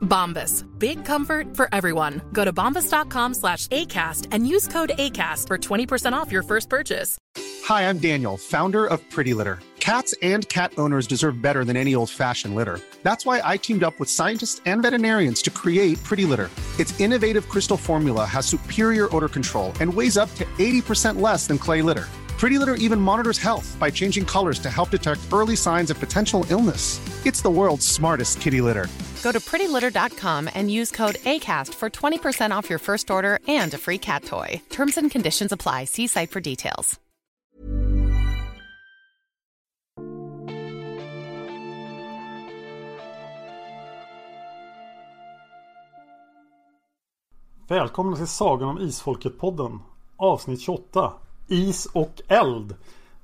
Bombas. 0.00 0.64
Big 0.78 1.04
comfort 1.04 1.56
for 1.56 1.68
everyone. 1.72 2.20
Go 2.32 2.44
to 2.44 2.52
bombas.com 2.52 3.34
slash 3.34 3.66
ACAST 3.68 4.28
and 4.32 4.46
use 4.46 4.66
code 4.68 4.92
ACAST 4.98 5.46
for 5.46 5.58
20% 5.58 6.12
off 6.12 6.32
your 6.32 6.42
first 6.42 6.68
purchase. 6.68 7.18
Hi, 7.64 7.88
I'm 7.88 7.98
Daniel, 7.98 8.36
founder 8.36 8.86
of 8.86 9.08
Pretty 9.10 9.34
Litter. 9.34 9.58
Cats 9.80 10.14
and 10.22 10.48
cat 10.48 10.72
owners 10.78 11.06
deserve 11.06 11.40
better 11.42 11.64
than 11.64 11.76
any 11.76 11.94
old 11.94 12.10
fashioned 12.10 12.54
litter. 12.54 12.80
That's 13.02 13.24
why 13.24 13.40
I 13.42 13.56
teamed 13.56 13.82
up 13.82 13.98
with 13.98 14.10
scientists 14.10 14.60
and 14.66 14.82
veterinarians 14.82 15.42
to 15.42 15.50
create 15.50 16.02
Pretty 16.04 16.24
Litter. 16.24 16.50
Its 16.78 16.98
innovative 17.00 17.48
crystal 17.48 17.76
formula 17.76 18.24
has 18.24 18.46
superior 18.46 19.14
odor 19.14 19.28
control 19.28 19.72
and 19.80 19.92
weighs 19.92 20.16
up 20.16 20.34
to 20.36 20.44
80% 20.58 21.20
less 21.20 21.46
than 21.46 21.58
clay 21.58 21.82
litter. 21.82 22.08
Pretty 22.40 22.58
Litter 22.58 22.76
even 22.76 22.98
monitors 22.98 23.36
health 23.36 23.76
by 23.78 23.90
changing 23.90 24.24
colors 24.24 24.58
to 24.60 24.70
help 24.70 24.88
detect 24.88 25.20
early 25.30 25.54
signs 25.54 25.90
of 25.90 26.00
potential 26.00 26.46
illness. 26.48 26.98
It's 27.26 27.42
the 27.42 27.50
world's 27.50 27.86
smartest 27.86 28.40
kitty 28.40 28.62
litter. 28.62 28.86
Go 29.22 29.30
to 29.30 29.40
prettylitter.com 29.40 30.48
and 30.54 30.70
use 30.70 30.90
code 30.90 31.16
ACAST 31.16 31.74
for 31.74 31.90
20% 31.90 32.50
off 32.50 32.70
your 32.70 32.78
first 32.78 33.10
order 33.10 33.40
and 33.46 33.74
a 33.74 33.78
free 33.78 33.98
cat 33.98 34.24
toy. 34.24 34.62
Terms 34.70 34.96
and 34.96 35.10
conditions 35.10 35.52
apply. 35.52 35.84
See 35.84 36.06
site 36.06 36.30
for 36.30 36.40
details. 36.40 36.98
Välkomna 47.68 48.16
till 48.16 48.26
Sagan 48.26 48.68
om 48.68 48.78
Isfolket-podden 48.78 49.78
Avsnitt 50.16 50.60
28 50.60 51.29
Is 51.52 51.86
och 51.86 52.20
eld 52.28 52.76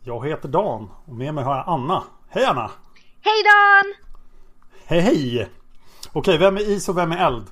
Jag 0.04 0.28
heter 0.28 0.48
Dan 0.48 0.90
och 1.04 1.14
med 1.14 1.34
mig 1.34 1.44
har 1.44 1.56
jag 1.56 1.64
Anna 1.68 2.04
Hej 2.28 2.44
Anna! 2.44 2.70
Hej 3.20 3.42
Dan! 3.44 3.94
Hej 4.86 5.00
hej! 5.00 5.48
Okej, 6.12 6.38
vem 6.38 6.56
är 6.56 6.60
is 6.60 6.88
och 6.88 6.96
vem 6.96 7.12
är 7.12 7.26
eld? 7.26 7.46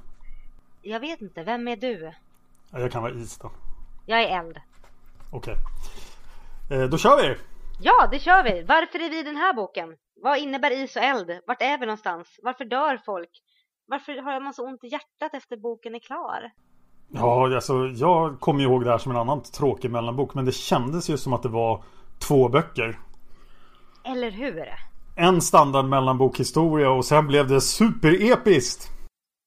Jag 0.82 1.00
vet 1.00 1.20
inte, 1.20 1.42
vem 1.42 1.68
är 1.68 1.76
du? 1.76 2.12
Ja, 2.70 2.80
Jag 2.80 2.92
kan 2.92 3.02
vara 3.02 3.12
is 3.12 3.38
då 3.38 3.50
Jag 4.06 4.22
är 4.22 4.38
eld. 4.38 4.60
Okej 5.32 5.56
eh, 6.70 6.82
Då 6.82 6.98
kör 6.98 7.22
vi! 7.22 7.36
Ja, 7.80 8.08
det 8.10 8.18
kör 8.18 8.42
vi! 8.42 8.62
Varför 8.62 8.98
är 8.98 9.10
vi 9.10 9.18
i 9.18 9.22
den 9.22 9.36
här 9.36 9.54
boken? 9.54 9.96
Vad 10.22 10.38
innebär 10.38 10.70
is 10.70 10.96
och 10.96 11.02
eld? 11.02 11.40
Vart 11.46 11.62
är 11.62 11.78
vi 11.78 11.86
någonstans? 11.86 12.40
Varför 12.42 12.64
dör 12.64 13.00
folk? 13.04 13.30
Varför 13.86 14.22
har 14.22 14.40
man 14.40 14.54
så 14.54 14.66
ont 14.66 14.84
i 14.84 14.88
hjärtat 14.88 15.34
efter 15.34 15.56
boken 15.56 15.94
är 15.94 15.98
klar? 15.98 16.50
Ja, 17.12 17.54
alltså 17.54 17.86
jag 17.86 18.40
kommer 18.40 18.62
ihåg 18.62 18.84
det 18.84 18.90
här 18.90 18.98
som 18.98 19.12
en 19.12 19.18
annan 19.18 19.42
tråkig 19.42 19.90
mellanbok 19.90 20.34
Men 20.34 20.44
det 20.44 20.52
kändes 20.52 21.10
ju 21.10 21.16
som 21.16 21.32
att 21.32 21.42
det 21.42 21.48
var 21.48 21.84
två 22.28 22.48
böcker 22.48 22.98
Eller 24.04 24.30
hur? 24.30 24.68
En 25.16 25.40
standard 25.40 25.84
mellanbokhistoria 25.84 26.90
och 26.90 27.04
sen 27.04 27.26
blev 27.26 27.48
det 27.48 27.60
superepiskt! 27.60 28.90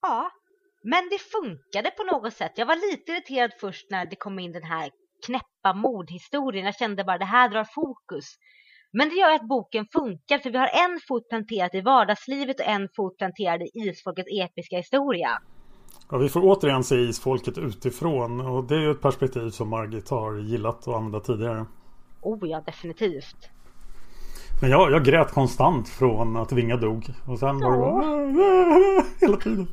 Ja, 0.01 0.31
men 0.83 1.09
det 1.09 1.19
funkade 1.19 1.91
på 1.91 2.03
något 2.03 2.33
sätt. 2.33 2.51
Jag 2.55 2.65
var 2.65 2.91
lite 2.91 3.11
irriterad 3.11 3.51
först 3.59 3.85
när 3.89 4.05
det 4.05 4.15
kom 4.15 4.39
in 4.39 4.51
den 4.51 4.63
här 4.63 4.89
knäppa 5.25 5.73
mordhistorien. 5.73 6.65
Jag 6.65 6.75
kände 6.75 7.03
bara 7.03 7.17
det 7.17 7.25
här 7.25 7.49
drar 7.49 7.67
fokus. 7.75 8.25
Men 8.91 9.09
det 9.09 9.15
gör 9.15 9.31
att 9.31 9.47
boken 9.47 9.85
funkar 9.93 10.37
för 10.37 10.49
vi 10.49 10.57
har 10.57 10.69
en 10.85 10.99
fot 11.07 11.29
planterad 11.29 11.75
i 11.75 11.81
vardagslivet 11.81 12.59
och 12.59 12.65
en 12.65 12.89
fot 12.95 13.17
planterad 13.17 13.61
i 13.61 13.69
isfolkets 13.73 14.29
episka 14.31 14.77
historia. 14.77 15.41
Ja, 16.11 16.17
vi 16.17 16.29
får 16.29 16.41
återigen 16.43 16.83
se 16.83 16.95
isfolket 16.95 17.57
utifrån 17.57 18.41
och 18.41 18.63
det 18.63 18.75
är 18.75 18.79
ju 18.79 18.91
ett 18.91 19.01
perspektiv 19.01 19.49
som 19.49 19.69
Margit 19.69 20.09
har 20.09 20.37
gillat 20.37 20.87
att 20.87 20.95
använda 20.95 21.19
tidigare. 21.19 21.65
Oh 22.21 22.49
ja, 22.49 22.61
definitivt. 22.65 23.49
Men 24.61 24.69
jag, 24.69 24.91
jag 24.91 25.05
grät 25.05 25.31
konstant 25.31 25.89
från 25.89 26.37
att 26.37 26.51
Vinga 26.51 26.77
dog 26.77 27.05
och 27.27 27.39
sen 27.39 27.59
var 27.59 27.71
det 27.71 27.77
bara 27.77 29.03
hela 29.21 29.37
tiden. 29.37 29.67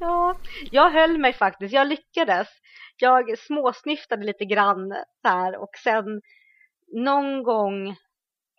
Ja, 0.00 0.36
jag 0.70 0.90
höll 0.90 1.18
mig 1.18 1.32
faktiskt. 1.32 1.74
Jag 1.74 1.86
lyckades. 1.86 2.48
Jag 2.96 3.38
småsnyftade 3.38 4.24
lite 4.24 4.44
grann 4.44 4.88
där 5.22 5.62
och 5.62 5.70
sen 5.84 6.20
någon 7.04 7.42
gång 7.42 7.96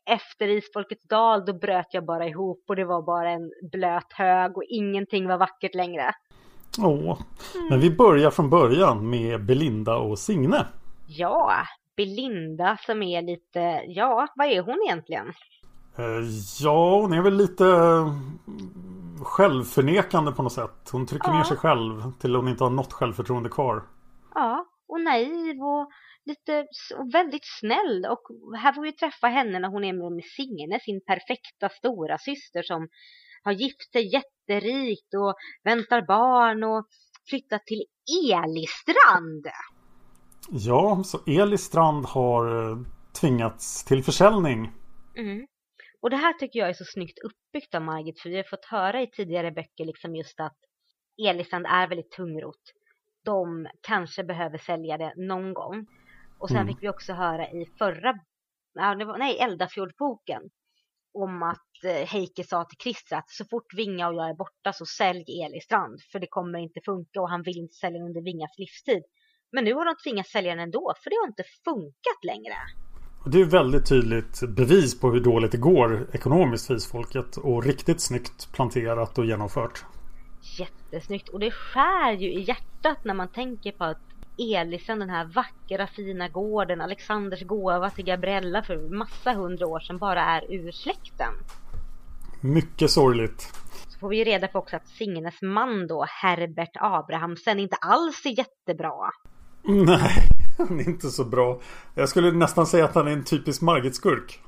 efter 0.05 0.47
Isfolkets 0.47 1.07
dal 1.07 1.45
då 1.45 1.53
bröt 1.53 1.87
jag 1.91 2.05
bara 2.05 2.27
ihop 2.27 2.63
och 2.67 2.75
det 2.75 2.85
var 2.85 3.01
bara 3.01 3.29
en 3.29 3.51
blöt 3.71 4.13
hög 4.13 4.57
och 4.57 4.63
ingenting 4.63 5.27
var 5.27 5.37
vackert 5.37 5.75
längre. 5.75 6.13
Åh. 6.79 7.19
Men 7.69 7.79
vi 7.79 7.89
börjar 7.91 8.31
från 8.31 8.49
början 8.49 9.09
med 9.09 9.45
Belinda 9.45 9.95
och 9.95 10.19
Signe. 10.19 10.65
Ja, 11.07 11.53
Belinda 11.97 12.77
som 12.85 13.03
är 13.03 13.21
lite, 13.21 13.59
ja, 13.87 14.27
vad 14.35 14.47
är 14.47 14.61
hon 14.61 14.81
egentligen? 14.87 15.27
Eh, 15.97 16.25
Ja, 16.59 16.99
hon 17.01 17.13
är 17.13 17.21
väl 17.21 17.33
lite 17.37 17.65
mm, 17.65 18.39
självförnekande 19.23 20.31
på 20.31 20.43
något 20.43 20.53
sätt. 20.53 20.89
Hon 20.91 21.05
trycker 21.05 21.27
Ja. 21.29 21.37
ner 21.37 21.43
sig 21.43 21.57
själv 21.57 22.11
till 22.19 22.35
hon 22.35 22.47
inte 22.47 22.63
har 22.63 22.71
något 22.71 22.93
självförtroende 22.93 23.49
kvar. 23.49 23.83
Ja, 24.35 24.65
och 24.87 25.01
naiv 25.01 25.61
och 25.63 25.89
lite 26.25 26.65
och 26.97 27.13
väldigt 27.13 27.45
snäll 27.59 28.05
och 28.09 28.21
här 28.57 28.73
får 28.73 28.81
vi 28.81 28.91
träffa 28.91 29.27
henne 29.27 29.59
när 29.59 29.69
hon 29.69 29.83
är 29.83 29.93
med 30.15 30.23
Signe, 30.23 30.79
sin 30.79 31.01
perfekta 31.07 31.69
stora 31.69 32.17
syster 32.17 32.63
som 32.63 32.87
har 33.43 33.51
gift 33.51 33.91
sig 33.91 34.13
jätterikt 34.13 35.13
och 35.13 35.33
väntar 35.63 36.01
barn 36.01 36.63
och 36.63 36.85
flyttat 37.29 37.65
till 37.65 37.83
Elistrand. 38.33 39.47
Ja, 40.49 41.03
så 41.05 41.19
Elis 41.27 41.61
Strand 41.61 42.05
har 42.05 42.71
eh, 42.71 42.77
tvingats 43.21 43.85
till 43.85 44.03
försäljning. 44.03 44.71
Mm. 45.17 45.47
Och 46.01 46.09
det 46.09 46.15
här 46.15 46.33
tycker 46.33 46.59
jag 46.59 46.69
är 46.69 46.73
så 46.73 46.85
snyggt 46.85 47.19
uppbyggt 47.19 47.75
av 47.75 47.81
Margit 47.81 48.19
för 48.19 48.29
vi 48.29 48.35
har 48.35 48.43
fått 48.43 48.65
höra 48.65 49.01
i 49.01 49.07
tidigare 49.07 49.51
böcker 49.51 49.85
liksom 49.85 50.15
just 50.15 50.39
att 50.39 50.57
Elistrand 51.29 51.65
är 51.65 51.87
väldigt 51.87 52.11
tungrot. 52.11 52.61
De 53.25 53.67
kanske 53.81 54.23
behöver 54.23 54.57
sälja 54.57 54.97
det 54.97 55.13
någon 55.17 55.53
gång. 55.53 55.85
Och 56.39 56.49
sen 56.49 56.57
Mm. 56.57 56.67
fick 56.67 56.83
vi 56.83 56.89
också 56.89 57.13
höra 57.13 57.47
i 57.47 57.65
förra, 57.77 58.13
nej, 59.17 59.37
Eldafjordboken 59.39 60.41
om 61.13 61.43
att 61.43 61.83
eh, 61.83 62.07
Heike 62.07 62.43
sa 62.43 62.63
till 62.63 62.77
Christer 62.77 63.15
att 63.15 63.29
så 63.29 63.45
fort 63.45 63.73
Vinga 63.73 64.07
och 64.07 64.15
jag 64.15 64.29
är 64.29 64.33
borta 64.33 64.73
så 64.73 64.85
sälj 64.85 65.25
Elistrand 65.45 66.01
för 66.11 66.19
det 66.19 66.27
kommer 66.27 66.59
inte 66.59 66.79
funka 66.85 67.21
och 67.21 67.29
han 67.29 67.43
vill 67.43 67.57
inte 67.57 67.73
sälja 67.73 68.03
under 68.03 68.21
Vingas 68.21 68.57
livstid. 68.57 69.03
Men 69.51 69.63
nu 69.63 69.73
har 69.73 69.85
de 69.85 69.95
tvingats 70.03 70.31
sälja 70.31 70.51
den 70.55 70.59
ändå 70.59 70.93
för 71.03 71.09
det 71.09 71.15
har 71.21 71.27
inte 71.27 71.43
funkat 71.65 72.23
längre. 72.23 72.55
Det 73.25 73.41
är 73.41 73.45
väldigt 73.45 73.89
tydligt 73.89 74.41
bevis 74.49 74.99
på 74.99 75.11
hur 75.11 75.19
dåligt 75.19 75.51
det 75.51 75.57
går 75.57 76.09
ekonomiskt 76.13 76.67
för 76.67 76.75
isfolket. 76.75 77.37
Och 77.37 77.63
riktigt 77.63 78.01
snyggt 78.01 78.53
planterat 78.53 79.17
och 79.17 79.25
genomfört. 79.25 79.85
Jättesnyggt 80.59 81.29
och 81.29 81.39
det 81.39 81.51
skär 81.51 82.11
ju 82.11 82.33
i 82.33 82.41
hjärtat 82.41 83.05
när 83.05 83.13
man 83.13 83.31
tänker 83.31 83.71
på 83.71 83.83
att 83.83 84.12
Elisen, 84.37 84.99
den 84.99 85.09
här 85.09 85.25
vackra 85.25 85.87
fina 85.87 86.29
gården, 86.29 86.81
Alexanders 86.81 87.43
gåva 87.43 87.89
till 87.89 88.05
Gabriella 88.05 88.63
för 88.63 88.95
massa 88.97 89.33
hundra 89.33 89.67
år 89.67 89.79
sedan 89.79 89.97
bara 89.97 90.21
är 90.21 90.53
ur 90.53 90.71
släkten. 90.71 91.33
Mycket 92.41 92.91
sorgligt. 92.91 93.41
Så 93.87 93.99
får 93.99 94.09
vi 94.09 94.17
ju 94.17 94.23
reda 94.23 94.47
på 94.47 94.59
också 94.59 94.75
att 94.75 94.87
Signes 94.87 95.41
man 95.41 95.87
då, 95.87 96.05
Herbert 96.09 96.71
Abrahamsen, 96.75 97.59
inte 97.59 97.75
alls 97.75 98.25
är 98.25 98.29
jättebra. 98.37 99.11
Nej, 99.63 100.11
han 100.57 100.79
är 100.79 100.83
inte 100.89 101.09
så 101.09 101.23
bra. 101.23 101.61
Jag 101.95 102.09
skulle 102.09 102.31
nästan 102.31 102.67
säga 102.67 102.85
att 102.85 102.95
han 102.95 103.07
är 103.07 103.11
en 103.11 103.23
typisk 103.23 103.61
Margit-skurk. 103.61 104.39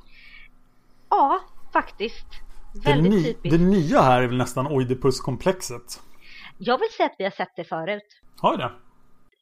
Ja, 1.09 1.39
faktiskt. 1.73 2.25
Det, 2.73 2.89
Väldigt 2.89 3.11
ny, 3.13 3.23
typiskt. 3.23 3.59
det 3.59 3.65
nya 3.65 4.01
här 4.01 4.21
är 4.21 4.27
väl 4.27 4.37
nästan 4.37 4.67
Oidipus-komplexet. 4.67 6.01
Jag 6.57 6.79
vill 6.79 6.89
säga 6.97 7.05
att 7.07 7.15
vi 7.17 7.23
har 7.23 7.31
sett 7.31 7.55
det 7.55 7.63
förut. 7.63 8.21
Har 8.37 8.51
vi 8.51 8.57
det? 8.57 8.71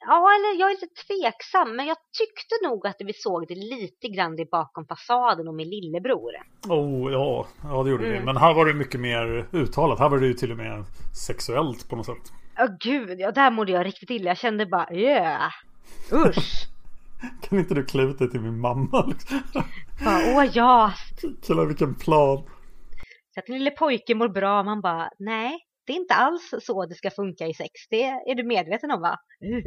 Ja, 0.06 0.30
eller 0.36 0.60
jag 0.60 0.70
är 0.72 0.74
lite 0.74 0.88
tveksam, 1.08 1.76
men 1.76 1.86
jag 1.86 1.98
tyckte 2.20 2.56
nog 2.68 2.88
att 2.88 2.96
vi 3.00 3.14
såg 3.14 3.46
det 3.48 3.56
lite 3.56 4.08
grann 4.08 4.40
i 4.40 4.46
bakom 4.46 4.86
fasaden 4.86 5.48
och 5.48 5.54
min 5.56 5.70
lillebror. 5.70 6.32
Oh, 6.70 7.12
ja, 7.12 7.48
ja 7.64 7.84
det 7.84 7.90
gjorde 7.90 8.06
Mm. 8.08 8.20
vi. 8.20 8.26
Men 8.26 8.38
här 8.38 8.54
var 8.54 8.66
det 8.66 8.74
mycket 8.74 9.00
mer 9.00 9.48
uttalat. 9.52 10.00
Här 10.00 10.10
var 10.10 10.18
det 10.20 10.28
ju 10.28 10.34
till 10.34 10.52
och 10.52 10.58
med 10.58 10.84
sexuellt 11.28 11.90
på 11.90 11.96
något 11.96 12.06
sätt. 12.06 12.32
Åh 12.60 12.68
gud, 12.80 13.20
ja 13.20 13.32
där 13.32 13.52
mådde 13.52 13.72
jag 13.72 13.86
riktigt 13.86 14.10
illa. 14.10 14.30
Jag 14.30 14.38
kände 14.38 14.66
bara, 14.66 14.94
yeah. 14.94 15.52
Usch. 16.14 16.68
Kan 17.50 17.60
inte 17.60 17.74
du 17.74 17.86
klä 17.86 18.04
ut 18.04 18.20
dig 18.20 18.30
till 18.32 18.42
min 18.42 18.60
mamma? 18.60 19.06
Liksom? 19.06 19.40
bara, 20.06 20.18
Åh 20.36 20.46
ja. 20.54 20.94
Kolla 21.48 21.66
vilken 21.66 21.96
plan. 21.96 22.44
Så 23.34 23.40
att 23.40 23.46
den 23.46 23.58
lille 23.58 23.72
pojken 23.72 24.18
mår 24.18 24.28
bra. 24.30 24.64
Man 24.64 24.82
bara, 24.82 25.10
nej, 25.20 25.58
det 25.86 25.94
är 25.94 25.98
inte 25.98 26.14
alls 26.14 26.54
så 26.62 26.86
det 26.86 26.96
ska 26.96 27.10
funka 27.10 27.48
i 27.48 27.54
sex. 27.54 27.72
Det 27.90 28.04
är 28.04 28.36
du 28.36 28.44
medveten 28.44 28.92
om 28.92 29.02
va? 29.02 29.18
Uh. 29.44 29.58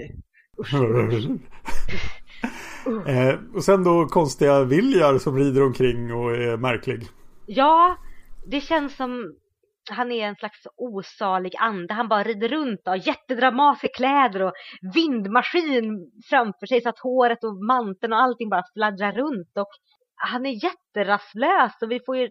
eh, 3.09 3.35
och 3.55 3.65
sen 3.65 3.85
då 3.85 4.07
konstiga 4.07 4.65
Viljar 4.65 5.19
som 5.19 5.39
rider 5.39 5.63
omkring 5.63 6.15
och 6.15 6.37
är 6.37 6.57
märklig. 6.57 7.03
Ja, 7.47 7.97
det 8.47 8.61
känns 8.61 8.97
som 8.97 9.35
han 9.91 10.13
är 10.13 10.29
en 10.29 10.37
slags 10.37 10.67
osalig 10.77 11.53
ande. 11.59 11.95
Han 11.95 12.09
bara 12.09 12.23
rider 12.23 12.49
runt 12.49 12.81
och 12.81 12.93
har 12.93 13.09
jättedramatiska 13.09 13.89
kläder 13.97 14.43
och 14.43 14.53
vindmaskin 14.95 16.11
framför 16.31 16.67
sig 16.67 16.81
så 16.81 16.89
att 16.89 16.99
håret 16.99 17.45
och 17.45 17.57
manteln 17.57 18.13
och 18.13 18.23
allting 18.23 18.49
bara 18.49 18.63
fladdrar 18.75 19.13
runt. 19.13 19.57
Och 19.57 19.69
han 20.15 20.47
är 20.47 20.65
jätterastlös 20.65 21.73
och 21.83 21.91
vi 21.91 22.01
får 22.07 22.17
ju 22.17 22.29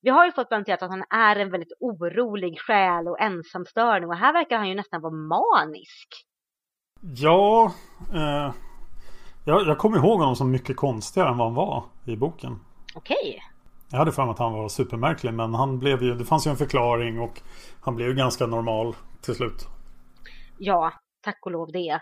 vi 0.00 0.10
har 0.10 0.26
ju 0.26 0.32
fått 0.32 0.48
planterat 0.48 0.82
att 0.82 0.90
han 0.90 1.04
är 1.10 1.36
en 1.36 1.50
väldigt 1.50 1.72
orolig 1.80 2.60
själ 2.60 3.08
och 3.08 3.20
ensamstörning 3.20 4.08
och 4.08 4.16
här 4.16 4.32
verkar 4.32 4.58
han 4.58 4.68
ju 4.68 4.74
nästan 4.74 5.00
vara 5.00 5.12
manisk. 5.12 6.08
Ja, 7.00 7.72
eh, 8.14 8.54
jag, 9.44 9.66
jag 9.66 9.78
kommer 9.78 9.98
ihåg 9.98 10.18
honom 10.18 10.36
som 10.36 10.50
mycket 10.50 10.76
konstigare 10.76 11.28
än 11.28 11.36
vad 11.36 11.46
han 11.46 11.54
var 11.54 11.84
i 12.06 12.16
boken. 12.16 12.58
Okej. 12.94 13.42
Jag 13.90 13.98
hade 13.98 14.12
för 14.12 14.22
mig 14.22 14.30
att 14.30 14.38
han 14.38 14.52
var 14.52 14.68
supermärklig 14.68 15.34
men 15.34 15.54
han 15.54 15.78
blev 15.78 16.02
ju, 16.02 16.14
det 16.14 16.24
fanns 16.24 16.46
ju 16.46 16.50
en 16.50 16.56
förklaring 16.56 17.20
och 17.20 17.40
han 17.80 17.96
blev 17.96 18.08
ju 18.08 18.14
ganska 18.14 18.46
normal 18.46 18.94
till 19.22 19.34
slut. 19.34 19.66
Ja, 20.58 20.92
tack 21.22 21.38
och 21.46 21.52
lov 21.52 21.72
det. 21.72 22.00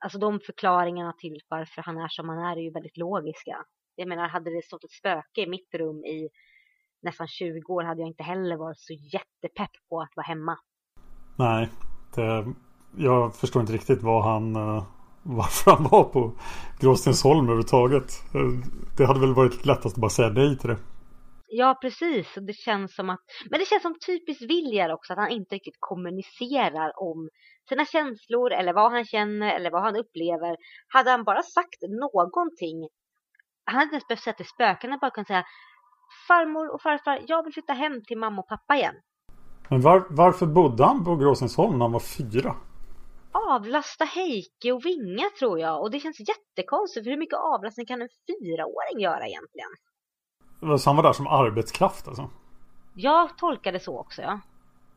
Alltså 0.00 0.18
de 0.18 0.40
förklaringarna 0.40 1.12
till 1.12 1.40
varför 1.48 1.82
han 1.82 1.98
är 1.98 2.08
som 2.08 2.28
han 2.28 2.38
är 2.38 2.56
är 2.56 2.60
ju 2.60 2.70
väldigt 2.70 2.96
logiska. 2.96 3.56
Jag 3.96 4.08
menar, 4.08 4.28
hade 4.28 4.50
det 4.50 4.64
stått 4.64 4.84
ett 4.84 4.90
spöke 4.90 5.40
i 5.40 5.46
mitt 5.46 5.74
rum 5.74 6.04
i 6.04 6.28
nästan 7.06 7.28
20 7.28 7.72
år 7.72 7.82
hade 7.82 8.00
jag 8.00 8.08
inte 8.08 8.22
heller 8.22 8.56
varit 8.56 8.78
så 8.78 8.92
jättepepp 8.92 9.70
på 9.88 10.00
att 10.00 10.12
vara 10.16 10.26
hemma. 10.26 10.58
Nej, 11.36 11.68
det, 12.14 12.46
jag 12.96 13.36
förstår 13.36 13.60
inte 13.60 13.72
riktigt 13.72 14.02
vad 14.02 14.24
han, 14.24 14.56
eh, 14.56 14.84
varför 15.22 15.70
han 15.70 15.84
var 15.84 16.04
på 16.04 16.32
Gråstensholm 16.80 17.44
överhuvudtaget. 17.44 18.12
Det 18.96 19.06
hade 19.06 19.20
väl 19.20 19.34
varit 19.34 19.66
lättast 19.66 19.96
att 19.96 20.00
bara 20.00 20.10
säga 20.10 20.28
nej 20.28 20.58
till 20.58 20.68
det. 20.68 20.78
Ja, 21.48 21.78
precis. 21.82 22.36
Och 22.36 22.42
det 22.42 22.52
känns 22.52 22.94
som 22.94 23.10
att... 23.10 23.20
Men 23.50 23.60
det 23.60 23.66
känns 23.66 23.82
som 23.82 23.94
typiskt 24.06 24.42
Viljar 24.42 24.92
också, 24.92 25.12
att 25.12 25.18
han 25.18 25.30
inte 25.30 25.54
riktigt 25.54 25.76
kommunicerar 25.80 26.92
om 26.96 27.28
sina 27.68 27.84
känslor 27.84 28.52
eller 28.52 28.72
vad 28.72 28.92
han 28.92 29.04
känner 29.04 29.56
eller 29.56 29.70
vad 29.70 29.82
han 29.82 29.96
upplever. 29.96 30.56
Hade 30.88 31.10
han 31.10 31.24
bara 31.24 31.42
sagt 31.42 31.82
någonting, 31.82 32.88
han 33.64 33.74
hade 33.74 33.84
inte 33.84 33.94
ens 33.94 34.08
behövt 34.08 34.22
säga 34.22 34.34
till 34.34 34.46
spökena, 34.46 34.98
bara 35.00 35.10
kunnat 35.10 35.28
säga 35.28 35.44
farmor 36.28 36.74
och 36.74 36.82
farfar, 36.82 37.20
jag 37.26 37.44
vill 37.44 37.52
flytta 37.52 37.72
hem 37.72 38.02
till 38.04 38.18
mamma 38.18 38.42
och 38.42 38.48
pappa 38.48 38.76
igen. 38.76 38.94
Men 39.68 39.80
var, 39.80 40.06
varför 40.10 40.46
bodde 40.46 40.84
han 40.84 41.04
på 41.04 41.16
Gråstensholm 41.16 41.78
när 41.78 41.84
han 41.84 41.92
var 41.92 42.00
fyra? 42.00 42.56
Avlasta 43.32 44.04
Heike 44.04 44.72
och 44.72 44.84
Vinga 44.84 45.30
tror 45.38 45.60
jag. 45.60 45.82
Och 45.82 45.90
det 45.90 46.00
känns 46.00 46.20
jättekonstigt 46.20 47.04
för 47.04 47.10
hur 47.10 47.18
mycket 47.18 47.38
avlastning 47.38 47.86
kan 47.86 48.02
en 48.02 48.08
fyraåring 48.26 49.00
göra 49.00 49.26
egentligen? 49.26 49.68
Så 50.78 50.90
han 50.90 50.96
var 50.96 51.02
där 51.02 51.12
som 51.12 51.26
arbetskraft 51.26 52.08
alltså? 52.08 52.30
Jag 52.94 53.38
tolkar 53.38 53.72
det 53.72 53.80
så 53.80 53.98
också 53.98 54.22
ja. 54.22 54.40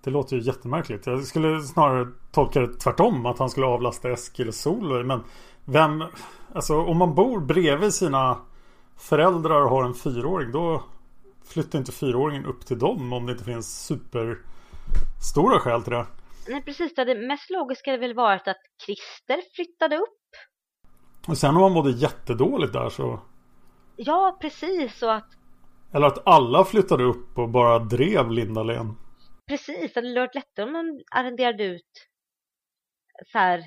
Det 0.04 0.10
låter 0.10 0.36
ju 0.36 0.42
jättemärkligt. 0.42 1.08
Jag 1.08 1.24
skulle 1.24 1.62
snarare 1.62 2.08
tolka 2.32 2.60
det 2.60 2.74
tvärtom. 2.74 3.26
Att 3.26 3.40
han 3.40 3.50
skulle 3.50 3.66
avlasta 3.66 4.10
Eskil 4.10 4.48
och 4.48 4.54
Solveig. 4.54 5.06
Men 5.06 5.24
vem... 5.66 6.04
Alltså 6.54 6.82
om 6.82 6.98
man 6.98 7.16
bor 7.16 7.40
bredvid 7.40 7.94
sina 7.94 8.38
föräldrar 8.98 9.62
och 9.62 9.70
har 9.70 9.84
en 9.84 9.94
fyraåring. 9.94 10.52
Då 10.52 10.84
flyttar 11.50 11.80
inte 11.80 11.92
fyraåringen 11.92 12.46
upp 12.46 12.66
till 12.66 12.80
dem. 12.80 13.14
Om 13.14 13.26
det 13.26 13.32
inte 13.32 13.44
finns 13.44 13.86
superstora 13.88 15.60
skäl 15.60 15.84
till 15.84 15.94
det. 15.94 16.06
Nej 16.48 16.62
precis, 16.62 16.96
det 16.96 17.16
mest 17.28 17.50
logiska 17.50 17.92
hade 17.92 18.02
väl 18.02 18.14
varit 18.16 18.48
att 18.48 18.58
Christer 18.86 19.42
flyttade 19.56 19.98
upp. 19.98 20.20
Och 21.28 21.38
sen 21.38 21.56
om 21.56 21.62
han 21.64 21.72
mådde 21.72 21.92
jättedåligt 21.92 22.74
där 22.74 22.90
så... 22.90 23.20
Ja 23.96 24.38
precis, 24.42 25.04
och 25.04 25.14
att 25.16 25.30
Eller 25.94 26.08
att 26.08 26.28
alla 26.28 26.66
flyttade 26.66 27.04
upp 27.04 27.38
och 27.38 27.50
bara 27.50 27.80
drev 27.80 28.32
Lindalen. 28.32 28.96
precis, 29.48 29.94
det 29.94 30.00
hade 30.02 30.20
varit 30.20 30.36
lättare 30.36 30.66
om 30.66 30.72
man 30.74 31.02
arrenderade 31.16 31.64
ut 31.64 32.08
så 33.32 33.38
här, 33.38 33.64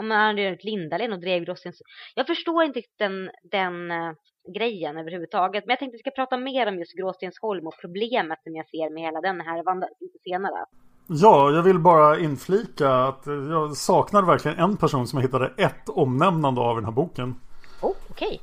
om 0.00 0.08
man 0.08 0.18
arrenderade 0.18 0.54
ut 0.54 0.64
Lindalen 0.64 1.12
och 1.12 1.20
drev 1.20 1.44
Grossens. 1.44 1.82
Jag 2.14 2.26
förstår 2.26 2.64
inte 2.64 2.82
den, 2.98 3.30
den 3.50 3.90
eh, 3.90 4.12
grejen 4.52 4.96
överhuvudtaget. 4.96 5.66
Men 5.66 5.70
jag 5.70 5.78
tänkte 5.78 5.94
att 5.94 5.98
vi 5.98 6.10
ska 6.10 6.10
prata 6.10 6.36
mer 6.36 6.68
om 6.68 6.78
just 6.78 6.96
Gråstensholm 6.96 7.66
och 7.66 7.74
problemet 7.80 8.42
som 8.42 8.56
jag 8.56 8.68
ser 8.68 8.90
med 8.90 9.02
hela 9.02 9.20
den 9.20 9.40
här 9.40 9.62
vandraren 9.62 9.94
lite 10.00 10.18
senare. 10.24 10.64
Ja, 11.06 11.50
jag 11.50 11.62
vill 11.62 11.78
bara 11.78 12.18
inflika 12.18 12.90
att 12.90 13.22
jag 13.26 13.76
saknar 13.76 14.22
verkligen 14.22 14.58
en 14.58 14.76
person 14.76 15.06
som 15.06 15.18
jag 15.18 15.26
hittade 15.26 15.52
ett 15.56 15.88
omnämnande 15.88 16.60
av 16.60 16.76
i 16.76 16.78
den 16.78 16.84
här 16.84 16.92
boken. 16.92 17.34
Oh, 17.82 17.94
okej. 18.10 18.40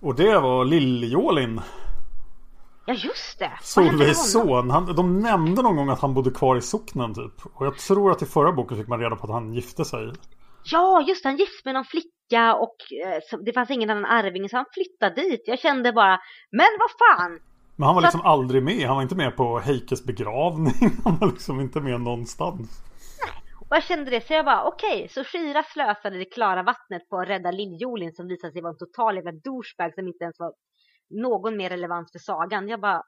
Och 0.00 0.14
det 0.14 0.38
var 0.38 0.64
Lill-Jolin. 0.64 1.60
Ja, 2.86 2.94
just 2.94 3.38
det. 3.38 3.52
Solveigs 3.62 4.32
son. 4.32 4.70
Han, 4.70 4.94
de 4.96 5.20
nämnde 5.20 5.62
någon 5.62 5.76
gång 5.76 5.88
att 5.88 6.00
han 6.00 6.14
bodde 6.14 6.30
kvar 6.30 6.56
i 6.56 6.60
socknen 6.60 7.14
typ. 7.14 7.46
Och 7.54 7.66
jag 7.66 7.78
tror 7.78 8.10
att 8.10 8.22
i 8.22 8.26
förra 8.26 8.52
boken 8.52 8.76
fick 8.76 8.88
man 8.88 9.00
reda 9.00 9.16
på 9.16 9.24
att 9.24 9.32
han 9.32 9.54
gifte 9.54 9.84
sig. 9.84 10.12
Ja, 10.64 11.04
just 11.08 11.22
det. 11.22 11.28
Han 11.28 11.36
gift 11.36 11.64
med 11.64 11.74
någon 11.74 11.84
flicka 11.84 12.08
och 12.38 12.76
eh, 13.06 13.38
det 13.44 13.52
fanns 13.52 13.70
ingen 13.70 13.90
annan 13.90 14.04
arvinge 14.04 14.48
så 14.48 14.56
han 14.56 14.66
flyttade 14.72 15.20
dit. 15.20 15.42
Jag 15.46 15.58
kände 15.58 15.92
bara, 15.92 16.20
men 16.50 16.68
vad 16.78 16.90
fan! 16.90 17.40
Men 17.76 17.86
han 17.86 17.94
var 17.94 18.02
Så 18.02 18.06
liksom 18.06 18.20
aldrig 18.20 18.62
med. 18.62 18.86
Han 18.86 18.96
var 18.96 19.02
inte 19.02 19.16
med 19.16 19.36
på 19.36 19.58
Heikes 19.58 20.04
begravning. 20.04 20.90
Han 21.04 21.18
var 21.18 21.26
liksom 21.26 21.60
inte 21.60 21.80
med 21.80 22.00
någonstans. 22.00 22.82
Och 23.68 23.76
jag 23.76 23.84
kände 23.84 24.10
det, 24.10 24.26
så 24.26 24.32
jag 24.32 24.44
bara 24.44 24.64
okej, 24.64 25.08
så 25.10 25.24
Shira 25.24 25.62
slösade 25.62 26.18
det 26.18 26.24
klara 26.24 26.62
vattnet 26.62 27.08
på 27.08 27.18
att 27.18 27.28
rädda 27.28 27.50
Liljolin 27.50 28.12
som 28.12 28.28
visade 28.28 28.52
sig 28.52 28.62
vara 28.62 28.72
en 28.72 28.78
total 28.78 29.16
jävla 29.16 29.32
douchebag 29.32 29.94
som 29.94 30.06
inte 30.06 30.24
ens 30.24 30.38
var 30.38 30.52
någon 31.10 31.56
mer 31.56 31.70
relevans 31.70 32.12
för 32.12 32.18
sagan. 32.18 32.68
Jag 32.68 32.80
bara, 32.80 33.02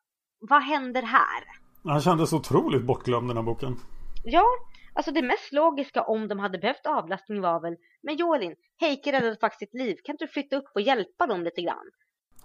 vad 0.50 0.62
händer 0.62 1.02
här? 1.02 1.44
Han 1.84 2.00
kändes 2.00 2.32
otroligt 2.32 2.82
bortglömd 2.82 3.30
den 3.30 3.36
här 3.36 3.44
boken. 3.44 3.76
Ja, 4.24 4.44
alltså 4.94 5.12
det 5.12 5.22
mest 5.22 5.52
logiska 5.52 6.02
om 6.02 6.28
de 6.28 6.38
hade 6.38 6.58
behövt 6.58 6.86
avlastning 6.86 7.40
var 7.40 7.60
väl, 7.60 7.76
men 8.02 8.16
Jolin, 8.16 8.54
Heike 8.80 9.12
räddade 9.12 9.36
faktiskt 9.36 9.70
sitt 9.70 9.80
liv, 9.80 9.96
kan 10.04 10.12
inte 10.12 10.24
du 10.24 10.28
flytta 10.28 10.56
upp 10.56 10.70
och 10.74 10.80
hjälpa 10.80 11.26
dem 11.26 11.44
lite 11.44 11.62
grann? 11.62 11.90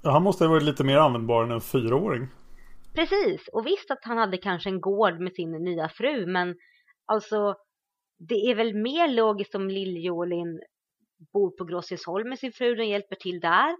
Ja, 0.03 0.11
han 0.11 0.23
måste 0.23 0.43
ha 0.43 0.51
varit 0.51 0.63
lite 0.63 0.83
mer 0.83 0.97
användbar 0.97 1.43
än 1.43 1.51
en 1.51 1.61
fyraåring. 1.61 2.27
Precis, 2.95 3.47
och 3.47 3.65
visst 3.65 3.91
att 3.91 4.03
han 4.03 4.17
hade 4.17 4.37
kanske 4.37 4.69
en 4.69 4.81
gård 4.81 5.19
med 5.19 5.33
sin 5.33 5.51
nya 5.51 5.89
fru, 5.89 6.25
men 6.25 6.55
alltså 7.05 7.55
det 8.19 8.51
är 8.51 8.55
väl 8.55 8.75
mer 8.75 9.07
logiskt 9.07 9.55
om 9.55 9.69
Lill-Jolin 9.69 10.59
bor 11.33 11.51
på 11.57 11.63
Gråsensholm 11.63 12.29
med 12.29 12.39
sin 12.39 12.51
fru 12.51 12.79
och 12.79 12.85
hjälper 12.85 13.15
till 13.15 13.39
där. 13.39 13.75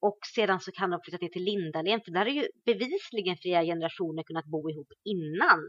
Och 0.00 0.18
sedan 0.34 0.60
så 0.60 0.72
kan 0.72 0.90
de 0.90 1.00
flytta 1.04 1.18
ner 1.20 1.28
till 1.28 1.44
Lindalen, 1.44 2.00
för 2.04 2.10
där 2.10 2.20
har 2.20 2.32
ju 2.32 2.48
bevisligen 2.64 3.36
flera 3.36 3.62
generationer 3.62 4.22
kunnat 4.22 4.46
bo 4.46 4.70
ihop 4.70 4.88
innan. 5.04 5.60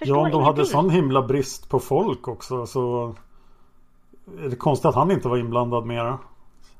Förstår 0.00 0.16
ja, 0.16 0.24
om 0.24 0.30
de 0.30 0.42
hade 0.42 0.66
sån 0.66 0.90
himla 0.90 1.22
brist 1.22 1.68
på 1.68 1.78
folk 1.78 2.28
också 2.28 2.66
så 2.66 3.14
är 4.38 4.48
det 4.48 4.56
konstigt 4.56 4.86
att 4.86 4.94
han 4.94 5.10
inte 5.10 5.28
var 5.28 5.38
inblandad 5.38 5.86
mera. 5.86 6.18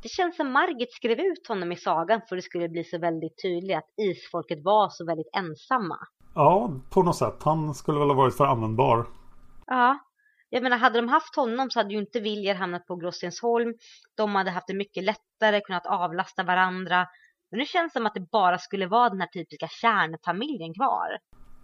Det 0.02 0.08
känns 0.08 0.36
som 0.36 0.52
Margit 0.52 0.92
skrev 0.92 1.18
ut 1.20 1.48
honom 1.48 1.72
i 1.72 1.76
sagan 1.76 2.20
för 2.28 2.36
det 2.36 2.42
skulle 2.42 2.68
bli 2.68 2.84
så 2.84 2.98
väldigt 2.98 3.42
tydligt 3.42 3.76
att 3.76 3.94
isfolket 3.96 4.64
var 4.64 4.88
så 4.88 5.06
väldigt 5.06 5.30
ensamma. 5.36 5.98
Ja, 6.34 6.72
på 6.90 7.02
något 7.02 7.16
sätt. 7.16 7.42
Han 7.42 7.74
skulle 7.74 7.98
väl 7.98 8.08
ha 8.08 8.14
varit 8.14 8.36
för 8.36 8.46
användbar. 8.46 9.06
Ja, 9.66 9.98
jag 10.50 10.62
menar 10.62 10.76
hade 10.76 11.00
de 11.00 11.08
haft 11.08 11.36
honom 11.36 11.70
så 11.70 11.78
hade 11.78 11.94
ju 11.94 12.00
inte 12.00 12.20
Viljar 12.20 12.54
hamnat 12.54 12.86
på 12.86 12.96
Grossensholm. 12.96 13.74
De 14.16 14.34
hade 14.34 14.50
haft 14.50 14.66
det 14.66 14.74
mycket 14.74 15.04
lättare, 15.04 15.60
kunnat 15.60 15.86
avlasta 15.86 16.42
varandra. 16.42 17.06
Men 17.50 17.58
nu 17.58 17.66
känns 17.66 17.92
det 17.92 17.98
som 17.98 18.06
att 18.06 18.14
det 18.14 18.30
bara 18.32 18.58
skulle 18.58 18.86
vara 18.86 19.08
den 19.08 19.20
här 19.20 19.28
typiska 19.28 19.68
kärnfamiljen 19.68 20.74
kvar. 20.74 21.18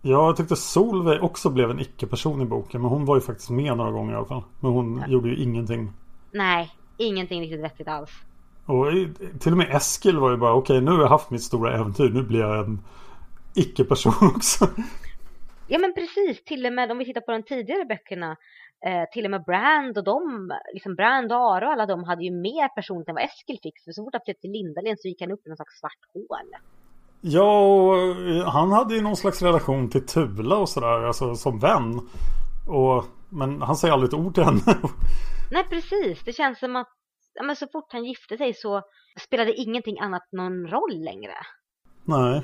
Ja, 0.09 0.27
jag 0.27 0.37
tyckte 0.37 0.57
Solveig 0.57 1.23
också 1.23 1.51
blev 1.51 1.71
en 1.71 1.81
icke-person 1.81 2.43
i 2.43 2.45
boken. 2.45 2.81
Men 2.81 2.91
hon 2.91 3.05
var 3.05 3.17
ju 3.17 3.21
faktiskt 3.21 3.51
med 3.51 3.77
några 3.77 3.91
gånger 3.91 4.13
i 4.13 4.17
alla 4.17 4.27
fall. 4.27 4.43
Men 4.61 4.73
hon 4.73 5.05
gjorde 5.09 5.29
ju 5.29 5.43
ingenting. 5.43 5.93
Nej, 6.33 6.71
ingenting 6.97 7.41
riktigt 7.41 7.61
vettigt 7.61 7.89
alls. 7.89 8.11
Och 8.67 8.87
till 9.41 9.53
och 9.53 9.59
med 9.59 9.77
Eskil 9.77 10.19
var 10.19 10.31
ju 10.31 10.37
bara 10.37 10.55
okej 10.55 10.81
nu 10.81 10.91
har 10.91 11.01
jag 11.01 11.09
haft 11.09 11.31
mitt 11.31 11.43
stora 11.43 11.75
äventyr. 11.75 12.09
Nu 12.09 12.23
blir 12.23 12.41
jag 12.41 12.65
en 12.65 12.81
icke-person 13.55 14.13
också. 14.37 14.69
Ja 15.69 15.79
men 15.79 15.95
precis, 15.95 16.45
till 16.45 16.67
och 16.67 16.73
med 16.73 16.91
om 16.91 16.99
vi 16.99 17.05
tittar 17.05 17.21
på 17.21 17.33
de 17.33 17.43
tidigare 17.43 17.85
böckerna. 17.85 18.37
Eh, 18.87 19.05
till 19.13 19.25
och 19.25 19.31
med 19.31 19.45
Brand 19.45 19.99
och 19.99 20.05
de, 20.05 20.51
liksom 20.75 20.95
Brand 20.95 21.33
och 21.33 21.39
Ara 21.39 21.67
och 21.67 21.73
alla 21.73 21.87
de 21.87 22.05
hade 22.05 22.25
ju 22.25 22.31
mer 22.31 22.69
personligt 22.69 23.09
än 23.09 23.15
vad 23.15 23.25
Eskil 23.25 23.59
fick. 23.63 23.85
För 23.85 23.93
så 23.93 24.05
fort 24.05 24.15
han 24.15 24.23
flyttade 24.25 24.41
till 24.41 24.51
Lindalen 24.51 24.97
så 24.97 25.09
gick 25.09 25.21
han 25.21 25.33
upp 25.33 25.47
i 25.47 25.49
någon 25.49 25.57
slags 25.57 25.79
svart 25.81 26.03
hål. 26.15 26.51
Ja, 27.29 27.61
och 27.61 27.99
eh, 27.99 28.49
han 28.49 28.73
hade 28.73 28.95
ju 28.95 29.01
någon 29.01 29.17
slags 29.17 29.43
relation 29.43 29.91
till 29.91 30.07
Tula 30.07 30.57
och 30.57 30.69
sådär, 30.69 31.07
alltså 31.07 31.35
som 31.35 31.59
vän. 31.59 32.09
Och, 32.69 33.05
men 33.29 33.63
han 33.63 33.77
säger 33.77 33.95
aldrig 33.95 34.09
ett 34.09 34.19
ord 34.19 34.35
till 34.35 34.45
henne. 34.45 34.61
Nej, 35.51 35.65
precis. 35.71 36.25
Det 36.25 36.33
känns 36.33 36.59
som 36.59 36.77
att 36.77 36.89
men 37.45 37.57
så 37.57 37.67
fort 37.73 37.93
han 37.93 38.05
gifte 38.05 38.37
sig 38.37 38.55
så 38.55 38.83
spelade 39.21 39.55
ingenting 39.55 39.99
annat 39.99 40.23
någon 40.33 40.67
roll 40.67 41.05
längre. 41.05 41.35
Nej. 42.05 42.43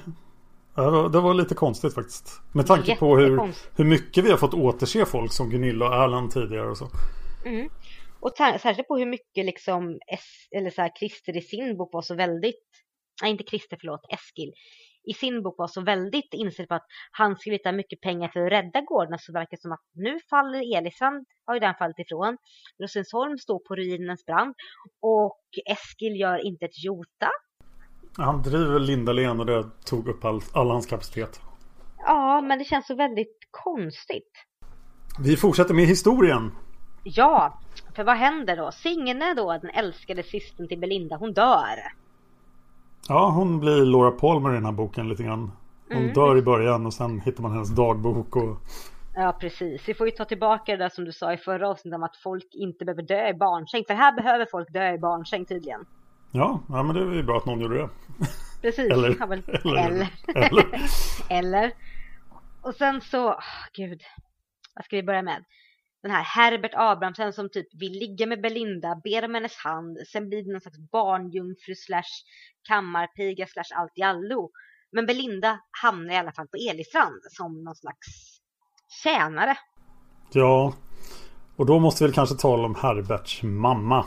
Det 0.75 0.91
var, 0.91 1.09
det 1.09 1.21
var 1.21 1.35
lite 1.35 1.55
konstigt 1.55 1.95
faktiskt. 1.95 2.41
Med 2.55 2.67
tanke 2.67 2.97
på 2.97 3.17
hur, 3.17 3.53
hur 3.77 3.85
mycket 3.85 4.25
vi 4.25 4.31
har 4.31 4.39
fått 4.39 4.55
återse 4.55 5.07
folk 5.07 5.33
som 5.33 5.51
Gunilla 5.51 5.89
och 5.89 5.95
Erland 5.95 6.31
tidigare 6.31 6.71
och 6.71 6.77
så. 6.77 6.89
Mm. 7.47 7.69
Och 8.21 8.33
särskilt 8.37 8.89
på 8.89 8.97
hur 8.97 9.07
mycket 9.07 9.45
liksom 9.45 9.99
S 10.13 10.49
eller 10.57 10.71
så 10.71 10.83
här, 10.83 10.93
Christer 10.99 11.37
i 11.37 11.41
sin 11.41 11.77
bok 11.77 11.91
var 11.93 12.03
så 12.03 12.15
väldigt, 12.15 12.69
nej 13.23 13.31
inte 13.31 13.45
Christer 13.45 13.77
förlåt, 13.81 14.01
Eskil 14.11 14.53
i 15.05 15.15
sin 15.15 15.43
bok 15.43 15.55
var 15.59 15.67
så 15.67 15.81
väldigt 15.81 16.35
inställd 16.35 16.69
på 16.69 16.75
att 16.75 16.87
han 17.11 17.37
skulle 17.37 17.59
ta 17.59 17.73
mycket 17.73 18.01
pengar 18.01 18.29
för 18.29 18.41
att 18.41 18.53
rädda 18.53 18.81
gårdarna 18.81 19.19
så 19.19 19.33
verkar 19.33 19.57
det 19.57 19.61
som 19.61 19.73
att 19.73 19.85
nu 19.95 20.19
faller 20.31 20.79
Elisand, 20.79 21.27
har 21.47 21.55
ju 21.55 21.61
den 21.61 21.75
fallit 21.75 21.99
ifrån. 21.99 22.37
Rosensholm 22.83 23.39
står 23.39 23.59
på 23.59 23.75
ruinens 23.77 24.27
brand 24.27 24.55
och 25.01 25.41
Eskil 25.67 26.21
gör 26.21 26.47
inte 26.47 26.65
ett 26.65 26.85
jota. 26.85 27.31
Han 28.17 28.43
driver 28.43 28.79
Lindalen 28.79 29.41
och 29.41 29.47
det 29.47 29.65
tog 29.85 30.09
upp 30.09 30.25
all, 30.25 30.41
all 30.53 30.71
hans 30.71 30.87
kapacitet. 30.87 31.41
Ja, 31.99 32.41
men 32.41 32.59
det 32.59 32.65
känns 32.65 32.87
så 32.87 32.95
väldigt 32.95 33.39
konstigt. 33.51 34.33
Vi 35.25 35.37
fortsätter 35.37 35.75
med 35.75 35.87
historien. 35.87 36.51
Ja, 37.05 37.61
för 37.97 38.05
vad 38.05 38.17
händer 38.17 38.57
då? 38.57 38.73
Signe 38.73 39.35
då, 39.35 39.59
den 39.63 39.71
älskade 39.71 40.23
systern 40.23 40.69
till 40.69 40.79
Belinda, 40.79 41.17
hon 41.17 41.33
dör. 41.33 42.02
Ja, 43.09 43.31
hon 43.31 43.61
blir 43.61 43.85
Laura 43.85 44.11
Palmer 44.11 44.51
i 44.51 44.55
den 44.55 44.65
här 44.65 44.73
boken 44.73 45.09
lite 45.09 45.23
grann. 45.23 45.53
Hon 45.89 46.03
mm. 46.03 46.13
dör 46.13 46.39
i 46.39 46.43
början 46.43 46.87
och 46.87 46.95
sen 46.95 47.21
hittar 47.21 47.43
man 47.43 47.53
hennes 47.53 47.71
dagbok 47.71 48.37
och... 48.37 48.57
Ja, 49.15 49.37
precis. 49.41 49.89
Vi 49.89 49.95
får 49.95 50.07
ju 50.07 50.11
ta 50.11 50.25
tillbaka 50.25 50.73
det 50.73 50.79
där 50.79 50.89
som 50.89 51.05
du 51.05 51.13
sa 51.13 51.33
i 51.33 51.37
förra 51.37 51.69
avsnittet 51.69 51.97
om 51.97 52.03
att 52.03 52.17
folk 52.17 52.49
inte 52.53 52.85
behöver 52.85 53.03
dö 53.03 53.29
i 53.29 53.35
barnsäng. 53.35 53.85
För 53.87 53.95
här 53.95 54.13
behöver 54.13 54.47
folk 54.51 54.73
dö 54.73 54.95
i 54.95 54.99
barnsäng 54.99 55.45
tydligen. 55.45 55.87
Ja, 56.31 56.61
ja 56.69 56.83
men 56.83 56.97
det 56.97 57.03
är 57.03 57.15
ju 57.15 57.23
bra 57.23 57.37
att 57.37 57.47
någon 57.47 57.61
gjorde 57.61 57.79
det. 57.79 57.89
Precis. 58.61 58.91
eller, 58.93 59.17
ja, 59.21 59.27
väl, 59.27 59.43
eller, 59.65 59.87
eller. 59.87 60.09
Eller. 60.35 60.67
eller. 61.39 61.73
Och 62.63 62.75
sen 62.75 63.01
så, 63.01 63.31
oh, 63.31 63.45
gud. 63.73 64.01
Vad 64.75 64.85
ska 64.85 64.97
vi 64.97 65.03
börja 65.03 65.23
med? 65.23 65.45
Den 66.03 66.11
här 66.11 66.23
Herbert 66.23 66.75
Abrahamsen 66.75 67.33
som 67.33 67.51
typ 67.51 67.75
vill 67.75 67.93
ligga 67.93 68.27
med 68.27 68.43
Belinda, 68.43 69.01
ber 69.05 69.25
om 69.25 69.35
hennes 69.35 69.57
hand. 69.57 69.99
Sen 70.13 70.29
blir 70.29 70.43
det 70.43 70.53
någon 70.53 70.61
slags 70.61 70.79
barnjungfru 70.79 71.75
slash 71.75 72.13
kammarpiga 72.69 73.47
slash 73.47 73.81
allt 73.81 73.93
i 73.95 74.03
allo. 74.03 74.51
Men 74.93 75.07
Belinda 75.07 75.61
hamnar 75.83 76.15
i 76.15 76.17
alla 76.17 76.33
fall 76.33 76.49
på 76.49 76.57
Elistrand 76.57 77.21
som 77.31 77.65
någon 77.65 77.75
slags 77.75 78.39
tjänare. 79.03 79.59
Ja, 80.33 80.75
och 81.57 81.67
då 81.67 81.79
måste 81.79 82.07
vi 82.07 82.13
kanske 82.13 82.37
tala 82.37 82.65
om 82.65 82.75
Herberts 82.75 83.43
mamma. 83.43 84.07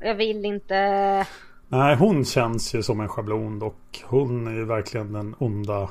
Jag 0.00 0.14
vill 0.14 0.44
inte... 0.44 1.26
Nej, 1.68 1.96
hon 1.96 2.24
känns 2.24 2.74
ju 2.74 2.82
som 2.82 3.00
en 3.00 3.08
schablon 3.08 3.62
och 3.62 4.00
hon 4.04 4.46
är 4.46 4.52
ju 4.52 4.64
verkligen 4.64 5.12
den 5.12 5.34
onda 5.38 5.90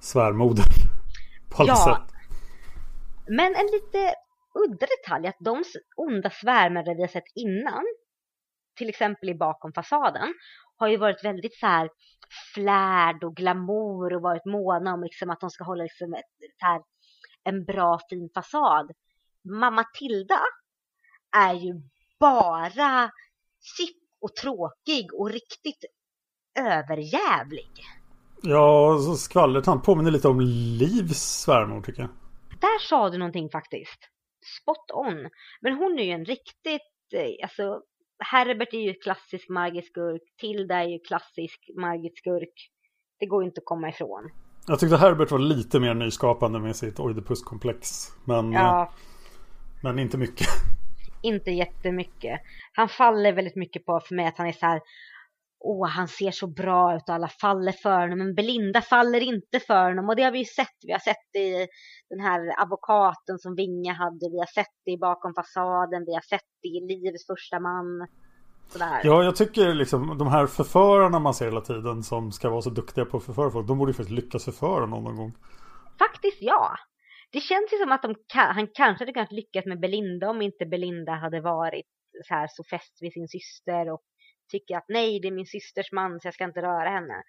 svärmodern. 0.00 0.64
På 1.50 1.62
alla 1.62 1.72
ja, 1.72 1.76
sätt. 1.76 2.14
Men 3.26 3.54
en 3.54 3.66
lite 3.66 4.14
udda 4.54 4.86
detalj 4.86 5.26
att 5.26 5.36
de 5.40 5.64
onda 5.96 6.30
svärmare 6.30 6.94
vi 6.94 7.00
har 7.00 7.08
sett 7.08 7.32
innan, 7.34 7.84
till 8.76 8.88
exempel 8.88 9.28
i 9.28 9.34
bakom 9.34 9.72
fasaden, 9.72 10.34
har 10.76 10.88
ju 10.88 10.96
varit 10.96 11.24
väldigt 11.24 11.58
så 11.58 11.66
här 11.66 11.90
flärd 12.54 13.24
och 13.24 13.36
glamour 13.36 14.14
och 14.14 14.22
varit 14.22 14.44
måna 14.44 14.94
om 14.94 15.02
liksom 15.02 15.30
att 15.30 15.40
de 15.40 15.50
ska 15.50 15.64
hålla 15.64 15.82
liksom 15.82 16.14
ett, 16.14 16.24
så 16.60 16.66
här, 16.66 16.82
en 17.44 17.64
bra 17.64 18.00
fin 18.10 18.30
fasad. 18.34 18.90
Mamma 19.44 19.84
Tilda 19.98 20.40
är 21.36 21.54
ju 21.54 21.82
bara 22.20 23.10
sipp 23.76 24.02
och 24.20 24.36
tråkig 24.36 25.14
och 25.14 25.30
riktigt 25.30 25.84
överjävlig. 26.58 27.70
Ja, 28.42 28.98
så 29.06 29.14
skvallret 29.14 29.66
han 29.66 29.82
påminner 29.82 30.10
lite 30.10 30.28
om 30.28 30.40
Livs 30.40 31.42
svärmor 31.44 31.82
tycker 31.82 32.02
jag. 32.02 32.10
Där 32.60 32.78
sa 32.78 33.10
du 33.10 33.18
någonting 33.18 33.50
faktiskt 33.50 34.11
spot 34.44 34.90
on. 34.94 35.28
Men 35.60 35.74
hon 35.74 35.98
är 35.98 36.04
ju 36.04 36.10
en 36.10 36.24
riktigt, 36.24 37.12
eh, 37.14 37.42
alltså 37.42 37.82
Herbert 38.18 38.72
är 38.72 38.78
ju 38.78 38.94
klassisk 38.94 39.48
Margit-skurk, 39.48 40.22
Tilda 40.40 40.74
är 40.74 40.88
ju 40.88 40.98
klassisk 40.98 41.70
Margit-skurk. 41.76 42.70
Det 43.18 43.26
går 43.26 43.42
ju 43.42 43.48
inte 43.48 43.58
att 43.58 43.64
komma 43.64 43.88
ifrån. 43.88 44.30
Jag 44.66 44.80
tyckte 44.80 44.96
Herbert 44.96 45.30
var 45.30 45.38
lite 45.38 45.80
mer 45.80 45.94
nyskapande 45.94 46.58
med 46.60 46.76
sitt 46.76 47.00
Oidipus-komplex. 47.00 48.08
Men, 48.24 48.52
ja. 48.52 48.82
Eh, 48.82 48.88
men 49.82 49.98
inte 49.98 50.18
mycket. 50.18 50.46
Inte 51.24 51.50
jättemycket. 51.50 52.40
Han 52.72 52.88
faller 52.88 53.32
väldigt 53.32 53.56
mycket 53.56 53.86
på 53.86 54.00
för 54.00 54.14
mig 54.14 54.26
att 54.26 54.38
han 54.38 54.46
är 54.46 54.52
så 54.52 54.66
här 54.66 54.80
åh, 55.64 55.88
han 55.88 56.08
ser 56.08 56.30
så 56.30 56.46
bra 56.46 56.96
ut 56.96 57.08
och 57.08 57.14
alla 57.14 57.28
faller 57.28 57.72
för 57.72 58.00
honom. 58.00 58.18
Men 58.18 58.34
Belinda 58.34 58.80
faller 58.80 59.20
inte 59.20 59.60
för 59.60 59.88
honom 59.88 60.08
och 60.08 60.16
det 60.16 60.22
har 60.22 60.32
vi 60.32 60.38
ju 60.38 60.44
sett. 60.44 60.78
Vi 60.86 60.92
har 60.92 60.98
sett 60.98 61.26
det 61.32 61.38
i 61.38 61.66
den 62.10 62.20
här 62.20 62.62
advokaten 62.62 63.38
som 63.38 63.54
Vinga 63.54 63.92
hade. 63.92 64.30
Vi 64.30 64.38
har 64.38 64.52
sett 64.54 64.76
det 64.84 64.96
bakom 65.00 65.34
fasaden. 65.34 66.04
Vi 66.06 66.14
har 66.14 66.20
sett 66.20 66.50
det 66.62 66.68
i 66.68 66.80
Livets 66.80 67.26
första 67.26 67.60
man. 67.60 68.08
Sådär. 68.68 69.00
Ja, 69.04 69.24
jag 69.24 69.36
tycker 69.36 69.74
liksom 69.74 70.18
de 70.18 70.28
här 70.28 70.46
förförarna 70.46 71.18
man 71.18 71.34
ser 71.34 71.44
hela 71.44 71.60
tiden 71.60 72.02
som 72.02 72.32
ska 72.32 72.50
vara 72.50 72.62
så 72.62 72.70
duktiga 72.70 73.04
på 73.04 73.16
att 73.16 73.24
förföra 73.24 73.50
folk. 73.50 73.68
De 73.68 73.78
borde 73.78 73.90
ju 73.90 73.94
faktiskt 73.94 74.20
lyckas 74.20 74.44
förföra 74.44 74.86
någon 74.86 75.16
gång. 75.16 75.32
Faktiskt 75.98 76.38
ja. 76.40 76.76
Det 77.32 77.40
känns 77.40 77.72
ju 77.72 77.76
som 77.78 77.92
att 77.92 78.02
de, 78.02 78.14
han 78.34 78.68
kanske 78.74 79.02
hade 79.02 79.12
kunnat 79.12 79.32
lyckas 79.32 79.66
med 79.66 79.80
Belinda 79.80 80.30
om 80.30 80.42
inte 80.42 80.66
Belinda 80.66 81.12
hade 81.12 81.40
varit 81.40 81.86
så 82.28 82.34
här 82.34 82.48
så 82.50 82.64
fäst 82.64 82.98
vid 83.00 83.12
sin 83.12 83.28
syster 83.28 83.90
och 83.90 84.02
tycker 84.48 84.76
att 84.76 84.84
nej, 84.88 85.20
det 85.20 85.28
är 85.28 85.32
min 85.32 85.46
systers 85.46 85.92
man 85.92 86.20
så 86.20 86.26
jag 86.26 86.34
ska 86.34 86.44
inte 86.44 86.62
röra 86.62 86.88
henne. 86.88 87.22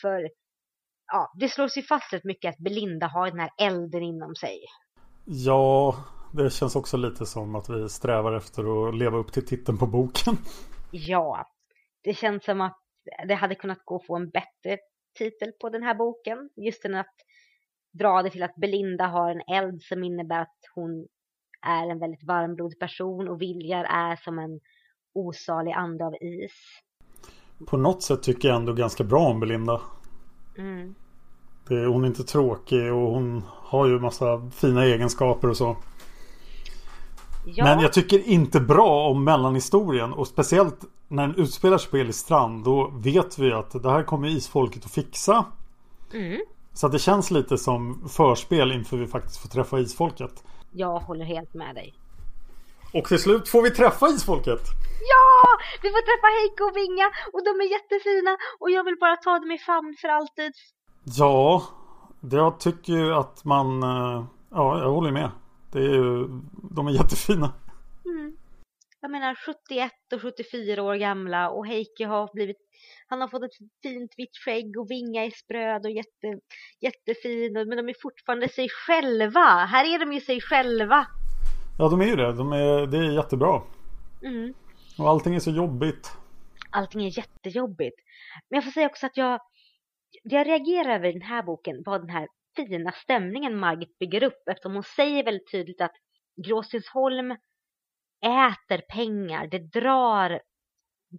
För 0.00 0.30
ja, 1.12 1.32
det 1.40 1.48
slås 1.48 1.76
ju 1.78 1.82
fast 1.82 2.12
rätt 2.12 2.24
mycket 2.24 2.54
att 2.54 2.58
Belinda 2.58 3.06
har 3.06 3.30
den 3.30 3.40
här 3.40 3.50
elden 3.58 4.02
inom 4.02 4.34
sig. 4.34 4.58
Ja, 5.24 5.96
det 6.32 6.50
känns 6.50 6.76
också 6.76 6.96
lite 6.96 7.26
som 7.26 7.54
att 7.54 7.68
vi 7.68 7.88
strävar 7.88 8.36
efter 8.36 8.88
att 8.88 8.96
leva 8.96 9.18
upp 9.18 9.32
till 9.32 9.46
titeln 9.46 9.78
på 9.78 9.86
boken. 9.86 10.36
Ja, 10.90 11.46
det 12.04 12.14
känns 12.14 12.44
som 12.44 12.60
att 12.60 12.78
det 13.28 13.34
hade 13.34 13.54
kunnat 13.54 13.84
gå 13.84 13.96
att 13.96 14.06
få 14.06 14.16
en 14.16 14.30
bättre 14.30 14.78
titel 15.18 15.52
på 15.60 15.68
den 15.68 15.82
här 15.82 15.94
boken. 15.94 16.50
Just 16.56 16.82
den 16.82 16.94
att 16.94 17.14
dra 17.98 18.22
det 18.22 18.30
till 18.30 18.42
att 18.42 18.56
Belinda 18.56 19.06
har 19.06 19.30
en 19.30 19.56
eld 19.56 19.82
som 19.82 20.04
innebär 20.04 20.40
att 20.40 20.58
hon 20.74 21.06
är 21.66 21.90
en 21.90 21.98
väldigt 21.98 22.24
varmblodig 22.24 22.78
person 22.78 23.28
och 23.28 23.42
Viljar 23.42 23.84
är 23.84 24.16
som 24.16 24.38
en 24.38 24.60
osalig 25.18 25.72
ande 25.72 26.06
av 26.06 26.14
is. 26.20 26.52
På 27.66 27.76
något 27.76 28.02
sätt 28.02 28.22
tycker 28.22 28.48
jag 28.48 28.56
ändå 28.56 28.72
ganska 28.72 29.04
bra 29.04 29.20
om 29.20 29.40
Belinda. 29.40 29.80
Mm. 30.58 30.94
Det, 31.68 31.86
hon 31.86 32.04
är 32.04 32.08
inte 32.08 32.24
tråkig 32.24 32.92
och 32.92 33.12
hon 33.12 33.42
har 33.48 33.86
ju 33.86 33.98
massa 33.98 34.50
fina 34.50 34.84
egenskaper 34.84 35.48
och 35.48 35.56
så. 35.56 35.76
Ja. 37.46 37.64
Men 37.64 37.80
jag 37.80 37.92
tycker 37.92 38.28
inte 38.28 38.60
bra 38.60 39.08
om 39.10 39.24
mellanhistorien 39.24 40.12
och 40.12 40.26
speciellt 40.26 40.84
när 41.08 41.26
den 41.26 41.36
utspelar 41.36 41.78
sig 41.78 41.90
på 41.90 41.96
Elistrand 41.96 42.64
då 42.64 42.90
vet 42.94 43.38
vi 43.38 43.52
att 43.52 43.82
det 43.82 43.90
här 43.90 44.02
kommer 44.02 44.28
isfolket 44.28 44.84
att 44.84 44.90
fixa. 44.90 45.44
Mm. 46.14 46.40
Så 46.72 46.88
det 46.88 46.98
känns 46.98 47.30
lite 47.30 47.58
som 47.58 48.08
förspel 48.08 48.72
inför 48.72 48.96
vi 48.96 49.06
faktiskt 49.06 49.36
får 49.36 49.48
träffa 49.48 49.80
isfolket. 49.80 50.44
Jag 50.70 50.98
håller 50.98 51.24
helt 51.24 51.54
med 51.54 51.74
dig. 51.74 51.94
Och 52.92 53.04
till 53.04 53.18
slut 53.18 53.48
får 53.48 53.62
vi 53.62 53.70
träffa 53.70 54.08
isfolket. 54.08 54.60
Ja! 55.12 55.58
Vi 55.82 55.88
får 55.90 56.02
träffa 56.08 56.28
Heiko 56.36 56.64
och 56.64 56.76
Vinga 56.76 57.06
och 57.32 57.44
de 57.44 57.50
är 57.64 57.70
jättefina 57.76 58.36
och 58.60 58.70
jag 58.70 58.84
vill 58.84 58.96
bara 59.00 59.16
ta 59.16 59.38
dem 59.38 59.50
i 59.50 59.58
famn 59.58 59.96
för 60.00 60.08
alltid. 60.08 60.52
Ja, 61.04 61.62
jag 62.32 62.60
tycker 62.60 62.92
ju 62.92 63.14
att 63.14 63.44
man... 63.44 63.82
Eh, 63.82 64.24
ja, 64.50 64.78
jag 64.78 64.90
håller 64.90 65.12
med. 65.12 65.30
Det 65.72 65.78
är 65.78 65.94
ju, 65.94 66.28
de 66.76 66.88
är 66.88 66.92
jättefina. 66.92 67.52
Mm. 68.04 68.36
Jag 69.00 69.10
menar 69.10 69.34
71 69.34 69.92
och 70.14 70.22
74 70.22 70.82
år 70.82 70.94
gamla 70.94 71.50
och 71.50 71.66
Heike 71.66 72.06
har 72.06 72.34
blivit 72.34 72.56
han 73.10 73.20
har 73.20 73.28
fått 73.28 73.42
ett 73.42 73.58
fint 73.82 74.14
vitt 74.16 74.36
skägg 74.44 74.78
och 74.78 74.90
Vinga 74.90 75.24
är 75.24 75.30
spröd 75.30 75.84
och 75.86 75.90
jätte, 75.90 76.40
jättefin 76.80 77.52
men 77.52 77.76
de 77.76 77.88
är 77.88 78.02
fortfarande 78.02 78.48
sig 78.48 78.68
själva. 78.68 79.64
Här 79.64 79.94
är 79.94 79.98
de 79.98 80.12
ju 80.12 80.20
sig 80.20 80.40
själva. 80.40 81.06
Ja, 81.78 81.88
de 81.88 82.00
är 82.00 82.06
ju 82.06 82.16
det. 82.16 82.32
De 82.32 82.52
är, 82.52 82.86
det 82.86 82.98
är 82.98 83.10
jättebra. 83.12 83.62
Mm. 84.22 84.54
Och 84.98 85.08
allting 85.08 85.34
är 85.34 85.40
så 85.40 85.50
jobbigt. 85.50 86.16
Allting 86.70 87.04
är 87.06 87.18
jättejobbigt. 87.18 87.96
Men 88.50 88.56
jag 88.56 88.64
får 88.64 88.70
säga 88.70 88.86
också 88.86 89.06
att 89.06 89.16
jag, 89.16 89.40
jag 90.22 90.46
reagerar 90.46 90.94
över 90.94 91.12
den 91.12 91.22
här 91.22 91.42
boken 91.42 91.82
var 91.86 91.98
den 91.98 92.08
här 92.08 92.28
fina 92.56 92.92
stämningen 92.92 93.58
Margit 93.58 93.98
bygger 93.98 94.22
upp 94.22 94.48
eftersom 94.50 94.74
hon 94.74 94.82
säger 94.82 95.24
väldigt 95.24 95.50
tydligt 95.50 95.80
att 95.80 95.94
Gråstensholm 96.46 97.30
äter 98.20 98.82
pengar. 98.88 99.46
Det 99.46 99.58
drar 99.58 100.40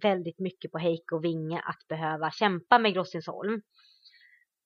väldigt 0.02 0.38
mycket 0.38 0.72
på 0.72 0.78
Heike 0.78 1.14
och 1.14 1.24
Vinge 1.24 1.60
att 1.60 1.88
behöva 1.88 2.30
kämpa 2.30 2.78
med 2.78 2.94
Gråstensholm. 2.94 3.62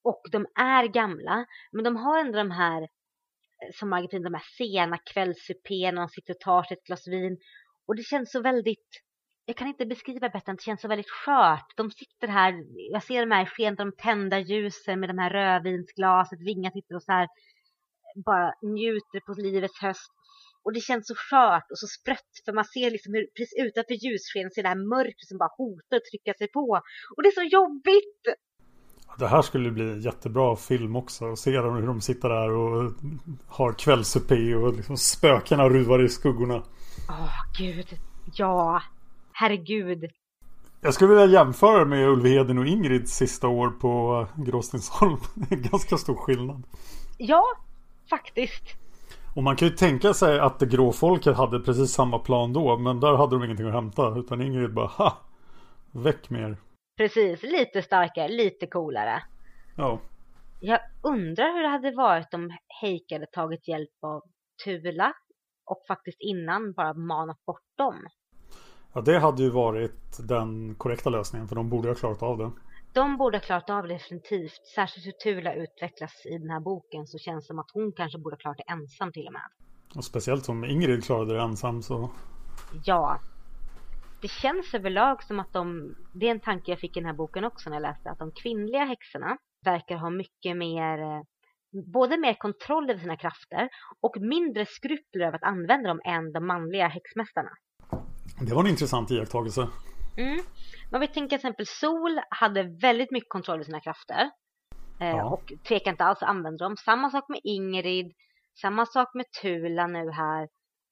Och 0.03 0.23
de 0.33 0.47
är 0.55 0.87
gamla, 0.87 1.47
men 1.73 1.85
de 1.85 1.97
har 1.97 2.19
ändå 2.19 2.39
de 2.39 2.51
här, 2.51 2.89
som 3.75 3.89
Margit 3.89 4.11
de 4.11 4.35
här 4.35 4.45
sena 4.59 4.99
kvällssupéerna, 4.99 6.01
de 6.01 6.09
sitter 6.09 6.35
och 6.35 6.41
tar 6.41 6.63
sig 6.63 6.77
ett 6.77 6.87
glas 6.87 7.09
vin. 7.09 7.39
Och 7.87 7.97
det 7.97 8.03
känns 8.03 8.33
så 8.33 8.41
väldigt, 8.41 8.89
jag 9.45 9.57
kan 9.57 9.69
inte 9.69 9.87
beskriva 9.87 10.29
bättre, 10.29 10.53
det 10.53 10.63
känns 10.63 10.81
så 10.81 10.89
väldigt 10.89 11.11
skört. 11.11 11.73
De 11.77 11.91
sitter 11.91 12.29
här, 12.29 12.55
jag 12.93 13.03
ser 13.03 13.21
de 13.21 13.31
här 13.31 13.47
skenet 13.47 13.79
de 13.79 13.93
tända 13.99 14.39
ljusen 14.39 15.01
med 15.01 15.09
de 15.09 15.19
här 15.19 15.31
rödvinsglaset, 15.31 16.41
Vinga 16.41 16.71
sitter 16.71 16.95
och 16.95 17.03
så 17.03 17.13
här 17.13 17.29
bara 18.25 18.55
njuter 18.63 19.21
på 19.27 19.33
livets 19.33 19.81
höst. 19.81 20.13
Och 20.65 20.73
det 20.73 20.81
känns 20.81 21.07
så 21.07 21.15
skört 21.15 21.71
och 21.71 21.79
så 21.79 21.87
sprött 21.87 22.35
för 22.45 22.53
man 22.53 22.65
ser 22.65 22.91
liksom 22.91 23.15
hur 23.15 23.27
precis 23.37 23.55
utanför 23.67 23.95
ljusskenet 23.95 24.55
ser 24.55 24.63
det 24.63 24.69
här 24.69 24.89
mörkret 24.95 25.29
som 25.29 25.39
bara 25.39 25.57
hotar 25.57 25.97
att 25.97 26.11
trycka 26.11 26.35
sig 26.35 26.49
på. 26.49 26.81
Och 27.17 27.23
det 27.23 27.29
är 27.29 27.41
så 27.43 27.49
jobbigt! 27.59 28.23
Det 29.19 29.27
här 29.27 29.43
skulle 29.43 29.71
bli 29.71 30.01
jättebra 30.01 30.57
film 30.57 30.97
också. 30.97 31.33
Att 31.33 31.39
se 31.39 31.57
dem 31.57 31.75
hur 31.75 31.87
de 31.87 32.01
sitter 32.01 32.29
där 32.29 32.51
och 32.51 32.93
har 33.47 33.73
kvällsupé 33.73 34.55
och 34.55 34.75
liksom 34.75 34.97
spökena 34.97 35.69
ruvar 35.69 36.05
i 36.05 36.09
skuggorna. 36.09 36.63
Åh, 37.09 37.25
oh, 37.25 37.59
gud. 37.59 37.99
Ja. 38.35 38.83
Herregud. 39.33 40.05
Jag 40.81 40.95
skulle 40.95 41.11
vilja 41.11 41.27
jämföra 41.27 41.85
med 41.85 42.09
Ulvheden 42.09 42.59
och 42.59 42.67
Ingrids 42.67 43.13
sista 43.13 43.49
år 43.49 43.69
på 43.69 44.27
Gråstensholm. 44.37 45.17
Det 45.35 45.55
är 45.55 45.71
ganska 45.71 45.97
stor 45.97 46.15
skillnad. 46.15 46.63
Ja, 47.19 47.45
faktiskt. 48.11 48.65
Och 49.35 49.43
man 49.43 49.57
kan 49.57 49.69
ju 49.69 49.75
tänka 49.75 50.15
sig 50.15 50.39
att 50.39 50.59
det 50.59 50.67
grå 50.67 50.93
folket 50.93 51.37
hade 51.37 51.61
precis 51.61 51.91
samma 51.91 52.19
plan 52.19 52.53
då. 52.53 52.79
Men 52.79 53.01
där 53.01 53.17
hade 53.17 53.37
de 53.37 53.45
ingenting 53.45 53.67
att 53.67 53.73
hämta. 53.73 54.19
Utan 54.19 54.43
Ingrid 54.43 54.75
bara 54.75 54.87
ha! 54.87 55.19
Väck 55.93 56.31
mer. 56.31 56.57
Precis, 56.97 57.43
lite 57.43 57.83
starkare, 57.83 58.29
lite 58.29 58.67
coolare. 58.67 59.23
Ja. 59.77 60.01
Jag 60.61 60.81
undrar 61.03 61.53
hur 61.53 61.63
det 61.63 61.69
hade 61.69 61.91
varit 61.91 62.35
om 62.35 62.57
Heike 62.81 63.15
hade 63.15 63.27
tagit 63.27 63.69
hjälp 63.69 63.91
av 64.03 64.23
Tula 64.65 65.13
och 65.65 65.85
faktiskt 65.89 66.21
innan 66.21 66.73
bara 66.73 66.95
manat 66.95 67.45
bort 67.47 67.77
dem. 67.77 68.07
Ja, 68.93 69.01
det 69.01 69.19
hade 69.19 69.43
ju 69.43 69.51
varit 69.51 70.29
den 70.29 70.75
korrekta 70.75 71.11
lösningen 71.11 71.49
för 71.49 71.57
de 71.57 71.71
borde 71.71 71.89
ha 71.89 71.95
klarat 71.95 72.23
av 72.23 72.39
det. 72.39 72.51
De 72.93 73.17
borde 73.17 73.39
ha 73.39 73.43
klarat 73.43 73.71
av 73.71 73.83
det 73.83 73.95
definitivt. 73.95 74.67
Särskilt 74.75 75.07
hur 75.07 75.13
Tula 75.13 75.55
utvecklas 75.55 76.27
i 76.27 76.39
den 76.39 76.51
här 76.51 76.61
boken 76.61 77.07
så 77.07 77.19
känns 77.19 77.45
det 77.45 77.47
som 77.47 77.59
att 77.59 77.71
hon 77.73 77.93
kanske 77.93 78.19
borde 78.19 78.35
ha 78.35 78.39
klarat 78.39 78.59
det 78.67 78.73
ensam 78.73 79.13
till 79.13 79.27
och 79.27 79.33
med. 79.33 79.43
Och 79.97 80.05
speciellt 80.05 80.45
som 80.45 80.65
Ingrid 80.65 81.05
klarade 81.05 81.35
det 81.35 81.41
ensam 81.41 81.83
så... 81.83 82.11
Ja, 82.85 83.21
det 84.25 84.29
känns 84.29 84.75
överlag 84.75 85.23
som 85.23 85.41
att 85.41 85.53
de, 85.53 85.95
det 86.13 86.27
är 86.27 86.31
en 86.31 86.41
tanke 86.41 86.71
jag 86.71 86.81
fick 86.81 86.97
i 86.97 87.01
den 87.01 87.07
här 87.07 87.15
boken 87.15 87.45
också 87.45 87.71
när 87.71 87.77
jag 87.77 87.83
läste, 87.83 88.11
att 88.11 88.19
de 88.19 88.33
kvinnliga 88.33 88.85
häxorna 88.85 89.37
verkar 89.65 89.97
ha 89.97 90.11
mycket 90.11 90.57
mer, 90.57 90.99
eh, 90.99 91.23
både 91.93 92.19
mer 92.19 92.35
kontroll 92.35 92.91
över 92.91 93.01
sina 93.01 93.17
krafter 93.17 93.69
och 94.01 94.17
mindre 94.21 94.67
skrupler 94.67 95.27
över 95.27 95.37
att 95.37 95.43
använda 95.43 95.89
dem 95.89 96.01
än 96.05 96.33
de 96.33 96.47
manliga 96.47 96.89
häxmästarna. 96.89 97.51
Det 98.41 98.55
var 98.55 98.65
en 98.65 98.71
intressant 98.71 99.11
iakttagelse. 99.11 99.69
Mm. 100.17 100.41
Men 100.91 101.01
vi 101.01 101.07
tänker 101.07 101.29
till 101.29 101.37
exempel 101.37 101.67
Sol 101.67 102.21
hade 102.31 102.63
väldigt 102.63 103.11
mycket 103.11 103.29
kontroll 103.29 103.55
över 103.55 103.65
sina 103.65 103.81
krafter. 103.81 104.31
Eh, 105.01 105.09
ja. 105.09 105.25
Och 105.25 105.53
tvekar 105.69 105.91
inte 105.91 106.05
alls 106.05 106.23
att 106.23 106.29
använda 106.29 106.65
dem. 106.65 106.77
Samma 106.77 107.11
sak 107.11 107.25
med 107.29 107.41
Ingrid. 107.45 108.13
Samma 108.61 108.87
sak 108.87 109.15
med 109.15 109.27
Tula 109.43 109.87
nu 109.87 110.11
här. 110.11 110.49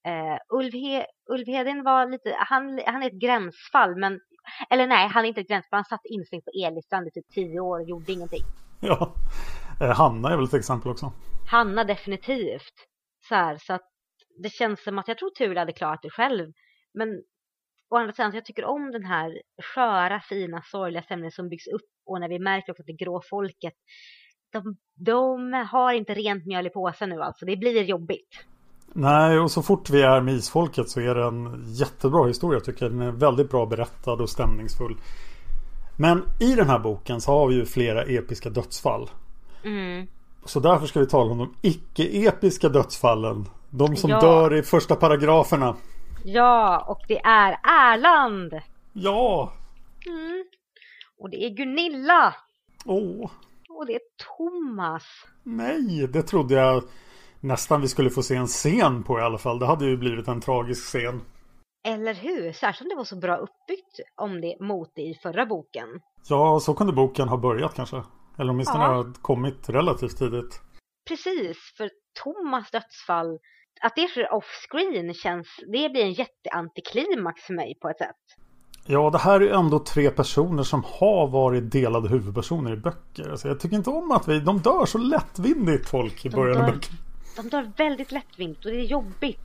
Uh, 0.08 0.38
Ulf, 0.48 0.74
He 0.74 1.06
Ulf 1.30 1.46
Hedin 1.46 1.82
var 1.82 2.06
lite, 2.06 2.36
han, 2.38 2.80
han 2.86 3.02
är 3.02 3.06
ett 3.06 3.20
gränsfall 3.20 3.96
men, 3.96 4.20
eller 4.70 4.86
nej 4.86 5.08
han 5.08 5.24
är 5.24 5.28
inte 5.28 5.40
ett 5.40 5.48
gränsfall, 5.48 5.76
han 5.76 5.84
satt 5.84 6.04
instängd 6.04 6.44
på 6.44 6.50
Elistrand 6.50 7.08
i 7.08 7.10
typ 7.10 7.28
tio 7.34 7.60
år 7.60 7.80
och 7.80 7.88
gjorde 7.88 8.12
ingenting. 8.12 8.42
Ja, 8.80 9.14
uh, 9.82 9.88
Hanna 9.88 10.32
är 10.32 10.36
väl 10.36 10.44
ett 10.44 10.54
exempel 10.54 10.90
också. 10.90 11.12
Hanna 11.50 11.84
definitivt. 11.84 12.74
Så 13.28 13.34
här, 13.34 13.58
så 13.58 13.72
att 13.72 13.88
det 14.42 14.50
känns 14.50 14.84
som 14.84 14.98
att 14.98 15.08
jag 15.08 15.18
tror 15.18 15.30
Tur 15.30 15.56
hade 15.56 15.72
klarat 15.72 16.02
det 16.02 16.10
själv. 16.10 16.52
Men 16.94 17.08
å 17.90 17.96
andra 17.96 18.12
sidan, 18.12 18.34
jag 18.34 18.44
tycker 18.44 18.64
om 18.64 18.90
den 18.90 19.04
här 19.04 19.42
sköra, 19.74 20.20
fina, 20.20 20.62
sorgliga 20.62 21.02
stämningen 21.02 21.32
som 21.32 21.48
byggs 21.48 21.66
upp 21.66 21.90
och 22.06 22.20
när 22.20 22.28
vi 22.28 22.38
märker 22.38 22.72
också 22.72 22.82
att 22.82 22.86
det 22.86 23.04
grå 23.04 23.22
folket 23.30 23.74
de, 24.52 24.76
de 24.94 25.52
har 25.52 25.92
inte 25.92 26.14
rent 26.14 26.46
mjöl 26.46 26.66
i 26.66 26.70
påsen 26.70 27.08
nu 27.08 27.22
alltså, 27.22 27.46
det 27.46 27.56
blir 27.56 27.82
jobbigt. 27.82 28.46
Nej, 28.94 29.38
och 29.38 29.50
så 29.50 29.62
fort 29.62 29.90
vi 29.90 30.02
är 30.02 30.20
med 30.20 30.34
isfolket 30.34 30.88
så 30.88 31.00
är 31.00 31.14
det 31.14 31.24
en 31.24 31.64
jättebra 31.66 32.26
historia 32.26 32.60
tycker 32.60 32.84
jag. 32.84 32.92
Den 32.92 33.00
är 33.00 33.10
väldigt 33.10 33.50
bra 33.50 33.66
berättad 33.66 34.12
och 34.12 34.30
stämningsfull. 34.30 34.96
Men 35.96 36.24
i 36.40 36.54
den 36.54 36.68
här 36.68 36.78
boken 36.78 37.20
så 37.20 37.32
har 37.32 37.48
vi 37.48 37.54
ju 37.54 37.66
flera 37.66 38.02
episka 38.02 38.50
dödsfall. 38.50 39.10
Mm. 39.64 40.06
Så 40.44 40.60
därför 40.60 40.86
ska 40.86 41.00
vi 41.00 41.06
tala 41.06 41.32
om 41.32 41.38
de 41.38 41.54
icke-episka 41.62 42.68
dödsfallen. 42.68 43.48
De 43.70 43.96
som 43.96 44.10
ja. 44.10 44.20
dör 44.20 44.54
i 44.54 44.62
första 44.62 44.96
paragraferna. 44.96 45.76
Ja, 46.24 46.84
och 46.88 47.04
det 47.08 47.18
är 47.18 47.58
Erland. 47.64 48.54
Ja. 48.92 49.52
Mm. 50.06 50.44
Och 51.18 51.30
det 51.30 51.44
är 51.44 51.50
Gunilla. 51.50 52.34
Åh. 52.84 53.30
Och 53.68 53.86
det 53.86 53.94
är 53.94 54.00
Thomas. 54.36 55.02
Nej, 55.42 56.08
det 56.12 56.22
trodde 56.22 56.54
jag 56.54 56.82
nästan 57.42 57.80
vi 57.80 57.88
skulle 57.88 58.10
få 58.10 58.22
se 58.22 58.36
en 58.36 58.46
scen 58.46 59.02
på 59.02 59.18
i 59.18 59.22
alla 59.22 59.38
fall. 59.38 59.58
Det 59.58 59.66
hade 59.66 59.84
ju 59.84 59.96
blivit 59.96 60.28
en 60.28 60.40
tragisk 60.40 60.84
scen. 60.84 61.20
Eller 61.84 62.14
hur? 62.14 62.52
Särskilt 62.52 62.86
om 62.86 62.88
det 62.88 62.96
var 62.96 63.04
så 63.04 63.16
bra 63.16 63.36
uppbyggt 63.36 64.00
om 64.16 64.40
det 64.40 64.56
mot 64.60 64.92
det 64.94 65.02
i 65.02 65.14
förra 65.22 65.46
boken. 65.46 65.88
Ja, 66.28 66.60
så 66.60 66.74
kunde 66.74 66.92
boken 66.92 67.28
ha 67.28 67.36
börjat 67.36 67.74
kanske. 67.74 68.02
Eller 68.38 68.52
åtminstone 68.52 68.84
ja. 68.84 68.94
ha 68.94 69.12
kommit 69.22 69.68
relativt 69.68 70.18
tidigt. 70.18 70.60
Precis, 71.08 71.58
för 71.76 71.90
Thomas 72.22 72.70
dödsfall, 72.70 73.38
att 73.80 73.96
det 73.96 74.08
sker 74.08 74.32
off-screen 74.32 75.14
känns, 75.14 75.48
det 75.72 75.88
blir 75.88 76.02
en 76.02 76.12
jätteantiklimax 76.12 77.42
för 77.42 77.54
mig 77.54 77.78
på 77.82 77.88
ett 77.88 77.98
sätt. 77.98 78.16
Ja, 78.86 79.10
det 79.10 79.18
här 79.18 79.40
är 79.40 79.50
ändå 79.50 79.78
tre 79.78 80.10
personer 80.10 80.62
som 80.62 80.84
har 80.86 81.28
varit 81.28 81.72
delade 81.72 82.08
huvudpersoner 82.08 82.72
i 82.72 82.76
böcker. 82.76 83.30
Alltså, 83.30 83.48
jag 83.48 83.60
tycker 83.60 83.76
inte 83.76 83.90
om 83.90 84.10
att 84.10 84.28
vi, 84.28 84.40
de 84.40 84.58
dör 84.58 84.86
så 84.86 84.98
lättvindigt 84.98 85.88
folk 85.88 86.24
i 86.24 86.28
de 86.28 86.36
början 86.36 86.62
av 86.62 86.72
böcker 86.72 86.92
de 87.36 87.48
dör 87.48 87.70
väldigt 87.76 88.12
lättvindigt 88.12 88.64
och 88.64 88.70
det 88.70 88.80
är 88.80 88.84
jobbigt. 88.84 89.40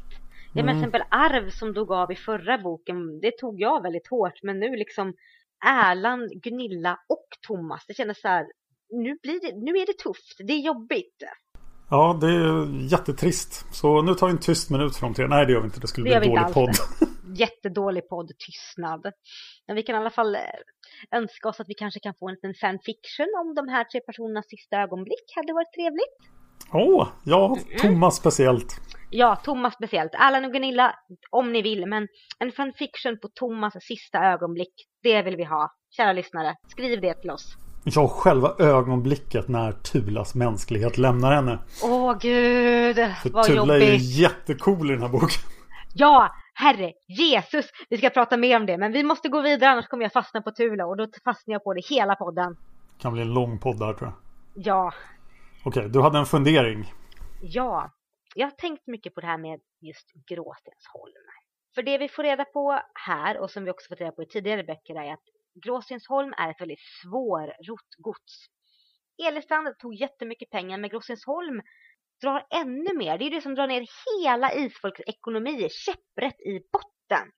Det 0.53 0.59
mm. 0.59 0.65
med 0.65 0.75
till 0.75 0.79
exempel 0.79 1.03
Arv 1.09 1.49
som 1.49 1.73
dog 1.73 1.91
av 1.91 2.11
i 2.11 2.15
förra 2.15 2.57
boken, 2.57 3.19
det 3.19 3.37
tog 3.37 3.61
jag 3.61 3.81
väldigt 3.81 4.07
hårt. 4.07 4.43
Men 4.43 4.59
nu 4.59 4.75
liksom 4.75 5.13
Erland, 5.65 6.31
Gunilla 6.43 6.99
och 7.09 7.27
Thomas, 7.47 7.85
det 7.87 7.93
kändes 7.93 8.21
så 8.21 8.27
här, 8.27 8.45
nu, 8.89 9.17
blir 9.21 9.41
det, 9.41 9.57
nu 9.57 9.71
är 9.71 9.85
det 9.85 9.97
tufft, 9.97 10.37
det 10.47 10.53
är 10.53 10.59
jobbigt. 10.59 11.23
Ja, 11.89 12.17
det 12.21 12.27
är 12.27 12.91
jättetrist. 12.91 13.75
Så 13.75 14.01
nu 14.01 14.13
tar 14.13 14.27
vi 14.27 14.31
en 14.31 14.39
tyst 14.39 14.69
minut 14.69 14.99
de 15.01 15.13
tre. 15.13 15.27
Nej, 15.27 15.45
det 15.45 15.51
gör 15.51 15.59
vi 15.59 15.65
inte. 15.65 15.79
Det 15.79 15.87
skulle 15.87 16.09
det 16.09 16.19
bli 16.19 16.29
en 16.29 16.35
dålig 16.35 16.53
podd. 16.53 16.75
Jättedålig 17.37 18.09
podd, 18.09 18.31
tystnad. 18.45 19.11
Men 19.67 19.75
vi 19.75 19.83
kan 19.83 19.95
i 19.95 19.97
alla 19.97 20.09
fall 20.09 20.35
eh, 20.35 20.41
önska 21.11 21.49
oss 21.49 21.59
att 21.59 21.69
vi 21.69 21.73
kanske 21.73 21.99
kan 21.99 22.13
få 22.19 22.27
en 22.27 22.33
liten 22.33 22.53
fanfiction 22.53 23.27
om 23.41 23.55
de 23.55 23.67
här 23.67 23.83
tre 23.83 23.99
personernas 23.99 24.47
sista 24.49 24.77
ögonblick. 24.77 25.25
Hade 25.35 25.53
varit 25.53 25.73
trevligt. 25.73 26.36
Åh, 26.71 27.01
oh, 27.01 27.07
ja, 27.23 27.57
Thomas 27.81 28.15
speciellt. 28.15 28.81
Ja, 29.09 29.35
Thomas 29.35 29.73
speciellt. 29.73 30.11
Allan 30.15 30.45
och 30.45 30.51
Gunilla, 30.51 30.95
om 31.29 31.53
ni 31.53 31.61
vill. 31.61 31.85
Men 31.85 32.07
en 32.39 32.51
fanfiction 32.51 33.19
på 33.21 33.27
Thomas 33.27 33.73
sista 33.81 34.19
ögonblick, 34.19 34.73
det 35.03 35.21
vill 35.21 35.35
vi 35.35 35.43
ha. 35.43 35.71
Kära 35.97 36.13
lyssnare, 36.13 36.55
skriv 36.67 37.01
det 37.01 37.13
till 37.13 37.31
oss. 37.31 37.57
Ja, 37.83 38.07
själva 38.07 38.55
ögonblicket 38.59 39.47
när 39.47 39.71
Tulas 39.71 40.35
mänsklighet 40.35 40.97
lämnar 40.97 41.31
henne. 41.31 41.59
Åh 41.83 42.17
gud, 42.19 42.95
För 42.95 43.29
vad 43.29 43.45
Tula 43.45 43.57
jobbigt. 43.57 43.89
är 43.89 43.93
ju 43.93 44.21
jättecool 44.21 44.89
i 44.91 44.93
den 44.93 45.01
här 45.01 45.09
boken. 45.09 45.41
Ja, 45.93 46.29
herre 46.53 46.93
Jesus. 47.07 47.65
Vi 47.89 47.97
ska 47.97 48.09
prata 48.09 48.37
mer 48.37 48.57
om 48.57 48.65
det, 48.65 48.77
men 48.77 48.91
vi 48.91 49.03
måste 49.03 49.29
gå 49.29 49.41
vidare 49.41 49.69
annars 49.69 49.87
kommer 49.87 50.03
jag 50.03 50.13
fastna 50.13 50.41
på 50.41 50.51
Tula 50.51 50.85
och 50.85 50.97
då 50.97 51.07
fastnar 51.23 51.53
jag 51.53 51.63
på 51.63 51.73
det 51.73 51.85
hela 51.85 52.15
podden. 52.15 52.53
Det 52.97 53.01
kan 53.01 53.13
bli 53.13 53.21
en 53.21 53.33
lång 53.33 53.59
podd 53.59 53.79
där 53.79 53.93
tror 53.93 54.09
jag. 54.09 54.13
Ja, 54.65 54.93
Okej, 55.67 55.89
du 55.89 56.01
hade 56.01 56.17
en 56.17 56.25
fundering. 56.25 56.93
Ja, 57.41 57.91
jag 58.35 58.47
har 58.47 58.51
tänkt 58.51 58.87
mycket 58.87 59.15
på 59.15 59.21
det 59.21 59.27
här 59.27 59.37
med 59.37 59.59
just 59.81 60.11
Gråstensholm. 60.29 61.25
För 61.75 61.83
det 61.83 61.97
vi 61.97 62.09
får 62.09 62.23
reda 62.23 62.45
på 62.45 62.81
här 62.93 63.37
och 63.37 63.51
som 63.51 63.63
vi 63.63 63.71
också 63.71 63.87
fått 63.89 64.01
reda 64.01 64.11
på 64.11 64.23
i 64.23 64.25
tidigare 64.25 64.63
böcker 64.63 64.95
är 64.95 65.13
att 65.13 65.23
Gråstensholm 65.63 66.33
är 66.37 66.49
ett 66.49 66.61
väldigt 66.61 66.79
svårrott 67.01 67.91
gods. 67.97 68.33
Elestrand 69.27 69.77
tog 69.79 69.95
jättemycket 69.95 70.49
pengar 70.49 70.77
men 70.77 70.89
Gråstensholm 70.89 71.61
drar 72.21 72.45
ännu 72.49 72.97
mer. 72.97 73.17
Det 73.17 73.25
är 73.25 73.31
det 73.31 73.41
som 73.41 73.55
drar 73.55 73.67
ner 73.67 73.87
hela 74.21 74.53
isfolkets 74.53 75.09
ekonomi 75.09 75.67
käpprätt 75.71 76.39
i 76.41 76.59
botten. 76.71 77.31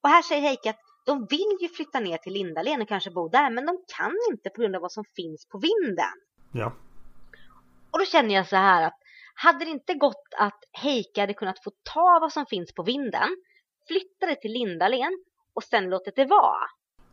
Och 0.00 0.08
här 0.08 0.22
säger 0.22 0.42
Heike 0.42 0.70
att 0.70 0.80
de 1.06 1.26
vill 1.30 1.56
ju 1.60 1.68
flytta 1.68 2.00
ner 2.00 2.16
till 2.16 2.32
Lindalen 2.32 2.82
och 2.82 2.88
kanske 2.88 3.10
bo 3.10 3.28
där 3.28 3.50
men 3.50 3.66
de 3.66 3.84
kan 3.96 4.12
inte 4.30 4.50
på 4.50 4.60
grund 4.60 4.76
av 4.76 4.82
vad 4.82 4.92
som 4.92 5.04
finns 5.16 5.48
på 5.48 5.58
vinden. 5.58 6.14
Ja. 6.52 6.72
Och 7.94 8.00
då 8.00 8.04
känner 8.04 8.34
jag 8.34 8.48
så 8.48 8.56
här 8.56 8.86
att 8.86 8.98
Hade 9.34 9.64
det 9.64 9.70
inte 9.70 9.94
gått 9.94 10.28
att 10.38 10.58
Heike 10.82 11.20
hade 11.20 11.34
kunnat 11.34 11.64
få 11.64 11.70
ta 11.94 12.18
vad 12.20 12.32
som 12.32 12.46
finns 12.46 12.74
på 12.74 12.82
vinden, 12.82 13.28
flytta 13.88 14.26
det 14.26 14.36
till 14.40 14.52
Lindalen 14.52 15.24
och 15.54 15.62
sen 15.62 15.90
låtit 15.90 16.16
det 16.16 16.24
vara? 16.24 16.56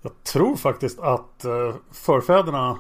Jag 0.01 0.23
tror 0.23 0.55
faktiskt 0.55 0.99
att 0.99 1.45
eh, 1.45 1.75
förfäderna 1.91 2.79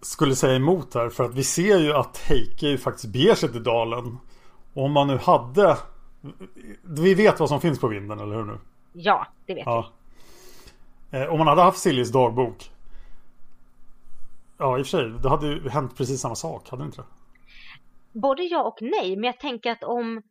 skulle 0.00 0.34
säga 0.34 0.56
emot 0.56 0.94
här. 0.94 1.08
För 1.08 1.24
att 1.24 1.34
vi 1.34 1.44
ser 1.44 1.78
ju 1.78 1.92
att 1.92 2.18
Heike 2.18 2.66
ju 2.66 2.78
faktiskt 2.78 3.12
beger 3.12 3.34
sig 3.34 3.52
till 3.52 3.62
dalen. 3.62 4.18
Och 4.74 4.84
om 4.84 4.92
man 4.92 5.06
nu 5.06 5.16
hade... 5.16 5.76
Vi 6.82 7.14
vet 7.14 7.40
vad 7.40 7.48
som 7.48 7.60
finns 7.60 7.80
på 7.80 7.88
vinden, 7.88 8.20
eller 8.20 8.36
hur 8.36 8.44
nu? 8.44 8.58
Ja, 8.92 9.26
det 9.46 9.54
vet 9.54 9.66
ja. 9.66 9.90
vi. 11.10 11.18
Eh, 11.18 11.28
om 11.28 11.38
man 11.38 11.46
hade 11.46 11.62
haft 11.62 11.78
Siljes 11.78 12.12
dagbok. 12.12 12.70
Ja, 14.60 14.78
i 14.78 14.82
och 14.82 14.86
för 14.86 14.90
sig. 14.90 15.10
Det 15.22 15.28
hade 15.28 15.46
ju 15.46 15.68
hänt 15.68 15.96
precis 15.96 16.20
samma 16.20 16.34
sak, 16.34 16.70
hade 16.70 16.82
det 16.82 16.86
inte 16.86 17.00
det? 17.00 17.06
Både 18.20 18.42
ja 18.42 18.62
och 18.62 18.78
nej, 18.80 19.16
men 19.16 19.24
jag 19.24 19.40
tänker 19.40 19.72
att 19.72 19.84
om... 19.84 20.22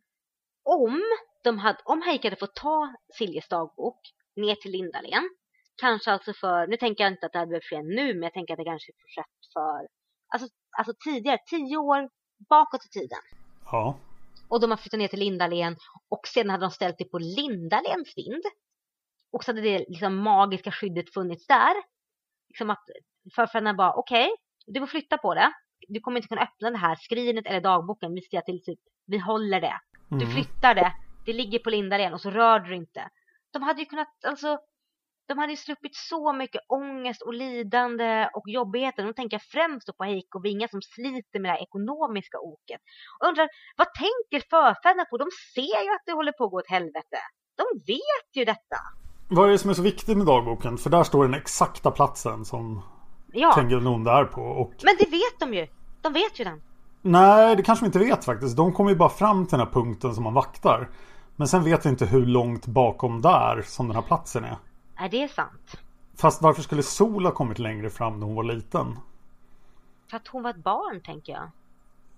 Om, 0.62 1.02
de 1.44 1.58
hade, 1.58 1.78
om 1.84 2.02
Heike 2.02 2.28
hade 2.28 2.36
fått 2.36 2.54
ta 2.54 2.94
Siljes 3.18 3.48
dagbok 3.48 4.00
ner 4.36 4.54
till 4.54 4.70
Lindalen 4.70 5.30
kanske 5.80 6.12
alltså 6.12 6.32
för, 6.32 6.66
nu 6.66 6.76
tänker 6.76 7.04
jag 7.04 7.12
inte 7.12 7.26
att 7.26 7.32
det 7.32 7.38
hade 7.38 7.48
behövt 7.48 7.64
ske 7.64 7.82
nu, 7.82 8.14
men 8.14 8.22
jag 8.22 8.32
tänker 8.32 8.54
att 8.54 8.58
det 8.58 8.64
kanske 8.64 8.92
skett 9.16 9.38
för, 9.54 9.88
alltså, 10.34 10.48
alltså 10.78 10.94
tidigare, 11.04 11.38
tio 11.50 11.76
år 11.76 12.08
bakåt 12.48 12.86
i 12.86 12.88
tiden. 12.88 13.22
Ja. 13.64 13.98
Och 14.48 14.60
de 14.60 14.70
har 14.70 14.78
flyttat 14.78 14.98
ner 14.98 15.08
till 15.08 15.18
Lindalen 15.18 15.76
och 16.08 16.26
sedan 16.26 16.50
hade 16.50 16.64
de 16.64 16.70
ställt 16.70 16.98
det 16.98 17.04
på 17.04 17.18
Lindalens 17.18 18.12
vind. 18.16 18.44
Och 19.32 19.44
så 19.44 19.50
hade 19.50 19.60
det 19.60 19.78
liksom 19.78 20.16
magiska 20.16 20.70
skyddet 20.70 21.14
funnits 21.14 21.46
där. 21.46 21.74
Liksom 22.48 22.70
att 22.70 22.84
förfäderna 23.34 23.74
bara, 23.74 23.92
okej, 23.92 24.24
okay, 24.24 24.36
du 24.66 24.80
får 24.80 24.86
flytta 24.86 25.18
på 25.18 25.34
det. 25.34 25.52
Du 25.88 26.00
kommer 26.00 26.18
inte 26.18 26.28
kunna 26.28 26.42
öppna 26.42 26.70
det 26.70 26.78
här 26.78 26.96
skrinet 26.96 27.46
eller 27.46 27.60
dagboken. 27.60 28.14
Vi 28.14 28.22
säger 28.22 28.42
till 28.42 28.62
typ, 28.64 28.78
vi 29.06 29.18
håller 29.18 29.60
det. 29.60 29.80
Du 30.08 30.24
mm. 30.24 30.30
flyttar 30.30 30.74
det. 30.74 30.92
Det 31.26 31.32
ligger 31.32 31.58
på 31.58 31.70
Lindalen 31.70 32.14
och 32.14 32.20
så 32.20 32.30
rör 32.30 32.60
du 32.60 32.74
inte. 32.74 33.08
De 33.52 33.62
hade 33.62 33.80
ju 33.80 33.86
kunnat, 33.86 34.08
alltså 34.24 34.58
de 35.30 35.38
hade 35.38 35.56
sluppit 35.56 35.96
så 35.96 36.32
mycket 36.32 36.60
ångest 36.68 37.22
och 37.22 37.34
lidande 37.34 38.28
och 38.34 38.44
jobbigheter. 38.46 39.04
Nu 39.04 39.12
tänker 39.12 39.34
jag 39.34 39.42
främst 39.42 39.96
på 39.96 40.04
Heiko 40.04 40.38
och 40.38 40.44
Vinga 40.44 40.68
som 40.68 40.82
sliter 40.82 41.40
med 41.40 41.50
det 41.50 41.54
här 41.54 41.62
ekonomiska 41.62 42.38
oket. 42.38 42.80
Och 43.20 43.28
undrar, 43.28 43.48
vad 43.76 43.88
tänker 43.94 44.48
förfäderna 44.50 45.04
på? 45.04 45.16
De 45.16 45.28
ser 45.54 45.82
ju 45.84 45.90
att 45.94 46.02
det 46.06 46.12
håller 46.12 46.32
på 46.32 46.44
att 46.44 46.50
gå 46.50 46.58
åt 46.58 46.70
helvete. 46.70 47.18
De 47.56 47.64
vet 47.92 48.30
ju 48.32 48.44
detta. 48.44 48.76
Vad 49.28 49.48
är 49.48 49.52
det 49.52 49.58
som 49.58 49.70
är 49.70 49.74
så 49.74 49.82
viktigt 49.82 50.16
med 50.16 50.26
dagboken? 50.26 50.78
För 50.78 50.90
där 50.90 51.04
står 51.04 51.24
den 51.24 51.34
exakta 51.34 51.90
platsen 51.90 52.44
som 52.44 52.82
ja. 53.32 53.52
Tengilnonde 53.52 54.10
är 54.10 54.24
på. 54.24 54.42
Och... 54.42 54.72
Men 54.84 54.96
det 54.98 55.10
vet 55.10 55.40
de 55.40 55.54
ju. 55.54 55.66
De 56.00 56.12
vet 56.12 56.40
ju 56.40 56.44
den. 56.44 56.60
Nej, 57.02 57.56
det 57.56 57.62
kanske 57.62 57.84
vi 57.84 57.86
inte 57.86 57.98
vet 57.98 58.24
faktiskt. 58.24 58.56
De 58.56 58.72
kommer 58.72 58.90
ju 58.90 58.96
bara 58.96 59.08
fram 59.08 59.46
till 59.46 59.58
den 59.58 59.66
här 59.66 59.72
punkten 59.72 60.14
som 60.14 60.24
man 60.24 60.34
vaktar. 60.34 60.88
Men 61.36 61.48
sen 61.48 61.64
vet 61.64 61.86
vi 61.86 61.88
inte 61.90 62.06
hur 62.06 62.26
långt 62.26 62.66
bakom 62.66 63.20
där 63.20 63.62
som 63.66 63.86
den 63.86 63.96
här 63.96 64.02
platsen 64.02 64.44
är. 64.44 64.56
Är 64.96 65.08
det 65.08 65.28
sant? 65.28 65.80
Fast 66.16 66.42
varför 66.42 66.62
skulle 66.62 66.82
Sol 66.82 67.24
ha 67.24 67.32
kommit 67.32 67.58
längre 67.58 67.90
fram 67.90 68.20
när 68.20 68.26
hon 68.26 68.36
var 68.36 68.42
liten? 68.42 68.98
För 70.10 70.16
att 70.16 70.28
hon 70.28 70.42
var 70.42 70.50
ett 70.50 70.64
barn 70.64 71.00
tänker 71.04 71.32
jag. 71.32 71.50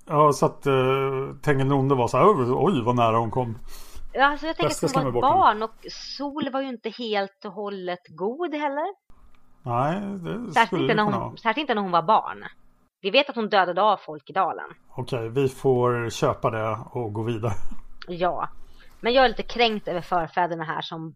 Ja, 0.07 0.33
så 0.33 0.47
att 0.47 0.67
uh, 0.67 1.35
Tengilonde 1.43 1.95
var 1.95 2.09
så 2.09 2.17
här, 2.17 2.27
oj 2.65 2.83
vad 2.85 2.97
nära 2.97 3.19
hon 3.19 3.31
kom. 3.31 3.59
Ja, 4.13 4.27
alltså 4.27 4.47
jag 4.47 4.57
tänker 4.57 4.87
att 4.87 4.95
hon 4.95 5.05
var 5.05 5.11
ett 5.11 5.23
barn 5.23 5.63
och 5.63 5.75
Sol 5.91 6.51
var 6.53 6.61
ju 6.61 6.69
inte 6.69 6.91
helt 6.91 7.45
och 7.45 7.53
hållet 7.53 8.01
god 8.09 8.55
heller. 8.55 8.95
Nej, 9.63 10.01
det 10.01 10.53
särskilt 10.53 10.67
skulle 10.67 10.83
inte 10.83 10.95
när 10.95 11.03
hon, 11.03 11.39
Särskilt 11.39 11.63
inte 11.63 11.75
när 11.75 11.83
hon 11.83 11.91
var 11.91 12.03
barn. 12.03 12.45
Vi 13.01 13.11
vet 13.11 13.31
att 13.31 13.37
hon 13.37 13.49
dödade 13.49 13.83
av 13.83 13.97
folk 13.97 14.31
i 14.31 14.33
dalen. 14.33 14.71
Okej, 14.89 15.29
vi 15.29 15.49
får 15.49 16.11
köpa 16.11 16.51
det 16.51 16.79
och 16.91 17.13
gå 17.13 17.23
vidare. 17.23 17.53
Ja, 18.09 18.49
men 19.01 19.13
jag 19.13 19.25
är 19.25 19.29
lite 19.29 19.43
kränkt 19.43 19.89
över 19.89 20.01
förfäderna 20.01 20.65
här 20.65 20.83
som 20.83 21.15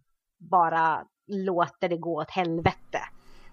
bara 0.50 1.04
låter 1.26 1.88
det 1.88 1.96
gå 1.96 2.20
åt 2.20 2.30
helvete. 2.30 3.00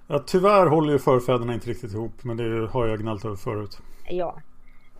Ja, 0.08 0.20
tyvärr 0.20 0.68
håller 0.68 0.94
ju 0.94 1.00
förfäderna 1.00 1.54
inte 1.54 1.70
riktigt 1.70 1.94
ihop, 1.94 2.24
men 2.24 2.38
det 2.38 2.68
har 2.68 2.88
jag 2.88 3.00
gnällt 3.00 3.26
över 3.26 3.36
förut. 3.36 3.78
Ja. 4.10 4.42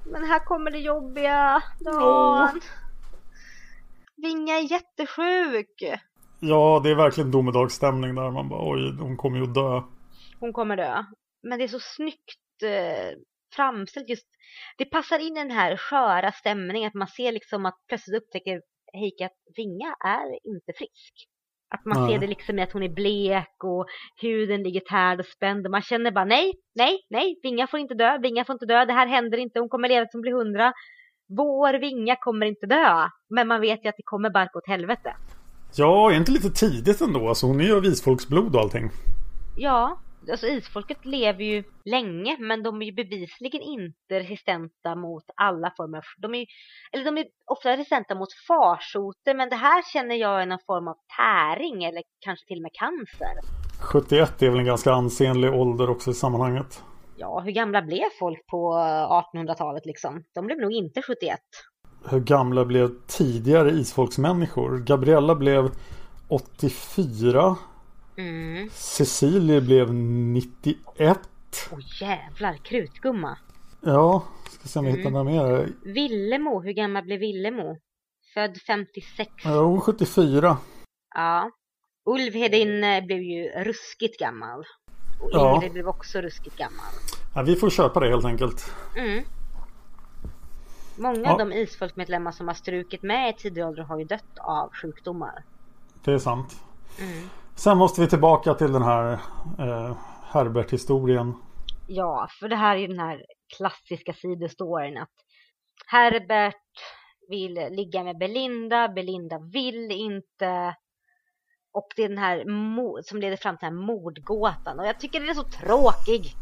Men 0.06 0.24
här 0.24 0.40
kommer 0.40 0.72
det 0.72 0.80
jobbiga. 0.80 1.64
Dan. 1.80 2.04
Oh. 2.04 2.50
Vinga 4.16 4.54
är 4.54 4.72
jättesjuk. 4.72 5.84
Ja, 6.46 6.82
det 6.84 6.90
är 6.90 6.96
verkligen 6.96 7.32
domedagsstämning 7.32 8.16
där. 8.16 8.32
Man 8.32 8.50
bara 8.50 8.72
oj, 8.72 8.98
hon 9.00 9.18
kommer 9.18 9.38
ju 9.38 9.44
att 9.44 9.54
dö. 9.54 9.82
Hon 10.40 10.54
kommer 10.54 10.78
dö. 10.78 11.04
Men 11.44 11.58
det 11.60 11.64
är 11.64 11.68
så 11.68 11.80
snyggt 11.80 12.64
eh, 12.64 13.18
framställt 13.56 14.10
just. 14.10 14.28
Det 14.78 14.86
passar 14.86 15.20
in 15.20 15.38
i 15.38 15.40
den 15.40 15.52
här 15.52 15.78
sköra 15.78 16.32
stämningen. 16.32 16.88
Att 16.88 16.94
man 16.94 17.08
ser 17.08 17.32
liksom 17.32 17.66
att 17.66 17.78
plötsligt 17.88 18.22
upptäcker 18.22 18.62
Heike 18.94 19.26
att 19.26 19.40
Vinga 19.58 19.96
är 20.06 20.28
inte 20.54 20.74
frisk. 20.78 21.14
Att 21.76 21.86
man 21.86 22.02
ja. 22.02 22.08
ser 22.08 22.20
det 22.20 22.28
liksom 22.28 22.60
i 22.60 22.62
att 22.62 22.74
hon 22.74 22.84
är 22.84 22.90
blek 22.90 23.64
och 23.64 23.86
huden 24.22 24.64
ligger 24.64 24.80
tärd 24.82 25.20
och 25.20 25.26
spänd. 25.26 25.66
Och 25.66 25.72
man 25.72 25.82
känner 25.82 26.12
bara 26.12 26.26
nej, 26.26 26.54
nej, 26.76 26.98
nej, 27.10 27.40
Vinga 27.44 27.68
får 27.68 27.80
inte 27.80 27.94
dö, 27.94 28.18
Vinga 28.18 28.46
får 28.46 28.54
inte 28.54 28.66
dö, 28.66 28.86
det 28.86 28.94
här 28.94 29.08
händer 29.08 29.38
inte, 29.38 29.60
hon 29.60 29.70
kommer 29.70 29.90
leva 29.90 30.06
tills 30.06 30.14
hon 30.14 30.22
blir 30.22 30.34
hundra. 30.34 30.74
Vår 31.38 31.74
Vinga 31.74 32.16
kommer 32.16 32.46
inte 32.46 32.66
dö. 32.66 33.08
Men 33.30 33.48
man 33.48 33.62
vet 33.62 33.86
ju 33.86 33.90
att 33.90 33.98
det 33.98 34.04
kommer 34.06 34.30
bara 34.30 34.50
gå 34.54 34.60
åt 34.60 34.68
helvete. 34.68 35.14
Ja, 35.76 36.12
är 36.12 36.16
inte 36.16 36.32
lite 36.32 36.50
tidigt 36.50 37.02
ändå? 37.02 37.28
Alltså 37.30 37.48
hon 37.48 37.60
är 37.60 37.64
ju 37.64 37.78
av 37.78 37.86
isfolksblod 37.86 38.56
och 38.56 38.62
allting. 38.62 38.90
Ja, 39.58 40.00
alltså 40.32 40.48
isfolket 40.48 41.06
lever 41.06 41.44
ju 41.44 41.64
länge 41.86 42.38
men 42.40 42.64
de 42.64 42.82
är 42.82 42.86
ju 42.86 42.92
bevisligen 42.92 43.62
inte 43.62 44.20
resistenta 44.20 44.96
mot 44.96 45.24
alla 45.36 45.74
former 45.78 45.98
av, 45.98 46.04
de 46.18 46.36
är 46.36 46.46
eller 46.92 47.06
de 47.06 47.18
är 47.18 47.26
ofta 47.46 47.78
resistenta 47.78 48.16
mot 48.16 48.34
farsoter 48.48 49.36
men 49.36 49.50
det 49.50 49.56
här 49.56 49.94
känner 49.94 50.16
jag 50.16 50.42
är 50.42 50.46
någon 50.46 50.60
form 50.66 50.88
av 50.88 50.96
täring 51.18 51.84
eller 51.84 52.04
kanske 52.20 52.48
till 52.48 52.58
och 52.58 52.62
med 52.62 52.74
cancer. 52.74 53.64
71 53.80 54.42
är 54.42 54.50
väl 54.50 54.60
en 54.60 54.66
ganska 54.66 54.92
ansenlig 54.92 55.54
ålder 55.54 55.90
också 55.90 56.12
i 56.12 56.14
sammanhanget. 56.14 56.84
Ja, 57.18 57.40
hur 57.40 57.52
gamla 57.52 57.82
blev 57.82 58.10
folk 58.20 58.48
på 58.48 58.74
1800-talet 59.34 59.86
liksom? 59.86 60.24
De 60.36 60.46
blev 60.46 60.58
nog 60.58 60.72
inte 60.72 61.02
71. 61.02 61.40
Hur 62.10 62.20
gamla 62.20 62.66
blev 62.66 62.92
tidigare 63.08 63.72
isfolksmänniskor? 63.72 64.78
Gabriella 64.78 65.36
blev 65.36 65.72
84 66.28 67.58
Mm. 68.18 68.70
Cecilie 68.70 69.62
blev 69.62 69.94
91. 69.94 71.20
Åh 71.72 71.78
oh, 71.78 71.82
jävlar, 72.02 72.58
krutgumma. 72.58 73.38
Ja, 73.82 74.24
ska 74.50 74.68
se 74.68 74.80
om 74.80 74.86
jag 74.86 74.92
mm. 74.92 75.00
hittar 75.00 75.12
några 75.12 75.24
mer. 75.24 75.70
Villemo, 75.84 76.62
hur 76.62 76.72
gammal 76.72 77.04
blev 77.04 77.20
Villemo? 77.20 77.78
Född 78.34 78.58
56. 78.68 79.32
Ja, 79.44 79.62
hon 79.62 79.82
74. 79.82 80.58
Ja. 81.16 81.52
Ulvhedin 82.06 82.84
eh, 82.84 83.06
blev 83.06 83.22
ju 83.22 83.50
ruskigt 83.50 84.20
gammal. 84.20 84.64
Och 85.20 85.32
Ingrid 85.32 85.70
ja. 85.70 85.74
blev 85.74 85.88
också 85.88 86.22
ruskigt 86.22 86.58
gammal. 86.58 86.94
Ja, 87.36 87.42
vi 87.42 87.56
får 87.56 87.70
köpa 87.70 88.00
det 88.00 88.10
helt 88.10 88.26
enkelt. 88.26 88.72
Mm. 88.98 89.24
Många 90.98 91.20
ja. 91.24 91.32
av 91.32 91.38
de 91.38 91.54
isfolksmedlemmar 91.54 92.32
som 92.32 92.48
har 92.48 92.56
strukit 92.56 93.04
med 93.04 93.30
i 93.30 93.34
tidig 93.34 93.66
ålder 93.66 93.84
har 93.84 94.00
ju 94.00 94.06
dött 94.06 94.38
av 94.38 94.70
sjukdomar. 94.74 95.44
Det 96.06 96.12
är 96.14 96.18
sant. 96.18 96.56
Mm. 97.00 97.30
Sen 97.56 97.78
måste 97.78 98.02
vi 98.02 98.08
tillbaka 98.08 98.54
till 98.54 98.74
den 98.74 98.84
här 98.84 99.12
eh, 99.60 99.98
Herbert-historien. 100.24 101.34
Ja, 101.88 102.28
för 102.40 102.50
det 102.50 102.56
här 102.56 102.76
är 102.76 102.80
ju 102.80 102.88
den 102.88 103.00
här 103.00 103.26
klassiska 103.58 104.14
sidostoryn 104.14 104.98
att 104.98 105.12
Herbert 105.88 106.56
vill 107.30 107.54
ligga 107.54 108.04
med 108.04 108.18
Belinda, 108.18 108.90
Belinda 108.90 109.40
vill 109.40 109.92
inte. 109.92 110.76
Och 111.74 111.88
det 111.96 112.04
är 112.04 112.10
den 112.10 112.18
här 112.18 113.02
som 113.02 113.20
leder 113.20 113.38
fram 113.38 113.58
till 113.58 113.66
den 113.66 113.78
här 113.78 113.86
mordgåtan. 113.86 114.80
Och 114.80 114.86
jag 114.86 115.00
tycker 115.00 115.20
det 115.20 115.30
är 115.30 115.34
så 115.34 115.44
tråkig. 115.44 116.36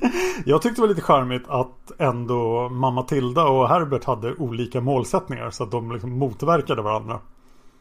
Jag 0.44 0.62
tyckte 0.62 0.76
det 0.76 0.80
var 0.80 0.88
lite 0.88 1.00
charmigt 1.00 1.48
att 1.48 2.00
ändå 2.00 2.68
mamma 2.68 3.02
Tilda 3.02 3.44
och 3.44 3.68
Herbert 3.68 4.04
hade 4.04 4.34
olika 4.34 4.80
målsättningar 4.80 5.50
så 5.50 5.64
att 5.64 5.70
de 5.70 5.92
liksom 5.92 6.18
motverkade 6.18 6.82
varandra. 6.82 7.20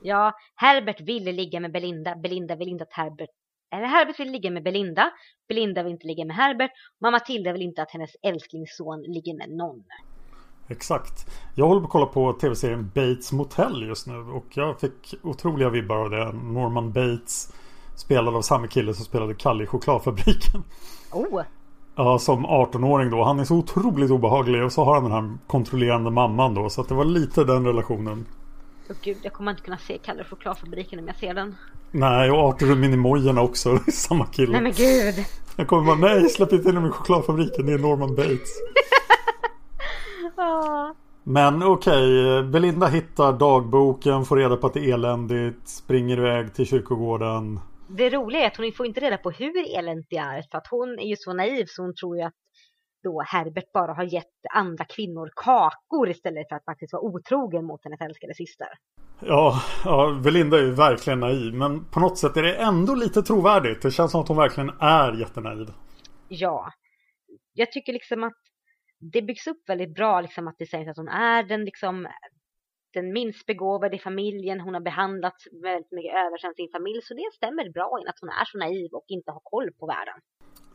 Ja, 0.01 0.33
Herbert 0.55 1.01
ville 1.01 1.31
ligga 1.31 1.59
med 1.59 1.71
Belinda. 1.71 2.15
Belinda 2.15 2.55
vill 2.55 2.67
inte 2.67 2.83
att 2.83 2.93
Herbert... 2.93 3.29
Eller 3.75 3.85
Herbert 3.85 4.19
vill 4.19 4.31
ligga 4.31 4.51
med 4.51 4.63
Belinda. 4.63 5.11
Belinda 5.47 5.83
vill 5.83 5.91
inte 5.91 6.07
ligga 6.07 6.25
med 6.25 6.35
Herbert. 6.35 6.71
Mamma 7.01 7.19
Tilda 7.19 7.53
vill 7.53 7.61
inte 7.61 7.81
att 7.81 7.91
hennes 7.91 8.11
älsklingsson 8.23 9.01
ligger 9.01 9.37
med 9.37 9.49
någon. 9.49 9.83
Exakt. 10.67 11.27
Jag 11.55 11.67
håller 11.67 11.81
på 11.81 11.85
att 11.85 11.91
kolla 11.91 12.05
på 12.05 12.33
tv-serien 12.33 12.91
Bates 12.95 13.31
Motel 13.31 13.83
just 13.87 14.07
nu. 14.07 14.17
Och 14.17 14.45
jag 14.49 14.79
fick 14.79 15.15
otroliga 15.23 15.69
vibbar 15.69 15.95
av 15.95 16.09
det. 16.09 16.33
Norman 16.33 16.91
Bates. 16.91 17.53
Spelad 17.95 18.35
av 18.35 18.41
samma 18.41 18.67
kille 18.67 18.93
som 18.93 19.05
spelade 19.05 19.33
Kalle 19.33 19.63
i 19.63 19.67
chokladfabriken. 19.67 20.63
Oh! 21.11 21.41
Ja, 21.95 22.19
som 22.19 22.45
18-åring 22.45 23.09
då. 23.09 23.23
Han 23.23 23.39
är 23.39 23.43
så 23.43 23.55
otroligt 23.55 24.11
obehaglig. 24.11 24.63
Och 24.63 24.71
så 24.71 24.83
har 24.83 24.93
han 24.93 25.03
den 25.03 25.11
här 25.11 25.37
kontrollerande 25.47 26.11
mamman 26.11 26.53
då. 26.53 26.69
Så 26.69 26.81
att 26.81 26.87
det 26.87 26.95
var 26.95 27.05
lite 27.05 27.43
den 27.43 27.65
relationen. 27.65 28.25
Åh 28.89 28.95
gud, 29.01 29.17
jag 29.21 29.33
kommer 29.33 29.51
inte 29.51 29.63
kunna 29.63 29.77
se 29.77 29.97
Kalle 29.97 30.23
chokladfabriken 30.23 30.99
om 30.99 31.07
jag 31.07 31.15
ser 31.15 31.33
den. 31.33 31.55
Nej, 31.91 32.31
och 32.31 32.37
Arthur 32.37 32.71
och 32.71 32.77
Minimojerna 32.77 33.41
också. 33.41 33.79
Samma 33.91 34.25
kille. 34.25 34.51
Nej 34.51 34.61
men 34.61 34.71
gud. 34.71 35.25
Jag 35.55 35.67
kommer 35.67 35.85
bara, 35.85 36.13
nej 36.13 36.29
släpp 36.29 36.53
inte 36.53 36.69
in 36.69 36.75
dem 36.75 36.85
i 36.85 36.89
chokladfabriken. 36.89 37.65
Det 37.65 37.73
är 37.73 37.77
Norman 37.77 38.15
Bates. 38.15 38.49
ah. 40.35 40.93
Men 41.23 41.63
okej, 41.63 42.43
Belinda 42.43 42.87
hittar 42.87 43.33
dagboken, 43.33 44.25
får 44.25 44.37
reda 44.37 44.57
på 44.57 44.67
att 44.67 44.73
det 44.73 44.79
är 44.79 44.93
eländigt, 44.93 45.67
springer 45.67 46.17
iväg 46.17 46.53
till 46.53 46.65
kyrkogården. 46.65 47.59
Det 47.87 48.09
roliga 48.09 48.41
är 48.41 48.47
att 48.47 48.57
hon 48.57 48.71
får 48.71 48.85
inte 48.85 48.99
reda 48.99 49.17
på 49.17 49.31
hur 49.31 49.77
eländigt 49.77 50.09
det 50.09 50.17
är. 50.17 50.43
För 50.51 50.57
att 50.57 50.67
hon 50.67 50.99
är 50.99 51.07
ju 51.07 51.15
så 51.15 51.33
naiv 51.33 51.65
så 51.67 51.81
hon 51.81 51.95
tror 51.95 52.17
ju 52.17 52.23
att 52.23 52.33
då 53.03 53.23
Herbert 53.27 53.71
bara 53.73 53.93
har 53.93 54.03
gett 54.03 54.35
andra 54.53 54.85
kvinnor 54.85 55.29
kakor 55.35 56.09
istället 56.09 56.49
för 56.49 56.55
att 56.55 56.65
faktiskt 56.65 56.93
vara 56.93 57.03
otrogen 57.03 57.65
mot 57.65 57.83
hennes 57.83 58.01
älskade 58.01 58.33
syster. 58.33 58.67
Ja, 59.19 59.61
ja, 59.85 60.19
Belinda 60.23 60.57
är 60.57 60.61
ju 60.61 60.71
verkligen 60.71 61.19
naiv. 61.19 61.53
Men 61.53 61.85
på 61.85 61.99
något 61.99 62.17
sätt 62.17 62.37
är 62.37 62.43
det 62.43 62.55
ändå 62.55 62.95
lite 62.95 63.21
trovärdigt. 63.21 63.81
Det 63.81 63.91
känns 63.91 64.11
som 64.11 64.21
att 64.21 64.27
hon 64.27 64.37
verkligen 64.37 64.69
är 64.79 65.13
jättenaiv. 65.13 65.67
Ja. 66.27 66.71
Jag 67.53 67.71
tycker 67.71 67.93
liksom 67.93 68.23
att 68.23 68.37
det 68.99 69.21
byggs 69.21 69.47
upp 69.47 69.69
väldigt 69.69 69.95
bra 69.95 70.21
liksom 70.21 70.47
att 70.47 70.55
det 70.57 70.65
sägs 70.65 70.89
att 70.89 70.97
hon 70.97 71.07
är 71.07 71.43
den 71.43 71.65
liksom 71.65 72.07
den 72.95 73.13
minst 73.13 73.45
begåvade 73.45 73.95
i 73.95 73.99
familjen. 73.99 74.59
Hon 74.59 74.73
har 74.73 74.81
behandlat 74.81 75.35
väldigt 75.63 75.91
mycket 75.91 76.13
överkänt 76.25 76.55
sin 76.55 76.69
familj. 76.71 77.01
Så 77.03 77.13
det 77.13 77.29
stämmer 77.35 77.69
bra 77.77 77.97
in 78.01 78.07
att 78.07 78.19
hon 78.21 78.29
är 78.29 78.45
så 78.45 78.57
naiv 78.57 78.89
och 78.93 79.05
inte 79.07 79.31
har 79.31 79.41
koll 79.43 79.69
på 79.79 79.85
världen. 79.85 80.17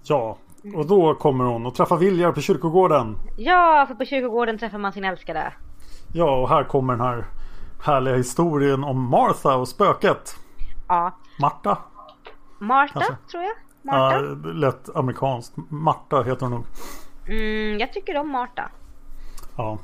Ja, 0.02 0.38
och 0.76 0.86
då 0.86 1.14
kommer 1.14 1.44
hon 1.44 1.66
och 1.66 1.74
träffar 1.74 1.96
Viljar 1.96 2.32
på 2.32 2.40
kyrkogården. 2.40 3.16
Ja, 3.38 3.84
för 3.88 3.94
på 3.94 4.04
kyrkogården 4.04 4.58
träffar 4.58 4.78
man 4.78 4.92
sin 4.92 5.04
älskade. 5.04 5.52
Ja, 6.14 6.40
och 6.42 6.48
här 6.48 6.64
kommer 6.64 6.92
den 6.92 7.06
här 7.06 7.24
härliga 7.84 8.16
historien 8.16 8.84
om 8.84 9.10
Martha 9.10 9.56
och 9.56 9.68
spöket. 9.68 10.36
Ja. 10.88 11.18
Marta? 11.40 11.78
Marta, 12.58 12.92
Kanske. 13.00 13.16
tror 13.30 13.42
jag. 13.42 13.54
Marta. 13.82 14.14
Ja, 14.14 14.20
det 14.22 14.52
lät 14.52 14.96
amerikanskt. 14.96 15.54
Marta 15.70 16.22
heter 16.22 16.46
hon 16.46 16.50
nog. 16.50 16.64
Mm, 17.28 17.78
jag 17.78 17.92
tycker 17.92 18.16
om 18.16 18.30
Marta. 18.30 18.70
Ja. 19.56 19.78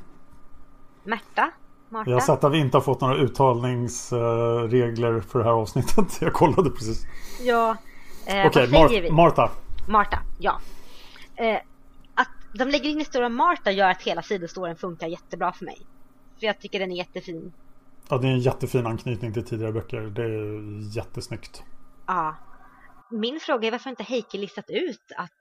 Märta. 1.03 1.51
Marta. 1.89 2.09
Jag 2.09 2.15
har 2.15 2.21
sett 2.21 2.43
att 2.43 2.53
vi 2.53 2.57
inte 2.57 2.77
har 2.77 2.81
fått 2.81 3.01
några 3.01 3.15
uttalningsregler 3.15 5.19
för 5.19 5.39
det 5.39 5.45
här 5.45 5.51
avsnittet. 5.51 6.17
Jag 6.21 6.33
kollade 6.33 6.69
precis. 6.69 7.05
Ja. 7.41 7.77
Eh, 8.25 8.47
Okej, 8.47 8.67
vad 8.67 8.89
säger 8.89 9.01
vi? 9.01 9.09
Mar- 9.09 9.13
Marta. 9.15 9.51
Marta, 9.87 10.19
ja. 10.39 10.59
Eh, 11.35 11.59
att 12.15 12.27
de 12.53 12.69
lägger 12.69 12.89
in 12.89 12.99
historien 12.99 13.33
Marta 13.33 13.71
gör 13.71 13.89
att 13.89 14.01
hela 14.01 14.21
sidostoryn 14.21 14.75
funkar 14.75 15.07
jättebra 15.07 15.53
för 15.53 15.65
mig. 15.65 15.77
För 16.39 16.47
jag 16.47 16.59
tycker 16.59 16.79
den 16.79 16.91
är 16.91 16.95
jättefin. 16.95 17.53
Ja, 18.09 18.17
det 18.17 18.27
är 18.27 18.31
en 18.31 18.39
jättefin 18.39 18.87
anknytning 18.87 19.33
till 19.33 19.45
tidigare 19.45 19.71
böcker. 19.71 20.01
Det 20.01 20.23
är 20.23 20.95
jättesnyggt. 20.97 21.63
Ja. 22.07 22.35
Min 23.11 23.39
fråga 23.39 23.67
är 23.67 23.71
varför 23.71 23.89
inte 23.89 24.03
Heike 24.03 24.37
listat 24.37 24.65
ut 24.69 25.11
att 25.17 25.31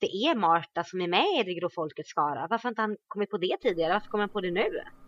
det 0.00 0.06
är 0.06 0.34
Marta 0.34 0.84
som 0.84 1.00
är 1.00 1.08
med 1.08 1.40
i 1.40 1.42
Det 1.44 1.54
grå 1.54 1.68
folkets 1.74 2.10
skara. 2.10 2.46
Varför 2.50 2.62
har 2.62 2.70
inte 2.70 2.82
han 2.82 2.96
kommit 3.08 3.30
på 3.30 3.38
det 3.38 3.56
tidigare? 3.62 3.92
Varför 3.92 4.08
kommer 4.08 4.22
han 4.22 4.28
på 4.28 4.40
det 4.40 4.50
nu? 4.50 4.64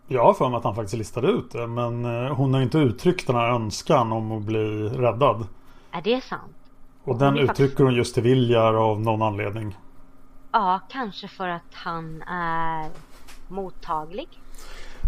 Jag 0.07 0.23
har 0.23 0.33
för 0.33 0.49
mig 0.49 0.57
att 0.57 0.63
han 0.63 0.75
faktiskt 0.75 0.97
listade 0.97 1.27
ut 1.27 1.51
det. 1.51 1.67
Men 1.67 2.05
eh, 2.25 2.35
hon 2.35 2.53
har 2.53 2.61
inte 2.61 2.77
uttryckt 2.77 3.27
den 3.27 3.35
här 3.35 3.49
önskan 3.49 4.11
om 4.11 4.31
att 4.31 4.43
bli 4.43 4.89
räddad. 4.89 5.47
Är 5.91 6.01
det 6.01 6.21
sant? 6.21 6.55
Och 7.03 7.17
den 7.17 7.37
är 7.37 7.45
faktiskt- 7.47 7.59
uttrycker 7.61 7.83
hon 7.83 7.93
just 7.93 8.13
till 8.13 8.23
Viljar 8.23 8.73
av 8.73 9.01
någon 9.01 9.21
anledning. 9.21 9.77
Ja, 10.51 10.79
kanske 10.89 11.27
för 11.27 11.47
att 11.47 11.73
han 11.73 12.21
är 12.21 12.89
mottaglig. 13.47 14.27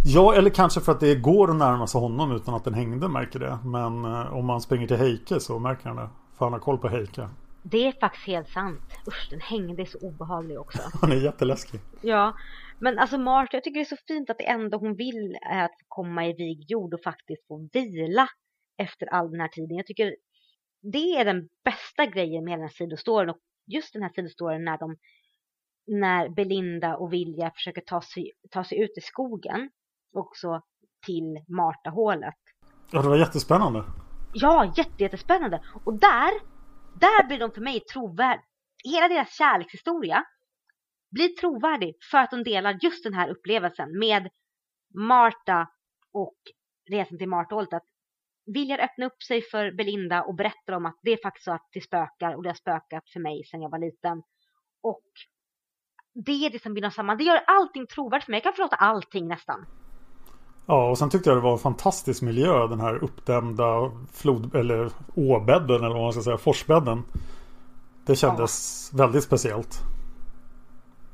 Ja, 0.05 0.33
eller 0.33 0.49
kanske 0.49 0.81
för 0.81 0.91
att 0.91 0.99
det 0.99 1.15
går 1.15 1.49
att 1.49 1.55
närma 1.55 1.87
sig 1.87 2.01
honom 2.01 2.31
utan 2.31 2.53
att 2.53 2.63
den 2.63 2.73
hängde 2.73 3.07
märker 3.07 3.39
det. 3.39 3.57
Men 3.63 4.05
eh, 4.05 4.33
om 4.33 4.45
man 4.45 4.61
springer 4.61 4.87
till 4.87 4.97
Heike 4.97 5.39
så 5.39 5.59
märker 5.59 5.87
han 5.87 5.95
det. 5.95 6.09
För 6.37 6.45
han 6.45 6.53
har 6.53 6.59
koll 6.59 6.77
på 6.77 6.87
Heike. 6.87 7.27
Det 7.63 7.87
är 7.87 7.91
faktiskt 7.91 8.27
helt 8.27 8.49
sant. 8.49 8.81
Usch, 9.07 9.27
den 9.29 9.39
hängde 9.39 9.81
är 9.81 9.85
så 9.85 9.97
obehaglig 10.07 10.59
också. 10.59 10.81
Han 11.01 11.11
är 11.11 11.15
jätteläskig. 11.15 11.79
Ja, 12.01 12.37
men 12.79 12.99
alltså 12.99 13.17
Marta, 13.17 13.57
jag 13.57 13.63
tycker 13.63 13.79
det 13.79 13.83
är 13.83 13.95
så 13.95 14.03
fint 14.07 14.29
att 14.29 14.37
det 14.37 14.49
enda 14.49 14.77
hon 14.77 14.95
vill 14.95 15.37
är 15.51 15.65
att 15.65 15.77
komma 15.87 16.27
i 16.27 16.33
vigd 16.33 16.71
jord 16.71 16.93
och 16.93 17.03
faktiskt 17.03 17.47
få 17.47 17.69
vila 17.73 18.27
efter 18.77 19.05
all 19.05 19.31
den 19.31 19.39
här 19.39 19.47
tiden. 19.47 19.77
Jag 19.77 19.85
tycker 19.85 20.15
det 20.81 21.17
är 21.17 21.25
den 21.25 21.49
bästa 21.63 22.05
grejen 22.05 22.43
med 22.43 22.53
den 22.53 22.61
här 22.61 22.69
sidostoryn 22.69 23.29
och 23.29 23.37
just 23.65 23.93
den 23.93 24.01
här 24.03 24.11
sidostoryn 24.15 24.65
när 24.65 24.77
de 24.77 24.97
när 25.87 26.29
Belinda 26.29 26.95
och 26.95 27.13
Vilja 27.13 27.51
försöker 27.55 27.81
ta 27.81 28.01
sig, 28.01 28.31
ta 28.51 28.63
sig 28.63 28.79
ut 28.79 28.97
i 28.97 29.01
skogen 29.01 29.69
också 30.13 30.61
till 31.05 31.43
Martahålet. 31.47 32.39
Ja, 32.91 33.01
det 33.01 33.09
var 33.09 33.17
jättespännande. 33.17 33.83
Ja, 34.33 34.73
jätte, 34.77 35.03
jättespännande. 35.03 35.61
Och 35.85 35.99
där, 35.99 36.31
där 36.95 37.27
blir 37.27 37.39
de 37.39 37.51
för 37.51 37.61
mig 37.61 37.79
trovärdiga. 37.79 38.45
Hela 38.83 39.07
deras 39.07 39.37
kärlekshistoria 39.37 40.25
blir 41.11 41.29
trovärdig 41.29 41.95
för 42.11 42.17
att 42.17 42.31
de 42.31 42.43
delar 42.43 42.79
just 42.81 43.03
den 43.03 43.13
här 43.13 43.29
upplevelsen 43.29 43.99
med 43.99 44.29
Marta 44.93 45.67
och 46.13 46.37
resan 46.89 47.17
till 47.17 47.29
Martahålet. 47.29 47.73
Att 47.73 47.85
vilja 48.45 48.77
öppna 48.77 49.05
upp 49.05 49.23
sig 49.23 49.41
för 49.41 49.71
Belinda 49.71 50.23
och 50.23 50.35
berättar 50.35 50.73
om 50.73 50.85
att 50.85 50.99
det 51.01 51.11
är 51.11 51.19
faktiskt 51.23 51.45
så 51.45 51.51
att 51.51 51.67
det 51.73 51.81
spökar 51.81 52.35
och 52.35 52.43
det 52.43 52.49
har 52.49 52.55
spökat 52.55 53.09
för 53.09 53.19
mig 53.19 53.43
sedan 53.43 53.61
jag 53.61 53.69
var 53.69 53.79
liten. 53.79 54.23
Och 54.81 55.03
det 56.13 56.45
är 56.45 56.49
det 56.49 56.61
som 56.61 56.73
binder 56.73 56.87
oss 56.87 56.95
samman. 56.95 57.17
Det 57.17 57.23
gör 57.23 57.43
allting 57.47 57.87
trovärdigt 57.87 58.25
för 58.25 58.31
mig. 58.31 58.37
Jag 58.37 58.43
kan 58.43 58.53
förlåta 58.53 58.75
allting 58.75 59.27
nästan. 59.27 59.65
Ja, 60.65 60.89
och 60.89 60.97
sen 60.97 61.09
tyckte 61.09 61.29
jag 61.29 61.37
det 61.37 61.41
var 61.41 61.51
en 61.51 61.57
fantastisk 61.57 62.21
miljö. 62.21 62.67
Den 62.67 62.79
här 62.79 63.03
uppdämda 63.03 63.91
flod... 64.11 64.55
Eller 64.55 64.91
åbädden 65.15 65.75
eller 65.83 65.93
vad 65.93 66.01
man 66.03 66.13
ska 66.13 66.21
säga. 66.21 66.37
Forsbädden. 66.37 67.03
Det 68.05 68.15
kändes 68.15 68.89
väldigt 68.93 69.23
speciellt. 69.23 69.79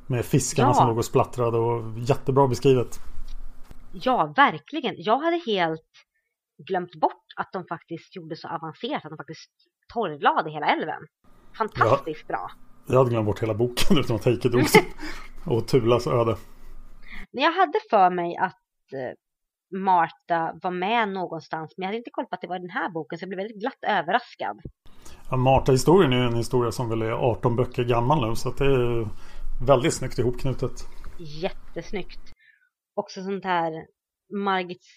Med 0.07 0.25
fiskarna 0.25 0.69
Ja. 0.69 0.73
som 0.73 0.87
låg 0.87 0.97
och 0.97 1.05
splattrade 1.05 1.57
och 1.57 1.99
jättebra 1.99 2.47
beskrivet. 2.47 2.99
Ja, 3.93 4.33
verkligen. 4.35 4.95
Jag 4.97 5.19
hade 5.19 5.41
helt 5.45 5.81
glömt 6.67 6.95
bort 7.01 7.25
att 7.35 7.49
de 7.53 7.65
faktiskt 7.69 8.15
gjorde 8.15 8.35
så 8.35 8.47
avancerat 8.47 9.05
att 9.05 9.09
de 9.11 9.17
faktiskt 9.17 9.51
torrlade 9.93 10.51
hela 10.51 10.65
älven. 10.67 11.01
Fantastiskt 11.57 12.27
bra. 12.27 12.51
Jag 12.87 12.97
hade 12.97 13.09
glömt 13.09 13.25
bort 13.25 13.43
hela 13.43 13.53
boken 13.53 13.97
utan 13.99 14.15
att 14.15 14.25
Heike 14.25 14.49
dog. 14.49 14.65
och 15.45 15.67
Tulas 15.67 16.07
öde. 16.07 16.37
Men 17.31 17.43
jag 17.43 17.51
hade 17.51 17.79
för 17.89 18.09
mig 18.09 18.37
att 18.37 18.53
eh, 18.93 19.13
Marta 19.71 20.59
var 20.61 20.71
med 20.71 21.09
någonstans, 21.09 21.73
men 21.77 21.83
jag 21.83 21.87
hade 21.87 21.97
inte 21.97 22.09
koll 22.09 22.25
på 22.25 22.35
att 22.35 22.41
det 22.41 22.47
var 22.47 22.55
i 22.55 22.59
den 22.59 22.69
här 22.69 22.89
boken, 22.89 23.19
så 23.19 23.23
jag 23.23 23.29
blev 23.29 23.37
väldigt 23.37 23.59
glatt 23.59 23.83
överraskad. 23.87 24.61
Ja, 25.29 25.37
Marta-historien 25.37 26.13
är 26.13 26.25
en 26.27 26.35
historia 26.35 26.71
som 26.71 26.89
väl 26.89 27.01
är 27.01 27.11
18 27.11 27.55
böcker 27.55 27.83
gammal 27.83 28.29
nu. 28.29 28.35
Så 28.35 28.49
att 28.49 28.57
det 28.57 28.65
är 28.65 29.07
väldigt 29.65 29.93
snyggt 29.93 30.19
ihopknutet. 30.19 30.71
Jättesnyggt. 31.19 32.33
Också 32.95 33.23
sånt 33.23 33.45
här 33.45 33.85
Margits 34.33 34.87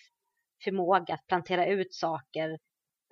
förmåga 0.64 1.14
att 1.14 1.26
plantera 1.26 1.66
ut 1.66 1.94
saker 1.94 2.58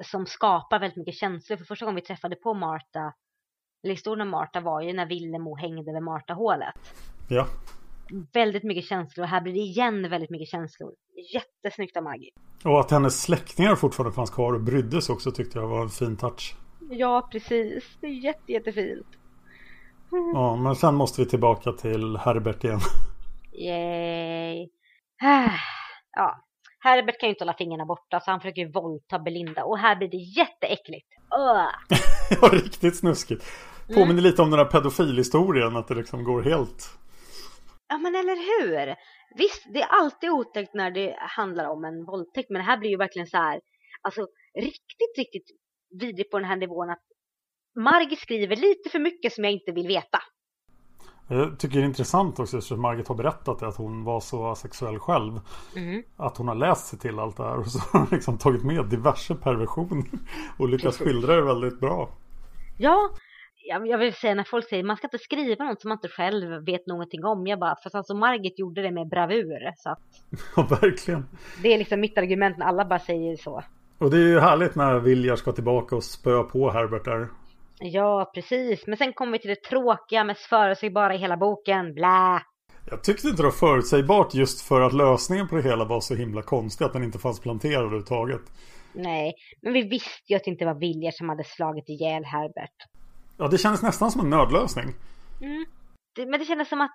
som 0.03 0.27
skapar 0.27 0.81
väldigt 0.81 0.97
mycket 0.97 1.15
känslor. 1.15 1.57
För 1.57 1.65
första 1.65 1.85
gången 1.85 1.97
vi 1.97 2.03
träffade 2.03 2.37
på 2.37 2.55
Marta, 2.55 3.15
eller 3.85 3.95
historien 3.95 4.21
om 4.21 4.31
Marta 4.31 4.61
var 4.61 4.81
ju 4.81 4.93
när 4.93 5.07
Villemo 5.07 5.57
hängde 5.57 5.93
vid 5.93 6.03
Martahålet. 6.03 6.75
Ja. 7.29 7.47
Väldigt 8.33 8.63
mycket 8.63 8.85
känslor 8.85 9.25
och 9.25 9.31
här 9.31 9.41
blir 9.41 9.53
det 9.53 9.59
igen 9.59 10.11
väldigt 10.11 10.31
mycket 10.31 10.49
känslor. 10.49 10.93
Jättesnyggt 11.35 11.97
av 11.97 12.03
Maggie. 12.03 12.31
Och 12.65 12.81
att 12.81 12.91
hennes 12.91 13.23
släktingar 13.23 13.77
fortfarande 13.77 14.15
fanns 14.15 14.31
kvar 14.31 14.53
och 14.53 14.61
brydde 14.61 15.03
sig 15.03 15.13
också 15.13 15.31
tyckte 15.31 15.59
jag 15.59 15.69
var 15.69 15.83
en 15.83 15.89
fin 15.89 16.17
touch. 16.17 16.55
Ja, 16.91 17.29
precis. 17.33 17.85
Det 18.01 18.07
är 18.07 18.25
jätte, 18.25 18.53
jättefint. 18.53 19.07
Ja, 20.35 20.57
men 20.57 20.77
sen 20.77 20.95
måste 20.95 21.23
vi 21.23 21.29
tillbaka 21.29 21.73
till 21.73 22.17
Herbert 22.17 22.65
igen. 22.65 22.81
Yay. 23.53 24.69
Ja, 26.17 26.45
Herbert 26.81 27.21
kan 27.21 27.27
ju 27.27 27.31
inte 27.31 27.45
hålla 27.45 27.55
fingrarna 27.59 27.87
borta 27.87 28.21
så 28.21 28.31
han 28.31 28.41
försöker 28.41 28.63
ju 28.63 28.73
våldta 28.73 29.19
Belinda 29.19 29.65
och 29.65 29.79
här 29.79 29.97
blir 29.97 30.09
det 30.09 30.17
jätteäckligt. 30.17 31.07
Ja, 32.41 32.49
riktigt 32.53 32.97
snuskigt. 32.97 33.45
Påminner 33.95 34.23
lite 34.23 34.43
om 34.43 34.51
den 34.51 34.59
här 34.59 34.67
pedofilhistorien. 34.67 35.77
Att 35.77 35.89
det 35.89 35.95
liksom 35.95 36.25
går 36.25 36.43
helt... 36.43 36.91
Ja 37.91 37.99
men 37.99 38.15
eller 38.15 38.37
hur? 38.51 38.97
Visst, 39.37 39.65
det 39.75 39.81
är 39.83 39.89
alltid 40.01 40.31
otäckt 40.31 40.75
när 40.75 40.91
det 40.91 41.17
handlar 41.19 41.67
om 41.71 41.85
en 41.85 42.05
våldtäkt 42.05 42.51
men 42.51 42.59
det 42.61 42.67
här 42.67 42.79
blir 42.79 42.91
ju 42.91 42.97
verkligen 42.97 43.27
så 43.27 43.37
här, 43.37 43.61
alltså 44.03 44.27
riktigt, 44.55 45.19
riktigt 45.19 45.49
vidrigt 46.01 46.31
på 46.31 46.39
den 46.39 46.49
här 46.49 46.57
nivån 46.57 46.91
att 46.91 47.05
Margit 47.77 48.19
skriver 48.19 48.57
lite 48.57 48.91
för 48.91 48.99
mycket 48.99 49.33
som 49.33 49.45
jag 49.45 49.53
inte 49.53 49.73
vill 49.73 49.87
veta. 49.89 50.19
Jag 51.29 51.59
tycker 51.59 51.77
det 51.77 51.83
är 51.83 51.87
intressant 51.87 52.39
också 52.39 52.57
eftersom 52.57 52.81
Margit 52.81 53.09
har 53.09 53.15
berättat 53.15 53.59
det, 53.59 53.67
att 53.67 53.77
hon 53.77 54.05
var 54.05 54.21
så 54.21 54.55
sexuell 54.55 54.99
själv. 54.99 55.41
Mm. 55.77 56.03
Att 56.17 56.37
hon 56.37 56.49
har 56.49 56.55
läst 56.55 56.87
sig 56.87 56.99
till 56.99 57.19
allt 57.19 57.37
det 57.37 57.43
här 57.43 57.59
och 57.59 57.67
så 57.67 57.79
har 57.79 58.01
hon 58.01 58.09
liksom 58.11 58.39
tagit 58.39 58.65
med 58.65 58.87
diverse 58.87 59.35
perversioner. 59.35 60.05
Och 60.59 60.69
lyckats 60.69 60.99
skildra 60.99 61.37
det 61.37 61.43
väldigt 61.43 61.81
bra. 61.81 62.11
Ja, 62.79 63.11
jag, 63.87 63.99
vill 63.99 64.15
säga 64.15 64.35
när 64.35 64.45
folk 64.45 64.69
säger 64.69 64.85
man 64.85 64.97
ska 64.97 65.07
inte 65.07 65.19
skriva 65.19 65.65
något 65.65 65.81
som 65.81 65.89
man 65.89 65.97
inte 65.97 66.09
själv 66.09 66.65
vet 66.65 66.87
någonting 66.87 67.25
om. 67.25 67.47
Jag 67.47 67.59
bara, 67.59 67.77
fast 67.83 67.95
alltså 67.95 68.15
Margit 68.15 68.59
gjorde 68.59 68.83
det 68.83 68.91
med 68.91 69.09
bravur. 69.09 69.73
Så 69.77 69.91
att 69.91 69.99
Ja, 70.57 70.63
verkligen. 70.81 71.27
det 71.63 71.75
är 71.75 71.79
liksom 71.79 72.01
mitt 72.01 72.19
argument 72.19 72.59
när 72.59 72.67
alla 72.67 72.85
bara 72.85 72.99
säger 72.99 73.37
så. 73.37 73.63
Och 73.99 74.11
det 74.11 74.17
är 74.17 74.29
ju 74.29 74.41
härligt 74.41 74.75
när 74.75 74.99
Viljar 74.99 75.37
ska 75.37 75.53
tillbaka 75.53 75.97
och 75.97 76.05
spöa 76.05 76.43
på 76.43 76.71
Herbert 76.71 77.05
där. 77.05 77.29
Ja, 77.81 78.31
precis. 78.35 78.87
Men 78.87 78.97
sen 78.97 79.13
kommer 79.13 79.33
vi 79.33 79.39
till 79.39 79.51
det 79.51 79.63
tråkiga, 79.63 80.25
mest 80.25 80.41
förutsägbara 80.41 81.15
i 81.15 81.19
hela 81.19 81.37
boken. 81.37 81.95
Blä! 81.95 82.41
Jag 82.91 83.05
tyckte 83.05 83.29
inte 83.29 83.43
det 83.43 83.47
var 83.47 83.51
förutsägbart 83.51 84.35
just 84.35 84.61
för 84.61 84.81
att 84.81 84.93
lösningen 84.93 85.49
på 85.49 85.57
det 85.57 85.63
hela 85.63 85.85
var 85.85 86.01
så 86.01 86.15
himla 86.15 86.43
konstig 86.43 86.85
att 86.85 86.93
den 86.93 87.05
inte 87.05 87.19
fanns 87.19 87.41
planterad 87.41 87.81
överhuvudtaget. 87.81 88.41
Nej, 88.93 89.35
men 89.63 89.73
vi 89.73 89.83
visste 89.83 90.33
ju 90.33 90.37
att 90.37 90.45
det 90.45 90.51
inte 90.51 90.65
var 90.65 90.75
Viljar 90.75 91.11
som 91.11 91.29
hade 91.29 91.45
slagit 91.45 91.89
ihjäl 91.89 92.25
Herbert. 92.25 92.77
Ja, 93.41 93.49
det 93.49 93.59
kändes 93.59 93.83
nästan 93.83 94.11
som 94.11 94.21
en 94.21 94.31
nödlösning. 94.31 94.95
Mm. 95.41 95.65
Det, 96.15 96.27
men 96.27 96.41
det 96.41 96.47
kändes 96.47 96.69
som 96.69 96.81
att 96.81 96.95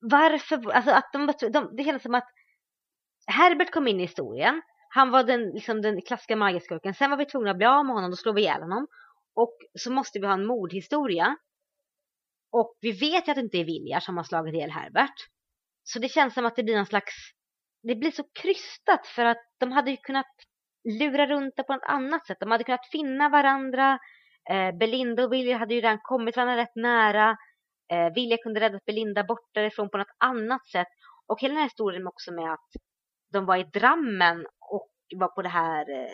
varför, 0.00 0.70
alltså 0.70 0.90
att 0.90 1.12
de, 1.12 1.32
de, 1.52 1.76
det 1.76 1.84
kändes 1.84 2.02
som 2.02 2.14
att 2.14 2.28
Herbert 3.26 3.70
kom 3.70 3.88
in 3.88 4.00
i 4.00 4.02
historien. 4.02 4.62
Han 4.88 5.10
var 5.10 5.24
den, 5.24 5.50
liksom 5.50 5.82
den 5.82 6.02
klassiska 6.02 6.36
magiskurken. 6.36 6.94
Sen 6.94 7.10
var 7.10 7.16
vi 7.16 7.26
tvungna 7.26 7.50
att 7.50 7.56
bli 7.56 7.66
av 7.66 7.86
med 7.86 7.94
honom, 7.94 8.10
då 8.10 8.16
slår 8.16 8.32
vi 8.32 8.40
ihjäl 8.40 8.60
honom. 8.60 8.86
Och 9.34 9.56
så 9.78 9.92
måste 9.92 10.18
vi 10.18 10.26
ha 10.26 10.34
en 10.34 10.46
mordhistoria. 10.46 11.36
Och 12.52 12.78
vi 12.80 12.92
vet 12.92 13.28
ju 13.28 13.30
att 13.30 13.36
det 13.36 13.40
inte 13.40 13.58
är 13.58 13.64
Viljar 13.64 14.00
som 14.00 14.16
har 14.16 14.24
slagit 14.24 14.54
ihjäl 14.54 14.70
Herbert. 14.70 15.28
Så 15.82 15.98
det 15.98 16.08
känns 16.08 16.34
som 16.34 16.46
att 16.46 16.56
det 16.56 16.62
blir 16.62 16.76
någon 16.76 16.86
slags... 16.86 17.14
Det 17.82 17.94
blir 17.94 18.10
så 18.10 18.24
krystat 18.42 19.06
för 19.06 19.24
att 19.24 19.44
de 19.60 19.72
hade 19.72 19.90
ju 19.90 19.96
kunnat 19.96 20.34
lura 21.00 21.26
runt 21.26 21.56
det 21.56 21.62
på 21.62 21.72
ett 21.72 21.82
annat 21.82 22.26
sätt. 22.26 22.40
De 22.40 22.50
hade 22.50 22.64
kunnat 22.64 22.88
finna 22.92 23.28
varandra. 23.28 23.98
Eh, 24.50 24.76
Belinda 24.76 25.24
och 25.24 25.32
Vilja 25.32 25.56
hade 25.56 25.74
ju 25.74 25.80
redan 25.80 25.98
kommit 26.02 26.36
varandra 26.36 26.56
rätt 26.56 26.74
nära. 26.74 27.36
Eh, 27.92 28.12
Vilja 28.14 28.36
kunde 28.36 28.60
rädda 28.60 28.80
Belinda 28.86 29.24
bort 29.24 29.48
därifrån 29.54 29.90
på 29.90 29.98
något 29.98 30.16
annat 30.18 30.66
sätt. 30.66 30.88
Och 31.26 31.40
hela 31.40 31.52
den 31.52 31.58
här 31.58 31.68
historien 31.68 32.06
också 32.06 32.32
med 32.32 32.52
att 32.52 32.68
de 33.32 33.46
var 33.46 33.56
i 33.56 33.64
Drammen 33.64 34.46
och 34.70 34.88
var 35.16 35.28
på 35.28 35.42
det 35.42 35.48
här 35.48 35.90
eh, 35.90 36.10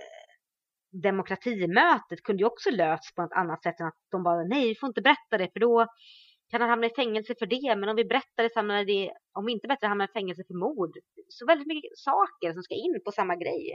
demokratimötet 1.02 2.22
kunde 2.22 2.42
ju 2.42 2.46
också 2.46 2.70
lösts 2.70 3.14
på 3.14 3.22
något 3.22 3.32
annat 3.32 3.62
sätt 3.62 3.80
än 3.80 3.86
att 3.86 3.98
de 4.10 4.22
bara 4.22 4.44
nej, 4.44 4.68
vi 4.68 4.74
får 4.74 4.86
inte 4.86 5.02
berätta 5.02 5.38
det 5.38 5.52
för 5.52 5.60
då 5.60 5.86
kan 6.50 6.60
han 6.60 6.70
hamna 6.70 6.86
i 6.86 6.94
fängelse 6.94 7.34
för 7.38 7.46
det. 7.46 7.76
Men 7.76 7.88
om 7.88 7.96
vi 7.96 8.04
berättar 8.04 8.42
det 8.42 8.52
så 8.52 8.58
hamnar 8.58 8.84
det, 8.84 9.12
om 9.32 9.46
vi 9.46 9.52
inte 9.52 9.68
berättar 9.68 9.88
hamnar 9.88 10.04
i 10.04 10.12
fängelse 10.12 10.42
för 10.46 10.54
mord. 10.54 10.92
Så 11.28 11.46
väldigt 11.46 11.66
mycket 11.66 11.98
saker 11.98 12.52
som 12.52 12.62
ska 12.62 12.74
in 12.74 13.00
på 13.04 13.12
samma 13.12 13.36
grej. 13.36 13.74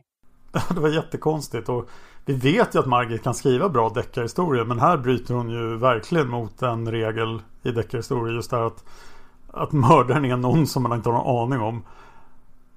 det 0.70 0.80
var 0.80 0.90
jättekonstigt 0.90 1.70
och 1.70 1.90
vi 2.26 2.34
vet 2.34 2.76
ju 2.76 2.80
att 2.80 2.86
Margit 2.86 3.24
kan 3.24 3.34
skriva 3.34 3.70
bra 3.70 3.90
deckarhistorier 3.90 4.66
men 4.66 4.80
här 4.80 4.98
bryter 4.98 5.34
hon 5.34 5.50
ju 5.50 5.78
verkligen 5.78 6.28
mot 6.28 6.62
en 6.62 6.92
regel 6.92 7.42
i 7.64 7.72
deckarhistorier 7.72 8.36
just 8.36 8.50
det 8.50 8.58
här 8.58 8.64
att, 8.64 8.86
att 9.48 9.72
mördaren 9.72 10.26
är 10.26 10.38
någon 10.38 10.68
som 10.68 10.84
man 10.84 10.98
inte 10.98 11.10
har 11.10 11.18
någon 11.18 11.44
aning 11.44 11.68
om. 11.68 11.86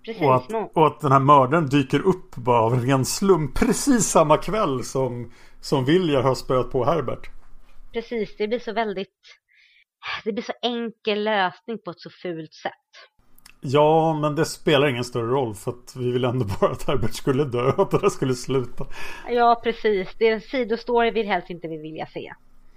Precis, 0.05 0.23
och, 0.23 0.35
att, 0.37 0.77
och 0.77 0.87
att 0.87 1.01
den 1.01 1.13
här 1.13 1.21
mördaren 1.21 1.67
dyker 1.67 2.01
upp 2.01 2.37
bara 2.37 2.61
av 2.61 2.81
ren 2.81 3.05
slump 3.05 3.55
precis 3.55 4.07
samma 4.07 4.37
kväll 4.37 4.85
som, 4.85 5.33
som 5.61 5.85
Viljar 5.85 6.23
har 6.23 6.35
spöat 6.35 6.71
på 6.71 6.85
Herbert. 6.85 7.31
Precis, 7.93 8.37
det 8.39 8.49
blir 8.49 8.59
så 8.59 8.73
väldigt 8.73 9.09
det 10.25 10.33
blir 10.33 10.45
så 10.45 10.53
enkel 10.63 11.25
lösning 11.25 11.79
på 11.79 11.91
ett 11.91 12.01
så 12.01 12.11
fult 12.11 12.55
sätt. 12.55 12.73
Ja, 13.61 14.19
men 14.21 14.35
det 14.35 14.45
spelar 14.45 14.89
ingen 14.89 15.05
större 15.05 15.27
roll 15.27 15.55
för 15.55 15.71
att 15.71 15.97
vi 15.97 16.13
vill 16.13 16.25
ändå 16.25 16.47
bara 16.61 16.71
att 16.71 16.87
Herbert 16.87 17.15
skulle 17.15 17.45
dö 17.45 17.73
och 17.73 17.83
att 17.83 17.91
det 17.91 17.99
där 17.99 18.09
skulle 18.09 18.35
sluta. 18.35 18.87
Ja, 19.29 19.61
precis. 19.65 20.09
Det 20.19 20.29
är 20.29 20.33
en 20.33 20.41
sidostory 20.41 21.11
vi 21.11 21.23
helst 21.23 21.51
inte 21.51 21.69
vill 21.69 21.81
vilja 21.81 22.07
se. 22.07 22.33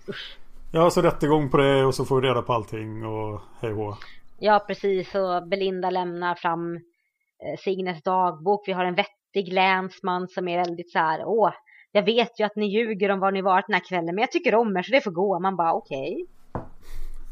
Usch. 0.10 0.38
Ja, 0.74 0.90
så 0.90 1.02
rättegång 1.02 1.50
på 1.50 1.58
det 1.58 1.86
och 1.86 1.96
så 1.96 2.06
får 2.06 2.22
vi 2.22 2.28
reda 2.28 2.42
på 2.42 2.54
allting 2.54 3.06
och 3.06 3.42
hej 3.60 3.74
och 3.74 3.98
Ja, 4.40 4.64
precis. 4.68 5.16
Och 5.16 5.48
Belinda 5.48 5.90
lämnar 5.90 6.36
fram 6.36 6.76
eh, 6.76 7.60
Signes 7.60 8.04
dagbok. 8.04 8.64
Vi 8.68 8.72
har 8.72 8.86
en 8.86 8.96
vettig 8.96 9.54
länsman 9.54 10.28
som 10.28 10.48
är 10.48 10.58
väldigt 10.58 10.92
så 10.92 11.00
här, 11.00 11.22
åh, 11.26 11.52
jag 11.92 12.06
vet 12.06 12.40
ju 12.40 12.44
att 12.44 12.56
ni 12.56 12.66
ljuger 12.66 13.12
om 13.12 13.20
var 13.20 13.32
ni 13.32 13.42
varit 13.42 13.68
den 13.68 13.74
här 13.74 13.88
kvällen, 13.90 14.16
men 14.16 14.22
jag 14.22 14.32
tycker 14.32 14.56
om 14.56 14.78
er 14.78 14.84
så 14.84 14.92
det 14.92 15.02
får 15.02 15.12
gå. 15.12 15.40
Man 15.40 15.56
bara, 15.56 15.74
okej. 15.74 16.26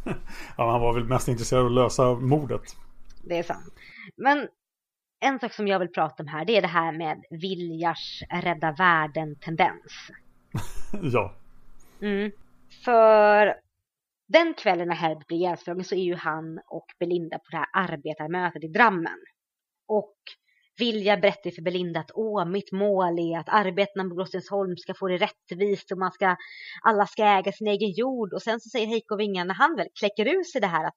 Okay. 0.01 0.13
ja, 0.57 0.71
han 0.71 0.81
var 0.81 0.93
väl 0.93 1.03
mest 1.03 1.27
intresserad 1.27 1.61
av 1.61 1.67
att 1.67 1.73
lösa 1.73 2.13
mordet 2.13 2.75
det 3.23 3.37
är 3.37 3.43
sant. 3.43 3.73
Men 4.15 4.47
en 5.19 5.39
sak 5.39 5.53
som 5.53 5.67
jag 5.67 5.79
vill 5.79 5.91
prata 5.91 6.23
om 6.23 6.27
här, 6.27 6.45
det 6.45 6.57
är 6.57 6.61
det 6.61 6.67
här 6.67 6.91
med 6.91 7.23
Viljars 7.29 8.23
rädda 8.29 8.71
världen-tendens. 8.71 10.11
ja. 11.13 11.35
Mm. 12.01 12.31
För 12.85 13.55
den 14.27 14.53
kvällen 14.53 14.87
när 14.87 14.95
Herbert 14.95 15.27
blir 15.27 15.37
ihjälslagen 15.37 15.83
så 15.83 15.95
är 15.95 16.03
ju 16.03 16.15
han 16.15 16.59
och 16.67 16.85
Belinda 16.99 17.37
på 17.37 17.45
det 17.51 17.57
här 17.57 17.67
arbetarmötet 17.73 18.63
i 18.63 18.67
Drammen. 18.67 19.19
Och 19.87 20.15
Vilja 20.77 21.17
berättar 21.17 21.51
för 21.51 21.61
Belinda 21.61 21.99
att 21.99 22.11
åh, 22.13 22.45
mitt 22.45 22.71
mål 22.71 23.19
är 23.19 23.39
att 23.39 23.49
arbetarna 23.49 24.09
på 24.09 24.15
Grossensholm 24.15 24.77
ska 24.77 24.93
få 24.93 25.07
det 25.07 25.17
rättvist 25.17 25.91
och 25.91 25.97
man 25.97 26.11
ska, 26.11 26.35
alla 26.81 27.05
ska 27.05 27.23
äga 27.23 27.51
sin 27.51 27.67
egen 27.67 27.91
jord. 27.91 28.33
Och 28.33 28.41
sen 28.41 28.59
så 28.59 28.69
säger 28.69 28.87
Heiko 28.87 29.15
Vinga 29.15 29.43
när 29.43 29.55
han 29.55 29.75
väl 29.75 29.87
kläcker 29.99 30.27
ur 30.27 30.43
sig 30.43 30.61
det 30.61 30.67
här 30.67 30.87
att 30.87 30.95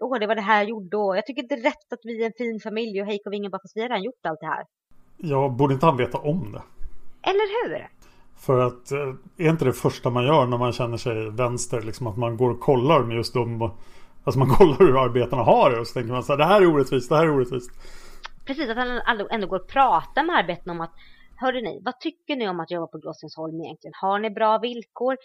åh 0.00 0.18
det 0.18 0.26
var 0.26 0.34
det 0.34 0.40
här 0.40 0.58
jag 0.58 0.68
gjorde 0.68 0.96
och 0.96 1.16
jag 1.16 1.26
tycker 1.26 1.42
inte 1.42 1.54
det 1.54 1.60
är 1.60 1.64
rätt 1.64 1.92
att 1.92 2.00
vi 2.02 2.22
är 2.22 2.26
en 2.26 2.32
fin 2.38 2.60
familj 2.60 3.00
och 3.00 3.06
Heiko 3.06 3.30
Wingen 3.30 3.50
bara 3.50 3.62
fast 3.62 3.76
vi 3.76 3.80
har 3.80 3.88
redan 3.88 4.02
gjort 4.02 4.26
allt 4.26 4.40
det 4.40 4.46
här. 4.46 4.64
Ja, 5.16 5.48
borde 5.48 5.74
inte 5.74 5.86
han 5.86 5.96
veta 5.96 6.18
om 6.18 6.52
det? 6.52 6.62
Eller 7.30 7.68
hur? 7.68 7.88
För 8.36 8.66
att 8.66 8.92
eh, 8.92 9.46
är 9.46 9.50
inte 9.50 9.64
det 9.64 9.72
första 9.72 10.10
man 10.10 10.24
gör 10.24 10.46
när 10.46 10.58
man 10.58 10.72
känner 10.72 10.96
sig 10.96 11.30
vänster 11.30 11.80
liksom 11.80 12.06
att 12.06 12.16
man 12.16 12.36
går 12.36 12.50
och 12.50 12.60
kollar 12.60 13.02
med 13.02 13.16
just 13.16 13.34
de 13.34 13.70
Alltså 14.24 14.38
man 14.38 14.48
kollar 14.58 14.78
hur 14.78 15.04
arbetarna 15.04 15.42
har 15.42 15.70
det 15.70 15.80
och 15.80 15.86
så 15.86 15.94
tänker 15.94 16.12
man 16.12 16.22
så 16.22 16.32
här, 16.32 16.38
det 16.38 16.44
här 16.44 16.62
är 16.62 16.66
orättvist, 16.66 17.08
det 17.08 17.16
här 17.16 17.24
är 17.24 17.30
orättvist. 17.30 17.70
Precis, 18.46 18.70
att 18.70 18.76
han 18.76 19.00
ändå 19.30 19.46
går 19.46 19.60
och 19.60 19.68
pratar 19.68 20.24
med 20.24 20.36
arbetarna 20.36 20.72
om 20.72 20.80
att 20.80 20.92
Hörde 21.38 21.60
ni, 21.60 21.80
vad 21.84 22.00
tycker 22.00 22.36
ni 22.36 22.48
om 22.48 22.60
att 22.60 22.70
jobba 22.70 22.86
på 22.86 22.98
Grossensholm 22.98 23.60
egentligen? 23.60 23.94
Har 24.02 24.18
ni 24.18 24.30
bra 24.30 24.58
villkor? 24.58 25.16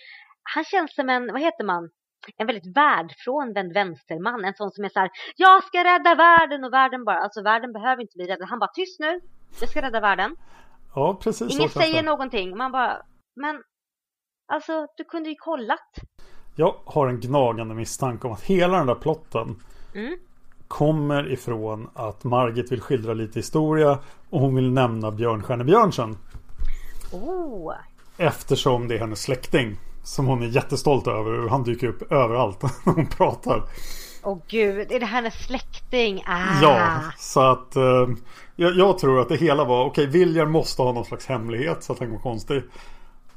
Han 0.55 0.63
känns 0.63 0.95
som 0.95 1.09
en, 1.09 1.27
vad 1.27 1.41
heter 1.41 1.63
man? 1.63 1.89
En 2.37 2.47
väldigt 2.47 2.77
världfrånvänd 2.77 3.73
vänsterman. 3.73 4.45
En 4.45 4.53
sån 4.53 4.71
som 4.71 4.83
är 4.83 4.89
så 4.89 4.99
här, 4.99 5.09
jag 5.35 5.63
ska 5.63 5.77
rädda 5.83 6.15
världen 6.15 6.63
och 6.63 6.73
världen 6.73 7.03
bara, 7.03 7.19
alltså 7.19 7.43
världen 7.43 7.73
behöver 7.73 8.01
inte 8.01 8.17
bli 8.17 8.27
räddad. 8.27 8.49
Han 8.49 8.59
bara, 8.59 8.71
tyst 8.73 8.99
nu, 8.99 9.19
jag 9.59 9.69
ska 9.69 9.81
rädda 9.81 9.99
världen. 9.99 10.35
Ja, 10.95 11.19
precis. 11.23 11.51
Ingen 11.51 11.69
säger 11.69 12.03
någonting. 12.03 12.57
Man 12.57 12.71
bara, 12.71 13.01
men 13.35 13.63
alltså 14.53 14.87
du 14.97 15.03
kunde 15.03 15.29
ju 15.29 15.35
kollat. 15.35 15.89
Jag 16.55 16.75
har 16.85 17.07
en 17.07 17.19
gnagande 17.19 17.75
misstanke 17.75 18.27
om 18.27 18.33
att 18.33 18.43
hela 18.43 18.77
den 18.77 18.87
där 18.87 18.95
plotten 18.95 19.55
mm. 19.95 20.17
kommer 20.67 21.31
ifrån 21.31 21.89
att 21.95 22.23
Margit 22.23 22.71
vill 22.71 22.81
skildra 22.81 23.13
lite 23.13 23.39
historia 23.39 23.99
och 24.29 24.39
hon 24.39 24.55
vill 24.55 24.71
nämna 24.71 25.11
Björnstjerne 25.11 25.63
Björnsen. 25.63 26.17
Oh. 27.11 27.73
Eftersom 28.17 28.87
det 28.87 28.95
är 28.95 28.99
hennes 28.99 29.21
släkting. 29.21 29.77
Som 30.03 30.25
hon 30.25 30.43
är 30.43 30.47
jättestolt 30.47 31.07
över. 31.07 31.49
Han 31.49 31.63
dyker 31.63 31.87
upp 31.87 32.11
överallt 32.11 32.63
när 32.85 32.93
hon 32.93 33.07
pratar. 33.07 33.63
Åh 34.23 34.37
gud, 34.47 34.91
är 34.91 34.99
det 34.99 35.05
hennes 35.05 35.45
släkting? 35.45 36.23
Ah. 36.25 36.61
Ja, 36.61 37.01
så 37.17 37.41
att 37.41 37.75
eh, 37.75 38.07
jag, 38.55 38.77
jag, 38.77 38.99
tror 38.99 39.19
att 39.19 39.29
det 39.29 39.35
hela 39.35 39.63
var 39.63 39.85
okej, 39.85 40.07
okay, 40.07 40.19
William 40.19 40.51
måste 40.51 40.81
ha 40.81 40.91
någon 40.91 41.05
slags 41.05 41.25
hemlighet 41.25 41.83
så 41.83 41.93
att 41.93 41.99
han 41.99 42.11
går 42.11 42.19
konstig. 42.19 42.63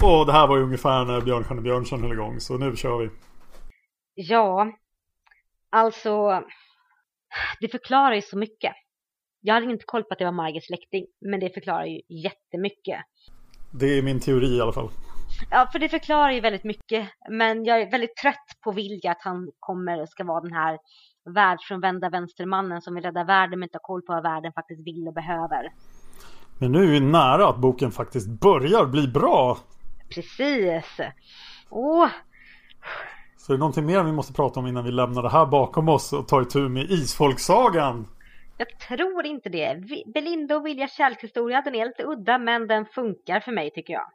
Och 0.02 0.26
det 0.26 0.32
här 0.32 0.46
var 0.46 0.56
ju 0.56 0.62
ungefär 0.62 1.04
när 1.04 1.20
Björnstjerne 1.20 1.60
Björnsson 1.60 2.02
höll 2.02 2.12
igång, 2.12 2.40
så 2.40 2.58
nu 2.58 2.76
kör 2.76 2.98
vi. 2.98 3.10
Ja, 4.14 4.72
alltså 5.70 6.42
det 7.60 7.68
förklarar 7.68 8.14
ju 8.14 8.22
så 8.22 8.38
mycket. 8.38 8.72
Jag 9.40 9.54
hade 9.54 9.72
inte 9.72 9.84
koll 9.86 10.02
på 10.02 10.08
att 10.10 10.18
det 10.18 10.24
var 10.24 10.32
Margits 10.32 10.66
släkting, 10.66 11.06
men 11.30 11.40
det 11.40 11.50
förklarar 11.54 11.84
ju 11.84 12.00
jättemycket. 12.08 13.00
Det 13.70 13.98
är 13.98 14.02
min 14.02 14.20
teori 14.20 14.56
i 14.56 14.60
alla 14.60 14.72
fall. 14.72 14.90
Ja, 15.50 15.68
för 15.72 15.78
det 15.78 15.88
förklarar 15.88 16.30
ju 16.30 16.40
väldigt 16.40 16.64
mycket. 16.64 17.08
Men 17.30 17.64
jag 17.64 17.80
är 17.80 17.90
väldigt 17.90 18.16
trött 18.16 18.58
på 18.64 18.72
Vilja 18.72 19.10
att 19.10 19.22
han 19.22 19.50
kommer 19.58 20.06
ska 20.06 20.24
vara 20.24 20.40
den 20.40 20.52
här 20.52 20.78
världsfrånvända 21.24 22.10
vänstermannen 22.10 22.82
som 22.82 22.94
vill 22.94 23.04
rädda 23.04 23.24
världen 23.24 23.58
men 23.58 23.66
inte 23.66 23.76
har 23.76 23.82
koll 23.82 24.02
på 24.02 24.12
vad 24.12 24.22
världen 24.22 24.52
faktiskt 24.52 24.86
vill 24.86 25.08
och 25.08 25.14
behöver. 25.14 25.72
Men 26.58 26.72
nu 26.72 26.82
är 26.82 26.86
vi 26.86 27.00
nära 27.00 27.48
att 27.48 27.56
boken 27.58 27.90
faktiskt 27.90 28.28
börjar 28.28 28.86
bli 28.86 29.08
bra. 29.08 29.58
Precis. 30.14 31.00
Åh. 31.70 32.08
Så 33.36 33.52
är 33.52 33.56
det 33.56 33.60
någonting 33.60 33.86
mer 33.86 34.02
vi 34.02 34.12
måste 34.12 34.32
prata 34.32 34.60
om 34.60 34.66
innan 34.66 34.84
vi 34.84 34.90
lämnar 34.90 35.22
det 35.22 35.30
här 35.30 35.46
bakom 35.46 35.88
oss 35.88 36.12
och 36.12 36.28
tar 36.28 36.42
itu 36.42 36.68
med 36.68 36.90
Isfolksagan? 36.90 38.06
Jag 38.56 38.78
tror 38.78 39.26
inte 39.26 39.48
det. 39.48 39.82
Belinda 40.14 40.56
och 40.56 40.66
Viljas 40.66 40.96
kärlekshistoria, 40.96 41.62
den 41.62 41.74
är 41.74 41.86
lite 41.86 42.04
udda 42.04 42.38
men 42.38 42.66
den 42.66 42.86
funkar 42.86 43.40
för 43.40 43.52
mig 43.52 43.70
tycker 43.70 43.92
jag. 43.92 44.06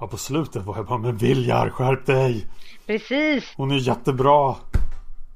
Ja, 0.00 0.06
på 0.06 0.16
slutet 0.16 0.64
var 0.64 0.76
jag 0.76 0.86
bara, 0.86 0.98
men 0.98 1.16
Viljar, 1.16 1.70
skärp 1.70 2.06
dig! 2.06 2.46
Precis! 2.86 3.54
Hon 3.56 3.70
är 3.70 3.76
jättebra! 3.76 4.54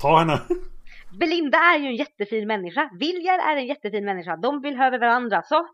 Ta 0.00 0.18
henne! 0.18 0.40
Belinda 1.20 1.58
är 1.58 1.78
ju 1.78 1.86
en 1.86 1.96
jättefin 1.96 2.46
människa. 2.46 2.90
Viljar 2.98 3.38
är 3.38 3.56
en 3.56 3.66
jättefin 3.66 4.04
människa. 4.04 4.36
De 4.36 4.60
behöver 4.60 4.98
varandra, 4.98 5.42
så. 5.42 5.66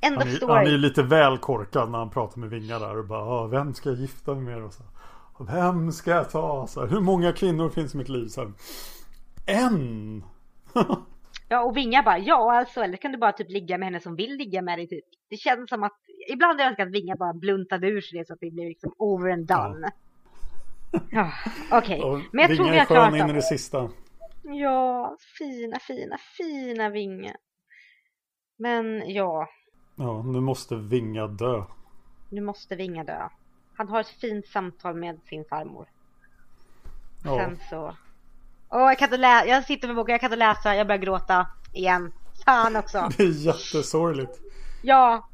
End 0.00 0.16
han, 0.18 0.28
är, 0.28 0.46
han 0.46 0.66
är 0.66 0.70
ju 0.70 0.78
lite 0.78 1.02
väl 1.02 1.38
korkad 1.38 1.90
när 1.90 1.98
han 1.98 2.10
pratar 2.10 2.40
med 2.40 2.50
Vinga 2.50 2.78
där 2.78 2.98
och 2.98 3.06
bara, 3.06 3.46
vem 3.46 3.74
ska 3.74 3.88
jag 3.88 3.98
gifta 3.98 4.34
mig 4.34 4.54
med? 4.54 4.64
Och 4.64 4.72
så. 4.72 4.82
Vem 5.44 5.92
ska 5.92 6.10
jag 6.10 6.30
ta? 6.30 6.66
Så 6.66 6.86
hur 6.86 7.00
många 7.00 7.32
kvinnor 7.32 7.70
finns 7.70 7.94
i 7.94 7.98
mitt 7.98 8.08
liv? 8.08 8.26
Så 8.26 8.52
en! 9.46 10.24
ja, 11.48 11.60
och 11.62 11.76
Vinga 11.76 12.02
bara, 12.02 12.18
ja 12.18 12.58
alltså, 12.58 12.80
eller 12.80 12.96
kan 12.96 13.12
du 13.12 13.18
bara 13.18 13.32
typ 13.32 13.50
ligga 13.50 13.78
med 13.78 13.86
henne 13.86 14.00
som 14.00 14.16
vill 14.16 14.36
ligga 14.36 14.62
med 14.62 14.78
dig 14.78 14.88
typ. 14.88 15.04
Det 15.30 15.36
känns 15.36 15.70
som 15.70 15.82
att 15.82 15.98
ibland 16.32 16.60
har 16.60 16.66
jag 16.66 16.80
att 16.80 16.92
Vinga 16.94 17.16
bara 17.16 17.32
bluntade 17.32 17.88
ur 17.88 18.00
sig 18.00 18.18
det 18.18 18.26
så 18.26 18.32
att 18.32 18.40
det 18.40 18.50
blir 18.50 18.68
liksom 18.68 18.92
over 18.98 19.30
and 19.30 19.46
done. 19.46 19.90
Ja, 20.90 21.00
ja 21.10 21.32
okej. 21.70 22.02
Okay. 22.02 22.28
Men 22.32 22.48
jag 22.48 22.56
tror 22.56 22.70
vi 22.70 22.78
har 22.78 22.86
klarat 22.86 23.14
in 23.14 23.30
i 23.30 23.32
det 23.32 23.42
sista. 23.42 23.90
Ja, 24.42 25.16
fina, 25.38 25.78
fina, 25.78 26.18
fina 26.36 26.90
Vinge. 26.90 27.36
Men 28.56 29.10
ja, 29.10 29.48
Ja, 30.00 30.22
nu 30.22 30.40
måste 30.40 30.76
Vinga 30.76 31.26
dö. 31.26 31.64
nu 32.28 32.40
måste 32.40 32.76
Vinga 32.76 33.04
dö. 33.04 33.28
Han 33.74 33.88
har 33.88 34.00
ett 34.00 34.08
fint 34.08 34.46
samtal 34.46 34.94
med 34.94 35.20
sin 35.28 35.44
farmor. 35.44 35.88
Ja. 37.24 37.38
Sen 37.38 37.58
så... 37.70 37.96
Åh, 38.70 38.80
jag 38.80 38.98
kan 38.98 39.06
inte 39.06 39.16
läsa. 39.16 39.46
Jag 39.46 39.64
sitter 39.64 39.88
med 39.88 39.96
boken, 39.96 40.12
jag 40.12 40.20
kan 40.20 40.26
inte 40.32 40.36
läsa. 40.36 40.74
Jag 40.74 40.86
börjar 40.86 41.02
gråta 41.02 41.46
igen. 41.72 42.12
Fan 42.44 42.76
också. 42.76 43.08
Det 43.16 43.22
är 43.22 43.46
jättesorgligt. 43.46 44.40
Ja, 44.82 45.28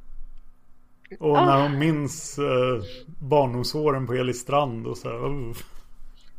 Och 1.21 1.37
Ah. 1.37 1.47
när 1.47 1.63
hon 1.63 1.79
minns 1.79 2.39
eh, 2.39 2.83
barndomsåren 3.21 4.07
på 4.07 4.13
Elis 4.15 4.41
strand 4.41 4.87
och 4.87 4.99
så 4.99 5.09
här, 5.09 5.27
uh. 5.27 5.57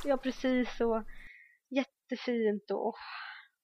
ja 0.04 0.18
precis 0.18 0.78
så. 0.78 1.04
Jättefint 1.70 2.72
och... 2.72 2.96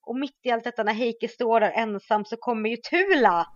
Och 0.03 0.15
mitt 0.19 0.39
i 0.43 0.51
allt 0.51 0.63
detta 0.63 0.83
när 0.83 0.93
Heike 0.93 1.27
står 1.27 1.59
där 1.59 1.71
ensam 1.71 2.25
så 2.25 2.35
kommer 2.39 2.69
ju 2.69 2.77
Tula. 2.77 3.47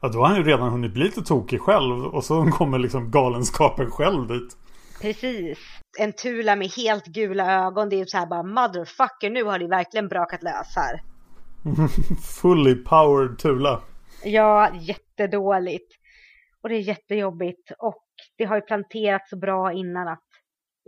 Ja, 0.00 0.08
då 0.08 0.18
har 0.18 0.26
han 0.26 0.36
ju 0.36 0.42
redan 0.42 0.70
hunnit 0.70 0.92
bli 0.92 1.04
lite 1.04 1.22
tokig 1.22 1.60
själv. 1.60 2.04
Och 2.04 2.24
så 2.24 2.44
kommer 2.44 2.78
liksom 2.78 3.10
galenskapen 3.10 3.90
själv 3.90 4.26
dit. 4.26 4.56
Precis. 5.00 5.58
En 5.98 6.12
Tula 6.12 6.56
med 6.56 6.68
helt 6.68 7.06
gula 7.06 7.66
ögon. 7.66 7.88
Det 7.88 7.96
är 7.96 7.98
ju 7.98 8.06
så 8.06 8.18
här 8.18 8.26
bara 8.26 8.42
motherfucker 8.42 9.30
nu 9.30 9.44
har 9.44 9.58
det 9.58 9.66
verkligen 9.68 10.08
brakat 10.08 10.42
lös 10.42 10.76
här. 10.76 11.02
Fully 12.42 12.74
powered 12.74 13.38
Tula. 13.38 13.80
Ja, 14.24 14.70
jättedåligt. 14.80 15.92
Och 16.66 16.70
det 16.70 16.76
är 16.76 16.80
jättejobbigt. 16.80 17.72
Och 17.78 18.04
det 18.38 18.44
har 18.44 18.56
ju 18.56 18.62
planterats 18.62 19.30
så 19.30 19.36
bra 19.36 19.72
innan 19.72 20.08
att 20.08 20.24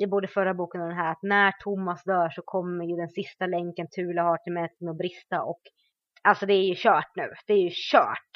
i 0.03 0.07
både 0.07 0.29
förra 0.29 0.55
boken 0.55 0.81
och 0.81 0.89
den 0.89 0.97
här 0.97 1.13
att 1.13 1.23
när 1.23 1.53
Thomas 1.53 2.05
dör 2.05 2.31
så 2.31 2.43
kommer 2.45 2.85
ju 2.85 2.97
den 2.97 3.09
sista 3.09 3.47
länken 3.47 3.87
Tula 3.97 4.23
har 4.23 4.37
till 4.37 4.53
mätning 4.53 4.89
att 4.91 4.97
brista 4.99 5.43
och 5.43 5.61
alltså 6.23 6.47
det 6.47 6.55
är 6.55 6.63
ju 6.63 6.75
kört 6.75 7.17
nu. 7.17 7.33
Det 7.47 7.53
är 7.53 7.57
ju 7.65 7.71
kört. 7.93 8.33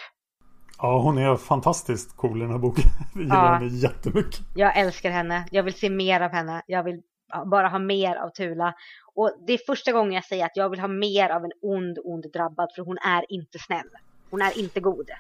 Ja, 0.79 0.99
hon 0.99 1.19
är 1.19 1.37
fantastiskt 1.37 2.17
cool 2.17 2.39
i 2.39 2.41
den 2.41 2.51
här 2.51 2.59
boken. 2.59 2.85
Jag 3.15 3.23
gillar 3.23 3.37
Ja. 3.37 3.55
henne 3.55 3.67
jättemycket. 3.77 4.41
Jag 4.57 4.79
älskar 4.79 5.11
henne. 5.11 5.47
Jag 5.51 5.63
vill 5.63 5.75
se 5.75 5.91
mer 5.91 6.21
av 6.21 6.31
henne. 6.31 6.63
Jag 6.67 6.83
vill 6.83 7.03
bara 7.51 7.69
ha 7.69 7.79
mer 7.79 8.17
av 8.17 8.31
Tula. 8.31 8.75
Och 9.15 9.31
det 9.47 9.53
är 9.53 9.61
första 9.67 9.93
gången 9.93 10.13
jag 10.13 10.25
säger 10.25 10.45
att 10.45 10.57
jag 10.57 10.71
vill 10.71 10.81
ha 10.81 10.89
mer 10.89 11.31
av 11.31 11.45
en 11.45 11.53
ond, 11.63 11.99
ond 12.05 12.33
drabbad 12.33 12.69
för 12.77 12.83
hon 12.83 12.99
är 12.99 13.33
inte 13.33 13.59
snäll. 13.59 13.91
Hon 14.31 14.43
är 14.43 14.59
inte 14.59 14.81
god. 14.81 15.11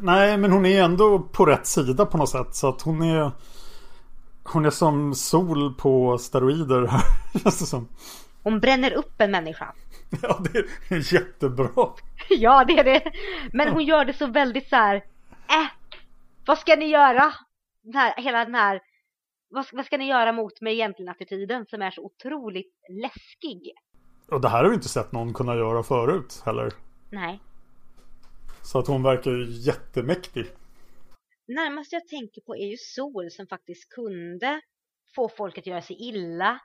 Nej, 0.00 0.36
men 0.38 0.52
hon 0.52 0.66
är 0.66 0.82
ändå 0.82 1.18
på 1.18 1.46
rätt 1.46 1.66
sida 1.66 2.06
på 2.06 2.18
något 2.18 2.28
sätt. 2.30 2.54
Så 2.54 2.68
att 2.68 2.82
hon 2.82 3.02
är... 3.02 3.30
Hon 4.44 4.64
är 4.66 4.70
som 4.70 5.14
sol 5.14 5.74
på 5.74 6.18
steroider 6.18 6.86
här. 6.86 7.02
Känns 7.42 7.58
det 7.58 7.66
som. 7.66 7.88
Hon 8.42 8.60
bränner 8.60 8.92
upp 8.92 9.20
en 9.20 9.30
människa. 9.30 9.72
Ja, 10.22 10.38
det 10.52 10.58
är 10.94 11.14
jättebra. 11.14 11.68
Ja, 12.28 12.64
det 12.64 12.78
är 12.78 12.84
det. 12.84 13.12
Men 13.52 13.68
hon 13.68 13.84
gör 13.84 14.04
det 14.04 14.12
så 14.12 14.26
väldigt 14.26 14.68
så 14.68 14.76
här. 14.76 14.94
Äh, 15.48 15.66
vad 16.46 16.58
ska 16.58 16.76
ni 16.76 16.86
göra? 16.86 17.32
Den 17.82 17.94
här, 17.94 18.14
hela 18.22 18.44
den 18.44 18.54
här. 18.54 18.80
Vad, 19.50 19.66
ska- 19.66 19.76
vad 19.76 19.86
ska 19.86 19.96
ni 19.96 20.08
göra 20.08 20.32
mot 20.32 20.60
mig 20.60 20.72
egentligen 20.72 21.08
attityden 21.10 21.66
som 21.70 21.82
är 21.82 21.90
så 21.90 22.02
otroligt 22.02 22.72
läskig. 23.02 23.62
Och 24.30 24.40
det 24.40 24.48
här 24.48 24.62
har 24.62 24.70
vi 24.70 24.74
inte 24.74 24.88
sett 24.88 25.12
någon 25.12 25.34
kunna 25.34 25.54
göra 25.56 25.82
förut 25.82 26.42
heller. 26.46 26.72
Nej. 27.10 27.40
Så 28.62 28.78
att 28.78 28.86
hon 28.86 29.02
verkar 29.02 29.30
ju 29.30 29.46
jättemäktig. 29.50 30.46
Närmast 31.48 31.92
jag 31.92 32.08
tänker 32.08 32.40
på 32.40 32.56
är 32.56 32.66
ju 32.66 32.76
Sol 32.76 33.30
som 33.30 33.46
faktiskt 33.46 33.88
kunde 33.88 34.60
få 35.16 35.28
folk 35.28 35.58
att 35.58 35.66
göra 35.66 35.82
sig 35.82 35.96
illa. 36.08 36.58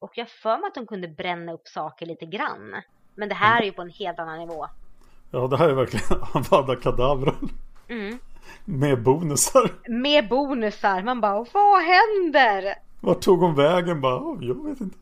Och 0.00 0.12
jag 0.14 0.28
för 0.30 0.58
mig 0.58 0.66
att 0.68 0.76
hon 0.76 0.86
kunde 0.86 1.08
bränna 1.08 1.52
upp 1.52 1.68
saker 1.68 2.06
lite 2.06 2.26
grann. 2.26 2.82
Men 3.14 3.28
det 3.28 3.34
här 3.34 3.60
är 3.60 3.64
ju 3.66 3.72
på 3.72 3.82
en 3.82 3.90
helt 3.90 4.18
annan 4.18 4.38
nivå. 4.38 4.66
Ja, 5.30 5.46
det 5.46 5.56
här 5.56 5.68
är 5.68 5.74
verkligen 5.74 6.22
Avada 6.34 6.80
Kedavra. 6.80 7.34
Mm. 7.88 8.18
Med 8.64 9.02
bonusar. 9.02 9.70
Med 9.88 10.28
bonusar. 10.28 11.02
Man 11.02 11.20
bara, 11.20 11.46
vad 11.52 11.82
händer? 11.82 12.74
Vart 13.00 13.20
tog 13.22 13.40
hon 13.40 13.54
vägen? 13.54 14.00
Bara, 14.00 14.20
"Åh, 14.20 14.38
jag 14.44 14.68
vet 14.68 14.80
inte. 14.80 14.96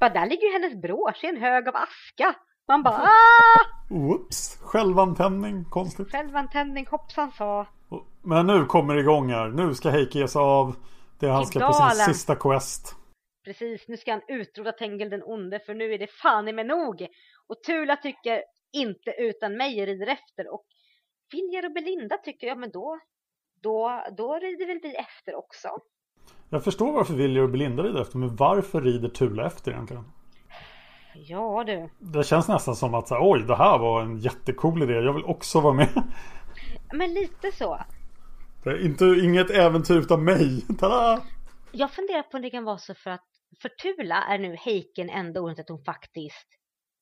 Bara, 0.00 0.10
där 0.10 0.26
ligger 0.26 0.46
ju 0.46 0.52
hennes 0.52 0.82
brås 0.82 1.24
i 1.24 1.26
en 1.26 1.36
hög 1.36 1.68
av 1.68 1.76
aska. 1.76 2.34
Man 2.68 2.82
bara, 2.82 2.94
ah! 3.02 3.74
Whoops. 3.90 4.58
Självantändning. 4.62 5.64
Konstigt. 5.64 6.10
Självantändning, 6.10 6.86
hoppsan 6.86 7.32
sa. 7.32 7.66
Men 8.22 8.46
nu 8.46 8.64
kommer 8.64 8.94
det 8.94 9.00
igång 9.00 9.30
här. 9.30 9.48
Nu 9.48 9.74
ska 9.74 9.90
Heike 9.90 10.18
ge 10.18 10.28
sig 10.28 10.40
av. 10.40 10.76
Det 11.18 11.26
är 11.26 11.30
han 11.30 11.46
ska 11.46 11.60
på 11.60 11.72
sin 11.72 12.14
sista 12.14 12.36
quest. 12.36 12.96
Precis, 13.44 13.88
nu 13.88 13.96
ska 13.96 14.10
han 14.10 14.22
utrota 14.28 14.72
Tengil 14.72 15.10
den 15.10 15.22
onde 15.24 15.60
för 15.60 15.74
nu 15.74 15.92
är 15.94 15.98
det 15.98 16.10
fan 16.10 16.48
i 16.48 16.52
mig 16.52 16.64
nog. 16.64 17.06
Och 17.48 17.62
Tula 17.66 17.96
tycker 17.96 18.42
inte 18.72 19.10
utan 19.18 19.56
mig 19.56 19.86
rider 19.86 20.06
efter 20.06 20.54
och 20.54 20.64
Viljar 21.32 21.66
och 21.66 21.72
Belinda 21.72 22.16
tycker 22.16 22.46
ja 22.46 22.54
men 22.54 22.70
då, 22.70 22.98
då, 23.62 24.04
då 24.16 24.34
rider 24.34 24.66
väl 24.66 24.80
vi 24.82 24.94
efter 24.94 25.34
också. 25.34 25.68
Jag 26.50 26.64
förstår 26.64 26.92
varför 26.92 27.14
Viljar 27.14 27.42
och 27.42 27.50
Belinda 27.50 27.82
rider 27.82 28.00
efter. 28.00 28.18
Men 28.18 28.36
varför 28.36 28.80
rider 28.80 29.08
Tula 29.08 29.46
efter 29.46 29.70
egentligen? 29.72 30.04
Ja 31.14 31.64
du. 31.64 31.90
Det 31.98 32.24
känns 32.24 32.48
nästan 32.48 32.76
som 32.76 32.94
att 32.94 33.08
så 33.08 33.14
här, 33.14 33.30
oj, 33.30 33.42
det 33.42 33.56
här 33.56 33.78
var 33.78 34.02
en 34.02 34.18
jättecool 34.18 34.82
idé. 34.82 34.92
Jag 34.92 35.12
vill 35.12 35.24
också 35.24 35.60
vara 35.60 35.74
med. 35.74 36.02
Men 36.92 37.14
lite 37.14 37.52
så. 37.52 37.80
Det 38.64 38.70
är 38.70 38.84
inte, 38.84 39.04
inget 39.04 39.50
äventyr 39.50 39.98
utan 39.98 40.24
mig. 40.24 40.64
Tada! 40.78 41.22
Jag 41.72 41.90
funderar 41.90 42.22
på 42.22 42.36
om 42.36 42.42
det 42.42 42.50
kan 42.50 42.64
vara 42.64 42.78
så 42.78 42.94
för 42.94 43.10
att 43.10 43.24
för 43.62 43.68
Tula 43.68 44.22
är 44.22 44.38
nu 44.38 44.56
Heiken 44.56 45.10
enda 45.10 45.40
ordet 45.40 45.60
att 45.60 45.68
hon 45.68 45.84
faktiskt 45.84 46.48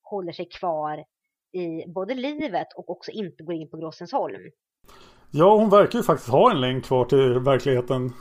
håller 0.03 0.33
sig 0.33 0.49
kvar 0.49 1.05
i 1.53 1.93
både 1.95 2.15
livet 2.15 2.67
och 2.77 2.91
också 2.91 3.11
inte 3.11 3.45
går 3.45 3.55
in 3.55 3.71
på 3.71 3.77
Gråsensholm. 3.77 4.43
Ja, 5.31 5.57
hon 5.57 5.71
verkar 5.71 5.99
ju 5.99 6.03
faktiskt 6.03 6.31
ha 6.31 6.51
en 6.51 6.61
länk 6.61 6.85
kvar 6.85 7.05
till 7.05 7.39
verkligheten. 7.39 8.13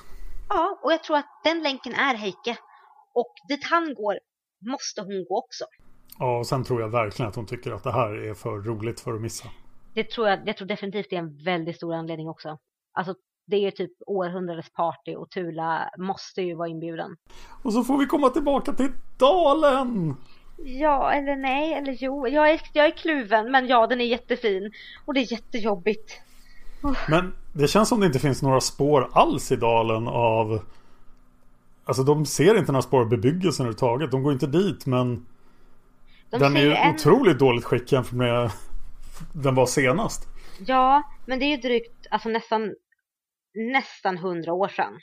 Ja, 0.50 0.80
och 0.84 0.92
jag 0.92 1.04
tror 1.04 1.18
att 1.18 1.42
den 1.44 1.64
länken 1.64 1.94
är 1.94 2.16
Heike. 2.16 2.58
Och 3.14 3.34
dit 3.50 3.66
han 3.72 3.94
går 3.94 4.20
måste 4.62 5.02
hon 5.02 5.26
gå 5.30 5.38
också. 5.38 5.66
Ja, 6.20 6.40
och 6.40 6.48
sen 6.48 6.64
tror 6.64 6.82
jag 6.82 6.90
verkligen 6.90 7.30
att 7.30 7.36
hon 7.36 7.46
tycker 7.46 7.72
att 7.72 7.84
det 7.84 7.92
här 7.92 8.14
är 8.30 8.34
för 8.34 8.58
roligt 8.58 9.00
för 9.00 9.14
att 9.14 9.22
missa. 9.22 9.48
Det 9.94 10.10
tror 10.10 10.28
jag, 10.28 10.40
jag 10.46 10.58
tror 10.58 10.68
definitivt 10.68 11.08
det 11.10 11.16
är 11.16 11.20
en 11.20 11.44
väldigt 11.44 11.76
stor 11.76 11.94
anledning 11.94 12.30
också. 12.30 12.58
Alltså 12.94 13.16
det 13.48 13.56
är 13.56 13.62
ju 13.62 13.72
typ 13.72 13.92
århundradets 14.08 14.72
party 14.74 15.16
och 15.16 15.30
Tula 15.30 15.90
måste 15.98 16.42
ju 16.42 16.56
vara 16.56 16.68
inbjuden. 16.68 17.18
Och 17.64 17.74
så 17.74 17.84
får 17.84 17.98
vi 17.98 18.06
komma 18.06 18.30
tillbaka 18.30 18.74
till 18.74 18.92
dalen! 19.18 20.16
Ja, 20.66 21.12
eller 21.12 21.36
nej, 21.36 21.74
eller 21.74 21.98
jo. 22.00 22.28
Jag 22.28 22.50
är, 22.50 22.62
jag 22.74 22.86
är 22.86 22.92
kluven, 22.92 23.52
men 23.52 23.68
ja, 23.68 23.88
den 23.88 24.02
är 24.02 24.06
jättefin. 24.06 24.72
Och 25.06 25.14
det 25.14 25.20
är 25.20 25.32
jättejobbigt. 25.32 26.22
Men 27.10 27.34
det 27.54 27.68
känns 27.68 27.90
som 27.90 28.00
det 28.00 28.06
inte 28.06 28.20
finns 28.20 28.42
några 28.42 28.62
spår 28.62 29.10
alls 29.14 29.52
i 29.52 29.56
dalen 29.56 30.08
av... 30.08 30.62
Alltså 31.86 32.04
de 32.04 32.26
ser 32.26 32.58
inte 32.58 32.72
några 32.72 32.82
spår 32.82 33.02
av 33.02 33.10
bebyggelsen 33.10 33.64
överhuvudtaget. 33.66 34.12
De 34.12 34.24
går 34.24 34.34
inte 34.34 34.48
dit 34.48 34.86
men... 34.86 35.26
De 36.30 36.38
den 36.40 36.58
är 36.58 36.62
ju 36.62 36.74
en- 36.74 36.96
otroligt 36.96 37.40
dåligt 37.40 37.64
skick 37.66 37.92
jämfört 37.92 38.14
med 38.14 38.52
den 39.34 39.56
var 39.56 39.66
senast. 39.66 40.28
Ja, 40.60 41.04
men 41.26 41.40
det 41.40 41.46
är 41.46 41.50
ju 41.50 41.58
drygt, 41.58 42.08
alltså 42.12 42.30
nästan, 42.30 42.76
nästan 43.72 44.18
hundra 44.18 44.54
år 44.54 44.68
sedan. 44.68 45.00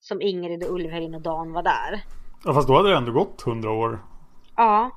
Som 0.00 0.22
Ingrid 0.22 0.64
och 0.64 0.74
Ulvhelin 0.74 1.14
och 1.14 1.22
Dan 1.22 1.52
var 1.52 1.62
där. 1.62 2.04
Ja, 2.44 2.54
fast 2.54 2.68
då 2.68 2.74
hade 2.76 2.88
det 2.90 2.96
ändå 2.96 3.12
gått 3.12 3.42
hundra 3.42 3.70
år. 3.70 3.98
Ja, 4.56 4.90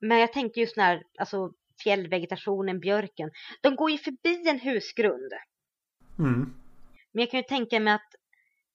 men 0.00 0.18
jag 0.18 0.32
tänker 0.32 0.60
just 0.60 0.76
när, 0.76 1.02
alltså 1.18 1.50
fjällvegetationen, 1.84 2.80
björken. 2.80 3.30
De 3.60 3.76
går 3.76 3.90
ju 3.90 3.98
förbi 3.98 4.48
en 4.48 4.60
husgrund. 4.60 5.32
Mm. 6.18 6.54
Men 7.12 7.20
jag 7.22 7.30
kan 7.30 7.40
ju 7.40 7.44
tänka 7.44 7.80
mig 7.80 7.94
att 7.94 8.14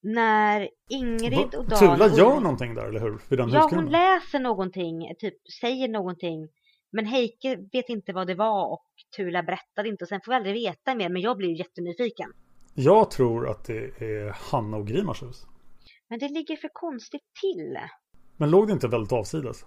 när 0.02 0.70
Ingrid 0.90 1.56
och 1.56 1.66
Dan... 1.66 1.80
Tula 1.80 2.08
gör 2.08 2.40
någonting 2.40 2.76
där, 2.76 2.86
eller 2.88 3.00
hur? 3.00 3.20
Vid 3.30 3.40
den 3.40 3.50
Ja, 3.50 3.60
hon 3.60 3.64
husgrunden. 3.64 3.92
läser 3.92 4.40
någonting, 4.40 5.16
typ 5.20 5.34
säger 5.62 5.88
någonting. 5.88 6.48
Men 6.92 7.06
Heike 7.06 7.56
vet 7.72 7.90
inte 7.90 8.14
vad 8.14 8.28
det 8.28 8.36
var 8.36 8.72
och 8.74 8.86
Tula 9.18 9.44
berättade 9.44 9.90
inte 9.90 10.04
och 10.04 10.08
sen 10.08 10.20
får 10.26 10.32
vi 10.32 10.36
aldrig 10.36 10.54
veta 10.54 10.96
mer. 10.96 11.10
Men 11.10 11.22
jag 11.22 11.38
blir 11.38 11.50
ju 11.50 11.56
jättenyfiken. 11.58 12.34
Jag 12.74 13.12
tror 13.12 13.50
att 13.50 13.66
det 13.66 14.02
är 14.02 14.52
Hanna 14.52 14.78
och 14.78 14.88
Grimars 14.88 15.24
hus. 15.24 15.46
Men 16.10 16.20
det 16.20 16.30
ligger 16.30 16.56
för 16.56 16.70
konstigt 16.74 17.22
till. 17.42 17.78
Men 18.38 18.50
låg 18.50 18.68
det 18.68 18.74
inte 18.74 18.88
väldigt 18.88 19.12
avsides? 19.14 19.66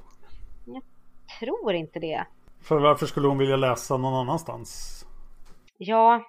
Tror 1.40 1.74
inte 1.74 1.98
det. 1.98 2.26
För 2.62 2.78
varför 2.80 3.06
skulle 3.06 3.28
hon 3.28 3.38
vilja 3.38 3.56
läsa 3.56 3.96
någon 3.96 4.14
annanstans? 4.14 5.04
Ja. 5.78 6.22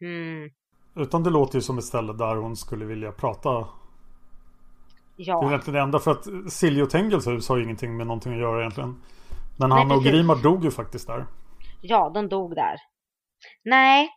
Hmm. 0.00 0.50
Utan 0.94 1.22
det 1.22 1.30
låter 1.30 1.54
ju 1.54 1.62
som 1.62 1.78
ett 1.78 1.84
ställe 1.84 2.12
där 2.12 2.36
hon 2.36 2.56
skulle 2.56 2.84
vilja 2.84 3.12
prata. 3.12 3.50
Det 5.16 5.22
är 5.22 5.26
Ja. 5.28 5.48
egentligen 5.48 5.74
det 5.74 5.80
enda 5.80 5.98
för 5.98 6.10
att 6.10 6.52
Silje 6.52 6.82
och 6.82 6.90
Tengels 6.90 7.26
hus 7.26 7.48
har 7.48 7.56
ju 7.56 7.64
ingenting 7.64 7.96
med 7.96 8.06
någonting 8.06 8.32
att 8.32 8.38
göra 8.38 8.60
egentligen. 8.60 9.02
Men 9.58 9.68
Nej, 9.68 9.78
Hanna 9.78 9.94
och. 9.94 10.02
Grimar 10.04 10.36
dog 10.42 10.64
ju 10.64 10.70
faktiskt 10.70 11.06
där. 11.06 11.26
Ja, 11.80 12.10
de 12.14 12.28
dog 12.28 12.54
där. 12.54 12.76
Nej. 13.64 14.08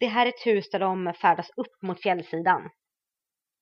Det 0.00 0.06
här 0.06 0.26
är 0.26 0.28
ett 0.30 0.46
hus 0.46 0.70
där 0.70 0.78
de 0.78 1.12
färdas 1.22 1.50
upp 1.56 1.82
mot 1.82 2.02
fjällsidan. 2.02 2.68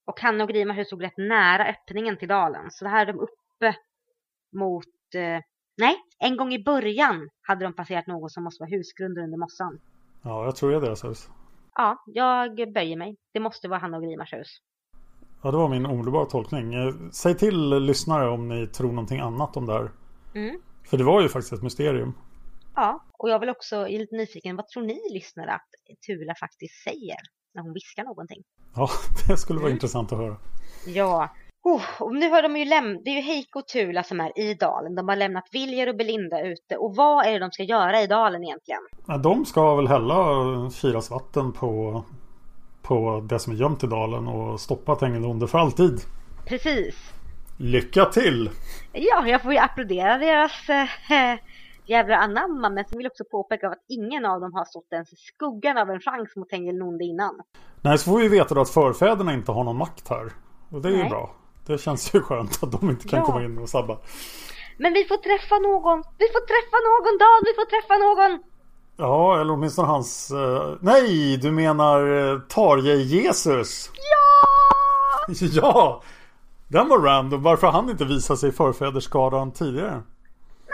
Och 0.07 0.21
Hanna 0.21 0.45
och 0.45 0.51
Grimars 0.51 0.77
hus 0.79 0.87
stod 0.87 1.03
rätt 1.03 1.16
nära 1.16 1.64
öppningen 1.66 2.16
till 2.19 2.29
dalen. 2.29 2.71
Så 2.71 2.85
det 2.85 2.91
här 2.91 3.07
är 3.07 3.12
de 3.12 3.19
uppe 3.21 3.77
mot, 4.57 4.85
eh, 5.14 5.41
Nej, 5.81 5.97
en 6.19 6.37
gång 6.37 6.53
i 6.53 6.64
början 6.64 7.29
hade 7.43 7.64
de 7.64 7.73
passerat 7.73 8.07
någon 8.07 8.31
som 8.31 8.45
måste 8.45 8.62
vara 8.62 8.71
husgrunder 8.71 9.23
under 9.23 9.39
mossan. 9.39 9.81
Ja, 10.23 10.45
jag 10.45 10.57
tror 10.57 10.71
det 10.71 10.77
är 10.77 10.81
deras 10.81 11.05
hus. 11.05 11.31
Ja, 11.79 12.03
jag 12.07 12.72
böjer 12.74 12.97
mig. 12.97 13.16
Det 13.33 13.41
måste 13.41 13.68
vara 13.68 13.79
han 13.81 13.95
och 13.95 14.03
Grimars 14.03 14.33
hus. 14.33 14.49
Ja, 15.43 15.51
det 15.51 15.57
var 15.57 15.68
min 15.68 15.87
omedelbara 15.87 16.26
tolkning. 16.26 16.74
Eh, 16.74 16.95
Säg 17.12 17.35
till 17.39 17.68
lyssnare 17.79 18.29
om 18.31 18.49
ni 18.49 18.66
tror 18.66 18.89
någonting 18.89 19.20
annat 19.20 19.57
om 19.57 19.66
det 19.66 19.72
här. 19.72 19.91
Mm. 20.35 20.61
För 20.91 20.97
det 20.99 21.05
var 21.05 21.22
ju 21.22 21.29
faktiskt 21.29 21.53
ett 21.53 21.62
mysterium. 21.62 22.12
Ja, 22.74 23.05
och 23.18 23.31
jag 23.31 23.39
vill 23.39 23.49
också, 23.49 23.76
är 23.76 23.99
lite 23.99 24.16
nyfiken, 24.16 24.57
vad 24.57 24.68
tror 24.68 24.83
ni 24.83 25.01
lyssnare 25.12 25.53
att 25.53 25.68
Tula 26.07 26.35
faktiskt 26.41 26.83
säger 26.85 27.16
när 27.55 27.62
hon 27.62 27.72
viskar 27.72 28.05
någonting? 28.05 28.43
Ja, 28.74 28.89
det 29.29 29.37
skulle 29.37 29.59
vara 29.59 29.68
Mm. 29.68 29.76
intressant 29.76 30.12
att 30.12 30.18
höra. 30.18 30.37
Ja, 30.87 31.31
oh, 31.75 32.03
och 32.03 32.14
nu 32.14 32.31
har 32.31 32.43
de 32.43 32.57
ju 32.57 32.64
lämnat, 32.64 33.05
det 33.05 33.11
är 33.11 33.14
ju 33.14 33.21
Heiko 33.21 33.59
och 33.59 33.69
Tula 33.69 34.03
som 34.03 34.21
är 34.21 34.39
i 34.39 34.55
dalen. 34.55 34.95
De 34.95 35.09
har 35.09 35.16
lämnat 35.16 35.45
Viljar 35.53 35.87
och 35.87 35.97
Belinda 35.97 36.43
ute. 36.43 36.77
Och 36.77 36.97
vad 36.97 37.27
är 37.27 37.33
det 37.33 37.39
de 37.39 37.51
ska 37.51 37.62
göra 37.62 38.03
i 38.03 38.07
dalen 38.07 38.45
egentligen? 38.45 38.81
Ja, 39.07 39.16
De 39.16 39.45
ska 39.45 39.75
väl 39.75 39.89
hälla 39.89 40.16
Kiras 40.71 41.11
vatten 41.11 41.53
på, 41.53 42.03
på 42.83 43.27
det 43.29 43.39
som 43.39 43.53
är 43.53 43.57
gömt 43.57 43.85
i 43.85 43.87
dalen 43.87 44.29
och 44.29 44.61
stoppa 44.61 44.95
Tengil 44.97 45.25
Onde 45.25 45.49
för 45.49 45.59
alltid. 45.59 46.01
Precis. 46.47 47.12
Lycka 47.59 48.05
till! 48.05 48.51
Ja, 48.93 49.27
jag 49.27 49.43
får 49.43 49.53
ju 49.53 49.59
applådera 49.59 50.19
deras 50.19 50.69
äh, 50.69 51.39
jävla 51.87 52.16
anamma. 52.16 52.71
Men 52.71 52.85
så 52.85 52.97
vill 52.97 53.05
jag 53.05 53.11
också 53.11 53.25
påpeka 53.31 53.69
att 53.69 53.85
ingen 53.89 54.25
av 54.25 54.41
dem 54.41 54.55
har 54.55 54.64
stått 54.64 54.93
ens 54.93 55.12
i 55.12 55.16
skuggan 55.16 55.79
av 55.79 55.91
en 55.91 56.01
chans 56.01 56.37
mot 56.37 56.49
Tengil 56.49 56.77
Nonde 56.77 57.05
innan. 57.05 57.41
Nej, 57.81 57.99
så 57.99 58.11
får 58.11 58.19
vi 58.19 58.29
veta 58.29 58.55
då 58.55 58.61
att 58.61 58.71
förfäderna 58.71 59.33
inte 59.33 59.53
har 59.53 59.64
någon 59.64 59.77
makt 59.77 60.09
här. 60.09 60.33
Och 60.71 60.83
det 60.83 60.89
är 60.89 60.93
ju 60.93 60.99
Nej. 60.99 61.09
bra. 61.09 61.35
Det 61.69 61.79
känns 61.79 62.14
ju 62.14 62.21
skönt 62.23 62.62
att 62.62 62.73
de 62.73 62.91
inte 62.91 63.09
kan 63.09 63.19
Ja. 63.19 63.25
komma 63.25 63.45
in 63.45 63.59
och 63.59 63.69
sabba. 63.69 63.99
Men 64.79 64.93
vi 64.93 65.05
får 65.05 65.16
träffa 65.16 65.55
någon! 65.59 65.99
Vi 66.19 66.27
får 66.35 66.47
träffa 66.47 66.77
någon 66.89 67.19
Dan! 67.19 67.43
Vi 67.45 67.55
får 67.55 67.66
träffa 67.66 67.95
någon! 68.05 68.43
Ja, 68.97 69.41
eller 69.41 69.53
åtminstone 69.53 69.89
hans... 69.89 70.31
eh, 70.31 70.77
nej, 70.81 71.37
du 71.37 71.51
menar 71.53 72.07
uh, 72.09 72.41
Tarje-Jesus? 72.49 73.91
Ja! 73.95 75.35
Ja! 75.53 76.03
Den 76.69 76.89
var 76.89 76.99
random. 76.99 77.43
Varför 77.43 77.66
han 77.66 77.91
inte 77.91 78.05
visat 78.05 78.39
sig 78.39 78.49
i 78.49 78.53
förfädersskaran 78.53 79.53
tidigare? 79.53 80.03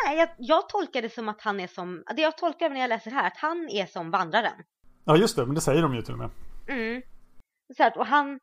Nej, 0.04 0.18
jag, 0.18 0.28
jag 0.38 0.68
tolkar 0.68 1.02
det 1.02 1.12
som 1.14 1.28
att 1.28 1.40
han 1.40 1.60
är 1.60 1.66
som, 1.66 2.02
det 2.16 2.22
jag 2.22 2.38
tolkar 2.38 2.70
när 2.70 2.80
jag 2.80 2.88
läser 2.88 3.10
här, 3.10 3.26
att 3.26 3.36
han 3.36 3.68
är 3.68 3.86
som 3.86 4.10
vandraren. 4.10 4.52
Ja, 5.04 5.16
just 5.16 5.36
det. 5.36 5.46
Men 5.46 5.54
det 5.54 5.60
säger 5.60 5.82
de 5.82 5.94
ju 5.94 6.02
till 6.02 6.12
och 6.12 6.18
med. 6.18 6.30
Mm. 6.68 7.02
Så 7.76 7.84
att, 7.84 7.96
och 7.96 8.06
han, 8.06 8.38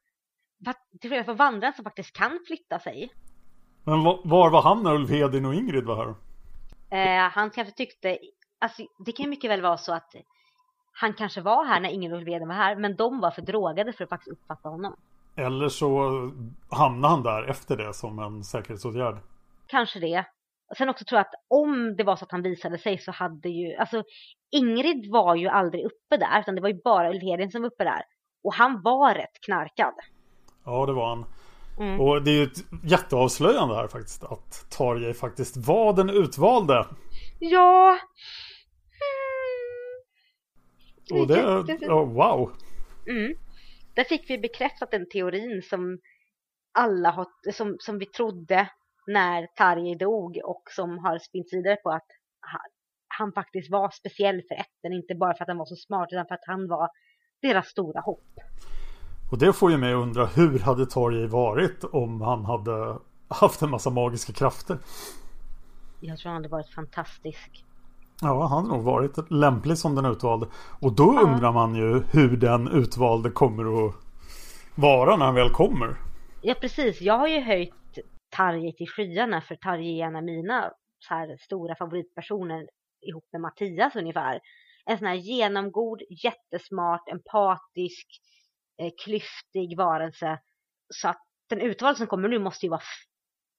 till 1.01 1.09
skillnad 1.09 1.26
från 1.26 1.36
vandraren 1.36 1.74
som 1.74 1.84
faktiskt 1.84 2.16
kan 2.16 2.39
flytta 2.47 2.80
sig. 2.80 3.12
Men 3.84 4.03
va- 4.03 4.20
var 4.24 4.49
var 4.49 4.62
han 4.62 4.84
när 4.84 4.93
Ulf 4.95 5.09
Hedin 5.09 5.45
och 5.45 5.53
Ingrid 5.55 5.84
var 5.84 5.95
här? 5.95 6.16
Eh, 7.26 7.30
han 7.32 7.49
kanske 7.49 7.74
tyckte, 7.74 8.18
alltså 8.59 8.84
det 9.05 9.12
kan 9.12 9.24
ju 9.24 9.30
mycket 9.30 9.51
väl 9.51 9.62
vara 9.62 9.78
så 9.78 9.93
att 9.93 10.16
han 10.93 11.14
kanske 11.14 11.41
var 11.41 11.66
här 11.66 11.80
när 11.80 11.89
ingen 11.89 12.12
Ulveden 12.12 12.47
var 12.47 12.55
här, 12.55 12.76
men 12.76 12.95
de 12.95 13.20
var 13.20 13.32
för 13.32 13.41
drogade 13.41 13.93
för 13.93 14.03
att 14.03 14.09
faktiskt 14.09 14.32
uppfatta 14.32 14.70
honom. 14.70 14.95
Eller 15.36 15.70
så 15.70 16.09
hamnade 16.70 17.14
han 17.14 17.24
där 17.24 17.43
efter 17.49 17.78
det 17.78 17.93
som 17.93 18.20
en 18.20 18.43
säkerhetsåtgärd. 18.43 19.18
Kanske 19.68 19.99
det. 19.99 20.26
Och 20.70 20.78
sen 20.78 20.89
också 20.89 21.05
tror 21.05 21.18
jag 21.18 21.26
att 21.26 21.34
om 21.47 21.95
det 21.97 22.03
var 22.03 22.16
så 22.16 22.26
att 22.26 22.32
han 22.32 22.41
visade 22.41 22.78
sig 22.78 22.97
så 22.97 23.12
hade 23.12 23.49
ju, 23.49 23.76
alltså 23.76 24.03
Ingrid 24.51 25.12
var 25.12 25.36
ju 25.36 25.47
aldrig 25.47 25.86
uppe 25.86 26.18
där, 26.18 26.39
utan 26.39 26.55
det 26.55 26.62
var 26.62 26.70
ju 26.70 26.82
bara 26.84 27.09
Ulvheden 27.09 27.51
som 27.51 27.62
var 27.62 27.70
uppe 27.70 27.84
där. 27.84 28.01
Och 28.43 28.53
han 28.53 28.82
var 28.82 29.16
rätt 29.16 29.41
knarkad. 29.45 29.93
Ja, 30.66 30.86
det 30.86 30.93
var 30.93 31.09
han. 31.09 31.26
Mm. 31.80 32.01
Och 32.01 32.22
det 32.24 32.32
är 32.32 32.36
ju 32.36 32.43
ett 32.43 32.66
jätteavslöjande 32.84 33.76
här 33.76 33.88
faktiskt. 33.88 34.24
Att 34.24 34.66
Tarjei 34.70 35.14
faktiskt 35.14 35.57
var 35.57 35.93
den 35.93 36.09
utvalde. 36.09 36.86
Ja. 37.39 37.97
Och 41.14 41.28
det... 41.28 41.78
Ja, 41.82 42.03
wow. 42.03 42.51
Mm. 43.07 43.34
Där 43.95 44.03
fick 44.03 44.30
vi 44.30 44.38
bekräftat 44.38 44.91
den 44.91 45.09
teorin 45.09 45.62
som 45.62 45.99
alla 46.74 47.12
har, 47.12 47.28
som, 47.51 47.76
som 47.80 47.99
vi 47.99 48.05
trodde 48.05 48.70
när 49.07 49.47
Tarjei 49.47 49.95
dog 49.95 50.41
och 50.43 50.64
som 50.70 50.97
har 50.97 51.20
spinnt 51.20 51.47
vidare 51.51 51.76
på 51.76 51.89
att 51.89 52.07
han, 52.39 52.62
han 53.07 53.32
faktiskt 53.34 53.72
var 53.72 53.89
speciell 53.89 54.41
för 54.47 54.55
ätten, 54.55 54.93
inte 54.93 55.16
bara 55.16 55.34
för 55.34 55.43
att 55.43 55.47
han 55.47 55.57
var 55.57 55.66
så 55.66 55.76
smart 55.76 56.09
utan 56.12 56.26
för 56.28 56.36
att 56.36 56.47
han 56.47 56.68
var 56.68 56.89
deras 57.41 57.68
stora 57.68 58.01
hopp. 58.01 58.24
Och 59.32 59.38
det 59.38 59.53
får 59.53 59.71
ju 59.71 59.77
mig 59.77 59.93
att 59.93 59.97
undra 60.03 60.25
hur 60.25 60.59
hade 60.59 60.86
Tarjei 60.86 61.27
varit 61.27 61.84
om 61.84 62.21
han 62.21 62.45
hade 62.45 62.97
haft 63.27 63.61
en 63.61 63.69
massa 63.69 63.89
magiska 63.89 64.34
krafter? 64.34 64.77
Jag 65.99 66.17
tror 66.17 66.29
han 66.32 66.36
hade 66.41 66.49
varit 66.49 66.69
fantastisk. 66.69 67.65
Ja, 68.21 68.47
han 68.47 68.65
hade 68.65 68.75
nog 68.77 68.84
varit 68.86 69.32
lämplig 69.32 69.77
som 69.77 69.95
den 69.95 70.05
utvalde. 70.05 70.47
Och 70.79 70.93
då 70.93 71.13
Ja. 71.15 71.21
undrar 71.21 71.51
man 71.51 71.75
ju 71.75 72.03
hur 72.11 72.38
den 72.38 72.67
utvalde 72.67 73.29
kommer 73.29 73.88
att 73.88 73.95
vara 74.75 75.15
när 75.17 75.25
han 75.25 75.36
väl 75.36 75.49
kommer. 75.49 75.95
Ja 76.41 76.53
precis, 76.61 77.01
jag 77.01 77.17
har 77.17 77.27
ju 77.27 77.39
höjt 77.39 77.73
Tarjei 78.36 78.73
till 78.73 78.88
skyarna 78.88 79.41
för 79.41 79.55
Tarjei 79.55 80.01
är 80.01 80.05
en 80.07 80.15
av 80.15 80.23
mina 80.23 80.71
så 80.99 81.13
här 81.13 81.38
stora 81.39 81.75
favoritpersoner 81.75 82.67
ihop 83.07 83.25
med 83.32 83.41
Mattias 83.41 83.95
ungefär. 83.95 84.39
En 84.86 84.97
sån 84.97 85.07
här 85.07 85.15
genomgod, 85.15 86.01
jättesmart, 86.23 87.09
empatisk, 87.11 88.07
eh, 88.82 88.91
klyftig 89.03 89.77
varelse. 89.77 90.39
Så 90.89 91.07
att 91.07 91.21
den 91.49 91.61
utvalda 91.61 91.97
som 91.97 92.07
kommer 92.07 92.29
nu 92.29 92.39
måste 92.39 92.65
ju 92.65 92.69
vara 92.69 92.82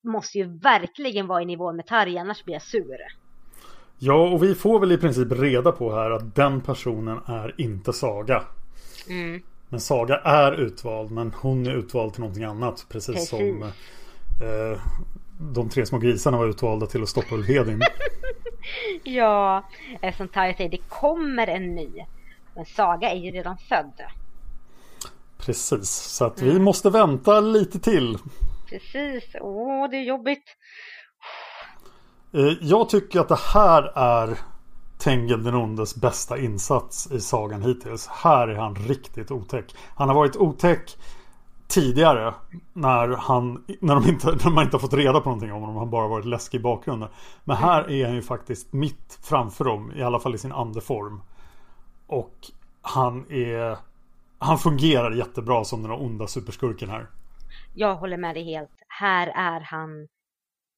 måste 0.05 0.39
ju 0.39 0.59
verkligen 0.59 1.27
vara 1.27 1.43
i 1.43 1.45
nivå 1.45 1.73
med 1.73 1.87
Tarjei, 1.87 2.19
annars 2.19 2.45
blir 2.45 2.55
jag 2.55 2.63
sur. 2.63 2.99
Ja, 3.99 4.29
och 4.29 4.43
vi 4.43 4.55
får 4.55 4.81
väl 4.81 4.93
i 4.93 4.99
princip 4.99 5.33
reda 5.33 5.73
på 5.73 5.95
här 5.95 6.11
att 6.11 6.35
den 6.35 6.61
personen 6.61 7.21
är 7.27 7.55
inte 7.61 7.93
Saga. 7.93 8.43
Mm. 9.09 9.43
Men 9.69 9.81
Saga 9.81 10.17
är 10.17 10.53
utvald, 10.53 11.11
men 11.11 11.33
hon 11.37 11.67
är 11.67 11.71
utvald 11.71 12.13
till 12.13 12.21
någonting 12.21 12.45
annat. 12.45 12.87
Precis, 12.89 13.15
Precis. 13.15 13.29
som 13.29 13.63
eh, 13.63 14.81
de 15.55 15.69
tre 15.69 15.87
små 15.87 15.99
grisarna 15.99 16.39
var 16.39 16.49
utvalda 16.49 16.87
till 16.87 17.03
att 17.03 17.09
stoppa 17.09 17.35
Ulf 17.35 17.49
Hedin. 17.49 17.81
Ja, 19.03 19.69
som 20.17 20.29
Tarjei 20.29 20.55
säger, 20.55 20.71
det 20.71 20.89
kommer 20.89 21.47
en 21.47 21.75
ny. 21.75 21.89
Men 22.55 22.65
Saga 22.65 23.11
är 23.11 23.17
ju 23.17 23.31
redan 23.31 23.57
född. 23.59 24.03
Precis, 25.47 25.91
så 25.91 26.25
att 26.25 26.43
vi 26.43 26.59
måste 26.59 26.91
vänta 26.91 27.41
lite 27.41 27.79
till. 27.79 28.19
Precis, 28.69 29.25
åh 29.41 29.91
det 29.91 29.97
är 29.97 30.05
jobbigt. 30.05 30.45
Eh, 32.35 32.53
Jag 32.61 32.89
tycker 32.89 33.21
att 33.21 33.29
det 33.29 33.39
här 33.55 33.93
är 33.99 34.39
Tengil 34.99 35.45
den 35.45 35.55
ondes 35.55 35.97
bästa 35.97 36.39
insats 36.39 37.13
i 37.13 37.21
sagan 37.21 37.63
hittills. 37.63 38.07
Här 38.07 38.49
är 38.49 38.55
han 38.55 38.75
riktigt 38.75 39.31
otäck. 39.31 39.75
Han 39.97 40.09
har 40.09 40.15
varit 40.15 40.37
otäck 40.37 40.97
tidigare 41.69 42.35
när, 42.73 43.09
han, 43.09 43.65
när, 43.81 43.95
de 43.95 44.09
inte, 44.09 44.27
när 44.45 44.51
man 44.51 44.65
inte 44.65 44.77
har 44.77 44.81
fått 44.81 44.93
reda 44.95 45.21
på 45.21 45.29
någonting 45.29 45.53
om 45.53 45.61
honom. 45.61 45.77
Han 45.77 45.91
bara 45.91 46.09
varit 46.09 46.25
läskig 46.25 46.59
i 46.59 46.63
bakgrunden. 46.63 47.09
Men 47.45 47.57
här 47.57 47.91
är 47.91 48.07
han 48.07 48.15
ju 48.15 48.23
faktiskt 48.23 48.73
mitt 48.73 49.19
framför 49.23 49.65
dem. 49.65 49.93
I 49.97 50.03
alla 50.03 50.21
fall 50.21 50.35
i 50.35 50.39
sin 50.39 50.53
andeform. 50.53 51.21
Och 52.07 52.35
han 52.83 53.27
är... 53.31 53.92
Han 54.45 54.59
fungerar 54.59 55.13
jättebra 55.13 55.65
som 55.65 55.83
den 55.83 55.91
onda 55.91 56.27
superskurken 56.27 56.89
här. 56.89 57.07
Jag 57.75 57.95
håller 57.95 58.17
med 58.17 58.35
dig 58.35 58.45
helt. 58.45 58.83
Här 58.89 59.27
är 59.27 59.61
han 59.61 60.09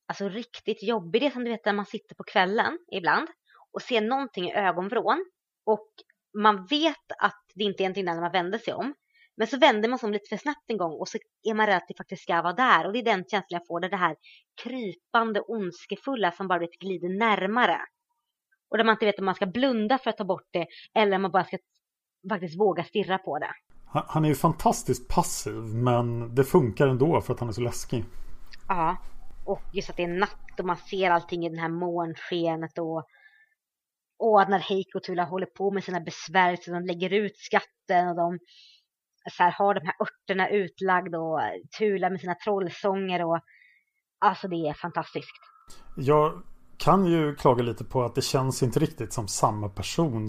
alltså 0.08 0.28
riktigt 0.28 0.82
jobbig. 0.82 1.22
Det 1.22 1.26
är 1.26 1.30
som 1.30 1.44
du 1.44 1.50
vet 1.50 1.64
när 1.64 1.72
man 1.72 1.86
sitter 1.86 2.14
på 2.14 2.24
kvällen 2.24 2.78
ibland 2.92 3.28
och 3.72 3.82
ser 3.82 4.00
någonting 4.00 4.44
i 4.44 4.54
ögonvrån 4.54 5.24
och 5.66 5.88
man 6.38 6.66
vet 6.66 7.12
att 7.18 7.44
det 7.54 7.64
inte 7.64 7.82
är 7.82 7.84
någonting 7.84 8.04
där 8.04 8.14
när 8.14 8.20
man 8.20 8.32
vänder 8.32 8.58
sig 8.58 8.74
om. 8.74 8.94
Men 9.36 9.46
så 9.46 9.58
vänder 9.58 9.88
man 9.88 9.98
sig 9.98 10.06
om 10.06 10.12
lite 10.12 10.28
för 10.28 10.36
snabbt 10.36 10.64
en 10.70 10.76
gång 10.78 10.92
och 10.92 11.08
så 11.08 11.18
är 11.42 11.54
man 11.54 11.66
rädd 11.66 11.76
att 11.76 11.88
det 11.88 11.96
faktiskt 11.96 12.22
ska 12.22 12.42
vara 12.42 12.52
där. 12.52 12.86
Och 12.86 12.92
det 12.92 12.98
är 12.98 13.04
den 13.04 13.24
känslan 13.24 13.44
jag 13.48 13.66
får, 13.66 13.80
där 13.80 13.88
det 13.88 13.96
här 13.96 14.16
krypande 14.62 15.40
ondskefulla 15.40 16.30
som 16.30 16.48
bara 16.48 16.58
vet 16.58 16.78
glider 16.78 17.08
närmare. 17.08 17.80
Och 18.70 18.76
där 18.76 18.84
man 18.84 18.92
inte 18.92 19.06
vet 19.06 19.18
om 19.18 19.24
man 19.24 19.34
ska 19.34 19.46
blunda 19.46 19.98
för 19.98 20.10
att 20.10 20.16
ta 20.16 20.24
bort 20.24 20.48
det 20.50 20.66
eller 20.94 21.16
om 21.16 21.22
man 21.22 21.30
bara 21.30 21.44
ska 21.44 21.58
faktiskt 22.28 22.60
våga 22.60 22.84
stirra 22.84 23.18
på 23.18 23.38
det. 23.38 23.50
Han- 23.86 24.24
är 24.24 24.28
ju 24.28 24.34
fantastiskt 24.34 25.08
passiv 25.08 25.54
men 25.54 26.34
det 26.34 26.44
funkar 26.44 26.88
ändå 26.88 27.20
för 27.20 27.34
att 27.34 27.40
han 27.40 27.48
är 27.48 27.52
så 27.52 27.60
läskig. 27.60 28.04
Ja, 28.68 28.96
och 29.46 29.60
just 29.72 29.90
att 29.90 29.96
det 29.96 30.02
är 30.02 30.18
natt 30.18 30.58
och 30.60 30.64
man 30.64 30.76
ser 30.76 31.10
allting 31.10 31.46
i 31.46 31.48
den 31.48 31.58
här 31.58 31.68
månskenet 31.68 32.78
och 32.78 33.06
och 34.18 34.50
när 34.50 34.58
Heiko 34.58 34.98
och 34.98 35.02
Tula 35.02 35.24
håller 35.24 35.46
på 35.46 35.70
med 35.70 35.84
sina 35.84 36.00
besvärjelser, 36.00 36.72
de 36.72 36.86
lägger 36.86 37.12
ut 37.12 37.36
skatten 37.36 38.08
och 38.08 38.16
de 38.16 38.38
så 39.32 39.42
här, 39.42 39.50
har 39.50 39.74
de 39.74 39.80
här 39.86 39.94
örterna 40.00 40.48
utlagda 40.48 41.18
och 41.18 41.40
Tula 41.78 42.10
med 42.10 42.20
sina 42.20 42.34
trollsånger 42.34 43.24
och 43.24 43.40
alltså 44.18 44.48
det 44.48 44.56
är 44.68 44.74
fantastiskt. 44.74 45.32
Jag 45.96 46.42
kan 46.78 47.06
ju 47.06 47.34
klaga 47.34 47.62
lite 47.62 47.84
på 47.84 48.02
att 48.04 48.14
det 48.14 48.22
känns 48.22 48.62
inte 48.62 48.78
riktigt 48.80 49.12
som 49.12 49.28
samma 49.28 49.68
person. 49.68 50.28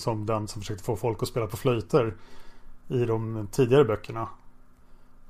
Som 0.00 0.26
den 0.26 0.48
som 0.48 0.62
försökte 0.62 0.84
få 0.84 0.96
folk 0.96 1.22
att 1.22 1.28
spela 1.28 1.46
på 1.46 1.56
flöjter 1.56 2.16
i 2.88 3.04
de 3.04 3.48
tidigare 3.52 3.84
böckerna. 3.84 4.28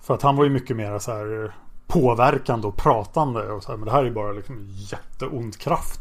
För 0.01 0.15
att 0.15 0.23
han 0.23 0.37
var 0.37 0.45
ju 0.45 0.51
mycket 0.51 0.77
mer 0.77 0.99
så 0.99 1.13
här 1.13 1.55
påverkande 1.87 2.67
och 2.67 2.77
pratande. 2.77 3.41
Och 3.41 3.63
så 3.63 3.71
här, 3.71 3.77
men 3.77 3.87
det 3.87 3.93
här 3.93 4.05
är 4.05 4.11
bara 4.11 4.33
liksom 4.33 4.69
jätteond 4.71 5.59
kraft. 5.59 6.01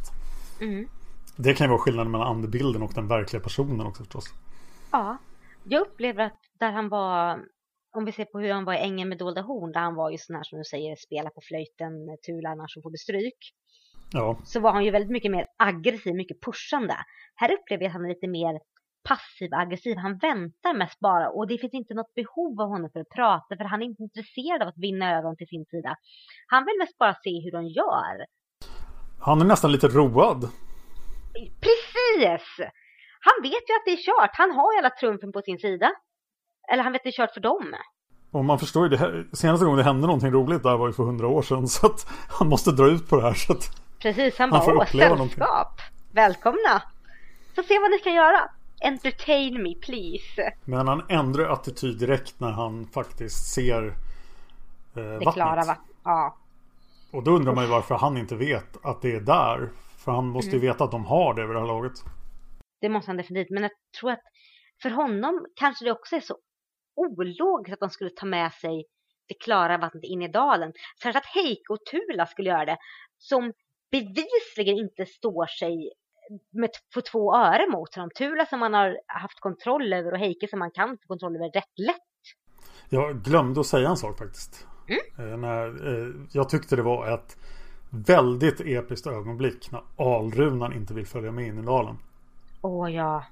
Mm. 0.61 0.89
Det 1.35 1.53
kan 1.53 1.65
ju 1.65 1.69
vara 1.69 1.79
skillnaden 1.79 2.11
mellan 2.11 2.27
andebilden 2.27 2.81
och 2.81 2.91
den 2.95 3.07
verkliga 3.07 3.41
personen 3.41 3.87
också 3.87 4.03
förstås. 4.03 4.25
Ja, 4.91 5.17
jag 5.63 5.81
upplever 5.81 6.23
att 6.23 6.39
där 6.59 6.71
han 6.71 6.89
var, 6.89 7.39
om 7.95 8.05
vi 8.05 8.11
ser 8.11 8.25
på 8.25 8.39
hur 8.39 8.51
han 8.51 8.65
var 8.65 8.73
i 8.73 8.77
Ängen 8.77 9.09
med 9.09 9.17
dolda 9.17 9.41
horn, 9.41 9.71
där 9.71 9.79
han 9.79 9.95
var 9.95 10.09
ju 10.09 10.17
sån 10.17 10.35
här 10.35 10.43
som 10.43 10.57
du 10.57 10.63
säger, 10.63 10.95
spela 10.95 11.29
på 11.29 11.41
flöjten, 11.41 11.91
tula 12.25 12.49
annars 12.49 12.73
så 12.73 12.81
får 12.81 12.91
du 12.91 12.97
stryk. 12.97 13.53
Ja, 14.11 14.37
Så 14.43 14.59
var 14.59 14.71
han 14.71 14.85
ju 14.85 14.91
väldigt 14.91 15.11
mycket 15.11 15.31
mer 15.31 15.45
aggressiv, 15.57 16.15
mycket 16.15 16.41
pushande. 16.41 16.95
Här 17.35 17.51
upplever 17.51 17.83
jag 17.83 17.89
att 17.89 17.93
han 17.93 18.05
är 18.05 18.09
lite 18.09 18.27
mer 18.27 18.59
passiv 19.09 19.49
aggressiv. 19.53 19.97
Han 19.97 20.17
väntar 20.17 20.73
mest 20.77 20.99
bara 20.99 21.29
och 21.29 21.47
det 21.47 21.57
finns 21.57 21.73
inte 21.73 21.93
något 21.93 22.13
behov 22.15 22.61
av 22.61 22.67
honom 22.69 22.89
för 22.93 22.99
att 22.99 23.09
prata 23.09 23.57
för 23.57 23.63
han 23.63 23.81
är 23.81 23.85
inte 23.85 24.03
intresserad 24.03 24.61
av 24.61 24.67
att 24.67 24.77
vinna 24.77 25.21
dem 25.21 25.35
till 25.37 25.47
sin 25.47 25.65
sida. 25.65 25.95
Han 26.47 26.65
vill 26.65 26.77
mest 26.79 26.97
bara 26.97 27.13
se 27.23 27.33
hur 27.43 27.51
de 27.51 27.65
gör. 27.67 28.15
han 29.19 29.41
är 29.41 29.45
nästan 29.45 29.71
lite 29.71 29.87
road. 29.87 30.41
Precis! 31.65 32.45
Han 33.27 33.37
vet 33.43 33.63
ju 33.69 33.73
att 33.77 33.85
det 33.85 33.91
är 33.91 34.03
kört. 34.09 34.31
Han 34.33 34.51
har 34.51 34.73
ju 34.73 34.77
alla 34.79 34.89
trumfen 34.89 35.31
på 35.31 35.41
sin 35.41 35.59
sida. 35.59 35.91
Eller 36.71 36.83
han 36.83 36.91
vet 36.91 36.99
att 36.99 37.03
det 37.03 37.09
är 37.09 37.21
kört 37.21 37.33
för 37.33 37.41
dem. 37.41 37.75
Och 38.31 38.45
man 38.45 38.59
förstår 38.59 38.83
ju 38.83 38.89
det 38.89 38.97
här, 38.97 39.27
senaste 39.33 39.65
gången 39.65 39.77
det 39.77 39.83
hände 39.83 40.07
någonting 40.07 40.31
roligt 40.31 40.63
där 40.63 40.77
var 40.77 40.87
ju 40.87 40.93
för 40.93 41.03
hundra 41.03 41.27
år 41.27 41.41
sedan. 41.41 41.67
Så 41.75 41.85
att 41.85 42.07
han 42.39 42.47
måste 42.49 42.71
dra 42.71 42.87
ut 42.87 43.09
på 43.09 43.15
det 43.15 43.21
här. 43.21 43.33
Så 43.33 43.53
att, 43.53 43.63
Precis, 44.01 44.37
han 44.37 44.51
Han 44.51 44.65
bara 44.65 44.75
åh, 44.77 44.85
sällskap. 44.85 45.81
Välkomna! 46.11 46.83
Så 47.55 47.63
se 47.63 47.79
vad 47.79 47.91
ni 47.91 47.99
kan 47.99 48.13
göra. 48.13 48.49
Entertain 48.81 49.63
me 49.63 49.75
please. 49.75 50.53
men 50.65 50.87
han 50.87 51.03
ändrar 51.09 51.49
attityd 51.49 51.99
direkt 51.99 52.39
när 52.39 52.51
han 52.51 52.87
faktiskt 52.87 53.53
ser 53.53 53.87
eh, 53.87 53.93
Det 54.93 55.11
vattnet. 55.17 55.33
klara 55.33 55.63
va? 55.65 55.77
Ja. 56.03 56.37
Och 57.11 57.23
då 57.23 57.31
undrar 57.31 57.55
man 57.55 57.63
ju 57.63 57.69
varför 57.69 57.95
han 57.95 58.17
inte 58.17 58.35
vet 58.35 58.85
att 58.85 59.01
det 59.01 59.15
är 59.15 59.19
där. 59.21 59.69
För 59.97 60.11
han 60.11 60.27
måste 60.27 60.49
Mm. 60.51 60.61
ju 60.63 60.67
veta 60.67 60.83
att 60.83 60.91
de 60.91 61.05
har 61.05 61.33
det 61.33 61.45
vid 61.47 61.55
det 61.55 61.59
här 61.59 61.67
laget. 61.67 61.93
Det 62.81 62.89
måste 62.89 63.09
han 63.09 63.17
definitivt. 63.17 63.49
Men 63.53 63.63
jag 63.63 63.71
tror 63.99 64.11
att 64.11 64.21
för 64.81 64.89
honom 64.89 65.45
kanske 65.55 65.85
det 65.85 65.91
också 65.91 66.15
är 66.15 66.19
så 66.21 66.37
ologiskt 66.95 67.73
att 67.73 67.79
de 67.79 67.89
skulle 67.89 68.09
ta 68.09 68.25
med 68.25 68.53
sig 68.53 68.85
det 69.27 69.33
klara 69.33 69.77
vattnet 69.77 70.03
in 70.03 70.21
i 70.21 70.27
dalen. 70.27 70.73
Särskilt 71.03 71.15
att 71.25 71.25
Heike 71.35 71.73
och 71.73 71.79
Tula 71.91 72.25
skulle 72.25 72.49
göra 72.49 72.65
det. 72.65 72.77
Som 73.17 73.53
bevisligen 73.91 74.77
inte 74.77 75.05
står 75.05 75.45
sig 75.45 75.91
med 76.51 76.69
för 76.93 77.01
två 77.01 77.35
öre 77.35 77.67
mot 77.69 77.95
honom. 77.95 78.09
Tula 78.17 78.45
som 78.45 78.59
man 78.59 78.73
har 78.73 78.97
haft 79.07 79.39
kontroll 79.39 79.93
över 79.93 80.11
och 80.11 80.19
Heike 80.19 80.47
som 80.47 80.59
man 80.59 80.71
kan 80.71 80.89
få 80.89 81.07
kontroll 81.07 81.35
över 81.35 81.49
rätt 81.51 81.79
lätt. 81.79 81.95
Jag 82.89 83.23
glömde 83.23 83.59
att 83.59 83.65
säga 83.65 83.89
en 83.89 83.97
sak 83.97 84.17
faktiskt. 84.17 84.67
Mm. 84.87 85.31
Eh, 85.31 85.37
när, 85.37 85.65
eh, 85.67 86.13
jag 86.31 86.49
tyckte 86.49 86.75
det 86.75 86.81
var 86.81 87.13
ett 87.13 87.37
väldigt 87.89 88.61
episkt 88.61 89.07
ögonblick 89.07 89.71
när 89.71 89.81
Alrunan 89.97 90.73
inte 90.73 90.93
vill 90.93 91.07
följa 91.07 91.31
med 91.31 91.47
in 91.47 91.59
i 91.59 91.61
dalen. 91.61 91.97
Åh 92.61 92.91
ja. 92.91 93.25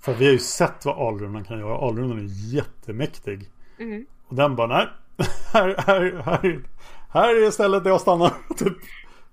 För 0.00 0.14
vi 0.14 0.24
har 0.24 0.32
ju 0.32 0.38
sett 0.38 0.84
vad 0.84 0.98
Alrunan 0.98 1.44
kan 1.44 1.58
göra. 1.58 1.78
Alrunan 1.78 2.18
är 2.18 2.54
jättemäktig. 2.54 3.50
Mm. 3.78 4.06
Och 4.26 4.34
den 4.34 4.56
bara 4.56 4.66
nej. 4.66 4.88
Här, 5.52 5.74
här, 5.86 6.22
här, 6.24 6.62
här 7.10 7.46
är 7.46 7.50
stället 7.50 7.84
där 7.84 7.90
jag 7.90 8.00
stannar. 8.00 8.32
Typ, 8.56 8.72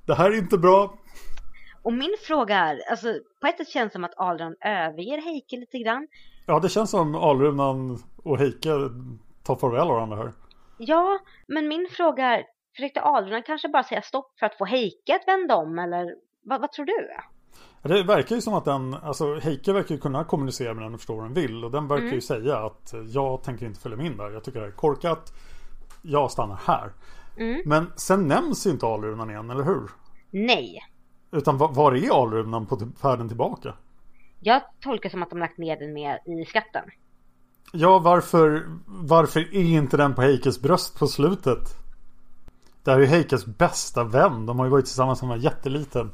det 0.05 0.13
här 0.13 0.31
är 0.31 0.37
inte 0.37 0.57
bra. 0.57 0.97
Och 1.81 1.93
min 1.93 2.15
fråga 2.27 2.57
är, 2.57 2.81
alltså 2.89 3.07
på 3.41 3.47
ett 3.47 3.57
sätt 3.57 3.69
känns 3.69 3.91
det 3.91 3.93
som 3.93 4.03
att 4.03 4.13
Adrian 4.17 4.55
överger 4.61 5.21
Heike 5.21 5.57
lite 5.57 5.79
grann. 5.79 6.07
Ja 6.45 6.59
det 6.59 6.69
känns 6.69 6.89
som 6.89 7.15
Alrunan 7.15 7.99
och 8.23 8.37
Heike 8.37 8.69
tar 9.43 9.55
farväl 9.55 9.81
av 9.81 9.87
varandra 9.87 10.17
här. 10.17 10.33
Ja, 10.77 11.19
men 11.47 11.67
min 11.67 11.87
fråga 11.91 12.25
är, 12.25 12.43
försökte 12.75 13.01
Adrian 13.03 13.43
kanske 13.43 13.67
bara 13.69 13.83
säga 13.83 14.01
stopp 14.01 14.39
för 14.39 14.45
att 14.45 14.57
få 14.57 14.65
Heike 14.65 15.15
att 15.15 15.27
vända 15.27 15.55
om 15.55 15.79
eller 15.79 16.15
vad, 16.43 16.61
vad 16.61 16.71
tror 16.71 16.85
du? 16.85 17.09
Det 17.89 18.03
verkar 18.03 18.35
ju 18.35 18.41
som 18.41 18.53
att 18.53 18.65
den, 18.65 18.93
alltså 18.93 19.35
Heike 19.35 19.73
verkar 19.73 19.95
ju 19.95 20.01
kunna 20.01 20.23
kommunicera 20.23 20.73
med 20.73 20.83
den 20.83 20.93
och 20.93 20.99
förstå 20.99 21.15
vad 21.15 21.25
den 21.25 21.33
vill. 21.33 21.65
Och 21.65 21.71
den 21.71 21.87
verkar 21.87 22.15
ju 22.15 22.21
säga 22.21 22.57
att 22.57 22.93
jag 23.13 23.43
tänker 23.43 23.65
inte 23.65 23.79
följa 23.79 23.97
med 23.97 24.05
in 24.05 24.17
där. 24.17 24.31
Jag 24.31 24.43
tycker 24.43 24.59
det 24.59 24.65
här 24.65 24.71
är 24.71 24.75
korkat. 24.75 25.33
Jag 26.01 26.31
stannar 26.31 26.55
här. 26.55 26.91
Men 27.65 27.87
sen 27.95 28.27
nämns 28.27 28.65
inte 28.65 28.85
Alrunan 28.85 29.29
igen, 29.29 29.49
eller 29.49 29.63
hur? 29.63 29.89
Nej. 30.31 30.79
Utan 31.31 31.57
va- 31.57 31.71
var 31.73 31.95
är 31.95 32.21
Alrunan 32.21 32.65
på 32.65 32.75
t- 32.75 32.85
färden 33.01 33.27
tillbaka? 33.27 33.73
Jag 34.39 34.61
tolkar 34.81 35.09
som 35.09 35.23
att 35.23 35.29
de 35.29 35.39
lagt 35.39 35.57
ner 35.57 35.79
den 35.79 35.93
med 35.93 36.19
i 36.25 36.45
skatten. 36.45 36.83
Ja, 37.73 37.99
varför, 37.99 38.63
varför 38.87 39.39
är 39.39 39.63
inte 39.63 39.97
den 39.97 40.15
på 40.15 40.21
Heikes 40.21 40.61
bröst 40.61 40.99
på 40.99 41.07
slutet? 41.07 41.59
Det 42.83 42.91
här 42.91 42.97
är 42.97 43.01
ju 43.01 43.07
Heikes 43.07 43.45
bästa 43.45 44.03
vän. 44.03 44.45
De 44.45 44.59
har 44.59 44.65
ju 44.65 44.71
varit 44.71 44.85
tillsammans 44.85 45.19
sedan 45.19 45.29
han 45.29 45.37
var 45.37 45.43
jätteliten. 45.43 46.11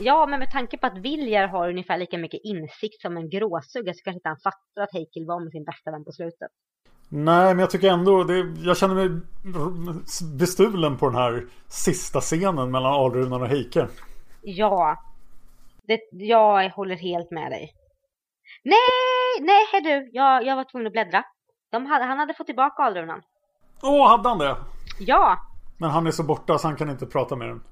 Ja, 0.00 0.26
men 0.26 0.38
med 0.38 0.50
tanke 0.50 0.78
på 0.78 0.86
att 0.86 0.98
Viljar 0.98 1.48
har 1.48 1.68
ungefär 1.68 1.98
lika 1.98 2.18
mycket 2.18 2.40
insikt 2.44 3.00
som 3.02 3.16
en 3.16 3.30
gråsugga 3.30 3.94
så 3.94 4.00
kanske 4.04 4.18
inte 4.18 4.28
han 4.28 4.38
fattar 4.44 4.82
att 4.82 4.92
Heike 4.92 5.24
var 5.26 5.40
med 5.44 5.52
sin 5.52 5.64
bästa 5.64 5.90
vän 5.90 6.04
på 6.04 6.12
slutet. 6.12 6.50
Nej, 7.08 7.54
men 7.54 7.58
jag 7.58 7.70
tycker 7.70 7.90
ändå 7.90 8.24
det, 8.24 8.38
Jag 8.64 8.76
känner 8.76 8.94
mig 8.94 9.20
bestulen 10.38 10.96
på 10.98 11.06
den 11.06 11.14
här 11.14 11.46
sista 11.68 12.20
scenen 12.20 12.70
mellan 12.70 12.92
Alrunan 12.92 13.42
och 13.42 13.48
Heike. 13.48 13.88
Ja, 14.42 14.96
det, 15.86 16.00
jag 16.12 16.70
håller 16.70 16.96
helt 16.96 17.30
med 17.30 17.50
dig. 17.50 17.74
Nej, 18.64 19.40
nej 19.40 19.66
hej 19.72 19.80
du, 19.82 20.10
jag, 20.12 20.46
jag 20.46 20.56
var 20.56 20.64
tvungen 20.64 20.86
att 20.86 20.92
bläddra. 20.92 21.24
De 21.72 21.86
hade, 21.86 22.04
han 22.04 22.18
hade 22.18 22.34
fått 22.34 22.46
tillbaka 22.46 22.82
Alrunan. 22.82 23.22
Åh, 23.82 24.08
hade 24.08 24.28
han 24.28 24.38
det? 24.38 24.56
Ja, 25.00 25.36
Men 25.78 25.90
han 25.90 26.06
är 26.06 26.10
så 26.10 26.22
borta 26.22 26.58
så 26.58 26.68
han 26.68 26.76
kan 26.76 26.90
inte 26.90 27.06
prata 27.06 27.36
med 27.36 27.48
den. 27.48 27.62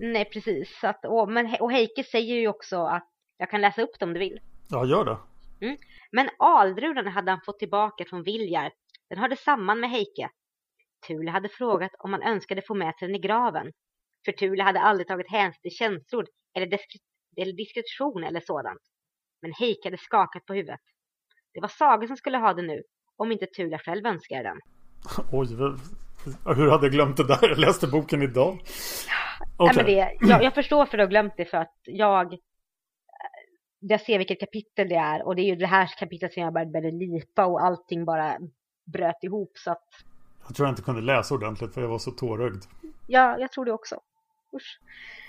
nej 0.00 0.24
precis. 0.24 0.84
Att, 0.84 1.04
och, 1.04 1.28
men, 1.32 1.56
och 1.60 1.72
Heike 1.72 2.04
säger 2.04 2.34
ju 2.34 2.48
också 2.48 2.84
att 2.84 3.08
jag 3.38 3.50
kan 3.50 3.60
läsa 3.60 3.82
upp 3.82 3.98
det 3.98 4.04
om 4.06 4.12
du 4.12 4.18
vill. 4.20 4.40
Ja, 4.68 4.84
gör 4.84 5.04
det. 5.04 5.16
Men 6.12 6.28
Aldrunan 6.38 7.06
hade 7.06 7.30
han 7.30 7.40
fått 7.46 7.58
tillbaka 7.58 8.04
från 8.04 8.22
Viljar. 8.22 8.70
Den 9.08 9.18
hörde 9.18 9.36
samman 9.36 9.80
med 9.80 9.90
Heike. 9.90 10.30
Tule 11.06 11.30
hade 11.30 11.48
frågat 11.48 11.90
om 11.98 12.12
han 12.12 12.22
önskade 12.22 12.62
få 12.62 12.74
med 12.74 12.94
sig 12.98 13.08
den 13.08 13.16
i 13.16 13.18
graven. 13.18 13.72
För 14.24 14.32
Tule 14.32 14.62
hade 14.62 14.80
aldrig 14.80 15.08
tagit 15.08 15.30
hänsyn 15.30 15.60
till 15.62 15.70
känslor 15.70 16.26
eller, 16.54 16.66
diskre- 16.66 17.02
eller 17.36 17.52
diskretion 17.52 18.24
eller 18.24 18.40
sådant. 18.40 18.82
Men 19.42 19.52
Heike 19.52 19.86
hade 19.88 19.98
skakat 19.98 20.46
på 20.46 20.54
huvudet. 20.54 20.80
Det 21.54 21.60
var 21.60 21.68
Saga 21.68 22.06
som 22.06 22.16
skulle 22.16 22.38
ha 22.38 22.54
den 22.54 22.66
nu, 22.66 22.82
om 23.16 23.32
inte 23.32 23.46
Tula 23.46 23.78
själv 23.78 24.06
önskade 24.06 24.42
den. 24.42 24.58
Oj, 25.32 25.46
hur 26.56 26.70
hade 26.70 26.86
jag 26.86 26.92
glömt 26.92 27.16
det 27.16 27.26
där? 27.26 27.38
Jag 27.48 27.58
läste 27.58 27.86
boken 27.86 28.22
idag. 28.22 28.58
Okay. 29.58 29.66
Nej, 29.66 29.76
men 29.76 29.86
det, 29.86 30.28
jag, 30.32 30.44
jag 30.44 30.54
förstår 30.54 30.86
för 30.86 30.98
att 30.98 30.98
du 30.98 31.02
har 31.02 31.10
glömt 31.10 31.34
det 31.36 31.44
för 31.44 31.58
att 31.58 31.76
jag 31.84 32.38
jag 33.80 34.00
ser 34.00 34.18
vilket 34.18 34.40
kapitel 34.40 34.88
det 34.88 34.94
är 34.94 35.26
och 35.26 35.36
det 35.36 35.42
är 35.42 35.46
ju 35.46 35.56
det 35.56 35.66
här 35.66 35.86
kapitlet 35.98 36.32
som 36.32 36.42
jag 36.42 36.52
började 36.52 36.90
lipa 36.90 37.46
och 37.46 37.64
allting 37.64 38.04
bara 38.04 38.38
bröt 38.84 39.22
ihop 39.22 39.52
så 39.54 39.70
att 39.70 39.88
Jag 40.46 40.56
tror 40.56 40.68
jag 40.68 40.72
inte 40.72 40.82
kunde 40.82 41.00
läsa 41.00 41.34
ordentligt 41.34 41.74
för 41.74 41.80
jag 41.80 41.88
var 41.88 41.98
så 41.98 42.10
tårögd. 42.10 42.64
Ja, 43.06 43.38
jag 43.38 43.52
tror 43.52 43.64
det 43.64 43.72
också. 43.72 44.00
Usch. 44.56 44.80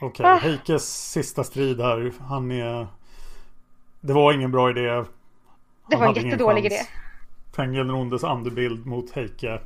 Okej, 0.01 0.07
okay, 0.07 0.25
ah. 0.25 0.37
Heikes 0.37 1.11
sista 1.11 1.43
strid 1.43 1.81
här. 1.81 2.13
Han 2.19 2.51
är... 2.51 2.87
Det 4.01 4.13
var 4.13 4.33
ingen 4.33 4.51
bra 4.51 4.69
idé. 4.69 4.89
Han 4.89 5.05
det 5.89 5.95
var 5.95 6.07
en 6.07 6.13
jättedålig 6.13 6.65
idé. 6.65 6.79
Tengil 7.55 7.89
Rondes 7.89 8.23
andebild 8.23 8.85
mot 8.85 9.11
Heike. 9.11 9.61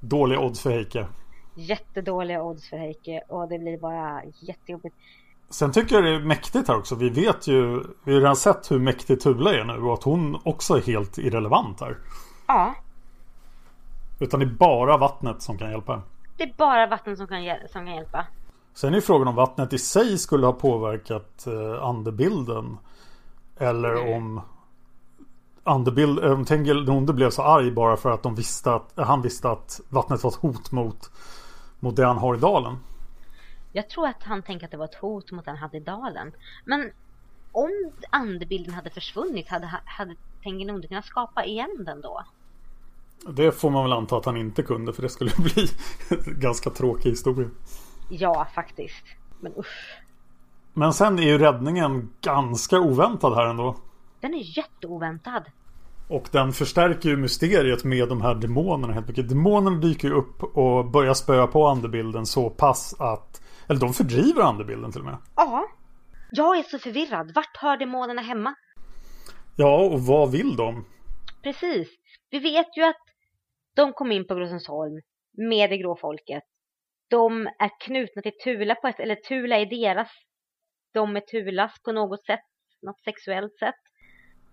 Dåliga 0.00 0.40
odds 0.40 0.60
för 0.60 0.70
Heike. 0.70 1.06
Jättedåliga 1.54 2.42
odds 2.42 2.68
för 2.68 2.76
Heike 2.76 3.22
och 3.28 3.48
det 3.48 3.58
blir 3.58 3.78
bara 3.78 4.22
jättejobbigt. 4.24 4.96
Sen 5.50 5.72
tycker 5.72 5.94
jag 5.94 6.04
det 6.04 6.10
är 6.10 6.20
mäktigt 6.20 6.68
här 6.68 6.76
också. 6.76 6.94
Vi 6.94 7.08
vet 7.08 7.46
ju, 7.46 7.82
vi 8.04 8.12
har 8.12 8.20
redan 8.20 8.36
sett 8.36 8.70
hur 8.70 8.78
mäktig 8.78 9.20
Tula 9.20 9.54
är 9.54 9.64
nu 9.64 9.72
och 9.72 9.94
att 9.94 10.02
hon 10.02 10.40
också 10.44 10.76
är 10.76 10.80
helt 10.80 11.18
irrelevant 11.18 11.80
här. 11.80 11.98
Ja. 12.52 12.74
Utan 14.18 14.40
det 14.40 14.46
är 14.46 14.50
bara 14.50 14.96
vattnet 14.96 15.42
som 15.42 15.58
kan 15.58 15.70
hjälpa. 15.70 16.02
Det 16.36 16.42
är 16.42 16.54
bara 16.56 16.86
vattnet 16.86 17.18
som 17.18 17.26
kan, 17.26 17.44
som 17.72 17.86
kan 17.86 17.94
hjälpa. 17.94 18.26
Sen 18.74 18.94
är 18.94 19.00
frågan 19.00 19.28
om 19.28 19.34
vattnet 19.34 19.72
i 19.72 19.78
sig 19.78 20.18
skulle 20.18 20.46
ha 20.46 20.52
påverkat 20.52 21.46
eh, 21.46 21.82
andebilden. 21.82 22.78
Eller 23.56 23.92
mm. 23.92 24.16
om 24.16 24.40
andebild, 25.64 26.24
eh, 26.24 26.32
om 26.32 26.44
Tengil 26.44 26.84
Nonde 26.84 27.12
blev 27.12 27.30
så 27.30 27.42
arg 27.42 27.70
bara 27.70 27.96
för 27.96 28.10
att 28.10 28.22
de 28.22 28.34
visste 28.34 28.74
att, 28.74 28.92
han 28.96 29.22
visste 29.22 29.50
att 29.50 29.80
vattnet 29.88 30.24
var 30.24 30.30
ett 30.30 30.36
hot 30.36 30.72
mot, 30.72 31.10
mot 31.80 31.96
det 31.96 32.06
han 32.06 32.18
har 32.18 32.36
i 32.36 32.38
dalen. 32.38 32.76
Jag 33.72 33.88
tror 33.88 34.06
att 34.06 34.22
han 34.22 34.42
tänkte 34.42 34.64
att 34.64 34.70
det 34.70 34.76
var 34.76 34.84
ett 34.84 34.94
hot 34.94 35.32
mot 35.32 35.44
den 35.44 35.56
han 35.56 35.62
hade 35.62 35.76
i 35.76 35.80
dalen. 35.80 36.32
Men 36.64 36.90
om 37.52 37.70
andebilden 38.10 38.74
hade 38.74 38.90
försvunnit, 38.90 39.48
hade, 39.48 39.66
hade 39.84 40.16
Tengenonde 40.42 40.88
kunnat 40.88 41.04
skapa 41.04 41.44
igen 41.44 41.84
den 41.86 42.00
då? 42.00 42.24
Det 43.28 43.52
får 43.52 43.70
man 43.70 43.82
väl 43.84 43.92
anta 43.92 44.16
att 44.16 44.24
han 44.24 44.36
inte 44.36 44.62
kunde 44.62 44.92
för 44.92 45.02
det 45.02 45.08
skulle 45.08 45.30
bli 45.38 45.68
en 46.08 46.40
ganska 46.40 46.70
tråkig 46.70 47.10
historia. 47.10 47.48
Ja, 48.10 48.46
faktiskt. 48.54 49.04
Men 49.40 49.52
usch. 49.58 49.98
Men 50.74 50.92
sen 50.92 51.18
är 51.18 51.22
ju 51.22 51.38
räddningen 51.38 52.12
ganska 52.20 52.80
oväntad 52.80 53.34
här 53.34 53.46
ändå. 53.46 53.76
Den 54.20 54.34
är 54.34 54.58
jätteoväntad. 54.58 55.44
Och 56.08 56.28
den 56.32 56.52
förstärker 56.52 57.08
ju 57.08 57.16
mysteriet 57.16 57.84
med 57.84 58.08
de 58.08 58.20
här 58.22 58.34
demonerna 58.34 58.92
helt 58.92 59.08
mycket. 59.08 59.28
Demonerna 59.28 59.76
dyker 59.76 60.08
ju 60.08 60.14
upp 60.14 60.42
och 60.42 60.90
börjar 60.90 61.14
spöa 61.14 61.46
på 61.46 61.66
andebilden 61.66 62.26
så 62.26 62.50
pass 62.50 62.94
att 62.98 63.42
eller 63.68 63.80
de 63.80 63.92
fördriver 63.92 64.42
andebilden 64.42 64.92
till 64.92 65.00
och 65.00 65.06
med. 65.06 65.16
Ja. 65.36 65.64
Jag 66.30 66.58
är 66.58 66.62
så 66.62 66.78
förvirrad. 66.78 67.32
Vart 67.34 67.56
hör 67.56 67.76
demonerna 67.76 68.22
hemma? 68.22 68.54
Ja, 69.56 69.76
och 69.76 70.00
vad 70.00 70.30
vill 70.30 70.56
de? 70.56 70.84
Precis. 71.42 71.88
Vi 72.30 72.38
vet 72.38 72.76
ju 72.76 72.82
att 72.82 72.96
de 73.76 73.92
kom 73.92 74.12
in 74.12 74.26
på 74.26 74.34
Grosensholm 74.34 75.00
med 75.32 75.70
det 75.70 75.76
grå 75.76 75.96
folket. 75.96 76.42
De 77.10 77.46
är 77.46 77.70
knutna 77.80 78.22
till 78.22 78.38
Tula 78.44 78.74
på 78.74 78.88
ett, 78.88 79.00
eller 79.00 79.14
Tula 79.14 79.56
är 79.56 79.66
deras. 79.66 80.08
De 80.94 81.16
är 81.16 81.20
Tulas 81.20 81.72
på 81.84 81.92
något 81.92 82.24
sätt, 82.24 82.40
något 82.82 83.00
sexuellt 83.04 83.58
sätt. 83.58 83.74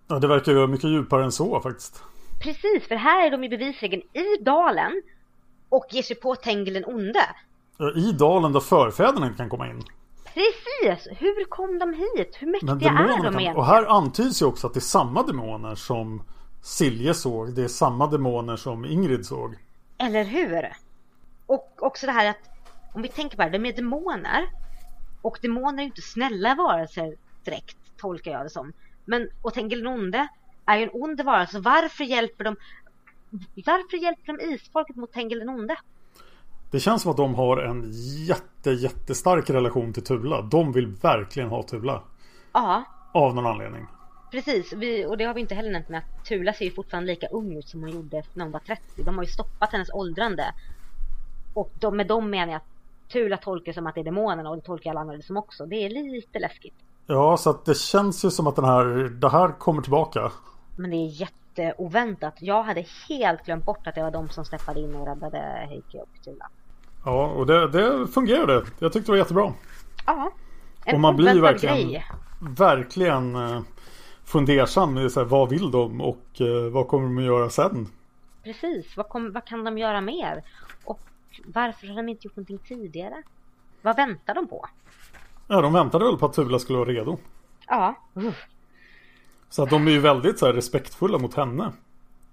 Ja, 0.08 0.20
det 0.20 0.28
verkar 0.28 0.52
ju 0.52 0.58
vara 0.58 0.68
mycket 0.68 0.90
djupare 0.90 1.24
än 1.24 1.32
så 1.32 1.62
faktiskt. 1.62 2.04
Precis, 2.44 2.88
för 2.88 2.96
här 2.96 3.28
är 3.28 3.32
de 3.32 3.44
ju 3.44 3.50
bevisligen 3.50 4.02
i 4.02 4.44
dalen 4.44 5.02
och 5.70 5.86
ger 5.92 6.02
sig 6.02 6.16
på 6.16 6.36
Tengil 6.36 6.74
den 6.74 6.86
onde. 6.86 7.26
I 7.96 8.12
dalen 8.12 8.54
där 8.54 8.60
förfäderna 8.60 9.26
inte 9.26 9.38
kan 9.38 9.50
komma 9.50 9.68
in. 9.68 9.84
Precis! 10.34 11.08
Hur 11.20 11.46
kom 11.46 11.80
de 11.80 11.94
hit? 11.94 12.38
Hur 12.40 12.52
mäktiga 12.52 12.92
är 12.92 13.08
de 13.08 13.20
egentligen? 13.20 13.56
Och 13.56 13.66
här 13.66 13.86
antyds 13.86 14.42
ju 14.42 14.46
också 14.46 14.68
att 14.68 14.74
det 14.74 14.78
är 14.78 14.82
samma 14.82 15.24
demoner 15.24 15.76
som 15.76 16.24
Silje 16.62 17.14
såg. 17.14 17.54
Det 17.54 17.64
är 17.64 17.68
samma 17.68 18.08
demoner 18.08 18.56
som 18.56 18.86
Ingrid 18.86 19.26
såg. 19.26 19.56
Eller 19.98 20.24
hur? 20.24 20.74
Och 21.46 21.74
också 21.80 22.06
det 22.06 22.12
här 22.12 22.30
att 22.30 22.50
om 22.94 23.02
vi 23.02 23.08
tänker 23.08 23.38
på 23.38 23.44
det, 23.44 23.50
de 23.50 23.66
är 23.66 23.74
demoner. 23.74 24.50
Och 25.22 25.40
demoner 25.42 25.78
är 25.78 25.82
ju 25.82 25.86
inte 25.86 26.02
snälla 26.02 26.56
varelser 26.56 27.16
direkt, 27.44 27.78
tolkar 27.98 28.32
jag 28.32 28.46
det 28.46 28.50
som. 28.50 28.74
Men 29.06 29.30
och 29.42 29.54
Tengilonde 29.54 30.28
är 30.66 30.78
ju 30.78 30.84
en 30.84 30.90
ond 30.94 31.22
varelse. 31.22 31.60
Varför 31.60 32.04
hjälper 32.04 32.44
de 32.44 32.56
Varför 33.66 33.98
hjälper 33.98 34.38
de 34.38 34.54
isfolket 34.54 34.96
mot 34.96 35.12
Tengilonde? 35.12 35.76
Det 36.72 36.80
känns 36.80 37.02
som 37.02 37.12
att 37.12 37.18
de 37.18 37.36
har 37.36 37.58
en 37.58 37.92
jätte 38.28 38.72
jättestark 38.72 39.50
relation 39.50 39.94
till 39.94 40.04
Tula. 40.04 40.42
De 40.42 40.72
vill 40.72 40.88
verkligen 40.88 41.50
ha 41.50 41.64
Tula. 41.64 42.04
Ja. 42.54 42.84
Av 43.14 43.36
någon 43.36 43.46
anledning. 43.46 43.88
Precis, 44.32 44.74
vi, 44.74 45.06
och 45.06 45.18
det 45.18 45.24
har 45.24 45.34
vi 45.34 45.42
inte 45.42 45.56
heller 45.56 45.72
nämnt 45.72 45.90
med 45.90 45.98
att 45.98 46.26
Tula 46.26 46.54
ser 46.54 46.66
ju 46.66 46.72
fortfarande 46.72 47.12
lika 47.12 47.28
ung 47.28 47.58
ut 47.58 47.68
som 47.68 47.82
hon 47.82 47.90
gjorde 47.90 48.24
när 48.34 48.46
hon 48.46 48.52
var 48.52 48.60
30. 48.60 49.04
De 49.04 49.16
har 49.16 49.24
ju 49.24 49.30
stoppat 49.30 49.72
hennes 49.72 49.90
åldrande. 49.94 50.54
Och 51.54 51.72
de, 51.80 51.98
med 51.98 52.08
dem 52.08 52.30
menar 52.30 52.54
jag 52.54 52.58
att 52.58 53.12
Tula 53.12 53.38
tolkar 53.38 53.74
som 53.74 53.88
att 53.88 53.96
det 53.96 54.02
är 54.02 54.06
demonerna 54.06 54.50
och 54.50 54.56
det 54.56 54.62
tolkar 54.62 54.90
alla 54.90 55.00
andra 55.00 55.22
som 55.22 55.38
också. 55.38 55.66
Det 55.66 55.76
är 55.76 55.90
lite 55.90 56.40
läskigt. 56.40 56.74
Ja, 57.08 57.38
så 57.38 57.50
att 57.50 57.66
det 57.66 57.78
känns 57.78 58.26
ju 58.26 58.32
som 58.32 58.48
att 58.48 58.56
den 58.56 58.66
här, 58.66 58.86
det 59.10 59.30
här 59.30 59.60
kommer 59.60 59.82
tillbaka. 59.82 60.32
Men 60.76 60.90
det 60.90 60.96
är 60.96 61.22
jätteoväntat. 61.22 62.34
Jag 62.40 62.64
hade 62.64 62.86
helt 63.10 63.46
glömt 63.46 63.66
bort 63.66 63.88
att 63.88 63.96
det 63.96 64.04
var 64.04 64.12
de 64.12 64.30
som 64.30 64.46
steppade 64.46 64.80
in 64.80 64.96
och 64.96 65.08
räddade 65.08 65.38
Heike 65.70 65.98
och 65.98 66.24
Tula. 66.24 66.50
Ja, 67.06 67.28
och 67.28 67.46
det, 67.46 67.68
det 67.68 68.08
fungerade. 68.08 68.66
Jag 68.80 68.94
tyckte 68.94 69.08
det 69.08 69.12
var 69.12 69.18
jättebra. 69.18 69.54
Ja, 70.06 70.32
en 70.86 70.96
och 70.96 71.02
man 71.02 71.16
blir 71.16 71.34
ju 71.34 71.42
verkligen, 71.42 71.78
grej. 71.78 72.06
verkligen 72.58 73.36
eh, 73.36 73.62
fundersam. 74.30 75.10
Så 75.10 75.20
här, 75.20 75.28
vad 75.28 75.50
vill 75.50 75.72
de 75.72 76.02
och 76.02 76.42
eh, 76.42 76.72
vad 76.72 76.88
kommer 76.88 77.06
de 77.06 77.18
att 77.18 77.24
göra 77.24 77.50
sen? 77.50 77.88
Precis, 78.44 78.98
vad, 78.98 79.10
kom, 79.10 79.32
vad 79.32 79.46
kan 79.46 79.64
de 79.64 79.78
göra 79.78 80.02
mer? 80.02 80.44
Och 80.84 81.00
varför 81.46 81.88
har 81.88 81.96
de 81.96 82.10
inte 82.10 82.28
gjort 82.28 82.36
någonting 82.36 82.58
tidigare? 82.58 83.24
Vad 83.82 83.96
väntar 83.96 84.36
de 84.36 84.48
på? 84.48 84.66
Ja, 85.48 85.62
de 85.62 85.74
väntade 85.74 86.06
väl 86.06 86.18
på 86.18 86.26
att 86.26 86.34
Tula 86.34 86.60
skulle 86.60 86.80
vara 86.80 86.90
redo. 86.90 87.18
Ja. 87.68 87.96
Uh. 88.18 88.34
Så 89.50 89.64
att 89.64 89.70
de 89.70 89.88
är 89.88 89.92
ju 89.92 90.00
väldigt 90.00 90.40
så 90.40 90.46
här, 90.46 90.54
respektfulla 90.54 91.18
mot 91.18 91.34
henne. 91.34 91.72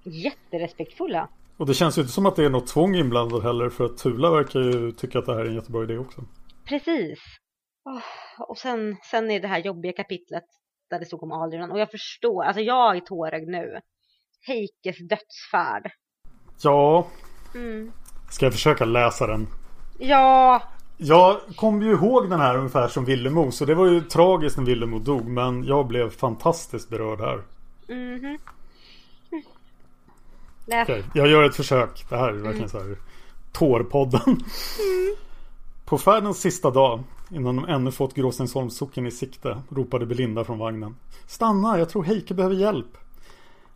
Jätterespektfulla. 0.02 1.28
Och 1.56 1.66
det 1.66 1.74
känns 1.74 1.98
ju 1.98 2.02
inte 2.02 2.12
som 2.12 2.26
att 2.26 2.36
det 2.36 2.44
är 2.44 2.50
något 2.50 2.66
tvång 2.66 2.96
inblandat 2.96 3.42
heller 3.42 3.68
för 3.68 3.84
att 3.84 3.98
Tula 3.98 4.30
verkar 4.30 4.60
ju 4.60 4.92
tycka 4.92 5.18
att 5.18 5.26
det 5.26 5.34
här 5.34 5.40
är 5.40 5.48
en 5.48 5.54
jättebra 5.54 5.82
idé 5.82 5.98
också. 5.98 6.24
Precis. 6.64 7.18
Oh, 7.84 8.48
och 8.50 8.58
sen, 8.58 8.96
sen 9.10 9.30
är 9.30 9.40
det 9.40 9.48
här 9.48 9.58
jobbiga 9.58 9.92
kapitlet 9.92 10.44
där 10.90 10.98
det 10.98 11.06
stod 11.06 11.22
om 11.22 11.32
Algernon 11.32 11.70
och 11.70 11.78
jag 11.78 11.90
förstår, 11.90 12.44
alltså 12.44 12.62
jag 12.62 12.96
är 12.96 13.00
tårögd 13.00 13.48
nu. 13.48 13.80
Heikes 14.46 15.08
dödsfärd. 15.08 15.90
Ja. 16.62 17.06
Mm. 17.54 17.92
Ska 18.30 18.46
jag 18.46 18.52
försöka 18.52 18.84
läsa 18.84 19.26
den? 19.26 19.48
Ja. 19.98 20.62
Jag 20.96 21.40
kom 21.56 21.82
ju 21.82 21.90
ihåg 21.90 22.30
den 22.30 22.40
här 22.40 22.58
ungefär 22.58 22.88
som 22.88 23.04
Villemo 23.04 23.50
så 23.50 23.64
det 23.64 23.74
var 23.74 23.86
ju 23.86 24.00
tragiskt 24.00 24.56
när 24.56 24.64
Villemo 24.64 24.98
dog 24.98 25.26
men 25.26 25.64
jag 25.64 25.86
blev 25.86 26.10
fantastiskt 26.10 26.88
berörd 26.88 27.20
här. 27.20 27.42
Mhm. 27.88 28.24
Mm 28.24 28.38
Okay, 30.66 31.02
jag 31.14 31.28
gör 31.28 31.42
ett 31.42 31.56
försök. 31.56 32.06
Det 32.08 32.16
här 32.16 32.28
är 32.28 32.32
verkligen 32.32 32.56
mm. 32.56 32.68
så 32.68 32.78
här 32.78 32.96
Tårpodden. 33.52 34.20
Mm. 34.26 35.16
På 35.84 35.98
färdens 35.98 36.40
sista 36.40 36.70
dag, 36.70 37.02
innan 37.30 37.56
de 37.56 37.64
ännu 37.64 37.90
fått 37.90 38.14
Gråstensholmssocken 38.14 39.06
i 39.06 39.10
sikte, 39.10 39.62
ropade 39.68 40.06
Belinda 40.06 40.44
från 40.44 40.58
vagnen. 40.58 40.96
Stanna, 41.26 41.78
jag 41.78 41.88
tror 41.88 42.04
Heike 42.04 42.34
behöver 42.34 42.54
hjälp. 42.54 42.98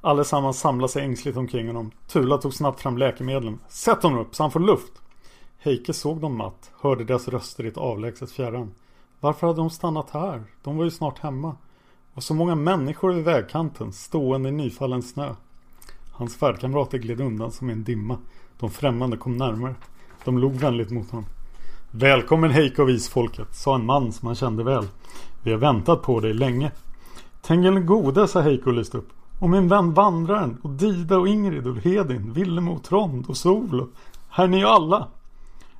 Allesammans 0.00 0.60
samlade 0.60 0.92
sig 0.92 1.02
ängsligt 1.02 1.38
omkring 1.38 1.66
honom. 1.66 1.90
Tula 2.06 2.38
tog 2.38 2.54
snabbt 2.54 2.80
fram 2.80 2.98
läkemedlen. 2.98 3.58
Sätt 3.68 4.02
honom 4.02 4.18
upp 4.18 4.34
så 4.34 4.42
han 4.42 4.50
får 4.50 4.60
luft. 4.60 4.92
Heike 5.58 5.92
såg 5.92 6.20
dem 6.20 6.36
matt, 6.36 6.70
hörde 6.80 7.04
deras 7.04 7.28
röster 7.28 7.64
i 7.64 7.68
ett 7.68 7.78
avlägset 7.78 8.30
fjärran. 8.30 8.74
Varför 9.20 9.46
hade 9.46 9.60
de 9.60 9.70
stannat 9.70 10.10
här? 10.10 10.44
De 10.62 10.76
var 10.76 10.84
ju 10.84 10.90
snart 10.90 11.18
hemma. 11.18 11.56
Och 12.14 12.22
så 12.22 12.34
många 12.34 12.54
människor 12.54 13.12
vid 13.12 13.24
vägkanten, 13.24 13.92
stående 13.92 14.48
i 14.48 14.52
nyfallen 14.52 15.02
snö. 15.02 15.34
Hans 16.12 16.36
färdkamrater 16.36 16.98
gled 16.98 17.20
undan 17.20 17.52
som 17.52 17.70
i 17.70 17.72
en 17.72 17.84
dimma. 17.84 18.18
De 18.58 18.70
främmande 18.70 19.16
kom 19.16 19.36
närmare. 19.36 19.74
De 20.24 20.38
log 20.38 20.54
vänligt 20.54 20.90
mot 20.90 21.10
honom. 21.10 21.26
Välkommen 21.92 22.50
Heiko 22.50 22.82
och 22.82 22.88
visfolket, 22.88 23.54
sa 23.54 23.74
en 23.74 23.86
man 23.86 24.12
som 24.12 24.26
han 24.26 24.34
kände 24.34 24.64
väl. 24.64 24.86
Vi 25.42 25.50
har 25.50 25.58
väntat 25.58 26.02
på 26.02 26.20
dig 26.20 26.34
länge. 26.34 26.72
Tengil 27.42 27.80
gode, 27.80 28.28
sa 28.28 28.40
Heiko 28.40 28.70
och 28.70 28.76
lyste 28.76 28.98
upp. 28.98 29.08
Och 29.38 29.50
min 29.50 29.68
vän 29.68 29.94
vandraren 29.94 30.58
och 30.62 30.70
Dida 30.70 31.18
och 31.18 31.28
Ingrid 31.28 31.66
och 31.66 31.76
Hedin, 31.76 32.32
Villemo, 32.32 32.78
Trond 32.78 33.26
och 33.28 33.36
Sol 33.36 33.86
här 34.28 34.44
är 34.44 34.48
ni 34.48 34.64
alla. 34.64 35.08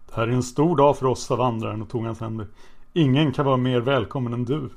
Det 0.09 0.15
här 0.15 0.29
är 0.29 0.33
en 0.33 0.43
stor 0.43 0.77
dag 0.77 0.97
för 0.97 1.07
oss, 1.07 1.23
sa 1.23 1.37
vandraren 1.37 1.83
och 1.83 1.89
tog 1.89 2.05
hans 2.05 2.21
händer. 2.21 2.47
Ingen 2.93 3.33
kan 3.33 3.47
vara 3.47 3.57
mer 3.57 3.81
välkommen 3.81 4.33
än 4.33 4.45
du. 4.45 4.71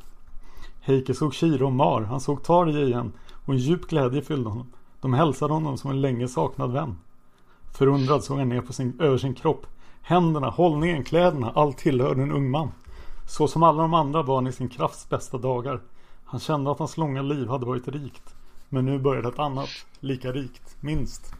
Heike 0.82 1.14
såg 1.14 1.34
Kira 1.34 1.66
och 1.66 1.74
Mar, 1.74 2.02
han 2.02 2.22
såg 2.22 2.44
Tarje 2.44 2.86
igen 2.86 3.12
och 3.46 3.54
en 3.54 3.60
djup 3.60 3.88
glädje 3.88 4.22
fyllde 4.22 4.50
honom. 4.50 4.68
De 5.02 5.14
hälsade 5.14 5.54
honom 5.54 5.78
som 5.78 5.92
en 5.92 6.02
länge 6.02 6.28
saknad 6.28 6.72
vän. 6.72 6.96
Förundrad 7.72 8.24
såg 8.24 8.38
han 8.38 8.50
ner 8.50 8.62
på 8.62 8.74
sin, 8.74 9.00
över 9.00 9.18
sin 9.18 9.34
kropp. 9.34 9.66
Händerna, 10.04 10.50
hållningen, 10.50 11.04
kläderna, 11.04 11.52
allt 11.56 11.78
tillhörde 11.78 12.22
en 12.24 12.32
ung 12.32 12.52
man. 12.52 12.72
Så 13.28 13.48
som 13.48 13.64
alla 13.64 13.82
de 13.82 13.94
andra 13.94 14.24
barn 14.24 14.48
i 14.48 14.52
sin 14.52 14.70
krafts 14.70 15.10
bästa 15.10 15.38
dagar. 15.38 15.82
Han 16.26 16.40
kände 16.40 16.72
att 16.72 16.80
hans 16.80 16.98
långa 16.98 17.22
liv 17.22 17.48
hade 17.50 17.66
varit 17.66 17.88
rikt. 17.88 18.36
Men 18.70 18.86
nu 18.86 19.00
började 19.00 19.28
ett 19.28 19.40
annat, 19.40 19.70
lika 20.00 20.32
rikt, 20.32 20.78
minst. 20.80 21.34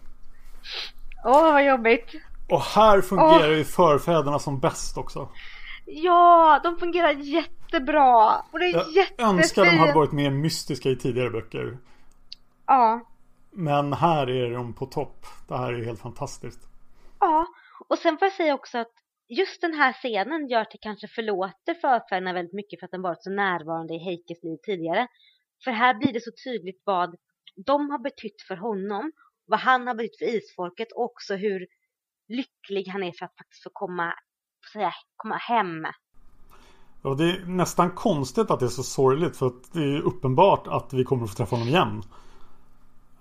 Åh, 1.26 1.52
vad 1.54 1.66
jobbigt. 1.66 2.06
Och 2.50 2.62
här 2.62 3.02
fungerar 3.02 3.50
ju 3.52 3.64
förfäderna 3.64 4.40
som 4.40 4.60
bäst 4.60 4.98
också. 4.98 5.30
Ja, 5.86 6.60
de 6.64 6.78
fungerar 6.78 7.10
jättebra. 7.12 8.36
Och 8.52 8.60
det 8.60 8.66
är 8.66 8.74
Jag 8.74 8.92
jättefint. 8.92 9.20
önskar 9.40 9.66
de 9.66 9.78
hade 9.78 9.94
varit 9.94 10.12
mer 10.12 10.30
mystiska 10.32 10.90
i 10.90 10.96
tidigare 10.96 11.30
böcker. 11.30 11.78
Ja, 12.68 13.00
Men 13.52 13.94
här 13.94 14.30
är 14.30 14.54
de 14.54 14.74
på 14.74 14.86
topp. 14.86 15.26
Det 15.48 15.58
här 15.58 15.74
är 15.74 15.86
helt 15.86 16.00
fantastiskt. 16.00 16.60
ja. 17.20 17.46
Och 17.88 17.98
sen 17.98 18.18
får 18.18 18.26
jag 18.26 18.34
säga 18.34 18.54
också 18.54 18.78
att 18.78 18.92
just 19.30 19.62
den 19.62 19.74
här 19.74 19.94
scenen 19.94 20.48
gör 20.48 20.62
att 20.62 20.72
det 20.72 20.78
kanske 20.78 21.08
förlåter 21.08 21.74
förfäderna 21.74 22.34
väldigt 22.34 22.54
mycket 22.54 22.80
för 22.80 22.86
att 22.86 22.92
den 22.92 23.02
varit 23.02 23.24
så 23.24 23.30
närvarande 23.30 23.94
i 23.94 23.98
Heikes 23.98 24.44
liv 24.44 24.58
tidigare. 24.64 25.08
För 25.64 25.72
här 25.72 25.94
blir 25.94 26.14
det 26.14 26.22
så 26.22 26.32
tydligt 26.44 26.82
vad 26.86 27.16
de 27.66 27.90
har 27.90 28.00
betytt 28.00 28.42
för 28.48 28.56
honom, 28.56 29.12
vad 29.46 29.60
han 29.60 29.88
har 29.88 29.96
betytt 29.96 30.18
för 30.18 30.26
isfolket 30.26 30.88
och 30.92 31.04
också 31.04 31.36
hur 31.36 31.68
lycklig 32.28 32.88
han 32.88 33.04
är 33.04 33.12
för 33.12 33.26
att 33.26 33.38
faktiskt 33.38 33.64
få 33.64 33.70
komma, 33.74 34.14
säga, 34.74 34.94
komma 35.16 35.36
hem. 35.36 35.86
Och 37.02 37.18
det 37.18 37.24
är 37.24 37.46
nästan 37.46 37.92
konstigt 37.92 38.52
att 38.52 38.60
det 38.60 38.66
är 38.66 38.70
så 38.70 38.84
sorgligt 38.84 39.38
för 39.38 39.48
att 39.48 39.74
det 39.74 39.80
är 39.80 40.02
uppenbart 40.02 40.68
att 40.68 40.94
vi 40.94 41.04
kommer 41.04 41.24
att 41.24 41.30
få 41.30 41.36
träffa 41.36 41.56
honom 41.56 41.68
igen. 41.68 42.04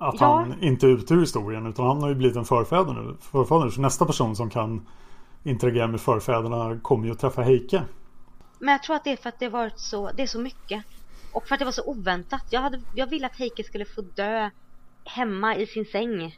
Att 0.08 0.20
Ja. 0.20 0.36
han 0.36 0.62
inte 0.62 0.86
är 0.86 0.90
ute 0.90 1.14
ur 1.14 1.20
historien 1.20 1.66
utan 1.66 1.86
han 1.86 2.02
har 2.02 2.08
ju 2.08 2.14
blivit 2.14 2.36
en 2.36 2.44
förfäder 2.44 2.92
nu. 2.92 3.16
Förfader. 3.20 3.70
Så 3.70 3.80
nästa 3.80 4.04
person 4.06 4.36
som 4.36 4.50
kan 4.50 4.86
interagera 5.44 5.86
med 5.86 6.00
förfäderna 6.00 6.78
kommer 6.82 7.06
ju 7.06 7.12
att 7.12 7.18
träffa 7.18 7.42
Heike. 7.42 7.82
Men 8.58 8.72
jag 8.72 8.82
tror 8.82 8.96
att 8.96 9.04
det 9.04 9.12
är 9.12 9.16
för 9.16 9.28
att 9.28 9.38
det 9.38 9.48
varit 9.48 9.78
så, 9.78 10.10
det 10.16 10.22
är 10.22 10.26
så 10.26 10.40
mycket. 10.40 10.84
Och 11.32 11.46
för 11.48 11.54
att 11.54 11.58
det 11.58 11.64
var 11.64 11.72
så 11.72 11.84
oväntat. 11.84 12.42
Jag, 12.50 12.60
hade, 12.60 12.80
jag 12.94 13.06
ville 13.06 13.26
att 13.26 13.36
Heike 13.36 13.64
skulle 13.64 13.84
få 13.84 14.00
dö 14.00 14.50
hemma 15.04 15.56
i 15.56 15.66
sin 15.66 15.84
säng. 15.84 16.36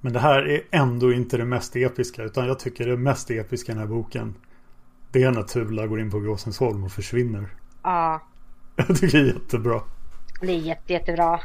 Men 0.00 0.12
det 0.12 0.18
här 0.18 0.48
är 0.48 0.62
ändå 0.70 1.12
inte 1.12 1.36
det 1.36 1.44
mest 1.44 1.76
episka 1.76 2.22
utan 2.22 2.46
jag 2.46 2.58
tycker 2.58 2.86
det 2.86 2.96
mest 2.96 3.30
episka 3.30 3.72
i 3.72 3.74
den 3.74 3.80
här 3.80 3.88
boken 3.94 4.34
Det 5.12 5.22
är 5.22 5.30
när 5.30 5.42
Tula 5.42 5.86
går 5.86 6.00
in 6.00 6.10
på 6.10 6.20
Gråsensholm 6.20 6.84
och 6.84 6.92
försvinner. 6.92 7.48
Ja, 7.82 8.20
Jag 8.76 8.86
tycker 9.00 9.18
det 9.18 9.30
är 9.30 9.34
jättebra. 9.34 9.80
det 10.40 10.52
är 10.52 10.56
jätte, 10.58 10.92
jättebra. 10.92 11.40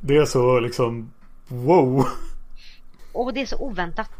Det 0.00 0.16
är 0.16 0.24
så 0.24 0.60
liksom 0.60 1.10
Wow! 1.48 2.04
Och 3.12 3.34
det 3.34 3.40
är 3.40 3.46
så 3.46 3.58
oväntat. 3.58 4.10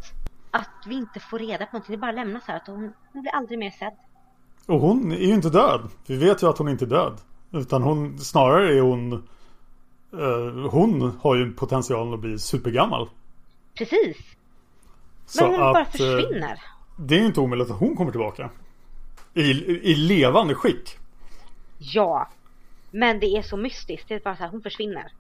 Att 0.51 0.87
vi 0.87 0.95
inte 0.95 1.21
får 1.21 1.39
reda 1.39 1.67
på 1.67 1.73
någonting. 1.73 1.93
Det 1.95 1.99
bara 2.01 2.13
lämnas 2.13 2.43
här. 2.47 2.57
Att 2.57 2.67
hon, 2.67 2.93
hon 3.13 3.23
blir 3.23 3.35
aldrig 3.35 3.59
mer 3.59 3.71
sedd. 3.71 3.93
Och 4.67 4.81
hon 4.81 5.13
är 5.13 5.17
ju 5.17 5.35
inte 5.35 5.51
död. 5.51 5.89
Vi 6.07 6.17
vet 6.17 6.43
ju 6.43 6.49
att 6.49 6.59
hon 6.59 6.69
inte 6.69 6.85
är 6.85 6.89
död. 6.89 7.21
Utan 7.53 7.83
hon 7.83 8.19
snarare 8.19 8.77
är 8.77 8.81
hon 8.81 9.13
eh, 10.13 10.71
Hon 10.71 11.19
har 11.21 11.37
ju 11.37 11.53
potentialen 11.53 12.15
att 12.15 12.21
bli 12.21 12.39
supergammal. 12.39 13.09
Precis. 13.75 14.17
Men 15.39 15.51
hon 15.51 15.59
bara 15.59 15.81
att, 15.81 15.87
eh, 15.87 15.91
försvinner. 15.91 16.63
Det 16.99 17.15
är 17.15 17.21
ju 17.21 17.27
inte 17.27 17.41
omöjligt 17.41 17.71
att 17.71 17.79
hon 17.79 17.97
kommer 17.97 18.11
tillbaka. 18.11 18.51
I, 19.35 19.51
I 19.91 19.95
levande 19.95 20.55
skick. 20.55 20.99
Ja. 21.79 22.29
Men 22.91 23.21
det 23.21 23.27
är 23.27 23.43
så 23.43 23.57
mystiskt. 23.57 24.09
Det 24.09 24.15
är 24.15 24.21
bara 24.21 24.37
så 24.37 24.43
här, 24.43 24.51
hon 24.51 24.63
försvinner. 24.63 25.13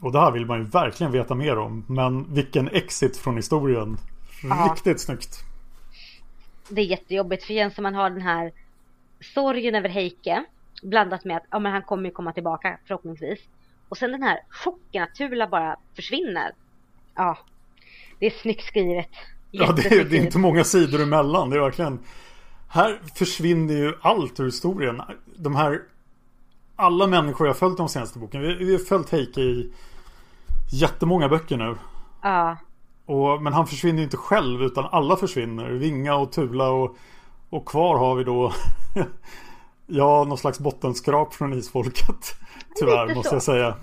Och 0.00 0.12
det 0.12 0.20
här 0.20 0.30
vill 0.30 0.46
man 0.46 0.58
ju 0.58 0.64
verkligen 0.64 1.12
veta 1.12 1.34
mer 1.34 1.58
om. 1.58 1.84
Men 1.86 2.34
vilken 2.34 2.68
exit 2.68 3.16
från 3.16 3.36
historien. 3.36 3.98
Ja. 4.42 4.70
Riktigt 4.72 5.00
snyggt. 5.00 5.44
Det 6.68 6.80
är 6.80 6.84
jättejobbigt. 6.84 7.44
För 7.44 7.52
igen 7.52 7.70
som 7.70 7.82
man 7.82 7.94
har 7.94 8.10
den 8.10 8.20
här 8.20 8.52
sorgen 9.34 9.74
över 9.74 9.88
Heike. 9.88 10.44
Blandat 10.82 11.24
med 11.24 11.36
att 11.36 11.46
ja, 11.50 11.58
men 11.58 11.72
han 11.72 11.82
kommer 11.82 12.04
ju 12.04 12.10
komma 12.10 12.32
tillbaka 12.32 12.78
förhoppningsvis. 12.86 13.38
Och 13.88 13.98
sen 13.98 14.12
den 14.12 14.22
här 14.22 14.40
chocken 14.48 15.02
att 15.02 15.14
Tula 15.14 15.48
bara 15.48 15.76
försvinner. 15.96 16.52
Ja. 17.14 17.38
Det 18.18 18.26
är 18.26 18.30
snyggt 18.30 18.64
skrivet. 18.64 19.10
Ja, 19.50 19.72
det 19.72 19.86
är, 19.86 20.04
det 20.04 20.18
är 20.18 20.20
inte 20.22 20.38
många 20.38 20.64
sidor 20.64 21.02
emellan. 21.02 21.50
Det 21.50 21.56
är 21.56 21.60
verkligen... 21.60 21.98
Här 22.68 23.00
försvinner 23.14 23.74
ju 23.74 23.94
allt 24.00 24.40
ur 24.40 24.44
historien. 24.44 25.02
De 25.36 25.56
här... 25.56 25.82
Alla 26.76 27.06
människor 27.06 27.46
jag 27.46 27.56
följt 27.56 27.76
de 27.76 27.88
senaste 27.88 28.18
boken. 28.18 28.40
Vi, 28.40 28.54
vi 28.54 28.72
har 28.72 28.78
följt 28.78 29.10
Heike 29.10 29.40
i 29.40 29.72
jättemånga 30.72 31.28
böcker 31.28 31.56
nu. 31.56 31.76
Ja. 32.22 32.56
Och, 33.06 33.42
men 33.42 33.52
han 33.52 33.66
försvinner 33.66 33.98
ju 33.98 34.04
inte 34.04 34.16
själv 34.16 34.62
utan 34.62 34.84
alla 34.84 35.16
försvinner. 35.16 35.70
Vinga 35.70 36.14
och 36.16 36.32
Tula 36.32 36.68
och, 36.70 36.96
och 37.50 37.66
kvar 37.68 37.98
har 37.98 38.14
vi 38.14 38.24
då 38.24 38.52
Ja, 39.86 40.24
någon 40.28 40.38
slags 40.38 40.58
bottenskrap 40.60 41.34
från 41.34 41.52
isfolket. 41.52 42.34
Tyvärr 42.78 43.06
Lite 43.06 43.16
måste 43.16 43.28
så. 43.28 43.34
jag 43.36 43.42
säga. 43.42 43.76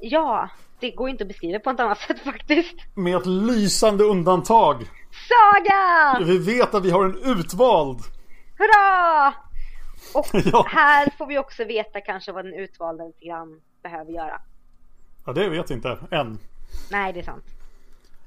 Ja. 0.00 0.48
Det 0.80 0.90
går 0.90 1.08
inte 1.08 1.24
att 1.24 1.28
beskriva 1.28 1.58
på 1.58 1.70
ett 1.70 1.80
annat 1.80 1.98
sätt 1.98 2.20
faktiskt. 2.20 2.74
Med 2.94 3.16
ett 3.16 3.26
lysande 3.26 4.04
undantag. 4.04 4.76
Saga! 5.28 6.18
Vi 6.26 6.38
vet 6.38 6.74
att 6.74 6.84
vi 6.84 6.90
har 6.90 7.04
en 7.04 7.16
utvald. 7.38 7.98
Hurra! 8.58 9.34
Och 10.14 10.26
Ja. 10.52 10.66
här 10.68 11.08
får 11.18 11.26
vi 11.26 11.38
också 11.38 11.64
veta 11.64 12.00
kanske 12.00 12.32
vad 12.32 12.44
den 12.44 12.54
utvalda 12.54 13.04
lite 13.04 13.24
grann 13.24 13.60
behöver 13.82 14.12
göra. 14.12 14.40
Ja, 15.24 15.32
det 15.32 15.48
vet 15.48 15.70
jag 15.70 15.76
inte 15.76 15.98
än. 16.10 16.38
Nej, 16.90 17.12
det 17.12 17.20
är 17.20 17.24
sant. 17.24 17.44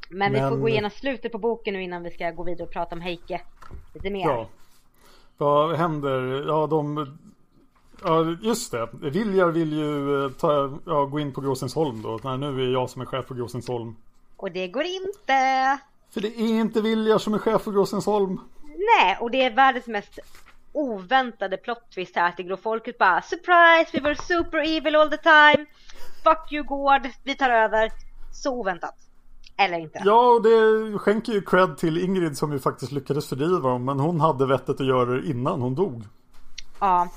Men, 0.10 0.34
vi 0.34 0.40
får 0.40 0.50
Men- 0.50 0.62
gå 0.62 0.70
igenom 0.70 0.92
slutet 0.92 1.32
på 1.32 1.38
boken 1.38 1.74
nu 1.74 1.84
innan 1.84 2.04
vi 2.04 2.12
ska 2.12 2.32
gå 2.32 2.44
vidare 2.44 2.64
och 2.64 2.74
prata 2.74 2.96
om 2.96 3.02
Heike 3.02 3.42
lite 3.94 4.10
mer. 4.10 4.28
Ja. 4.28 4.48
Vad 5.38 5.76
händer? 5.76 6.46
Ja, 6.48 6.68
de... 6.68 7.18
Ja, 8.04 8.36
just 8.42 8.72
det. 8.72 8.90
Viljar 9.02 9.48
vill 9.48 9.74
ju 9.74 10.26
eh, 10.26 10.32
ta, 10.32 10.80
ja, 10.86 11.06
gå 11.06 11.20
in 11.20 11.34
på 11.34 11.42
Gråsensholm 11.42 12.02
då. 12.02 12.20
Nej, 12.24 12.38
nu 12.38 12.64
är 12.64 12.74
jag 12.74 12.90
som 12.90 13.02
är 13.02 13.06
chef 13.06 13.28
på 13.28 13.34
Gråsensholm. 13.34 13.96
Och 14.38 14.52
det 14.52 14.68
går 14.68 14.84
inte. 14.84 15.80
För 16.10 16.22
det 16.22 16.28
är 16.28 16.60
inte 16.60 16.82
Viljar 16.82 17.18
som 17.18 17.34
är 17.34 17.38
chef 17.38 17.62
för 17.62 17.72
Gråsensholm. 17.72 18.40
Nej, 18.64 19.18
och 19.20 19.32
det 19.32 19.44
är 19.44 19.52
världens 19.56 19.88
mest 19.88 20.20
oväntade 20.72 21.58
plot 21.58 21.92
twist 21.94 22.16
här 22.16 22.32
till 22.32 22.46
gråfolket 22.46 22.98
bara 22.98 23.22
Surprise! 23.22 23.98
We 23.98 24.00
were 24.00 24.16
super 24.16 24.58
evil 24.78 24.96
all 24.96 25.10
the 25.10 25.18
time! 25.18 25.66
Fuck 26.26 26.52
you 26.52 26.64
Gård! 26.64 27.10
Vi 27.24 27.36
tar 27.36 27.50
över! 27.50 27.92
Så 28.32 28.60
oväntat. 28.60 28.96
Eller 29.58 29.78
inte. 29.80 30.02
Ja, 30.06 30.30
och 30.30 30.44
det 30.44 30.98
skänker 31.00 31.34
ju 31.34 31.42
cred 31.42 31.78
till 31.78 31.98
Ingrid 31.98 32.38
som 32.38 32.54
ju 32.54 32.60
faktiskt 32.60 32.92
lyckades 32.92 33.30
fördriva 33.30 33.70
dem. 33.70 33.86
Men 33.86 34.00
hon 34.00 34.20
hade 34.20 34.46
vettet 34.46 34.70
att 34.82 34.88
göra 34.88 35.06
det 35.12 35.28
innan 35.28 35.62
hon 35.62 35.76
dog. 35.76 36.04
Ja, 36.80 37.10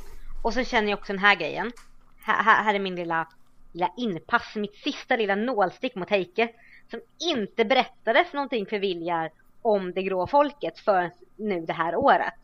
och 0.45 0.55
så 0.55 0.65
känner 0.65 0.91
jag 0.91 0.99
också 0.99 1.13
den 1.13 1.23
här 1.23 1.37
grejen. 1.37 1.73
Här, 2.21 2.43
här, 2.43 2.65
här 2.65 2.75
är 2.75 2.79
min 2.79 2.95
lilla, 2.95 3.29
lilla 3.73 3.91
inpass, 3.97 4.57
mitt 4.57 4.77
sista 4.77 5.17
lilla 5.17 5.35
nålstick 5.35 5.95
mot 5.95 6.11
Heike. 6.11 6.49
Som 6.91 7.01
inte 7.35 7.65
berättades 7.65 8.33
någonting 8.33 8.67
för 8.67 8.79
Viljar 8.79 9.31
om 9.63 9.93
det 9.93 10.03
grå 10.03 10.27
folket 10.27 10.79
för 10.79 11.11
nu 11.37 11.61
det 11.67 11.73
här 11.73 11.97
året. 11.97 12.35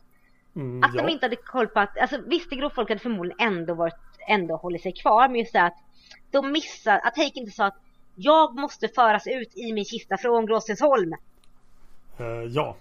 Mm, 0.55 0.83
Att 0.83 0.95
ja. 0.95 1.01
de 1.01 1.11
inte 1.11 1.25
hade 1.25 1.35
koll 1.35 1.67
på 1.67 1.79
att, 1.79 1.97
alltså 1.97 2.17
visst 2.27 2.49
det 2.49 2.55
grå 2.55 2.69
folket 2.69 2.89
hade 2.89 3.03
förmodligen 3.03 3.53
ändå 3.53 3.73
varit, 3.73 3.95
ändå 4.27 4.55
hållit 4.55 4.81
sig 4.81 4.93
kvar. 4.93 5.27
Men 5.27 5.39
just 5.39 5.53
det 5.53 5.63
att 5.63 5.84
de 6.35 6.51
missar, 6.51 6.99
att 7.03 7.17
Heike 7.17 7.39
inte 7.39 7.51
sa 7.51 7.65
att 7.65 7.77
jag 8.15 8.55
måste 8.55 8.87
föras 8.87 9.27
ut 9.27 9.57
i 9.57 9.73
min 9.73 9.85
kista 9.85 10.17
från 10.17 10.45
Gråstensholm. 10.45 11.13
Eh, 12.17 12.25
ja. 12.25 12.75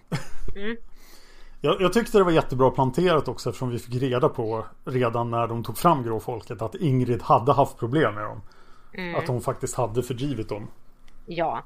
Mm. 0.57 0.77
jag, 1.61 1.81
jag 1.81 1.93
tyckte 1.93 2.19
det 2.19 2.25
var 2.25 2.33
jättebra 2.33 2.71
planterat 2.71 3.29
också 3.29 3.49
eftersom 3.51 3.71
vi 3.71 3.79
fick 3.79 4.03
reda 4.03 4.29
på 4.29 4.67
redan 4.85 5.31
när 5.31 5.47
de 5.47 5.65
tog 5.65 5.79
fram 5.79 6.03
gråfolket 6.03 6.63
att 6.63 6.75
Ingrid 6.75 7.23
hade 7.23 7.53
haft 7.53 7.79
problem 7.79 8.15
med 8.15 8.25
dem. 8.25 8.43
Mm. 8.95 9.15
Att 9.15 9.29
hon 9.29 9.41
faktiskt 9.41 9.75
hade 9.75 10.03
fördrivit 10.03 10.49
dem. 10.49 10.69
Ja. 11.27 11.63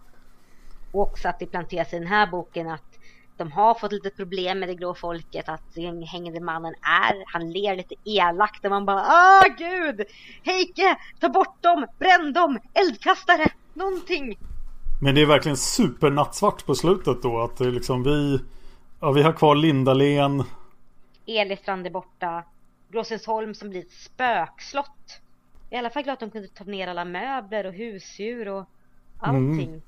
Och 0.92 1.02
också 1.02 1.28
att 1.28 1.38
det 1.38 1.46
planteras 1.46 1.92
i 1.92 1.98
den 1.98 2.08
här 2.08 2.30
boken 2.30 2.70
att 2.70 2.97
de 3.38 3.52
har 3.52 3.74
fått 3.74 3.92
lite 3.92 4.10
problem 4.10 4.58
med 4.58 4.68
det 4.68 4.74
grå 4.74 4.94
folket. 4.94 5.48
Att 5.48 5.74
den 5.74 6.02
hängande 6.02 6.40
mannen 6.40 6.74
är, 6.82 7.24
han 7.26 7.52
ler 7.52 7.76
lite 7.76 7.94
elakt 8.04 8.64
och 8.64 8.70
man 8.70 8.86
bara 8.86 9.00
ah 9.00 9.44
gud! 9.58 10.06
Heike, 10.42 10.96
ta 11.20 11.28
bort 11.28 11.62
dem, 11.62 11.86
bränn 11.98 12.32
dem, 12.32 12.58
eldkastare, 12.74 13.46
någonting. 13.74 14.38
Men 15.00 15.14
det 15.14 15.22
är 15.22 15.26
verkligen 15.26 15.56
supernattsvart 15.56 16.66
på 16.66 16.74
slutet 16.74 17.22
då. 17.22 17.40
Att 17.40 17.60
är 17.60 17.70
liksom 17.70 18.02
vi... 18.02 18.40
Ja, 19.00 19.12
vi 19.12 19.22
har 19.22 19.32
kvar 19.32 19.54
Lindalen. 19.54 20.44
Elistrand 21.26 21.86
är 21.86 21.90
borta. 21.90 22.44
Gråsensholm 22.88 23.54
som 23.54 23.70
blir 23.70 23.80
ett 23.80 23.92
spökslott. 23.92 25.20
I 25.70 25.76
alla 25.76 25.90
fall 25.90 26.02
glad 26.02 26.12
att 26.12 26.20
de 26.20 26.30
kunde 26.30 26.48
ta 26.48 26.64
ner 26.64 26.88
alla 26.88 27.04
möbler 27.04 27.66
och 27.66 27.72
husdjur 27.72 28.48
och 28.48 28.64
allting. 29.18 29.82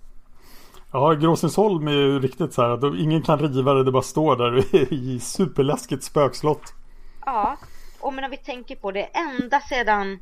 Ja, 0.92 1.12
Gråsensholm 1.12 1.88
är 1.88 1.92
ju 1.92 2.20
riktigt 2.20 2.52
så 2.52 2.62
här 2.62 2.70
att 2.70 2.98
ingen 2.98 3.22
kan 3.22 3.38
riva 3.38 3.74
det. 3.74 3.84
Det 3.84 3.92
bara 3.92 4.02
står 4.02 4.36
där 4.36 4.76
i 4.92 5.20
superläskigt 5.20 6.04
spökslott. 6.04 6.74
Ja, 7.26 7.56
och 8.00 8.14
men 8.14 8.24
om 8.24 8.30
vi 8.30 8.36
tänker 8.36 8.76
på 8.76 8.90
det 8.92 9.04
ända 9.04 9.60
sedan 9.60 10.18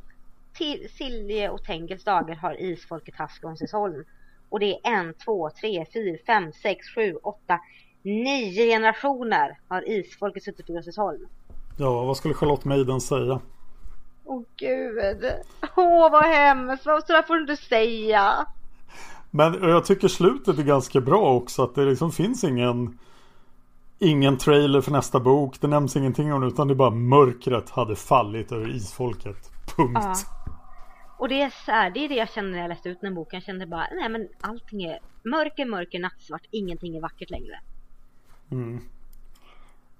till 0.54 0.88
Silje 0.98 1.50
och 1.50 1.64
Tengels 1.64 2.04
dagar 2.04 2.34
har 2.34 2.60
isfolket 2.60 3.16
haft 3.16 3.40
Skånsesholm. 3.40 4.04
Och 4.48 4.60
det 4.60 4.74
är 4.74 4.78
en, 4.82 5.14
två, 5.14 5.50
tre, 5.60 5.86
fyra, 5.92 6.18
fem, 6.26 6.52
sex, 6.52 6.86
sju, 6.94 7.14
åtta, 7.22 7.60
nio 8.02 8.66
generationer 8.66 9.58
har 9.68 9.88
isfolket 9.88 10.42
suttit 10.42 10.70
i 10.70 10.72
Göteborgsholm. 10.72 11.26
Ja, 11.78 12.04
vad 12.04 12.16
skulle 12.16 12.34
Charlotte 12.34 12.64
Maiden 12.64 13.00
säga? 13.00 13.40
Åh 14.24 14.42
gud. 14.56 15.24
Åh 15.76 16.10
vad 16.10 16.24
hemskt. 16.24 16.82
Så 16.82 16.90
där 16.90 17.22
får 17.22 17.34
du 17.34 17.40
inte 17.40 17.56
säga. 17.56 18.46
Men 19.30 19.54
jag 19.62 19.84
tycker 19.84 20.08
slutet 20.08 20.58
är 20.58 20.62
ganska 20.62 21.00
bra 21.00 21.34
också. 21.34 21.62
Att 21.62 21.74
det 21.74 21.84
liksom 21.84 22.12
finns 22.12 22.44
ingen 22.44 22.98
Ingen 24.00 24.38
trailer 24.38 24.80
för 24.80 24.90
nästa 24.90 25.20
bok. 25.20 25.60
Det 25.60 25.66
nämns 25.66 25.96
ingenting 25.96 26.32
om 26.32 26.40
det 26.40 26.46
utan 26.46 26.68
det 26.68 26.74
är 26.74 26.76
bara 26.76 26.90
mörkret 26.90 27.70
hade 27.70 27.96
fallit 27.96 28.52
över 28.52 28.76
isfolket. 28.76 29.50
Punkt. 29.76 30.00
Ja. 30.02 30.14
Och 31.18 31.28
det 31.28 31.42
är 31.42 31.50
så 31.50 31.70
här, 31.70 31.90
det 31.90 32.04
är 32.04 32.08
det 32.08 32.14
jag 32.14 32.30
kände 32.30 32.50
när 32.50 32.58
jag 32.58 32.68
läste 32.68 32.88
ut 32.88 33.00
den 33.00 33.14
boken. 33.14 33.36
Jag 33.36 33.44
kände 33.44 33.66
bara, 33.66 33.86
nej 33.92 34.08
men 34.08 34.28
allting 34.40 34.82
är 34.82 34.98
mörker, 35.22 35.66
mörker, 35.66 35.98
nattsvart. 35.98 36.46
Ingenting 36.50 36.96
är 36.96 37.00
vackert 37.00 37.30
längre. 37.30 37.60
Mm. 38.50 38.80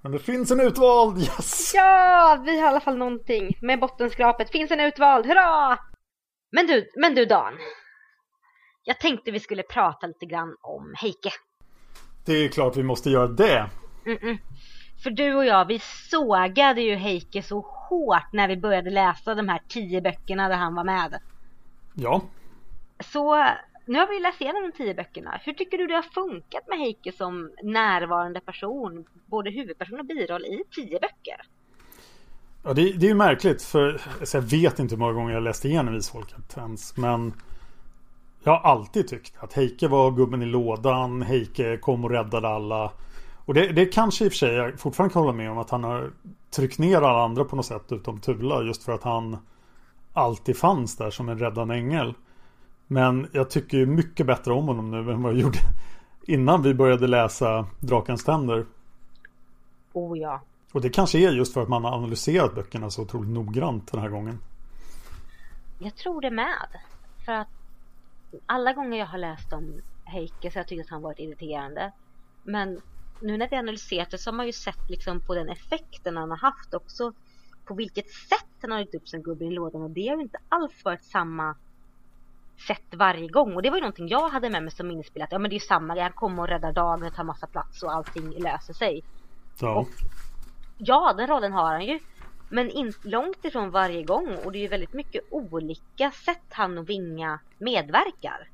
Men 0.01 0.13
det 0.13 0.19
finns 0.19 0.51
en 0.51 0.61
utvald, 0.61 1.19
yes! 1.19 1.73
Ja, 1.75 2.43
vi 2.45 2.61
har 2.61 2.67
i 2.67 2.69
alla 2.69 2.81
fall 2.81 2.97
någonting. 2.97 3.59
Med 3.61 3.81
bottenskrapet 3.81 4.51
finns 4.51 4.71
en 4.71 4.81
utvald, 4.81 5.27
hurra! 5.27 5.79
Men 6.53 6.67
du, 6.67 6.91
men 6.97 7.15
du 7.15 7.25
Dan. 7.25 7.53
Jag 8.89 8.99
tänkte 8.99 9.31
vi 9.31 9.41
skulle 9.41 9.63
prata 9.63 10.07
lite 10.07 10.27
grann 10.27 10.57
om 10.61 10.95
Heike. 10.97 11.33
Det 12.25 12.33
är 12.33 12.49
klart 12.49 12.77
vi 12.77 12.83
måste 12.83 13.11
göra 13.11 13.27
det. 13.27 13.71
Mm 14.07 14.19
-mm. 14.19 14.39
För 15.03 15.11
du 15.11 15.35
och 15.35 15.45
jag, 15.45 15.65
vi 15.65 15.79
sågade 16.11 16.81
ju 16.81 16.95
Heike 16.95 17.43
så 17.43 17.61
hårt 17.61 18.33
när 18.33 18.49
vi 18.49 18.57
började 18.57 18.91
läsa 18.91 19.35
de 19.35 19.49
här 19.49 19.63
tio 19.69 20.01
böckerna 20.01 20.49
där 20.49 20.57
han 20.57 20.75
var 20.75 20.85
med. 20.85 21.21
Ja. 21.95 22.23
Så 23.01 23.47
nu 23.87 23.99
har 23.99 24.07
vi 24.07 24.21
läst 24.21 24.41
igenom 24.41 24.63
de 24.63 24.73
tio 24.73 24.95
böckerna. 24.95 25.41
Hur 25.45 25.53
tycker 25.53 25.79
du 25.79 25.87
det 25.87 25.95
har 25.95 26.03
funkat 26.03 26.69
med 26.69 26.79
Heike 26.79 27.13
som 27.13 27.51
närvarande 27.63 28.41
person, 28.41 29.05
både 29.27 29.51
huvudperson 29.51 30.01
och 30.01 30.07
biroll 30.07 30.45
i 30.45 30.63
tio 30.71 31.01
böcker? 31.01 31.41
Ja, 32.65 32.73
det, 32.73 32.93
det 32.93 33.07
är 33.07 33.11
ju 33.11 33.15
märkligt 33.15 33.63
för 33.63 34.01
jag 34.33 34.43
vet 34.43 34.79
inte 34.79 34.95
hur 34.95 35.01
många 35.01 35.13
gånger 35.13 35.35
jag 35.35 35.43
läst 35.43 35.65
igenom 35.65 35.95
Isfolket 35.97 36.57
ens, 36.57 36.97
men 36.97 37.33
jag 38.43 38.53
har 38.53 38.71
alltid 38.71 39.09
tyckt 39.09 39.35
att 39.39 39.53
Heike 39.53 39.89
var 39.89 40.11
gubben 40.11 40.43
i 40.43 40.47
lådan, 40.47 41.23
Heike 41.23 41.77
kom 41.77 42.05
och 42.05 42.11
räddade 42.11 42.49
alla. 42.49 42.93
Och 43.45 43.55
det, 43.55 43.73
det 43.73 43.87
kanske 43.87 44.25
i 44.25 44.29
och 44.29 44.33
för 44.33 44.37
sig 44.37 44.55
jag 44.55 44.81
fortfarande 44.81 45.13
kan 45.13 45.23
hålla 45.23 45.37
med 45.37 45.51
om 45.51 45.59
att 45.59 45.71
han 45.71 45.85
har 45.85 46.11
tryckt 46.51 46.79
ner 46.79 46.97
alla 46.97 47.25
andra 47.25 47.45
på 47.45 47.57
något 47.57 47.67
sätt 47.67 47.93
utom 47.93 48.21
Tula 48.21 48.63
just 48.63 48.83
för 48.83 48.93
att 48.93 49.03
han 49.03 49.37
alltid 50.13 50.57
fanns 50.57 50.97
där 50.97 51.11
som 51.11 51.29
en 51.29 51.39
räddande 51.39 51.75
ängel. 51.75 52.15
Men 52.87 53.29
jag 53.33 53.51
tycker 53.51 53.87
mycket 53.87 54.27
bättre 54.27 54.53
om 54.53 54.69
honom 54.69 54.91
nu 54.91 55.13
än 55.13 55.23
vad 55.23 55.33
jag 55.33 55.41
gjorde 55.41 55.59
innan 56.27 56.63
vi 56.63 56.75
började 56.75 57.07
läsa 57.07 57.67
Drakens 57.81 58.25
tänder. 58.25 58.67
Oh 59.93 60.19
ja. 60.19 60.41
Och 60.73 60.81
det 60.81 60.91
kanske 60.91 61.19
är 61.19 61.33
just 61.33 61.55
för 61.55 61.63
att 61.63 61.69
man 61.69 61.85
har 61.85 61.93
analyserat 61.93 62.55
böckerna 62.55 62.91
så 62.91 63.03
otroligt 63.03 63.31
noggrant 63.31 63.93
den 63.93 64.01
här 64.01 64.09
gången. 64.09 64.39
Jag 65.79 65.95
tror 65.95 66.21
det 66.21 66.31
med. 66.31 66.69
För 67.25 67.33
att 67.33 67.49
alla 68.47 68.73
gånger 68.73 68.99
jag 68.99 69.07
har 69.07 69.19
läst 69.19 69.53
om 69.53 69.81
Heike 70.05 70.51
så 70.51 70.57
har 70.57 70.61
jag 70.61 70.69
tyckt 70.69 70.85
att 70.85 70.91
han 70.91 71.03
varit 71.03 71.19
irriterande. 71.19 71.93
Men 72.43 72.81
nu 73.21 73.37
när 73.37 73.49
vi 73.49 73.57
analyserat 73.57 74.11
det 74.11 74.19
så 74.19 74.31
har 74.31 74.37
man 74.37 74.47
ju 74.47 74.53
sett 74.53 74.91
liksom 74.91 75.21
på 75.21 75.35
den 75.35 75.49
effekten 75.49 76.17
han 76.17 76.31
har 76.31 76.39
haft 76.39 76.75
också. 76.75 77.13
På 77.65 77.75
vilket 77.75 78.11
sätt 78.11 78.47
han 78.63 78.71
har 78.71 78.81
gjort 78.81 78.95
upp 78.95 79.09
sin 79.09 79.23
gubbe 79.23 79.45
i 79.45 79.51
lådan 79.51 79.83
och 79.83 79.91
det 79.91 80.09
har 80.09 80.17
ju 80.17 80.23
inte 80.23 80.39
alls 80.49 80.85
varit 80.85 81.05
samma 81.05 81.57
sätt 82.67 82.95
varje 82.95 83.29
gång. 83.29 83.55
Och 83.55 83.63
det 83.63 83.71
var 83.71 83.77
ju 83.77 83.81
någonting 83.81 84.09
jag 84.09 84.29
hade 84.29 84.51
med 84.51 84.63
mig 84.63 84.73
som. 84.73 85.01
Att 85.01 85.33
ja 85.33 85.39
men 85.39 85.51
det 85.51 85.55
är 85.55 85.61
ju 85.61 85.67
samma, 85.67 86.01
han 86.01 86.13
kommer 86.13 86.43
och 86.43 86.49
räddar 86.49 86.73
dagen 86.73 87.03
och 87.03 87.15
tar 87.15 87.25
massa 87.25 87.47
plats 87.47 87.83
och 87.83 87.93
allting 87.93 88.31
löser 88.31 88.73
sig. 88.73 89.03
Ja. 89.61 89.79
Och, 89.79 89.89
ja, 90.79 91.15
den 91.17 91.27
rollen 91.27 91.53
har 91.53 91.73
han 91.73 91.87
ju. 91.87 91.99
Men 92.49 92.71
inte 92.71 93.09
långt 93.09 93.45
ifrån 93.45 93.71
varje 93.71 94.03
gång 94.03 94.37
och 94.45 94.53
det 94.53 94.59
är 94.59 94.63
ju 94.63 94.69
väldigt 94.69 94.93
mycket 94.93 95.23
olika 95.31 96.11
sätt 96.11 96.45
han 96.51 96.79
och 96.79 96.89
Vinga 96.89 97.41
medverkar. 97.59 98.49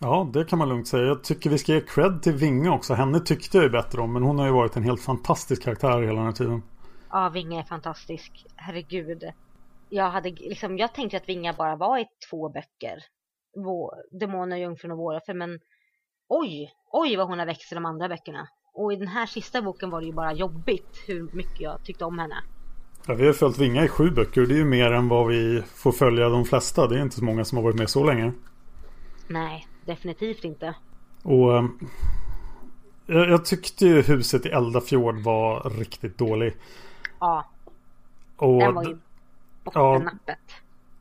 Ja, 0.00 0.30
det 0.32 0.44
kan 0.44 0.58
man 0.58 0.68
lugnt 0.68 0.88
säga. 0.88 1.04
Jag 1.04 1.24
tycker 1.24 1.50
vi 1.50 1.58
ska 1.58 1.72
ge 1.72 1.80
cred 1.80 2.22
till 2.22 2.32
Vinga 2.32 2.72
också. 2.72 2.94
Henne 2.94 3.20
tyckte 3.20 3.56
jag 3.56 3.64
ju 3.64 3.70
bättre 3.70 4.00
om, 4.00 4.12
men 4.12 4.22
hon 4.22 4.38
har 4.38 4.46
ju 4.46 4.52
varit 4.52 4.76
en 4.76 4.82
helt 4.82 5.02
fantastisk 5.02 5.62
karaktär 5.62 6.02
hela 6.02 6.14
den 6.14 6.24
här 6.24 6.32
tiden. 6.32 6.62
Ja, 7.10 7.28
Vinga 7.28 7.60
är 7.60 7.64
fantastisk. 7.64 8.46
Herregud. 8.56 9.24
Jag 9.88 10.10
hade 10.10 10.30
liksom, 10.30 10.78
jag 10.78 10.94
tänkte 10.94 11.16
att 11.16 11.28
Vinga 11.28 11.52
bara 11.52 11.76
var 11.76 11.98
i 11.98 12.06
två 12.30 12.48
böcker. 12.48 13.04
Demoner, 14.10 14.56
Jungfrun 14.56 14.92
och 14.92 14.98
Våroffer, 14.98 15.34
men 15.34 15.58
oj, 16.28 16.72
oj 16.92 17.16
vad 17.16 17.26
hon 17.26 17.38
har 17.38 17.46
växt 17.46 17.72
i 17.72 17.74
de 17.74 17.86
andra 17.86 18.08
böckerna. 18.08 18.48
Och 18.74 18.92
i 18.92 18.96
den 18.96 19.08
här 19.08 19.26
sista 19.26 19.62
boken 19.62 19.90
var 19.90 20.00
det 20.00 20.06
ju 20.06 20.12
bara 20.12 20.32
jobbigt 20.32 21.04
hur 21.06 21.30
mycket 21.32 21.60
jag 21.60 21.84
tyckte 21.84 22.04
om 22.04 22.18
henne. 22.18 22.42
Ja, 23.06 23.14
vi 23.14 23.26
har 23.26 23.32
följt 23.32 23.58
Vinga 23.58 23.84
i 23.84 23.88
sju 23.88 24.10
böcker. 24.10 24.46
Det 24.46 24.54
är 24.54 24.58
ju 24.58 24.64
mer 24.64 24.92
än 24.92 25.08
vad 25.08 25.26
vi 25.26 25.62
får 25.74 25.92
följa 25.92 26.28
de 26.28 26.44
flesta. 26.44 26.86
Det 26.86 26.98
är 26.98 27.02
inte 27.02 27.16
så 27.16 27.24
många 27.24 27.44
som 27.44 27.58
har 27.58 27.62
varit 27.62 27.76
med 27.76 27.90
så 27.90 28.04
länge. 28.04 28.32
Nej, 29.28 29.66
definitivt 29.84 30.44
inte. 30.44 30.74
Och 31.22 31.56
eh, 31.56 31.64
jag, 33.06 33.30
jag, 33.30 33.44
tyckte 33.44 33.86
ju 33.86 34.02
huset 34.02 34.46
i 34.46 34.48
Eldafjord 34.48 35.18
var 35.18 35.70
riktigt 35.78 36.18
dålig. 36.18 36.56
Ja. 37.20 37.44
Och, 38.36 38.60
den 38.60 38.74
var 38.74 38.84
ju 38.84 38.96
bottennappet. 39.64 40.18
Ja, 40.26 40.54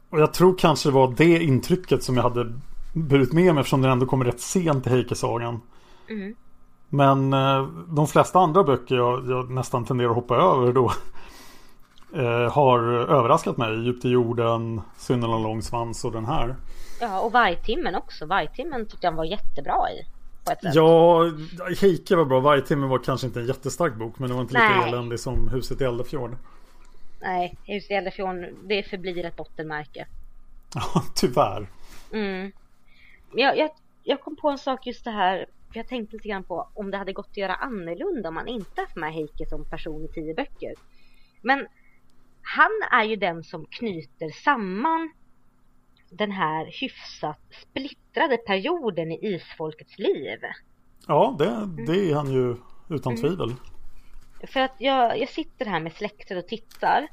och 0.10 0.20
jag 0.20 0.34
tror 0.34 0.58
kanske 0.58 0.90
det 0.90 0.94
var 0.94 1.14
det 1.18 1.44
intrycket 1.44 2.04
som 2.04 2.16
jag 2.16 2.24
hade 2.24 2.54
burit 2.94 3.34
med 3.34 3.54
mig 3.54 3.62
eftersom 3.62 3.82
den 3.82 3.92
ändå 3.92 4.06
kommer 4.06 4.26
rätt 4.26 4.40
sent 4.40 4.88
i 4.88 4.90
Heike-sagan. 4.90 5.62
Mm. 6.10 6.36
Men 6.90 7.34
eh, 7.34 7.68
de 7.88 8.08
flesta 8.08 8.40
andra 8.40 8.64
böcker 8.64 8.96
jag, 8.96 9.30
jag, 9.30 9.52
nästan 9.52 9.86
tenderar 9.86 10.10
att 10.10 10.16
hoppa 10.16 10.36
över 10.36 10.74
då 10.74 10.92
eh, 12.16 12.52
har 12.52 12.80
överraskat 12.90 13.58
mig. 13.58 13.86
Djupt 13.86 14.06
i 14.06 14.10
jorden, 14.10 14.82
om 15.10 15.44
lång 15.44 15.62
svans 15.62 16.06
och 16.06 16.12
den 16.12 16.26
här. 16.26 16.56
Ja, 17.02 17.20
och 17.20 17.32
Vargtimmen 17.32 17.96
också. 17.96 18.26
Vargtimmen 18.26 18.88
tyckte 18.88 19.08
jag 19.08 19.12
var 19.12 19.26
jättebra 19.26 19.92
i. 19.92 20.06
Ja, 20.62 21.32
Heike 21.82 22.16
var 22.16 22.26
bra. 22.26 22.40
Vargtimmen 22.40 22.90
var 22.90 23.00
kanske 23.00 23.28
inte 23.28 23.40
en 23.40 23.46
jättestark 23.46 23.96
bok 23.96 24.20
men 24.20 24.30
det 24.30 24.36
var 24.36 24.42
inte 24.42 24.54
lika 24.54 24.88
eländig 24.88 25.20
som 25.20 25.48
Huset 25.48 25.82
i 25.82 25.84
Eldefjord. 25.84 26.36
Nej, 27.22 27.58
Huset 27.66 27.92
i 27.92 27.94
Eldefjord 27.94 28.48
det 28.64 28.84
förblir 28.84 29.26
ett 29.26 29.36
bottenmärke. 29.36 30.08
Ja, 30.74 31.04
tyvärr. 31.16 31.68
Mm. 32.14 32.52
Jag, 33.36 33.58
jag, 33.58 33.70
jag 34.04 34.22
kom 34.22 34.36
på 34.36 34.50
en 34.50 34.58
sak 34.58 34.88
just 34.88 35.04
det 35.04 35.12
här. 35.12 35.46
För 35.72 35.80
jag 35.80 35.88
tänkte 35.88 36.16
lite 36.16 36.28
grann 36.28 36.44
på 36.44 36.70
om 36.74 36.92
det 36.92 36.98
hade 36.98 37.14
gått 37.14 37.30
att 37.30 37.38
göra 37.38 37.56
annorlunda 37.56 38.30
om 38.30 38.36
man 38.36 38.48
inte 38.48 38.82
haft 38.82 38.96
med 38.96 39.14
Heike 39.14 39.46
som 39.50 39.66
person 39.66 40.06
i 40.06 40.08
tio 40.08 40.34
böcker. 40.34 40.74
Men 41.42 41.68
han 42.56 42.72
är 42.92 43.04
ju 43.04 43.16
den 43.16 43.44
som 43.44 43.66
knyter 43.66 44.30
samman 44.30 45.12
den 46.10 46.32
här 46.32 46.66
hyfsat 46.82 47.40
splittrade 47.50 48.38
perioden 48.38 49.12
i 49.12 49.20
isfolkets 49.22 50.00
liv. 50.00 50.40
Ja, 51.08 51.36
det, 51.40 51.86
det 51.86 52.12
är 52.12 52.16
han 52.16 52.32
ju 52.32 52.56
utan 52.90 53.14
mm. 53.14 53.22
tvivel. 53.22 53.56
För 54.48 54.60
att 54.60 54.76
jag, 54.78 55.20
jag 55.20 55.30
sitter 55.30 55.66
här 55.66 55.80
med 55.80 55.94
släktet 55.94 56.38
och 56.38 56.48
tittar 56.48 57.08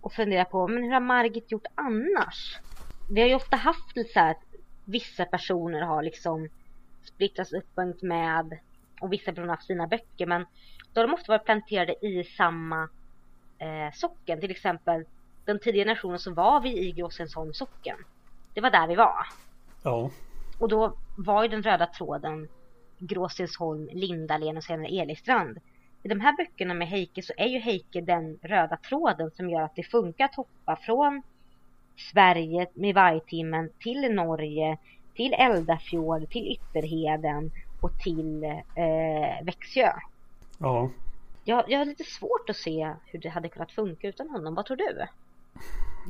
och 0.00 0.12
funderar 0.12 0.44
på 0.44 0.68
men 0.68 0.82
hur 0.82 0.92
har 0.92 1.00
Margit 1.00 1.52
gjort 1.52 1.66
annars? 1.74 2.58
Vi 3.10 3.20
har 3.20 3.28
ju 3.28 3.34
ofta 3.34 3.56
haft 3.56 4.12
så 4.12 4.20
här 4.20 4.30
att 4.30 4.44
vissa 4.84 5.24
personer 5.24 5.80
har 5.80 6.02
liksom 6.02 6.48
splittrats 7.02 7.52
upp 7.52 8.02
med 8.02 8.58
och 9.00 9.12
vissa 9.12 9.32
personer 9.32 9.48
har 9.48 9.56
haft 9.56 9.66
sina 9.66 9.86
böcker 9.86 10.26
men 10.26 10.46
då 10.92 11.00
har 11.00 11.08
de 11.08 11.14
ofta 11.14 11.32
varit 11.32 11.44
planterade 11.44 12.06
i 12.06 12.24
samma 12.24 12.88
eh, 13.58 13.92
socken. 13.94 14.40
Till 14.40 14.50
exempel 14.50 15.04
den 15.44 15.58
tidiga 15.58 15.84
generationen 15.84 16.18
så 16.18 16.32
var 16.32 16.60
vi 16.60 16.88
i 16.88 16.92
Gråsensholm 16.92 17.52
socken. 17.52 17.96
Det 18.54 18.60
var 18.60 18.70
där 18.70 18.86
vi 18.86 18.94
var. 18.94 19.26
Ja. 19.82 20.10
Och 20.58 20.68
då 20.68 20.96
var 21.16 21.42
ju 21.42 21.48
den 21.48 21.62
röda 21.62 21.86
tråden 21.86 22.48
Gråstensholm, 22.98 23.88
Lindalen 23.92 24.56
och 24.56 24.64
senare 24.64 24.88
Elistrand. 24.88 25.58
I 26.02 26.08
de 26.08 26.20
här 26.20 26.36
böckerna 26.36 26.74
med 26.74 26.88
Heike 26.88 27.22
så 27.22 27.32
är 27.36 27.46
ju 27.46 27.58
Heike 27.58 28.00
den 28.00 28.38
röda 28.42 28.76
tråden 28.76 29.30
som 29.30 29.50
gör 29.50 29.62
att 29.62 29.76
det 29.76 29.82
funkar 29.82 30.24
att 30.24 30.34
hoppa 30.34 30.76
från 30.76 31.22
Sverige 32.12 32.66
med 32.74 32.94
vargtimmen 32.94 33.70
till 33.78 34.14
Norge, 34.14 34.78
till 35.14 35.32
Eldafjord, 35.32 36.30
till 36.30 36.52
Ytterheden 36.52 37.50
och 37.80 37.90
till 38.02 38.44
eh, 38.44 39.44
Växjö. 39.44 39.92
Ja. 40.58 40.90
Jag, 41.48 41.64
jag 41.68 41.78
har 41.78 41.84
lite 41.84 42.04
svårt 42.04 42.50
att 42.50 42.56
se 42.56 42.94
hur 43.04 43.18
det 43.18 43.28
hade 43.28 43.48
kunnat 43.48 43.72
funka 43.72 44.08
utan 44.08 44.30
honom. 44.30 44.54
Vad 44.54 44.66
tror 44.66 44.76
du? 44.76 45.06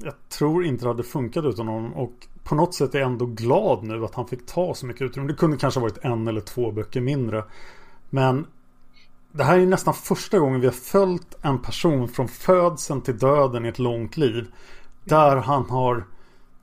Jag 0.03 0.15
tror 0.29 0.65
inte 0.65 0.85
det 0.85 0.89
hade 0.89 1.03
funkat 1.03 1.45
utan 1.45 1.69
honom 1.69 1.95
och 1.95 2.13
på 2.45 2.55
något 2.55 2.75
sätt 2.75 2.95
är 2.95 2.99
jag 2.99 3.11
ändå 3.11 3.27
glad 3.27 3.85
nu 3.85 4.05
att 4.05 4.15
han 4.15 4.29
fick 4.29 4.47
ta 4.47 4.75
så 4.75 4.87
mycket 4.87 5.03
utrymme. 5.03 5.29
Det 5.29 5.35
kunde 5.35 5.57
kanske 5.57 5.81
ha 5.81 5.83
varit 5.83 6.05
en 6.05 6.29
eller 6.29 6.41
två 6.41 6.71
böcker 6.71 7.01
mindre. 7.01 7.45
Men 8.11 8.47
det 9.33 9.45
här 9.45 9.59
är 9.59 9.67
nästan 9.67 9.95
första 9.95 10.39
gången 10.39 10.61
vi 10.61 10.67
har 10.67 10.75
följt 10.75 11.39
en 11.43 11.63
person 11.63 12.09
från 12.09 12.29
födseln 12.29 13.01
till 13.01 13.19
döden 13.19 13.65
i 13.65 13.69
ett 13.69 13.79
långt 13.79 14.17
liv. 14.17 14.47
Där 15.05 15.37
han 15.37 15.71
har 15.71 16.05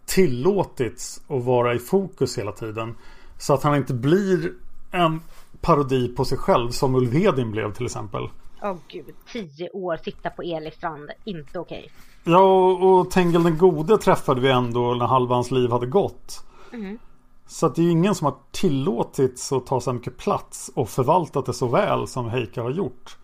tillåtits 0.06 1.22
att 1.28 1.44
vara 1.44 1.74
i 1.74 1.80
fokus 1.80 2.38
hela 2.38 2.52
tiden. 2.52 2.96
Så 3.38 3.54
att 3.54 3.64
han 3.64 3.76
inte 3.76 3.94
blir 3.94 4.54
en 4.92 5.22
parodi 5.62 6.08
på 6.08 6.26
sig 6.26 6.38
själv 6.38 6.70
som 6.70 6.96
Ulf 6.96 7.14
Hedin 7.14 7.52
blev 7.52 7.74
till 7.74 7.86
exempel. 7.86 8.30
Åh 8.66 8.72
oh, 8.72 8.78
gud, 8.88 9.16
tio 9.34 9.70
år 9.70 9.98
sitta 9.98 10.30
på 10.30 10.42
Elistrand, 10.42 11.12
inte 11.26 11.60
okej. 11.60 11.80
Okay. 11.80 12.34
Ja, 12.34 12.40
och, 12.40 13.00
och 13.00 13.12
Tengil 13.12 13.44
den 13.44 13.58
gode 13.58 13.98
träffade 13.98 14.42
vi 14.42 14.52
ändå 14.52 14.94
när 14.94 15.06
halva 15.06 15.36
hans 15.36 15.52
liv 15.52 15.70
hade 15.70 15.86
gått. 15.86 16.46
Mm. 16.74 17.00
Så 17.48 17.70
det 17.70 17.82
är 17.82 17.92
ingen 17.92 18.16
som 18.16 18.26
har 18.26 18.38
tillåtits 18.52 19.52
att 19.52 19.68
ta 19.68 19.82
så 19.82 19.94
mycket 19.94 20.18
plats 20.18 20.72
och 20.76 20.90
förvaltat 20.90 21.46
det 21.46 21.54
så 21.54 21.68
väl 21.68 22.08
som 22.08 22.30
Heike 22.30 22.62
har 22.62 22.72
gjort. 22.72 23.18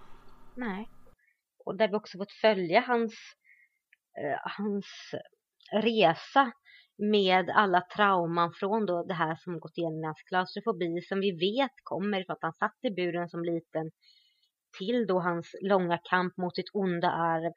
Nej. 0.55 0.89
Och 1.65 1.77
där 1.77 1.87
vi 1.87 1.95
också 1.95 2.17
fått 2.17 2.31
följa 2.31 2.81
hans, 2.87 3.13
eh, 4.23 4.39
hans 4.57 4.85
resa 5.83 6.51
med 6.97 7.49
alla 7.49 7.81
trauman 7.95 8.53
från 8.53 8.85
då 8.85 9.03
det 9.03 9.13
här 9.13 9.35
som 9.35 9.59
gått 9.59 9.77
igenom 9.77 10.03
hans 10.03 10.21
klaustrofobi 10.21 11.01
som 11.01 11.19
vi 11.19 11.31
vet 11.31 11.75
kommer 11.83 12.23
för 12.23 12.33
att 12.33 12.41
han 12.41 12.53
satt 12.53 12.77
i 12.81 12.89
buren 12.89 13.29
som 13.29 13.43
liten 13.43 13.91
till 14.77 15.07
då 15.07 15.19
hans 15.19 15.55
långa 15.61 15.99
kamp 16.03 16.37
mot 16.37 16.55
sitt 16.55 16.69
onda 16.73 17.11
arv 17.11 17.53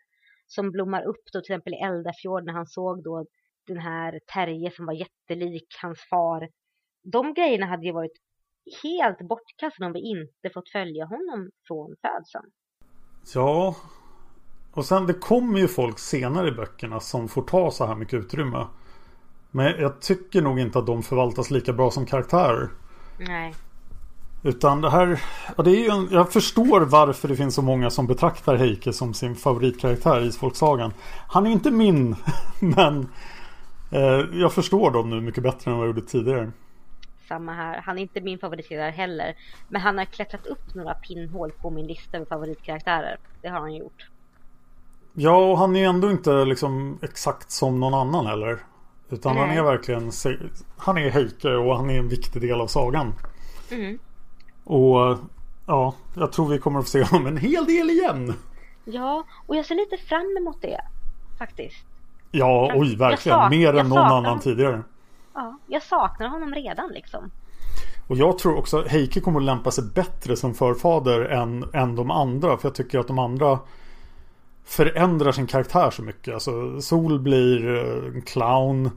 som 0.47 0.71
blommar 0.71 1.03
upp 1.03 1.25
då 1.33 1.41
till 1.41 1.53
exempel 1.53 1.75
i 1.75 1.77
Eldafjord 1.77 2.45
när 2.45 2.53
han 2.53 2.67
såg 2.67 3.03
då 3.03 3.27
den 3.67 3.79
här 3.79 4.21
Terje 4.35 4.71
som 4.71 4.87
var 4.87 4.95
jättelik 4.95 5.67
hans 5.83 6.01
far. 6.11 6.49
De 7.03 7.35
grejerna 7.35 7.67
hade 7.67 7.87
ju 7.87 7.93
varit 7.93 8.19
helt 8.83 9.29
bortkastade 9.29 9.87
om 9.87 9.93
vi 9.93 10.01
inte 10.01 10.55
fått 10.55 10.69
följa 10.69 11.05
honom 11.05 11.51
från 11.67 11.97
födseln. 12.03 12.51
Ja, 13.35 13.77
och 14.73 14.85
sen 14.85 15.07
det 15.07 15.15
kommer 15.15 15.59
ju 15.59 15.69
folk 15.69 15.99
senare 15.99 16.49
i 16.49 16.53
böckerna 16.53 17.01
som 17.01 17.29
får 17.29 17.43
ta 17.43 17.71
så 17.71 17.87
här 17.87 17.95
mycket 17.95 18.15
utrymme. 18.15 18.67
Men 19.51 19.81
jag 19.81 20.01
tycker 20.01 20.43
nog 20.43 20.59
inte 20.59 20.79
att 20.79 20.87
de 20.87 21.03
förvaltas 21.03 21.51
lika 21.51 21.73
bra 21.73 21.91
som 21.91 22.07
karaktärer. 22.07 22.71
Nej. 23.19 23.55
Utan 24.47 24.81
det 24.81 24.91
här, 24.91 25.21
ja, 25.57 25.63
det 25.63 25.71
är 25.71 25.81
ju 25.81 25.89
en, 25.89 26.09
jag 26.11 26.33
förstår 26.33 26.81
varför 26.81 27.29
det 27.29 27.37
finns 27.37 27.55
så 27.55 27.63
många 27.63 27.91
som 27.91 28.07
betraktar 28.07 28.57
Heike 28.57 28.93
som 28.93 29.15
sin 29.15 29.35
favoritkaraktär 29.35 30.21
i 30.21 30.27
Isfolksagan. 30.27 30.93
Han 31.29 31.47
är 31.47 31.51
inte 31.51 31.71
min, 31.71 32.17
men 32.61 33.09
eh, 33.91 34.41
jag 34.41 34.53
förstår 34.53 34.91
dem 34.91 35.11
nu 35.11 35.21
mycket 35.21 35.43
bättre 35.43 35.71
än 35.71 35.77
vad 35.77 35.87
jag 35.87 35.97
gjorde 35.97 36.07
tidigare. 36.07 36.53
Samma 37.29 37.53
här, 37.53 37.81
han 37.85 37.99
är 37.99 38.03
inte 38.03 38.21
min 38.21 38.39
favoritkaraktär 38.39 38.91
heller. 38.91 39.35
Men 39.69 39.81
han 39.81 39.99
har 39.99 40.05
klättrat 40.05 40.47
upp 40.47 40.75
några 40.75 40.95
pinnhål 40.95 41.51
på 41.51 41.71
min 41.71 41.87
lista 41.87 42.19
med 42.19 42.29
favoritkaraktärer. 42.29 43.17
Det 43.43 43.49
har 43.49 43.61
han 43.61 43.75
gjort. 43.75 44.09
Ja, 45.15 45.51
och 45.51 45.59
han 45.59 45.77
är 45.77 45.89
ändå 45.89 46.11
inte 46.11 46.45
liksom 46.45 46.99
exakt 47.03 47.51
som 47.51 47.81
någon 47.81 47.95
annan 47.95 48.27
heller. 48.27 48.59
Utan 49.11 49.35
Nej. 49.35 49.47
han 49.47 49.57
är 49.57 49.63
verkligen 49.63 50.13
Han 50.77 50.99
är 50.99 51.11
Heike 51.11 51.49
och 51.49 51.77
han 51.77 51.91
är 51.91 51.99
en 51.99 52.09
viktig 52.09 52.43
del 52.43 52.61
av 52.61 52.67
sagan. 52.67 53.13
Mm. 53.71 53.99
Och 54.65 55.19
ja, 55.67 55.95
jag 56.17 56.33
tror 56.33 56.49
vi 56.49 56.59
kommer 56.59 56.79
att 56.79 56.85
få 56.85 56.91
se 56.91 57.03
honom 57.03 57.27
en 57.27 57.37
hel 57.37 57.65
del 57.65 57.91
igen. 57.91 58.35
Ja, 58.85 59.25
och 59.47 59.57
jag 59.57 59.67
ser 59.67 59.75
lite 59.75 59.97
fram 59.97 60.37
emot 60.41 60.63
det. 60.63 60.81
Faktiskt. 61.39 61.85
Ja, 62.31 62.71
oj, 62.75 62.97
verkligen. 62.97 63.51
Mer 63.51 63.75
än 63.75 63.89
någon 63.89 63.99
annan 63.99 64.25
honom. 64.25 64.41
tidigare. 64.41 64.83
Ja, 65.35 65.59
jag 65.67 65.83
saknar 65.83 66.29
honom 66.29 66.55
redan 66.55 66.91
liksom. 66.93 67.31
Och 68.07 68.17
jag 68.17 68.39
tror 68.39 68.59
också 68.59 68.85
Heike 68.87 69.21
kommer 69.21 69.41
att 69.41 69.47
lämpa 69.47 69.71
sig 69.71 69.85
bättre 69.95 70.37
som 70.37 70.55
förfader 70.55 71.21
än, 71.21 71.65
än 71.73 71.97
de 71.97 72.11
andra. 72.11 72.57
För 72.57 72.69
jag 72.69 72.75
tycker 72.75 72.99
att 72.99 73.07
de 73.07 73.19
andra 73.19 73.59
förändrar 74.65 75.33
sin 75.33 75.47
karaktär 75.47 75.91
så 75.91 76.03
mycket. 76.03 76.35
Alltså 76.35 76.81
Sol 76.81 77.21
blir 77.21 77.67
en 78.15 78.23
clown. 78.23 78.91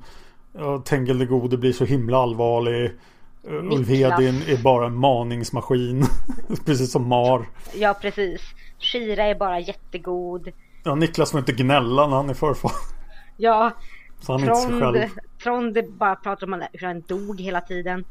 Tengil 0.83 1.19
de 1.19 1.25
Gode 1.25 1.57
blir 1.57 1.73
så 1.73 1.85
himla 1.85 2.17
allvarlig. 2.17 2.91
Ulvedin 3.43 4.41
är 4.47 4.63
bara 4.63 4.85
en 4.85 4.95
maningsmaskin. 4.95 6.05
precis 6.65 6.91
som 6.91 7.07
Mar. 7.07 7.49
Ja, 7.75 7.93
precis. 8.01 8.41
Shira 8.79 9.23
är 9.23 9.35
bara 9.35 9.59
jättegod. 9.59 10.51
Ja, 10.83 10.95
Niklas 10.95 11.31
får 11.31 11.39
inte 11.39 11.51
gnälla 11.51 12.07
när 12.07 12.15
han 12.15 12.29
är 12.29 12.33
förfader. 12.33 12.77
Ja. 13.37 13.71
Så 14.21 14.31
han 14.31 14.41
Trond, 14.41 14.59
inte 14.59 14.79
sig 14.79 14.79
själv. 14.79 15.09
Trond 15.43 15.77
bara 15.97 16.15
pratar 16.15 16.47
om 16.47 16.63
hur 16.73 16.87
han 16.87 17.01
dog 17.01 17.41
hela 17.41 17.61
tiden. 17.61 18.05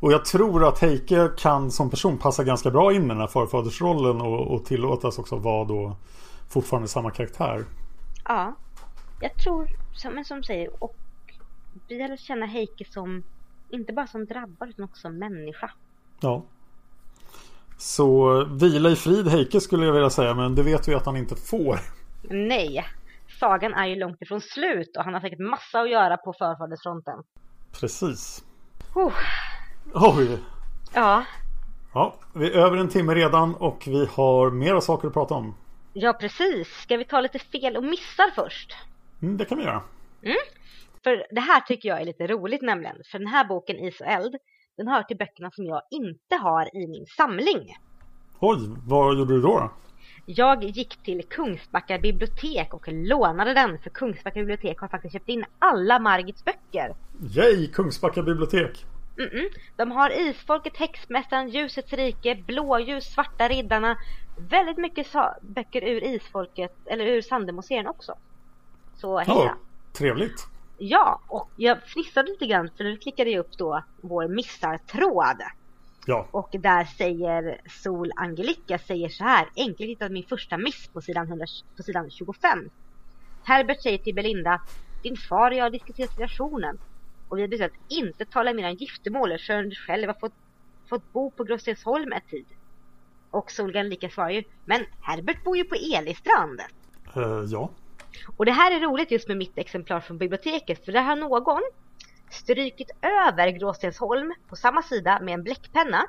Och 0.00 0.12
jag 0.12 0.24
tror 0.24 0.68
att 0.68 0.78
Heike 0.78 1.30
kan 1.38 1.70
som 1.70 1.90
person 1.90 2.18
passa 2.18 2.44
ganska 2.44 2.70
bra 2.70 2.92
in 2.92 3.04
i 3.04 3.08
den 3.08 3.18
här 3.18 3.26
förfadersrollen 3.26 4.20
och, 4.20 4.54
och 4.54 4.64
tillåtas 4.64 5.18
också 5.18 5.36
vara 5.36 5.64
då 5.64 5.96
fortfarande 6.48 6.88
samma 6.88 7.10
karaktär. 7.10 7.64
Ja, 8.24 8.56
jag 9.20 9.34
tror, 9.34 9.68
som, 9.92 10.24
som 10.24 10.42
säger, 10.42 10.84
och 10.84 10.96
vi 11.88 11.98
lär 11.98 12.16
känna 12.16 12.46
Heike 12.46 12.84
som, 12.90 13.22
inte 13.72 13.92
bara 13.92 14.06
som 14.06 14.24
drabbad 14.24 14.68
utan 14.68 14.84
också 14.84 15.08
människa. 15.08 15.70
Ja. 16.20 16.44
Så 17.78 18.44
vila 18.44 18.90
i 18.90 18.96
frid 18.96 19.28
Heike 19.28 19.60
skulle 19.60 19.86
jag 19.86 19.92
vilja 19.92 20.10
säga, 20.10 20.34
men 20.34 20.54
det 20.54 20.62
vet 20.62 20.88
vi 20.88 20.94
att 20.94 21.06
han 21.06 21.16
inte 21.16 21.36
får. 21.36 21.80
Nej, 22.22 22.84
sagan 23.40 23.74
är 23.74 23.86
ju 23.86 23.96
långt 23.96 24.22
ifrån 24.22 24.40
slut 24.40 24.96
och 24.96 25.04
han 25.04 25.14
har 25.14 25.20
säkert 25.20 25.38
massa 25.38 25.80
att 25.80 25.90
göra 25.90 26.16
på 26.16 26.32
förfadersfronten. 26.32 27.18
Precis. 27.80 28.44
Uh. 28.96 29.12
Oj! 29.94 30.38
Ja. 30.94 31.24
Ja, 31.94 32.14
vi 32.34 32.52
är 32.52 32.56
över 32.56 32.76
en 32.76 32.88
timme 32.88 33.14
redan 33.14 33.54
och 33.54 33.84
vi 33.86 34.08
har 34.12 34.50
mera 34.50 34.80
saker 34.80 35.08
att 35.08 35.14
prata 35.14 35.34
om. 35.34 35.54
Ja, 35.92 36.12
precis. 36.12 36.68
Ska 36.68 36.96
vi 36.96 37.04
ta 37.04 37.20
lite 37.20 37.38
fel 37.38 37.76
och 37.76 37.84
missar 37.84 38.30
först? 38.34 38.76
Mm, 39.22 39.36
det 39.36 39.44
kan 39.44 39.58
vi 39.58 39.64
göra. 39.64 39.82
Mm. 40.22 40.36
För 41.04 41.26
det 41.30 41.40
här 41.40 41.60
tycker 41.60 41.88
jag 41.88 42.00
är 42.00 42.04
lite 42.04 42.26
roligt 42.26 42.62
nämligen. 42.62 42.96
För 43.10 43.18
den 43.18 43.28
här 43.28 43.44
boken 43.44 43.76
Is 43.76 44.00
och 44.00 44.06
eld, 44.06 44.36
den 44.76 44.88
hör 44.88 45.02
till 45.02 45.16
böckerna 45.16 45.50
som 45.50 45.66
jag 45.66 45.82
inte 45.90 46.36
har 46.36 46.76
i 46.76 46.86
min 46.86 47.06
samling. 47.06 47.76
Oj, 48.38 48.58
vad 48.86 49.18
gjorde 49.18 49.34
du 49.34 49.40
då? 49.40 49.70
Jag 50.26 50.64
gick 50.64 51.02
till 51.02 51.22
Kungsbacka 51.28 51.98
bibliotek 51.98 52.74
och 52.74 52.88
lånade 52.88 53.54
den 53.54 53.78
för 53.78 53.90
Kungsbacka 53.90 54.40
bibliotek 54.40 54.78
har 54.78 54.88
faktiskt 54.88 55.12
köpt 55.12 55.28
in 55.28 55.44
alla 55.58 55.98
Margits 55.98 56.44
böcker. 56.44 56.94
Yay, 57.36 57.66
Kungsbacka 57.66 58.22
bibliotek! 58.22 58.86
Mm 59.18 59.30
-mm. 59.30 59.48
De 59.76 59.90
har 59.90 60.10
Isfolket, 60.10 60.76
Häxmästaren, 60.76 61.48
Ljusets 61.48 61.92
rike, 61.92 62.34
Blåljus, 62.46 63.04
Svarta 63.04 63.48
riddarna. 63.48 63.96
Väldigt 64.38 64.78
mycket 64.78 65.06
böcker 65.42 65.82
ur 65.84 66.04
Isfolket, 66.04 66.76
eller 66.86 67.06
ur 67.06 67.22
Sandemoserien 67.22 67.86
också. 67.86 68.14
Så 68.96 69.18
heja! 69.18 69.52
Oh, 69.52 69.52
trevligt! 69.92 70.48
Ja, 70.82 71.20
och 71.26 71.50
jag 71.56 71.82
fnissade 71.82 72.30
lite 72.30 72.46
grann 72.46 72.70
för 72.76 72.84
nu 72.84 72.96
klickade 72.96 73.30
jag 73.30 73.40
upp 73.40 73.58
då 73.58 73.82
vår 74.00 74.28
missartråd. 74.28 75.42
Ja. 76.06 76.26
Och 76.30 76.48
där 76.52 76.84
säger 76.84 77.60
Sol 77.82 78.12
Angelica 78.16 78.78
säger 78.78 79.08
så 79.08 79.24
här. 79.24 79.48
Enkelt 79.56 79.90
hittade 79.90 80.14
min 80.14 80.26
första 80.26 80.58
miss 80.58 80.88
på 80.88 81.00
sidan, 81.00 81.26
100, 81.26 81.46
på 81.76 81.82
sidan 81.82 82.10
25. 82.10 82.70
Herbert 83.44 83.82
säger 83.82 83.98
till 83.98 84.14
Belinda. 84.14 84.60
Din 85.02 85.16
far 85.16 85.50
och 85.50 85.56
jag 85.56 85.64
har 85.64 85.70
diskuterat 85.70 86.10
situationen. 86.10 86.78
Och 87.28 87.38
vi 87.38 87.40
har 87.40 87.48
bestämt 87.48 87.72
att 87.72 87.92
inte 87.92 88.24
tala 88.24 88.52
mer 88.52 88.64
än 88.64 88.74
giftermål 88.74 89.38
förrän 89.38 89.68
du 89.68 89.76
själv 89.76 90.06
har 90.06 90.14
fått, 90.14 90.34
fått 90.88 91.12
bo 91.12 91.30
på 91.30 91.44
Grossensholm 91.44 92.12
ett 92.12 92.28
tid. 92.30 92.46
Och 93.30 93.50
Sol 93.50 93.76
Angelica 93.76 94.08
svarar 94.08 94.30
ju. 94.30 94.42
Men 94.64 94.84
Herbert 95.00 95.44
bor 95.44 95.56
ju 95.56 95.64
på 95.64 95.74
Elistrand. 95.74 96.60
Uh, 97.16 97.44
ja. 97.48 97.70
Och 98.36 98.44
det 98.44 98.52
här 98.52 98.72
är 98.72 98.80
roligt 98.80 99.10
just 99.10 99.28
med 99.28 99.36
mitt 99.36 99.58
exemplar 99.58 100.00
från 100.00 100.18
biblioteket. 100.18 100.84
För 100.84 100.92
där 100.92 101.02
har 101.02 101.16
någon 101.16 101.62
strykit 102.30 102.90
över 103.02 103.50
Gråstensholm 103.50 104.34
på 104.48 104.56
samma 104.56 104.82
sida 104.82 105.18
med 105.22 105.34
en 105.34 105.42
bläckpenna, 105.42 106.06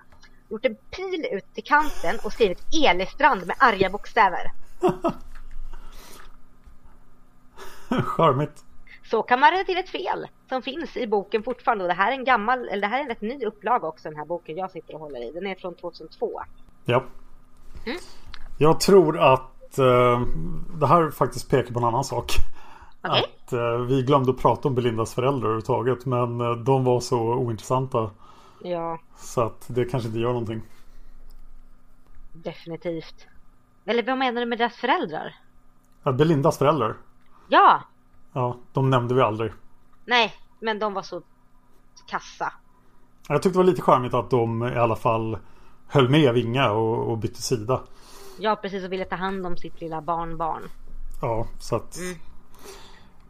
gjort 0.50 0.66
en 0.66 0.76
pil 0.76 1.26
ut 1.32 1.54
till 1.54 1.64
kanten 1.64 2.20
och 2.24 2.34
skrivit 2.34 2.64
Elestrand 2.86 3.48
med 3.48 3.56
arga 3.60 3.90
bokstäver. 3.90 4.52
Charmigt. 8.04 8.64
Så 9.04 9.24
kan 9.24 9.40
man 9.40 9.52
rätta 9.52 9.64
till 9.64 9.78
ett 9.78 9.90
fel 9.90 10.28
som 10.50 10.62
finns 10.62 10.98
i 10.98 11.08
boken 11.08 11.44
fortfarande. 11.44 11.84
Och 11.84 11.88
det 11.88 11.94
här 11.94 12.12
är 12.12 12.16
en 12.16 12.24
gammal, 12.24 12.70
eller 12.70 12.82
det 12.82 12.88
här 12.88 12.98
är 12.98 13.02
en 13.02 13.10
rätt 13.10 13.22
ny 13.22 13.46
upplaga 13.46 13.88
också, 13.88 14.10
den 14.10 14.18
här 14.18 14.26
boken 14.26 14.58
jag 14.58 14.72
sitter 14.72 14.94
och 14.94 15.00
håller 15.00 15.30
i. 15.30 15.32
Den 15.32 15.48
är 15.48 15.56
från 15.56 15.76
2002. 15.76 16.42
Ja. 16.86 17.04
Mm. 17.86 17.98
Jag 18.58 18.80
tror 18.80 19.20
att 19.20 19.61
uh, 19.80 20.22
det 20.80 20.88
här 20.88 21.12
faktiskt 21.12 21.50
pekar 21.50 21.74
på 21.74 21.80
en 21.80 21.86
annan 21.86 22.04
sak. 22.04 22.32
Okay. 23.04 23.24
Att 23.24 23.54
eh, 23.54 23.78
vi 23.78 24.04
glömde 24.04 24.32
att 24.32 24.38
prata 24.38 24.68
om 24.68 24.76
Belindas 24.76 25.14
föräldrar 25.14 25.46
överhuvudtaget. 25.46 26.06
Men 26.06 26.42
eh, 26.42 26.52
de 26.52 26.84
var 26.84 27.00
så 27.00 27.20
ointressanta. 27.20 28.10
Ja. 28.64 29.00
Så 29.18 29.42
att 29.42 29.66
det 29.68 29.86
kanske 29.86 30.08
inte 30.08 30.20
gör 30.20 30.30
någonting. 30.30 30.62
Definitivt. 32.34 33.28
Eller 33.86 34.04
vad 34.04 34.18
menar 34.18 34.42
du 34.42 34.48
med 34.48 34.58
deras 34.58 34.76
föräldrar? 34.76 35.36
Ja, 36.04 36.12
Belindas 36.12 36.58
föräldrar. 36.58 36.98
Ja. 37.50 37.82
Ja, 38.34 38.58
de 38.74 38.90
nämnde 38.90 39.14
vi 39.14 39.22
aldrig. 39.22 39.52
Nej, 40.06 40.34
men 40.60 40.80
de 40.80 40.94
var 40.94 41.02
så 41.02 41.22
kassa. 42.08 42.54
Jag 43.28 43.42
tyckte 43.42 43.60
det 43.60 43.64
var 43.64 43.72
lite 43.72 43.82
charmigt 43.82 44.14
att 44.14 44.30
de 44.30 44.64
i 44.64 44.78
alla 44.78 44.96
fall 44.96 45.38
höll 45.88 46.10
med 46.10 46.34
Vinga 46.34 46.72
och, 46.72 47.12
och 47.12 47.18
bytte 47.18 47.42
sida. 47.42 47.82
Ja, 48.44 48.56
precis 48.56 48.86
och 48.86 48.92
ville 48.92 49.06
ta 49.06 49.16
hand 49.16 49.46
om 49.46 49.58
sitt 49.58 49.82
lilla 49.82 50.02
barnbarn. 50.02 50.62
Ja, 51.22 51.48
så 51.60 51.76
att... 51.76 51.98
Mm. 51.98 52.16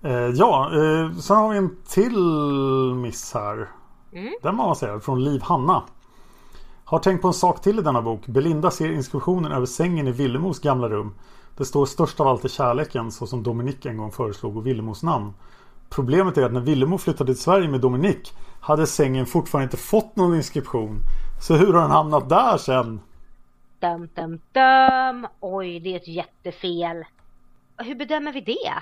Eh, 0.04 0.36
ja, 0.36 0.72
eh, 0.74 1.18
sen 1.18 1.38
har 1.38 1.52
vi 1.52 1.58
en 1.58 1.78
till 1.88 2.18
miss 2.96 3.34
här. 3.34 3.70
Mm. 4.12 4.34
Den 4.42 4.58
var 4.58 4.66
man 4.66 4.76
säga, 4.76 5.00
från 5.00 5.24
Liv 5.24 5.42
Hanna. 5.42 5.84
Har 6.84 7.00
tänkt 7.00 7.22
på 7.22 7.28
en 7.28 7.34
sak 7.34 7.62
till 7.62 7.80
i 7.80 7.82
denna 7.82 8.02
bok. 8.02 8.28
Belinda 8.28 8.72
ser 8.72 8.92
inskriptionen 8.92 9.52
över 9.52 9.66
sängen 9.66 10.08
i 10.08 10.12
Villemos 10.12 10.60
gamla 10.60 10.90
rum. 10.90 11.14
Det 11.58 11.66
står 11.66 11.86
störst 11.86 12.20
av 12.20 12.28
allt 12.28 12.46
är 12.46 12.50
kärleken 12.50 13.12
så 13.12 13.28
som 13.28 13.44
Dominique 13.44 13.90
en 13.90 13.98
gång 13.98 14.12
föreslog 14.12 14.58
och 14.58 14.68
Villemos 14.68 15.04
namn. 15.04 15.34
Problemet 15.90 16.38
är 16.38 16.44
att 16.44 16.54
när 16.54 16.62
Villemo 16.62 16.98
flyttade 16.98 17.34
till 17.34 17.44
Sverige 17.44 17.68
med 17.68 17.82
Dominique 17.82 18.32
hade 18.62 18.88
sängen 18.88 19.26
fortfarande 19.26 19.64
inte 19.64 19.78
fått 19.78 20.16
någon 20.16 20.36
inskription. 20.36 21.00
Så 21.42 21.56
hur 21.56 21.74
har 21.74 21.82
den 21.82 21.92
hamnat 21.92 22.30
där 22.30 22.58
sen? 22.58 23.00
Dum, 23.82 24.10
dum, 24.14 24.40
dum. 24.52 25.28
Oj, 25.40 25.80
det 25.80 25.94
är 25.94 25.95
ett 25.95 26.08
jättefel. 26.08 27.06
Hur 27.78 27.95
bedömer 27.95 28.32
vi 28.32 28.41
det? 28.41 28.74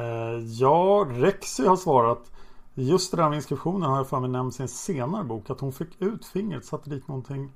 Eh, 0.00 0.38
ja, 0.60 1.06
Rexy 1.10 1.66
har 1.66 1.76
svarat. 1.76 2.32
Just 2.74 3.10
det 3.10 3.16
där 3.16 3.28
med 3.28 3.36
inskriptionen 3.36 3.90
har 3.90 3.96
jag 3.96 4.08
för 4.08 4.20
mig 4.20 4.30
nämnts 4.30 4.60
i 4.60 4.62
en 4.62 4.68
senare 4.68 5.24
bok. 5.24 5.50
Att 5.50 5.60
hon 5.60 5.72
fick 5.72 6.02
ut 6.02 6.26
fingret, 6.26 6.64
satte 6.64 6.90
dit 6.90 7.08
någonting. 7.08 7.52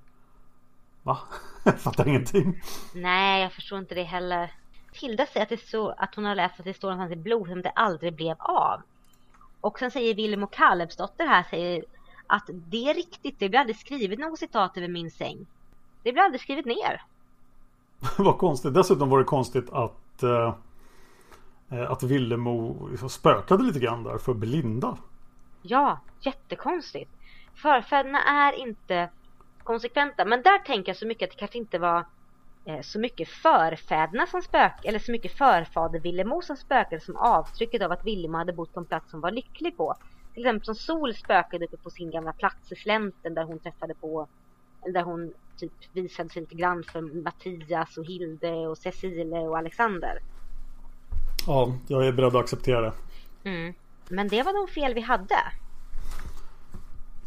Va? 1.02 1.18
jag 1.64 1.80
fattar 1.80 2.08
ingenting. 2.08 2.62
Nej, 2.94 3.42
jag 3.42 3.52
förstår 3.52 3.78
inte 3.78 3.94
det 3.94 4.02
heller. 4.02 4.52
Hilda 4.92 5.26
säger 5.26 5.42
att, 5.42 5.50
det 5.50 5.68
så, 5.68 5.88
att 5.88 6.14
hon 6.14 6.24
har 6.24 6.34
läst 6.34 6.58
att 6.58 6.64
det 6.64 6.74
står 6.74 6.90
någonstans 6.90 7.18
i 7.18 7.22
blod 7.22 7.48
som 7.48 7.62
det 7.62 7.70
aldrig 7.70 8.14
blev 8.14 8.36
av. 8.38 8.82
Och 9.60 9.78
sen 9.78 9.90
säger 9.90 10.14
Willem 10.14 10.42
och 10.42 10.52
Kalebsdotter 10.52 11.26
här 11.26 11.42
säger 11.50 11.84
att 12.26 12.50
det 12.52 12.90
är 12.90 12.94
riktigt, 12.94 13.38
det 13.38 13.48
blir 13.48 13.60
aldrig 13.60 13.78
skrivet 13.78 14.18
något 14.18 14.38
citat 14.38 14.76
över 14.76 14.88
min 14.88 15.10
säng. 15.10 15.46
Det 16.04 16.12
blir 16.12 16.22
aldrig 16.22 16.40
skrivet 16.40 16.64
ner. 16.64 17.02
Vad 18.18 18.38
konstigt. 18.38 18.74
Dessutom 18.74 19.08
var 19.08 19.18
det 19.18 19.24
konstigt 19.24 19.70
att 19.70 20.22
eh, 20.22 20.54
att 21.88 22.02
Villemo 22.02 22.88
spökade 23.08 23.62
lite 23.62 23.78
grann 23.78 24.04
där 24.04 24.18
för 24.18 24.34
Belinda. 24.34 24.96
Ja, 25.62 26.00
jättekonstigt. 26.20 27.10
Förfäderna 27.54 28.22
är 28.22 28.52
inte 28.52 29.08
konsekventa. 29.62 30.24
Men 30.24 30.42
där 30.42 30.58
tänker 30.58 30.90
jag 30.90 30.96
så 30.96 31.06
mycket 31.06 31.26
att 31.26 31.30
det 31.30 31.38
kanske 31.38 31.58
inte 31.58 31.78
var 31.78 32.04
eh, 32.64 32.80
så 32.80 32.98
mycket 32.98 33.28
förfäderna 33.28 34.26
som 34.26 34.42
spök 34.42 34.84
eller 34.84 34.98
så 34.98 35.12
mycket 35.12 35.38
förfader 35.38 36.00
Villemo 36.00 36.42
som 36.42 36.56
spökade 36.56 37.00
som 37.00 37.16
avtrycket 37.16 37.82
av 37.82 37.92
att 37.92 38.04
Villemo 38.04 38.38
hade 38.38 38.52
bott 38.52 38.74
på 38.74 38.80
en 38.80 38.86
plats 38.86 39.10
som 39.10 39.20
var 39.20 39.30
lycklig 39.30 39.76
på. 39.76 39.94
Till 40.34 40.42
exempel 40.42 40.64
som 40.64 40.74
Sol 40.74 41.14
spökade 41.14 41.64
uppe 41.64 41.76
på 41.76 41.90
sin 41.90 42.10
gamla 42.10 42.32
plats 42.32 42.72
i 42.72 42.76
slänten 42.76 43.34
där 43.34 43.44
hon 43.44 43.58
träffade 43.58 43.94
på 43.94 44.26
där 44.86 45.02
hon 45.02 45.34
typ 45.56 45.72
visade 45.92 46.28
sig 46.28 46.42
lite 46.42 46.54
grann 46.54 46.84
för 46.92 47.22
Mattias 47.22 47.96
och 47.96 48.04
Hilde 48.04 48.68
och 48.68 48.78
Cecile 48.78 49.38
och 49.38 49.58
Alexander. 49.58 50.18
Ja, 51.46 51.72
jag 51.86 52.06
är 52.06 52.12
beredd 52.12 52.36
att 52.36 52.42
acceptera 52.42 52.80
det. 52.80 52.92
Mm. 53.44 53.74
Men 54.08 54.28
det 54.28 54.42
var 54.42 54.66
de 54.66 54.72
fel 54.72 54.94
vi 54.94 55.00
hade. 55.00 55.36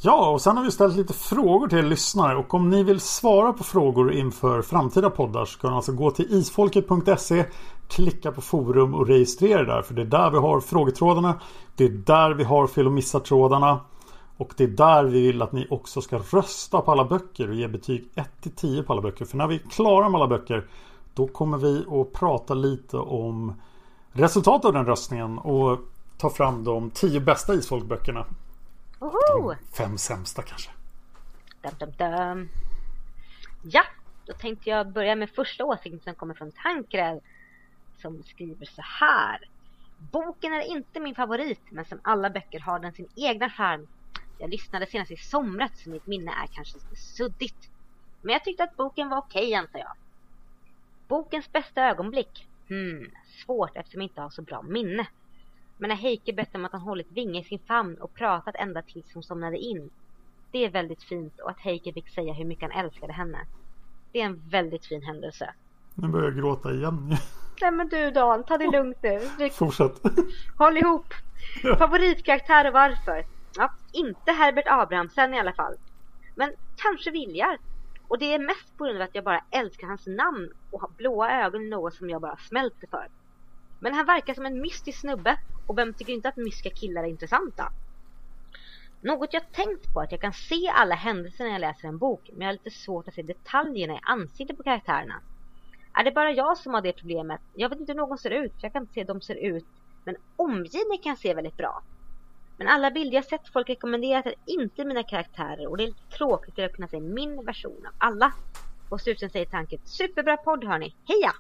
Ja, 0.01 0.29
och 0.29 0.41
sen 0.41 0.57
har 0.57 0.63
vi 0.63 0.71
ställt 0.71 0.95
lite 0.95 1.13
frågor 1.13 1.67
till 1.67 1.77
er 1.77 1.83
lyssnare 1.83 2.37
och 2.37 2.53
om 2.53 2.69
ni 2.69 2.83
vill 2.83 2.99
svara 2.99 3.53
på 3.53 3.63
frågor 3.63 4.13
inför 4.13 4.61
framtida 4.61 5.09
poddar 5.09 5.45
så 5.45 5.59
kan 5.59 5.69
ni 5.69 5.75
alltså 5.75 5.91
gå 5.91 6.11
till 6.11 6.25
isfolket.se 6.29 7.45
Klicka 7.87 8.31
på 8.31 8.41
forum 8.41 8.93
och 8.93 9.07
registrera 9.07 9.63
där 9.63 9.81
för 9.81 9.93
det 9.93 10.01
är 10.01 10.05
där 10.05 10.31
vi 10.31 10.37
har 10.37 10.61
frågetrådarna 10.61 11.39
Det 11.75 11.83
är 11.83 11.89
där 11.89 12.33
vi 12.33 12.43
har 12.43 12.67
fel 12.67 12.85
och 12.85 12.93
missar-trådarna 12.93 13.79
Och 14.37 14.53
det 14.57 14.63
är 14.63 14.67
där 14.67 15.03
vi 15.03 15.21
vill 15.21 15.41
att 15.41 15.51
ni 15.51 15.67
också 15.69 16.01
ska 16.01 16.17
rösta 16.17 16.81
på 16.81 16.91
alla 16.91 17.05
böcker 17.05 17.49
och 17.49 17.55
ge 17.55 17.67
betyg 17.67 18.09
1 18.15 18.29
10 18.55 18.83
på 18.83 18.93
alla 18.93 19.01
böcker 19.01 19.25
för 19.25 19.37
när 19.37 19.47
vi 19.47 19.55
är 19.55 19.69
klara 19.69 20.09
med 20.09 20.21
alla 20.21 20.27
böcker 20.27 20.67
Då 21.13 21.27
kommer 21.27 21.57
vi 21.57 21.85
att 22.01 22.13
prata 22.13 22.53
lite 22.53 22.97
om 22.97 23.61
resultatet 24.11 24.65
av 24.65 24.73
den 24.73 24.85
röstningen 24.85 25.37
och 25.37 25.79
ta 26.17 26.29
fram 26.29 26.63
de 26.63 26.89
10 26.91 27.19
bästa 27.19 27.53
isfolkböckerna 27.53 28.25
Woho! 28.99 29.55
Fem 29.77 29.97
sämsta 29.97 30.41
kanske. 30.41 30.69
Dum, 31.61 31.71
dum, 31.79 31.91
dum. 31.97 32.49
Ja, 33.63 33.83
då 34.25 34.33
tänkte 34.33 34.69
jag 34.69 34.91
börja 34.91 35.15
med 35.15 35.29
första 35.29 35.65
åsikten 35.65 35.99
som 35.99 36.15
kommer 36.15 36.33
från 36.33 36.51
Tankred. 36.51 37.19
Som 38.01 38.23
skriver 38.23 38.65
så 38.65 38.81
här. 38.81 39.49
Boken 39.97 40.53
är 40.53 40.61
inte 40.61 40.99
min 40.99 41.15
favorit, 41.15 41.61
men 41.69 41.85
som 41.85 41.99
alla 42.01 42.29
böcker 42.29 42.59
har 42.59 42.79
den 42.79 42.93
sin 42.93 43.07
egna 43.15 43.49
charm. 43.49 43.87
Jag 44.37 44.49
lyssnade 44.49 44.85
senast 44.85 45.11
i 45.11 45.17
somras, 45.17 45.71
så 45.83 45.89
mitt 45.89 46.07
minne 46.07 46.31
är 46.31 46.47
kanske 46.47 46.77
lite 46.77 46.95
suddigt. 46.95 47.69
Men 48.21 48.33
jag 48.33 48.43
tyckte 48.43 48.63
att 48.63 48.77
boken 48.77 49.09
var 49.09 49.17
okej, 49.17 49.53
antar 49.53 49.79
jag. 49.79 49.93
Bokens 51.07 51.51
bästa 51.51 51.81
ögonblick? 51.89 52.47
Hmm, 52.67 53.11
svårt 53.45 53.71
eftersom 53.75 54.01
jag 54.01 54.05
inte 54.05 54.21
har 54.21 54.29
så 54.29 54.41
bra 54.41 54.61
minne. 54.61 55.07
Men 55.77 55.87
när 55.87 55.95
Heike 55.95 56.33
berättar 56.33 56.59
om 56.59 56.65
att 56.65 56.71
han 56.71 56.81
hållit 56.81 57.11
Vinge 57.11 57.39
i 57.39 57.43
sin 57.43 57.59
famn 57.59 57.95
och 57.95 58.13
pratat 58.13 58.55
ända 58.55 58.81
tills 58.81 59.13
hon 59.13 59.23
somnade 59.23 59.57
in. 59.57 59.89
Det 60.51 60.65
är 60.65 60.69
väldigt 60.69 61.03
fint 61.03 61.39
och 61.39 61.49
att 61.49 61.59
Heike 61.59 61.93
fick 61.93 62.09
säga 62.09 62.33
hur 62.33 62.45
mycket 62.45 62.71
han 62.71 62.85
älskade 62.85 63.13
henne. 63.13 63.39
Det 64.11 64.21
är 64.21 64.25
en 64.25 64.41
väldigt 64.49 64.85
fin 64.85 65.03
händelse. 65.03 65.53
Nu 65.93 66.07
börjar 66.07 66.25
jag 66.25 66.37
gråta 66.37 66.73
igen. 66.73 67.15
Nej 67.61 67.71
men 67.71 67.87
du 67.87 68.11
Dan, 68.11 68.43
ta 68.43 68.57
det 68.57 68.71
lugnt 68.71 68.97
nu. 69.03 69.49
Fortsätt. 69.49 70.01
Håll 70.57 70.77
ihop. 70.77 71.13
Favoritkaraktär 71.77 72.67
och 72.67 72.73
varför? 72.73 73.25
Ja, 73.57 73.71
inte 73.91 74.31
Herbert 74.31 74.67
Abrahamsen 74.67 75.33
i 75.33 75.39
alla 75.39 75.53
fall. 75.53 75.75
Men 76.35 76.53
kanske 76.75 77.11
Viljar. 77.11 77.57
Och 78.07 78.19
det 78.19 78.33
är 78.33 78.39
mest 78.39 78.77
på 78.77 78.83
grund 78.83 78.97
av 78.97 79.03
att 79.03 79.15
jag 79.15 79.23
bara 79.23 79.43
älskar 79.51 79.87
hans 79.87 80.07
namn 80.07 80.49
och 80.71 80.81
har 80.81 80.89
blåa 80.97 81.45
ögon 81.45 81.69
något 81.69 81.93
som 81.93 82.09
jag 82.09 82.21
bara 82.21 82.37
smälter 82.37 82.87
för. 82.87 83.07
Men 83.79 83.93
han 83.93 84.05
verkar 84.05 84.33
som 84.33 84.45
en 84.45 84.61
mystisk 84.61 84.99
snubbe 84.99 85.39
och 85.67 85.77
vem 85.77 85.93
tycker 85.93 86.13
inte 86.13 86.29
att 86.29 86.37
mystiska 86.37 86.69
killar 86.69 87.03
är 87.03 87.07
intressanta? 87.07 87.71
Något 89.01 89.33
jag 89.33 89.51
tänkt 89.51 89.93
på 89.93 89.99
är 89.99 90.03
att 90.03 90.11
jag 90.11 90.21
kan 90.21 90.33
se 90.33 90.67
alla 90.67 90.95
händelser 90.95 91.43
när 91.43 91.51
jag 91.51 91.61
läser 91.61 91.87
en 91.87 91.97
bok 91.97 92.29
men 92.33 92.41
jag 92.41 92.47
har 92.47 92.53
lite 92.53 92.71
svårt 92.71 93.07
att 93.07 93.13
se 93.13 93.21
detaljerna 93.21 93.93
i 93.93 93.99
ansiktet 94.03 94.57
på 94.57 94.63
karaktärerna. 94.63 95.21
Är 95.93 96.03
det 96.03 96.11
bara 96.11 96.31
jag 96.31 96.57
som 96.57 96.73
har 96.73 96.81
det 96.81 96.93
problemet? 96.93 97.41
Jag 97.53 97.69
vet 97.69 97.79
inte 97.79 97.91
hur 97.91 97.97
någon 97.97 98.17
ser 98.17 98.31
ut, 98.31 98.53
jag 98.61 98.73
kan 98.73 98.83
inte 98.83 98.93
se 98.93 98.99
hur 98.99 99.07
de 99.07 99.21
ser 99.21 99.35
ut. 99.35 99.65
Men 100.03 100.15
omgivningen 100.35 101.03
kan 101.03 101.09
jag 101.09 101.19
se 101.19 101.33
väldigt 101.33 101.57
bra. 101.57 101.81
Men 102.57 102.67
alla 102.67 102.91
bilder 102.91 103.15
jag 103.15 103.25
sett 103.25 103.47
folk 103.53 103.69
rekommenderat 103.69 104.25
är 104.25 104.35
inte 104.45 104.85
mina 104.85 105.03
karaktärer 105.03 105.67
och 105.67 105.77
det 105.77 105.83
är 105.83 105.87
lite 105.87 106.17
tråkigt 106.17 106.55
för 106.55 106.63
att 106.63 106.73
kunna 106.73 106.87
se 106.87 106.99
min 106.99 107.45
version 107.45 107.85
av 107.85 107.93
alla. 107.97 108.33
Och 108.89 109.01
slutligen 109.01 109.31
säger 109.31 109.45
tanken, 109.45 109.79
superbra 109.83 110.37
podd 110.37 110.63
hörni, 110.63 110.95
heja! 111.05 111.31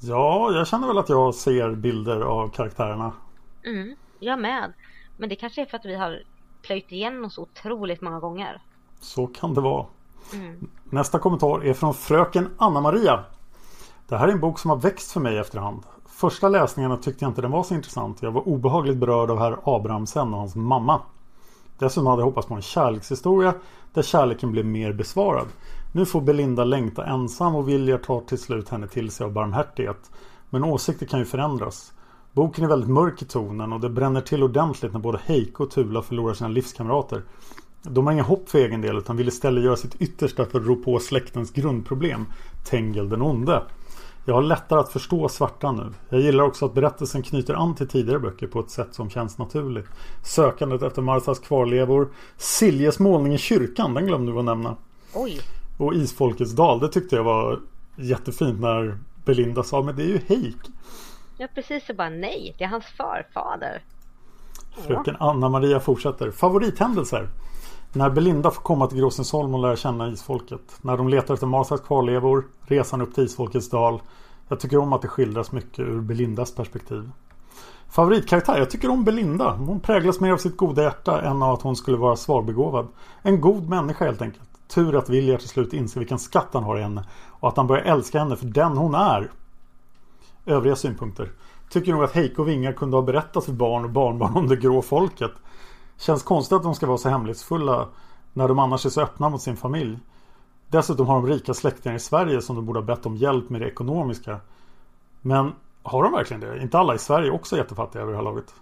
Ja, 0.00 0.52
jag 0.52 0.66
känner 0.68 0.86
väl 0.86 0.98
att 0.98 1.08
jag 1.08 1.34
ser 1.34 1.74
bilder 1.74 2.20
av 2.20 2.48
karaktärerna. 2.48 3.12
Mm, 3.64 3.96
jag 4.18 4.38
med. 4.40 4.72
Men 5.16 5.28
det 5.28 5.36
kanske 5.36 5.62
är 5.62 5.66
för 5.66 5.76
att 5.76 5.84
vi 5.84 5.94
har 5.94 6.22
plöjt 6.62 6.92
igenom 6.92 7.30
så 7.30 7.42
otroligt 7.42 8.00
många 8.00 8.20
gånger. 8.20 8.62
Så 9.00 9.26
kan 9.26 9.54
det 9.54 9.60
vara. 9.60 9.86
Mm. 10.34 10.68
Nästa 10.84 11.18
kommentar 11.18 11.64
är 11.64 11.74
från 11.74 11.94
fröken 11.94 12.54
Anna-Maria. 12.58 13.24
Det 14.08 14.16
här 14.16 14.28
är 14.28 14.32
en 14.32 14.40
bok 14.40 14.58
som 14.58 14.70
har 14.70 14.76
växt 14.76 15.12
för 15.12 15.20
mig 15.20 15.38
efterhand. 15.38 15.82
Första 16.20 16.48
läsningarna 16.48 16.96
tyckte 16.96 17.24
jag 17.24 17.30
inte 17.30 17.42
den 17.42 17.50
var 17.50 17.62
så 17.62 17.74
intressant. 17.74 18.22
Jag 18.22 18.32
var 18.32 18.48
obehagligt 18.48 18.96
berörd 18.96 19.30
av 19.30 19.38
herr 19.38 19.56
Abrahamsen 19.64 20.34
och 20.34 20.38
hans 20.38 20.54
mamma. 20.54 21.00
Dessutom 21.78 22.06
hade 22.06 22.20
jag 22.20 22.26
hoppats 22.26 22.48
på 22.48 22.54
en 22.54 22.62
kärlekshistoria 22.62 23.54
där 23.94 24.02
kärleken 24.02 24.52
blev 24.52 24.66
mer 24.66 24.92
besvarad. 24.92 25.46
Nu 25.92 26.06
får 26.06 26.20
Belinda 26.20 26.64
längta 26.64 27.06
ensam 27.06 27.54
och 27.54 27.68
Vilja 27.68 27.98
tar 27.98 28.20
till 28.20 28.38
slut 28.38 28.68
henne 28.68 28.86
till 28.86 29.10
sig 29.10 29.24
av 29.24 29.32
barmhärtighet. 29.32 30.10
Men 30.50 30.64
åsikter 30.64 31.06
kan 31.06 31.18
ju 31.18 31.24
förändras. 31.24 31.92
Boken 32.32 32.64
är 32.64 32.68
väldigt 32.68 32.90
mörk 32.90 33.22
i 33.22 33.24
tonen 33.24 33.72
och 33.72 33.80
det 33.80 33.90
bränner 33.90 34.20
till 34.20 34.42
ordentligt 34.42 34.92
när 34.92 35.00
både 35.00 35.20
Heike 35.24 35.62
och 35.62 35.70
Tula 35.70 36.02
förlorar 36.02 36.34
sina 36.34 36.48
livskamrater. 36.48 37.22
De 37.82 38.06
har 38.06 38.12
inga 38.12 38.22
hopp 38.22 38.48
för 38.48 38.58
egen 38.58 38.80
del 38.80 38.98
utan 38.98 39.16
vill 39.16 39.28
istället 39.28 39.64
göra 39.64 39.76
sitt 39.76 39.94
yttersta 40.00 40.44
för 40.44 40.60
att 40.60 40.66
rå 40.66 40.76
på 40.76 40.98
släktens 40.98 41.52
grundproblem. 41.52 42.26
Tengel 42.64 43.08
den 43.08 43.22
onde. 43.22 43.62
Jag 44.24 44.34
har 44.34 44.42
lättare 44.42 44.80
att 44.80 44.92
förstå 44.92 45.28
svarta 45.28 45.72
nu. 45.72 45.92
Jag 46.08 46.20
gillar 46.20 46.44
också 46.44 46.66
att 46.66 46.74
berättelsen 46.74 47.22
knyter 47.22 47.54
an 47.54 47.74
till 47.74 47.88
tidigare 47.88 48.18
böcker 48.18 48.46
på 48.46 48.60
ett 48.60 48.70
sätt 48.70 48.94
som 48.94 49.10
känns 49.10 49.38
naturligt. 49.38 49.86
Sökandet 50.24 50.82
efter 50.82 51.02
Marthas 51.02 51.38
kvarlevor. 51.38 52.08
Siljes 52.36 52.98
målning 52.98 53.34
i 53.34 53.38
kyrkan, 53.38 53.94
den 53.94 54.06
glömde 54.06 54.32
vi 54.32 54.38
att 54.38 54.44
nämna. 54.44 54.76
Oj. 55.14 55.40
Och 55.78 55.94
Isfolkets 55.94 56.52
dal, 56.52 56.80
det 56.80 56.88
tyckte 56.88 57.16
jag 57.16 57.24
var 57.24 57.60
jättefint 57.96 58.60
när 58.60 58.98
Belinda 59.24 59.62
sa 59.62 59.82
men 59.82 59.96
det 59.96 60.02
är 60.02 60.06
ju 60.06 60.20
Heik. 60.28 60.56
Ja 61.38 61.48
precis, 61.54 61.86
så 61.86 61.94
bara 61.94 62.10
nej, 62.10 62.54
det 62.58 62.64
är 62.64 62.68
hans 62.68 62.84
förfader. 62.84 63.82
Fröken 64.86 65.16
Anna-Maria 65.20 65.80
fortsätter. 65.80 66.30
Favorithändelser? 66.30 67.28
När 67.92 68.10
Belinda 68.10 68.50
får 68.50 68.62
komma 68.62 68.86
till 68.86 68.98
Gråsensholm 68.98 69.54
och 69.54 69.60
lära 69.60 69.76
känna 69.76 70.08
isfolket. 70.08 70.78
När 70.82 70.96
de 70.96 71.08
letar 71.08 71.34
efter 71.34 71.46
Marthas 71.46 71.80
kvarlevor. 71.80 72.44
Resan 72.60 73.00
upp 73.00 73.14
till 73.14 73.24
Isfolkets 73.24 73.70
dal. 73.70 74.02
Jag 74.48 74.60
tycker 74.60 74.78
om 74.78 74.92
att 74.92 75.02
det 75.02 75.08
skildras 75.08 75.52
mycket 75.52 75.78
ur 75.78 76.00
Belindas 76.00 76.54
perspektiv. 76.54 77.10
Favoritkaraktär? 77.88 78.58
Jag 78.58 78.70
tycker 78.70 78.90
om 78.90 79.04
Belinda. 79.04 79.50
Hon 79.50 79.80
präglas 79.80 80.20
mer 80.20 80.32
av 80.32 80.36
sitt 80.36 80.56
goda 80.56 80.82
hjärta 80.82 81.22
än 81.22 81.42
av 81.42 81.54
att 81.54 81.62
hon 81.62 81.76
skulle 81.76 81.96
vara 81.96 82.16
svagbegåvad. 82.16 82.88
En 83.22 83.40
god 83.40 83.68
människa 83.68 84.04
helt 84.04 84.22
enkelt. 84.22 84.48
Tur 84.68 84.96
att 84.96 85.08
Vilja 85.08 85.38
till 85.38 85.48
slut 85.48 85.72
inser 85.72 86.00
vilken 86.00 86.18
skatt 86.18 86.48
han 86.52 86.64
har 86.64 86.78
i 86.78 86.82
henne. 86.82 87.04
Och 87.28 87.48
att 87.48 87.56
han 87.56 87.66
börjar 87.66 87.84
älska 87.84 88.18
henne 88.18 88.36
för 88.36 88.46
den 88.46 88.76
hon 88.76 88.94
är. 88.94 89.30
Övriga 90.46 90.76
synpunkter. 90.76 91.30
tycker 91.70 91.92
nog 91.92 92.04
att 92.04 92.12
Heiko 92.12 92.42
Vinga 92.42 92.72
kunde 92.72 92.96
ha 92.96 93.02
berättat 93.02 93.44
för 93.44 93.52
barn 93.52 93.84
och 93.84 93.90
barnbarn 93.90 94.36
om 94.36 94.48
det 94.48 94.56
grå 94.56 94.82
folket. 94.82 95.32
Känns 96.00 96.22
konstigt 96.22 96.56
att 96.56 96.62
de 96.62 96.74
ska 96.74 96.86
vara 96.86 96.98
så 96.98 97.08
hemlighetsfulla 97.08 97.88
när 98.32 98.48
de 98.48 98.58
annars 98.58 98.86
är 98.86 98.90
så 98.90 99.00
öppna 99.00 99.28
mot 99.28 99.42
sin 99.42 99.56
familj. 99.56 99.98
Dessutom 100.68 101.06
har 101.06 101.14
de 101.14 101.26
rika 101.26 101.54
släktingar 101.54 101.96
i 101.96 101.98
Sverige 101.98 102.40
som 102.40 102.56
de 102.56 102.66
borde 102.66 102.78
ha 102.78 102.84
bett 102.84 103.06
om 103.06 103.16
hjälp 103.16 103.50
med 103.50 103.60
det 103.60 103.68
ekonomiska. 103.68 104.40
Men 105.20 105.52
har 105.82 106.02
de 106.02 106.12
verkligen 106.12 106.40
det? 106.40 106.62
Inte 106.62 106.78
alla 106.78 106.94
i 106.94 106.98
Sverige 106.98 107.30
också 107.30 107.56
jättefattiga 107.56 108.02
över 108.02 108.12
det 108.12 108.18
här 108.18 108.24
laget? 108.24 108.54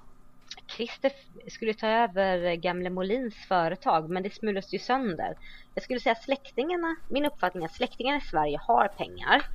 Christer 0.76 1.12
skulle 1.48 1.74
ta 1.74 1.86
över 1.86 2.54
gamle 2.54 2.90
Molins 2.90 3.34
företag 3.48 4.10
men 4.10 4.22
det 4.22 4.34
smulas 4.34 4.74
ju 4.74 4.78
sönder. 4.78 5.34
Jag 5.74 5.84
skulle 5.84 6.00
säga 6.00 6.14
släktingarna, 6.14 6.96
min 7.08 7.24
uppfattning 7.24 7.64
är 7.64 7.68
att 7.68 7.74
släktingarna 7.74 8.18
i 8.18 8.20
Sverige 8.20 8.58
har 8.62 8.88
pengar. 8.88 9.46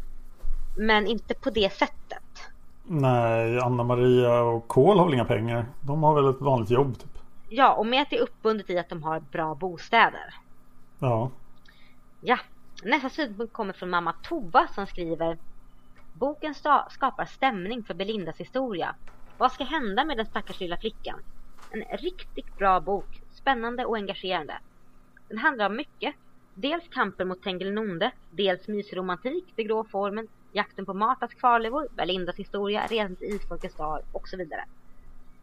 Men 0.77 1.07
inte 1.07 1.34
på 1.34 1.49
det 1.49 1.73
sättet. 1.73 2.23
Nej, 2.84 3.60
Anna-Maria 3.60 4.41
och 4.41 4.68
Kohl 4.68 4.97
har 4.97 5.05
väl 5.05 5.14
inga 5.14 5.26
pengar. 5.26 5.65
De 5.81 6.03
har 6.03 6.15
väl 6.15 6.30
ett 6.30 6.41
vanligt 6.41 6.69
jobb 6.69 6.99
typ. 6.99 7.12
Ja, 7.56 7.74
och 7.74 7.86
med 7.86 8.02
att 8.02 8.10
det 8.10 8.18
är 8.18 8.22
uppbundet 8.22 8.70
i 8.70 8.78
att 8.78 8.90
de 8.90 9.04
har 9.04 9.20
bra 9.20 9.56
bostäder. 9.56 10.34
Ja. 11.00 11.32
Ja, 12.22 12.40
nästa 12.84 13.10
synpunkt 13.10 13.54
kommer 13.54 13.74
från 13.74 13.90
mamma 13.90 14.14
Tova 14.24 14.68
som 14.68 14.88
skriver 14.88 15.38
Boken 16.14 16.56
skapar 16.90 17.26
stämning 17.26 17.84
för 17.84 17.94
Belindas 17.94 18.38
historia. 18.38 18.96
Vad 19.38 19.52
ska 19.52 19.64
hända 19.64 20.06
med 20.06 20.18
den 20.18 20.26
stackars 20.26 20.60
lilla 20.60 20.78
flickan? 20.78 21.20
En 21.70 21.98
riktigt 21.98 22.58
bra 22.58 22.80
bok, 22.80 23.22
spännande 23.32 23.86
och 23.86 23.98
engagerande. 23.98 24.60
Den 25.28 25.38
handlar 25.38 25.66
om 25.66 25.76
mycket. 25.76 26.16
Dels 26.54 26.88
kampen 26.88 27.28
mot 27.28 27.44
Tengilnonde, 27.44 28.12
dels 28.32 28.68
mysromantik, 28.68 29.46
det 29.56 29.64
grå 29.64 29.84
formen, 29.84 30.28
jakten 30.52 30.86
på 30.86 30.94
Martas 30.94 31.34
kvarlevor, 31.34 31.88
Belindas 31.96 32.36
historia, 32.36 32.88
resan 32.88 33.16
till 33.16 33.36
Isfolkets 33.36 33.76
dal 33.76 34.02
och 34.12 34.28
så 34.28 34.38
vidare. 34.38 34.66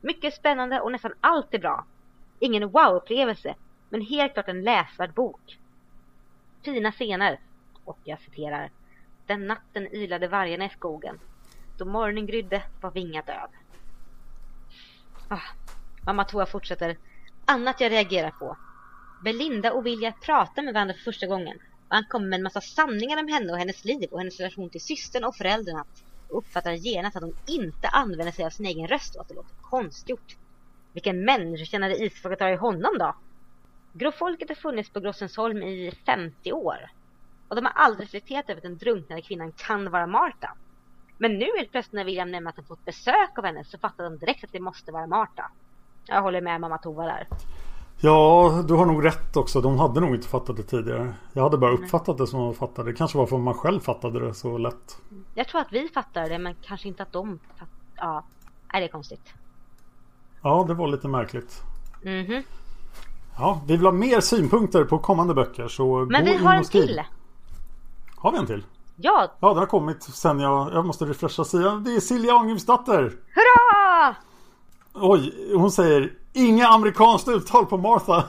Mycket 0.00 0.34
spännande 0.34 0.80
och 0.80 0.92
nästan 0.92 1.12
allt 1.20 1.54
är 1.54 1.58
bra. 1.58 1.84
Ingen 2.42 2.68
wow-upplevelse, 2.68 3.54
men 3.88 4.00
helt 4.00 4.32
klart 4.32 4.48
en 4.48 4.62
läsvärd 4.62 5.14
bok. 5.14 5.58
Fina 6.62 6.92
scener. 6.92 7.40
Och 7.84 7.98
jag 8.04 8.20
citerar. 8.20 8.70
Den 9.26 9.46
natten 9.46 9.94
ylade 9.94 10.28
vargarna 10.28 10.64
i 10.64 10.68
skogen. 10.68 11.18
Då 11.78 11.84
morgonen 11.84 12.26
grydde 12.26 12.62
var 12.80 12.90
Vinga 12.90 13.22
död. 13.22 13.50
Ah, 15.28 15.54
mamma 16.06 16.24
Toa 16.24 16.46
fortsätter. 16.46 16.96
Annat 17.44 17.80
jag 17.80 17.92
reagerar 17.92 18.30
på. 18.30 18.56
Belinda 19.24 19.72
och 19.72 19.86
Vilja 19.86 20.12
pratar 20.12 20.62
med 20.62 20.74
varandra 20.74 20.94
för 20.94 21.02
första 21.02 21.26
gången. 21.26 21.58
Och 21.88 21.94
han 21.94 22.04
kommer 22.04 22.28
med 22.28 22.36
en 22.36 22.42
massa 22.42 22.60
sanningar 22.60 23.20
om 23.20 23.28
henne 23.28 23.52
och 23.52 23.58
hennes 23.58 23.84
liv 23.84 24.08
och 24.10 24.18
hennes 24.18 24.40
relation 24.40 24.70
till 24.70 24.80
systern 24.80 25.24
och 25.24 25.36
föräldrarna. 25.36 25.84
Och 26.28 26.38
uppfattar 26.38 26.72
genast 26.72 27.16
att 27.16 27.22
hon 27.22 27.36
inte 27.46 27.88
använder 27.88 28.32
sig 28.32 28.44
av 28.44 28.50
sin 28.50 28.66
egen 28.66 28.88
röst 28.88 29.14
och 29.14 29.20
att 29.20 29.28
det 29.28 29.34
låter 29.34 29.54
konstgjort. 29.60 30.36
Vilken 30.92 31.24
människokännare 31.24 31.96
isfolket 31.96 32.40
har 32.40 32.48
i 32.48 32.56
honom 32.56 32.98
då? 32.98 33.14
Gråfolket 33.92 34.48
har 34.48 34.56
funnits 34.56 34.90
på 34.90 35.00
Grossensholm 35.00 35.62
i 35.62 35.92
50 36.06 36.52
år. 36.52 36.90
Och 37.48 37.56
de 37.56 37.64
har 37.64 37.72
aldrig 37.72 38.04
reflekterat 38.06 38.50
över 38.50 38.58
att 38.58 38.62
den 38.62 38.78
drunknade 38.78 39.22
kvinnan 39.22 39.52
kan 39.52 39.90
vara 39.90 40.06
Marta. 40.06 40.54
Men 41.18 41.38
nu 41.38 41.46
helt 41.56 41.70
plötsligt 41.72 41.92
när 41.92 42.04
William 42.04 42.30
nämner 42.30 42.50
att 42.50 42.56
han 42.56 42.64
fått 42.64 42.84
besök 42.84 43.38
av 43.38 43.44
henne 43.44 43.64
så 43.64 43.78
fattar 43.78 44.04
de 44.04 44.18
direkt 44.18 44.44
att 44.44 44.52
det 44.52 44.60
måste 44.60 44.92
vara 44.92 45.06
Marta. 45.06 45.50
Jag 46.06 46.22
håller 46.22 46.40
med 46.40 46.60
mamma 46.60 46.78
Tova 46.78 47.04
där. 47.04 47.28
Ja, 48.00 48.64
du 48.68 48.74
har 48.74 48.86
nog 48.86 49.04
rätt 49.04 49.36
också. 49.36 49.60
De 49.60 49.78
hade 49.78 50.00
nog 50.00 50.14
inte 50.14 50.28
fattat 50.28 50.56
det 50.56 50.62
tidigare. 50.62 51.14
Jag 51.32 51.42
hade 51.42 51.58
bara 51.58 51.72
uppfattat 51.72 52.18
det 52.18 52.26
som 52.26 52.40
de 52.40 52.54
fattade. 52.54 52.90
Det 52.90 52.96
kanske 52.96 53.18
var 53.18 53.26
för 53.26 53.36
att 53.36 53.42
man 53.42 53.54
själv 53.54 53.80
fattade 53.80 54.26
det 54.26 54.34
så 54.34 54.58
lätt. 54.58 54.98
Jag 55.34 55.48
tror 55.48 55.60
att 55.60 55.72
vi 55.72 55.88
fattade 55.88 56.28
det 56.28 56.38
men 56.38 56.54
kanske 56.62 56.88
inte 56.88 57.02
att 57.02 57.12
de 57.12 57.38
fattade. 57.48 57.70
Ja, 57.96 58.24
är 58.68 58.80
det 58.80 58.86
är 58.86 58.88
konstigt. 58.88 59.34
Ja, 60.42 60.64
det 60.68 60.74
var 60.74 60.88
lite 60.88 61.08
märkligt. 61.08 61.62
Mm 62.04 62.42
ja, 63.40 63.60
vi 63.66 63.76
vill 63.76 63.86
ha 63.86 63.92
mer 63.92 64.20
synpunkter 64.20 64.84
på 64.84 64.98
kommande 64.98 65.34
böcker 65.34 65.68
så 65.68 66.06
Men 66.10 66.24
gå 66.24 66.30
vi 66.32 66.36
har 66.36 66.54
en 66.54 66.60
och 66.60 66.66
skriv. 66.66 66.86
till. 66.86 67.02
Har 68.16 68.32
vi 68.32 68.38
en 68.38 68.46
till? 68.46 68.64
Ja, 68.96 69.32
Ja, 69.40 69.48
den 69.48 69.58
har 69.58 69.66
kommit 69.66 70.02
sen 70.02 70.40
jag... 70.40 70.72
Jag 70.72 70.86
måste 70.86 71.04
refresha 71.04 71.44
sidan. 71.44 71.84
Det 71.84 71.96
är 71.96 72.00
Silja 72.00 72.34
Ångimsdotter! 72.34 73.02
hurra! 73.34 74.16
Oj, 74.94 75.52
hon 75.56 75.70
säger 75.70 76.12
Inga 76.32 76.68
amerikanskt 76.68 77.28
uttal 77.28 77.66
på 77.66 77.76
Martha. 77.76 78.24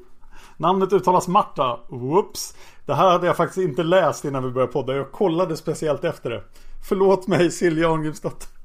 Namnet 0.56 0.92
uttalas 0.92 1.28
Marta. 1.28 1.80
Whoops. 1.88 2.56
Det 2.86 2.94
här 2.94 3.10
hade 3.10 3.26
jag 3.26 3.36
faktiskt 3.36 3.68
inte 3.68 3.82
läst 3.82 4.24
innan 4.24 4.44
vi 4.44 4.50
började 4.50 4.72
podda. 4.72 4.96
Jag 4.96 5.12
kollade 5.12 5.56
speciellt 5.56 6.04
efter 6.04 6.30
det. 6.30 6.42
Förlåt 6.88 7.26
mig 7.26 7.50
Silja 7.50 7.90
Ångimsdotter. 7.90 8.59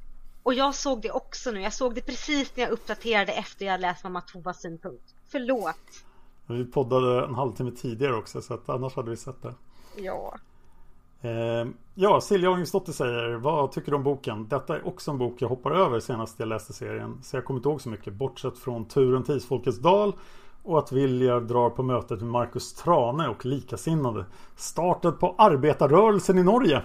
Och 0.46 0.54
jag 0.54 0.74
såg 0.74 1.02
det 1.02 1.10
också 1.10 1.50
nu. 1.50 1.60
Jag 1.60 1.72
såg 1.72 1.94
det 1.94 2.00
precis 2.00 2.56
när 2.56 2.64
jag 2.64 2.72
uppdaterade 2.72 3.32
efter 3.32 3.66
jag 3.66 3.80
läst 3.80 4.04
mamma 4.04 4.20
Tovas 4.20 4.60
synpunkt. 4.60 5.14
Förlåt. 5.28 6.04
Vi 6.46 6.64
poddade 6.64 7.24
en 7.24 7.34
halvtimme 7.34 7.70
tidigare 7.70 8.16
också 8.16 8.42
så 8.42 8.54
att 8.54 8.68
annars 8.68 8.96
hade 8.96 9.10
vi 9.10 9.16
sett 9.16 9.42
det. 9.42 9.54
Ja. 9.96 10.38
Eh, 11.20 11.66
ja, 11.94 12.20
Silja 12.20 12.50
Ångensdotter 12.50 12.92
säger 12.92 13.34
Vad 13.34 13.72
tycker 13.72 13.90
du 13.90 13.96
om 13.96 14.02
boken? 14.02 14.48
Detta 14.48 14.76
är 14.76 14.86
också 14.86 15.10
en 15.10 15.18
bok 15.18 15.42
jag 15.42 15.48
hoppar 15.48 15.70
över 15.70 16.00
senast 16.00 16.38
jag 16.38 16.48
läste 16.48 16.72
serien. 16.72 17.20
Så 17.22 17.36
jag 17.36 17.44
kommer 17.44 17.58
inte 17.58 17.68
ihåg 17.68 17.80
så 17.80 17.88
mycket. 17.88 18.12
Bortsett 18.12 18.58
från 18.58 18.84
turen 18.88 19.24
till 19.24 19.36
Isfolkets 19.36 19.78
dal 19.78 20.12
och 20.62 20.78
att 20.78 20.92
Vilja 20.92 21.40
drar 21.40 21.70
på 21.70 21.82
mötet 21.82 22.20
med 22.20 22.30
Markus 22.30 22.74
Trane 22.74 23.28
och 23.28 23.46
likasinnade. 23.46 24.24
Startet 24.56 25.18
på 25.20 25.34
arbetarrörelsen 25.38 26.38
i 26.38 26.42
Norge. 26.42 26.82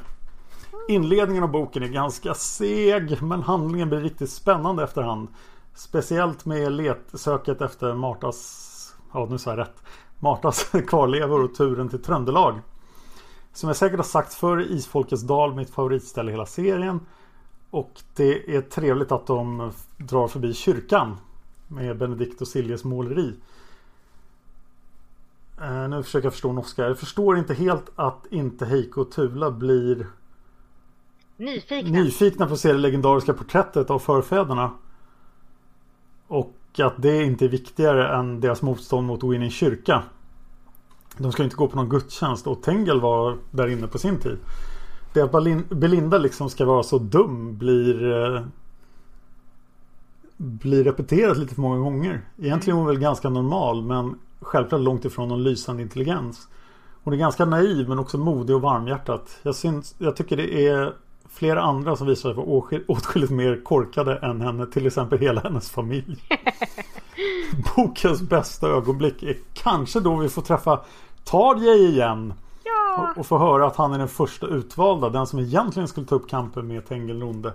Inledningen 0.88 1.44
av 1.44 1.52
boken 1.52 1.84
är 1.84 1.88
ganska 1.88 2.34
seg 2.34 3.22
men 3.22 3.44
handlingen 3.44 3.90
blir 3.90 4.00
riktigt 4.00 4.30
spännande 4.30 4.84
efterhand. 4.84 5.28
Speciellt 5.74 6.46
med 6.46 6.72
letsöket 6.72 7.62
efter 7.62 7.94
Martas, 7.94 8.96
ja 9.14 9.28
nu 9.30 9.38
sa 9.38 9.50
jag 9.50 9.60
rätt, 9.60 9.84
Martas 10.20 10.64
kvarlevor 10.88 11.44
och 11.44 11.56
turen 11.56 11.90
till 11.90 12.02
Tröndelag. 12.02 12.60
Som 13.54 13.70
jag 13.70 13.76
säkert 13.76 13.98
har 13.98 14.04
sagt 14.04 14.34
förr 14.34 14.58
är 14.58 14.72
Isfolkets 14.72 15.24
dal 15.24 15.56
mitt 15.56 15.70
favoritställe 15.70 16.32
i 16.32 16.34
hela 16.34 16.46
serien. 16.46 17.00
Och 17.70 18.02
det 18.16 18.56
är 18.56 18.62
trevligt 18.62 19.12
att 19.12 19.28
de 19.28 19.72
drar 19.98 20.28
förbi 20.28 20.54
kyrkan 20.54 21.18
med 21.68 21.98
Benedikt 21.98 22.42
och 22.42 22.48
Siljes 22.48 22.84
måleri. 22.84 23.34
Eh, 25.62 25.90
nu 25.90 26.04
försöker 26.04 26.26
jag 26.26 26.34
förstå 26.34 26.54
norska. 26.54 26.84
Jag 26.84 27.00
förstår 27.00 27.38
inte 27.38 27.54
helt 27.54 27.92
att 27.96 28.26
inte 28.30 28.66
Heiko 28.66 29.02
och 29.02 29.12
Tula 29.12 29.52
blir 29.52 30.08
Nyfikna. 31.42 31.92
nyfikna 31.92 32.48
på 32.48 32.54
att 32.54 32.60
se 32.60 32.74
det 32.74 32.78
legendariska 32.80 33.34
porträttet 33.34 33.90
av 33.90 34.00
förfäderna. 34.00 34.72
Och 36.28 36.56
att 36.80 36.94
det 36.98 37.24
inte 37.24 37.46
är 37.46 37.50
viktigare 37.50 38.16
än 38.18 38.42
deras 38.42 38.62
motstånd 38.62 39.08
mot 39.08 39.24
Winning 39.24 39.50
kyrka. 39.50 40.04
De 41.18 41.32
ska 41.32 41.44
inte 41.44 41.56
gå 41.56 41.68
på 41.68 41.76
någon 41.76 41.90
gudstjänst 41.90 42.48
och 42.48 42.64
Tengel 42.64 43.02
var 43.02 43.38
där 43.52 43.68
inne 43.68 43.88
på 43.88 43.98
sin 43.98 44.20
tid. 44.20 44.38
Det 45.14 45.22
att 45.22 45.32
Belinda 45.70 46.18
liksom 46.18 46.50
ska 46.50 46.66
vara 46.66 46.84
så 46.84 46.98
dum 46.98 47.58
blir 47.58 48.12
eh, 48.12 48.42
blir 50.38 50.84
repeterat 50.84 51.38
lite 51.38 51.56
för 51.56 51.62
många 51.62 51.80
gånger. 51.80 52.22
Egentligen 52.38 52.78
är 52.78 52.82
hon 52.82 52.88
väl 52.88 53.00
ganska 53.00 53.30
normal 53.30 53.82
men 53.82 54.20
självklart 54.40 54.82
långt 54.82 55.06
ifrån 55.06 55.30
någon 55.30 55.44
lysande 55.44 55.82
intelligens. 55.84 56.48
Hon 57.04 57.14
är 57.14 57.18
ganska 57.18 57.46
naiv 57.46 57.90
men 57.90 58.00
också 58.00 58.18
modig 58.18 58.56
och 58.56 58.62
varmhjärtat. 58.62 59.40
Jag, 59.44 59.56
syns, 59.56 59.96
jag 59.98 60.16
tycker 60.16 60.38
det 60.38 60.68
är 60.68 60.94
flera 61.32 61.62
andra 61.62 61.96
som 61.96 62.08
visar 62.08 62.30
sig 62.30 62.34
vara 62.34 62.46
åtskil- 62.46 62.86
åtskilligt 62.88 63.32
mer 63.32 63.64
korkade 63.64 64.18
än 64.18 64.42
henne. 64.42 64.66
Till 64.66 64.88
exempel 64.88 65.20
hela 65.20 65.42
hennes 65.42 65.72
familj. 65.72 66.24
Bokens 67.76 68.22
bästa 68.22 68.68
ögonblick 68.68 69.24
är 69.24 69.38
kanske 69.54 70.00
då 70.00 70.16
vi 70.16 70.30
får 70.30 70.42
träffa 70.42 70.80
Tarjei 71.24 71.88
igen. 71.88 72.34
Ja. 72.64 73.12
Och, 73.12 73.18
och 73.18 73.26
få 73.26 73.38
höra 73.38 73.68
att 73.68 73.76
han 73.76 73.94
är 73.94 73.98
den 73.98 74.08
första 74.08 74.48
utvalda. 74.48 75.10
Den 75.10 75.28
som 75.28 75.40
egentligen 75.40 75.88
skulle 75.88 76.08
ta 76.08 76.16
upp 76.16 76.30
kampen 76.30 76.68
med 76.68 76.86
Tengilnonde. 76.86 77.54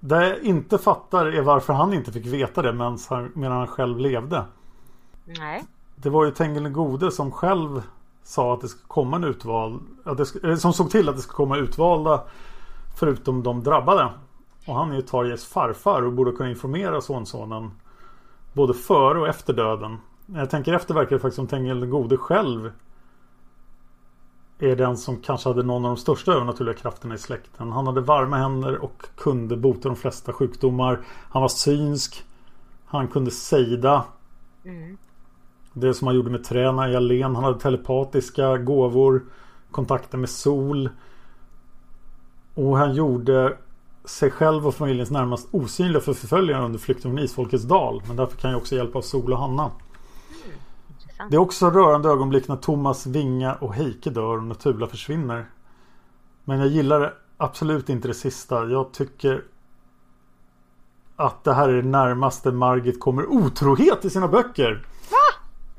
Det 0.00 0.28
jag 0.28 0.38
inte 0.42 0.78
fattar 0.78 1.26
är 1.26 1.42
varför 1.42 1.72
han 1.72 1.94
inte 1.94 2.12
fick 2.12 2.26
veta 2.26 2.62
det 2.62 2.72
medan 2.72 2.98
han, 3.08 3.32
medan 3.34 3.56
han 3.58 3.66
själv 3.66 3.98
levde. 3.98 4.44
Nej. 5.24 5.64
Det 5.96 6.10
var 6.10 6.24
ju 6.24 6.30
Tengil 6.30 6.68
Gode 6.68 7.10
som 7.10 7.30
själv 7.30 7.82
sa 8.24 8.54
att 8.54 8.60
det 8.60 8.68
skulle 8.68 8.88
komma 8.88 9.16
en 9.16 9.24
utvald. 9.24 9.80
Att 10.04 10.18
det, 10.18 10.34
eller 10.42 10.52
eh, 10.52 10.56
som 10.56 10.72
såg 10.72 10.90
till 10.90 11.08
att 11.08 11.16
det 11.16 11.22
skulle 11.22 11.36
komma 11.36 11.56
utvalda. 11.56 12.22
Förutom 12.98 13.42
de 13.42 13.62
drabbade. 13.62 14.08
Och 14.66 14.74
han 14.74 14.90
är 14.90 14.94
ju 14.94 15.02
Tarjes 15.02 15.46
farfar 15.46 16.02
och 16.02 16.12
borde 16.12 16.32
kunna 16.32 16.50
informera 16.50 17.00
sonsonen. 17.00 17.70
Både 18.52 18.74
före 18.74 19.20
och 19.20 19.28
efter 19.28 19.52
döden. 19.52 19.98
När 20.26 20.40
jag 20.40 20.50
tänker 20.50 20.72
efter 20.72 20.94
verkar 20.94 21.16
det 21.16 21.20
faktiskt 21.20 21.36
som 21.36 21.46
Tengil 21.46 21.80
den 21.80 21.90
gode 21.90 22.16
själv. 22.16 22.72
Är 24.58 24.76
den 24.76 24.96
som 24.96 25.16
kanske 25.16 25.48
hade 25.48 25.62
någon 25.62 25.84
av 25.84 25.90
de 25.90 25.96
största 25.96 26.32
övernaturliga 26.32 26.74
krafterna 26.74 27.14
i 27.14 27.18
släkten. 27.18 27.72
Han 27.72 27.86
hade 27.86 28.00
varma 28.00 28.36
händer 28.36 28.84
och 28.84 29.02
kunde 29.16 29.56
bota 29.56 29.88
de 29.88 29.96
flesta 29.96 30.32
sjukdomar. 30.32 31.00
Han 31.30 31.42
var 31.42 31.48
synsk. 31.48 32.24
Han 32.86 33.08
kunde 33.08 33.30
sejda. 33.30 34.04
Mm. 34.64 34.96
Det 35.74 35.94
som 35.94 36.06
han 36.06 36.16
gjorde 36.16 36.30
med 36.30 36.44
träna 36.44 36.90
i 36.90 36.96
Alen. 36.96 37.34
Han 37.34 37.44
hade 37.44 37.60
telepatiska 37.60 38.56
gåvor. 38.58 39.22
Kontakter 39.70 40.18
med 40.18 40.28
sol. 40.30 40.88
Och 42.54 42.78
han 42.78 42.94
gjorde 42.94 43.56
sig 44.04 44.30
själv 44.30 44.66
och 44.66 44.74
familjens 44.74 45.10
närmast 45.10 45.48
osynliga 45.50 46.00
för 46.00 46.12
förföljarna 46.12 46.64
under 46.64 46.78
flykten 46.78 47.10
från 47.10 47.18
Isfolkets 47.24 47.64
dal. 47.64 48.02
Men 48.06 48.16
därför 48.16 48.36
kan 48.36 48.50
jag 48.50 48.60
också 48.60 48.76
hjälpa 48.76 48.98
av 48.98 49.02
Sol 49.02 49.32
och 49.32 49.38
Hanna. 49.38 49.70
Det 51.30 51.36
är 51.36 51.40
också 51.40 51.70
rörande 51.70 52.08
ögonblick 52.08 52.48
när 52.48 52.56
Thomas, 52.56 53.06
Vinga 53.06 53.54
och 53.54 53.74
Heike 53.74 54.10
dör 54.10 54.36
och 54.36 54.42
när 54.42 54.54
Tula 54.54 54.86
försvinner. 54.86 55.46
Men 56.44 56.58
jag 56.58 56.68
gillar 56.68 57.14
absolut 57.36 57.88
inte 57.88 58.08
det 58.08 58.14
sista. 58.14 58.64
Jag 58.64 58.92
tycker 58.92 59.44
att 61.16 61.44
det 61.44 61.54
här 61.54 61.68
är 61.68 61.82
det 61.82 61.88
närmaste 61.88 62.52
Margit 62.52 63.00
kommer 63.00 63.26
otrohet 63.26 64.04
i 64.04 64.10
sina 64.10 64.28
böcker. 64.28 64.86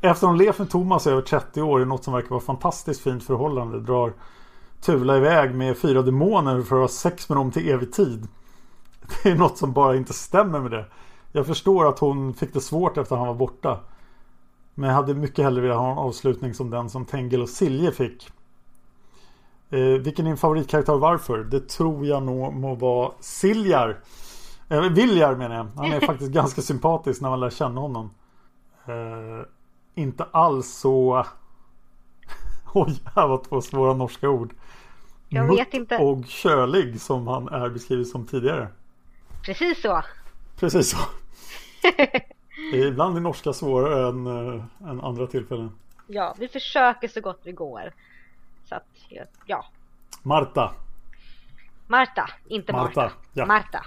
Efter 0.06 0.28
hon 0.28 0.38
levt 0.38 0.60
med 0.60 0.70
Thomas 0.70 1.08
i 1.08 1.10
över 1.10 1.22
30 1.22 1.62
år 1.62 1.82
i 1.82 1.86
något 1.86 2.04
som 2.04 2.14
verkar 2.14 2.30
vara 2.30 2.42
fantastiskt 2.42 3.02
fint 3.02 3.24
förhållande 3.24 3.80
drar 3.80 4.14
Tula 4.82 5.18
iväg 5.18 5.56
med 5.56 5.78
fyra 5.78 6.02
demoner 6.02 6.62
för 6.62 6.76
att 6.76 6.82
ha 6.82 6.88
sex 6.88 7.30
med 7.30 7.38
dem 7.38 7.52
till 7.52 7.70
evig 7.70 7.94
tid. 7.94 8.28
Det 9.24 9.30
är 9.30 9.36
något 9.36 9.58
som 9.58 9.74
bara 9.74 9.96
inte 9.96 10.14
stämmer 10.14 10.60
med 10.60 10.72
det. 10.72 10.86
Jag 11.32 11.48
förstår 11.48 11.88
att 11.88 12.00
hon 12.00 12.34
fick 12.34 12.54
det 12.54 12.62
svårt 12.62 12.98
efter 12.98 13.16
att 13.16 13.20
han 13.20 13.28
var 13.28 13.36
borta. 13.36 13.80
Men 14.74 14.90
jag 14.90 14.96
hade 14.96 15.14
mycket 15.14 15.46
hellre 15.46 15.62
velat 15.62 15.78
ha 15.78 15.92
en 15.92 15.98
avslutning 15.98 16.54
som 16.54 16.70
den 16.70 16.90
som 16.90 17.06
Tengil 17.06 17.42
och 17.42 17.50
Silje 17.50 17.92
fick. 17.92 18.30
Eh, 19.70 19.80
vilken 19.80 20.26
är 20.26 20.30
din 20.30 20.38
favoritkaraktär 20.38 20.94
och 20.94 21.00
varför? 21.00 21.44
Det 21.44 21.70
tror 21.70 22.06
jag 22.06 22.24
nog 22.24 22.54
må 22.54 22.76
vara 22.76 23.12
Siljar. 23.20 24.00
Eh, 24.70 24.82
Viljar 24.82 25.36
menar 25.36 25.56
jag. 25.56 25.68
Han 25.76 25.94
är 25.94 26.00
faktiskt 26.06 26.32
ganska 26.32 26.62
sympatisk 26.62 27.22
när 27.22 27.30
man 27.30 27.40
lär 27.40 27.50
känna 27.50 27.82
honom. 27.82 28.10
Eh, 28.86 29.46
inte 29.96 30.24
alls 30.32 30.68
så... 30.68 31.26
Oj, 32.74 33.02
här 33.16 33.28
var 33.28 33.38
två 33.38 33.62
svåra 33.62 33.94
norska 33.94 34.30
ord. 34.30 34.54
Jag 35.30 35.48
vet 35.56 35.74
inte. 35.74 35.98
och 35.98 36.26
kölig 36.26 37.02
som 37.02 37.28
han 37.28 37.48
är 37.48 37.70
beskriven 37.70 38.06
som 38.06 38.26
tidigare. 38.26 38.68
Precis 39.46 39.82
så. 39.82 40.04
Precis 40.60 40.90
så. 40.90 40.98
Ibland 42.74 43.18
är 43.18 43.22
norska 43.22 43.54
svårare 43.54 44.10
än, 44.10 44.28
eh, 44.28 44.90
än 44.90 45.02
andra 45.02 45.28
tillfällen. 45.28 45.72
Ja, 46.08 46.36
vi 46.40 46.48
försöker 46.48 47.08
så 47.08 47.22
gott 47.22 47.40
vi 47.44 47.52
går. 47.52 47.94
Så 48.70 48.76
att, 48.76 48.86
ja. 49.46 49.66
Marta. 50.24 50.74
Marta, 51.88 52.30
inte 52.48 52.72
Marta. 52.72 53.02
Marta, 53.02 53.12
ja. 53.34 53.46
Marta. 53.46 53.86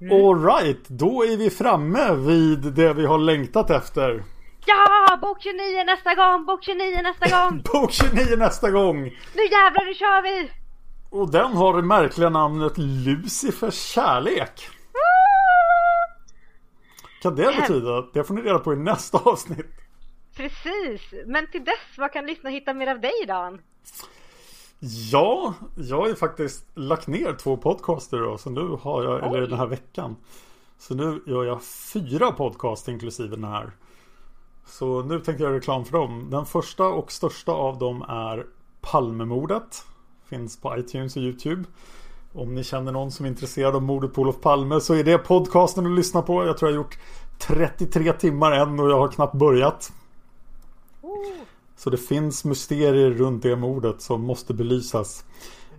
Alright, 0.00 0.88
då 0.88 1.24
är 1.24 1.36
vi 1.36 1.50
framme 1.50 2.14
vid 2.14 2.58
det 2.58 2.92
vi 2.92 3.06
har 3.06 3.18
längtat 3.18 3.70
efter. 3.70 4.24
Ja, 4.68 5.18
bok 5.22 5.42
29 5.42 5.84
nästa 5.84 6.14
gång, 6.14 6.44
bok 6.44 6.64
29 6.64 7.02
nästa 7.02 7.28
gång. 7.28 7.62
Bok 7.72 7.92
29 7.92 8.36
nästa 8.36 8.70
gång. 8.70 9.02
Nu 9.34 9.42
jävlar, 9.42 9.84
nu 9.84 9.94
kör 9.94 10.22
vi! 10.22 10.50
Och 11.10 11.30
den 11.30 11.52
har 11.52 11.76
det 11.76 11.82
märkliga 11.82 12.28
namnet 12.28 12.72
Lucifers 12.76 13.74
kärlek. 13.74 14.68
Kan 17.22 17.34
det 17.34 17.56
betyda? 17.60 18.02
Det 18.12 18.24
får 18.24 18.34
ni 18.34 18.42
reda 18.42 18.58
på 18.58 18.72
i 18.72 18.76
nästa 18.76 19.18
avsnitt. 19.18 19.66
Precis, 20.36 21.14
men 21.26 21.50
till 21.50 21.64
dess, 21.64 21.98
vad 21.98 22.12
kan 22.12 22.26
lyssna 22.26 22.50
hitta 22.50 22.74
mer 22.74 22.86
av 22.86 23.00
dig 23.00 23.24
Dan? 23.26 23.60
Ja, 25.12 25.54
jag 25.76 25.96
har 25.96 26.08
ju 26.08 26.14
faktiskt 26.14 26.64
lagt 26.74 27.06
ner 27.06 27.32
två 27.32 27.56
podcaster 27.56 28.18
då, 28.18 28.38
så 28.38 28.50
nu 28.50 28.78
har 28.82 29.04
jag, 29.04 29.26
eller 29.26 29.46
den 29.46 29.58
här 29.58 29.66
veckan. 29.66 30.16
Så 30.78 30.94
nu 30.94 31.22
gör 31.26 31.44
jag 31.44 31.62
fyra 31.62 32.32
podcast 32.32 32.88
inklusive 32.88 33.28
den 33.36 33.44
här. 33.44 33.72
Så 34.68 35.02
nu 35.02 35.14
tänkte 35.14 35.30
jag 35.30 35.40
göra 35.40 35.56
reklam 35.56 35.84
för 35.84 35.98
dem. 35.98 36.30
Den 36.30 36.46
första 36.46 36.88
och 36.88 37.12
största 37.12 37.52
av 37.52 37.78
dem 37.78 38.02
är 38.02 38.46
Palmemordet. 38.80 39.84
Finns 40.24 40.60
på 40.60 40.78
iTunes 40.78 41.16
och 41.16 41.22
YouTube. 41.22 41.64
Om 42.32 42.54
ni 42.54 42.64
känner 42.64 42.92
någon 42.92 43.10
som 43.10 43.24
är 43.26 43.30
intresserad 43.30 43.76
av 43.76 43.82
mordet 43.82 44.12
på 44.12 44.22
Olof 44.22 44.40
Palme 44.40 44.80
så 44.80 44.94
är 44.94 45.04
det 45.04 45.18
podcasten 45.18 45.86
att 45.86 45.92
lyssna 45.92 46.22
på. 46.22 46.44
Jag 46.44 46.58
tror 46.58 46.70
jag 46.70 46.78
har 46.78 46.84
gjort 46.84 46.98
33 47.38 48.12
timmar 48.12 48.52
än 48.52 48.80
och 48.80 48.90
jag 48.90 48.98
har 48.98 49.08
knappt 49.08 49.34
börjat. 49.34 49.92
Så 51.76 51.90
det 51.90 51.96
finns 51.96 52.44
mysterier 52.44 53.10
runt 53.10 53.42
det 53.42 53.56
mordet 53.56 54.02
som 54.02 54.22
måste 54.22 54.54
belysas. 54.54 55.24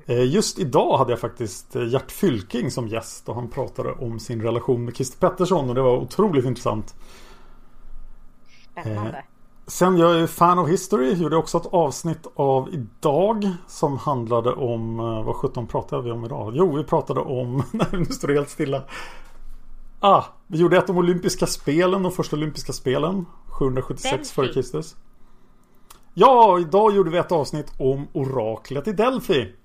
Eh, 0.05 0.23
just 0.23 0.59
idag 0.59 0.97
hade 0.97 1.11
jag 1.11 1.19
faktiskt 1.19 1.75
eh, 1.75 1.87
Gert 1.87 2.11
Fylking 2.11 2.71
som 2.71 2.87
gäst 2.87 3.29
och 3.29 3.35
han 3.35 3.49
pratade 3.49 3.91
om 3.91 4.19
sin 4.19 4.41
relation 4.41 4.85
med 4.85 4.95
Christer 4.95 5.29
Pettersson 5.29 5.69
och 5.69 5.75
det 5.75 5.81
var 5.81 5.97
otroligt 5.97 6.45
intressant. 6.45 6.95
Spännande. 8.81 9.23
Sen 9.67 9.97
jag 9.97 10.19
är 10.19 10.27
fan 10.27 10.59
of 10.59 10.69
history. 10.69 11.13
Gjorde 11.13 11.35
också 11.35 11.57
ett 11.57 11.65
avsnitt 11.65 12.27
av 12.35 12.69
idag 12.73 13.51
som 13.67 13.97
handlade 13.97 14.53
om 14.53 14.99
eh, 14.99 15.23
vad 15.23 15.35
sjutton 15.35 15.67
pratade 15.67 16.03
vi 16.03 16.11
om 16.11 16.25
idag? 16.25 16.51
Jo, 16.55 16.75
vi 16.75 16.83
pratade 16.83 17.19
om 17.19 17.63
Nej, 17.71 17.87
nu 17.91 18.05
står 18.05 18.27
det 18.27 18.33
helt 18.33 18.49
stilla. 18.49 18.83
Ah, 19.99 20.23
vi 20.47 20.57
gjorde 20.57 20.77
ett 20.77 20.89
om 20.89 20.97
olympiska 20.97 21.45
spelen, 21.45 22.03
de 22.03 22.11
första 22.11 22.35
olympiska 22.35 22.73
spelen 22.73 23.25
776 23.47 24.31
före. 24.31 24.53
Kristus. 24.53 24.95
Ja, 26.13 26.59
idag 26.59 26.95
gjorde 26.95 27.09
vi 27.09 27.17
ett 27.17 27.31
avsnitt 27.31 27.73
om 27.77 28.07
oraklet 28.13 28.87
i 28.87 28.91
Delphi. 28.91 29.55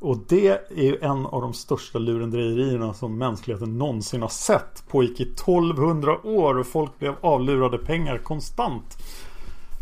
Och 0.00 0.18
det 0.28 0.48
är 0.48 0.82
ju 0.82 0.98
en 1.00 1.26
av 1.26 1.42
de 1.42 1.52
största 1.52 1.98
lurendrejerierna 1.98 2.94
som 2.94 3.18
mänskligheten 3.18 3.78
någonsin 3.78 4.22
har 4.22 4.28
sett. 4.28 4.84
Pågick 4.88 5.20
i 5.20 5.22
1200 5.22 6.26
år 6.26 6.58
och 6.58 6.66
folk 6.66 6.98
blev 6.98 7.14
avlurade 7.20 7.78
pengar 7.78 8.18
konstant. 8.18 8.96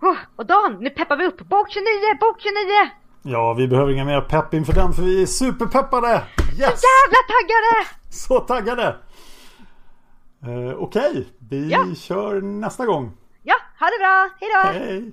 Oh, 0.00 0.16
och 0.36 0.46
Dan, 0.46 0.76
nu 0.80 0.90
peppar 0.90 1.16
vi 1.16 1.26
upp! 1.26 1.38
Bok 1.38 1.70
29! 1.70 1.84
Bok 2.20 2.40
29! 2.40 2.90
Ja, 3.22 3.54
vi 3.54 3.68
behöver 3.68 3.92
inga 3.92 4.04
mer 4.04 4.20
pepp 4.20 4.54
inför 4.54 4.72
den 4.72 4.92
för 4.92 5.02
vi 5.02 5.22
är 5.22 5.26
superpeppade! 5.26 6.22
Yes! 6.38 6.58
Jävla 6.58 7.20
taggade! 7.28 7.86
Så 8.10 8.40
taggade! 8.40 8.96
Eh, 10.42 10.74
Okej, 10.78 11.26
vi 11.50 11.70
Ja. 11.70 11.86
kör 11.96 12.40
nästa 12.40 12.86
gång. 12.86 13.12
Ja, 13.42 13.54
ha 13.80 13.86
det 13.86 13.98
bra! 13.98 14.30
Hejdå! 14.40 14.84
Hej! 14.84 15.12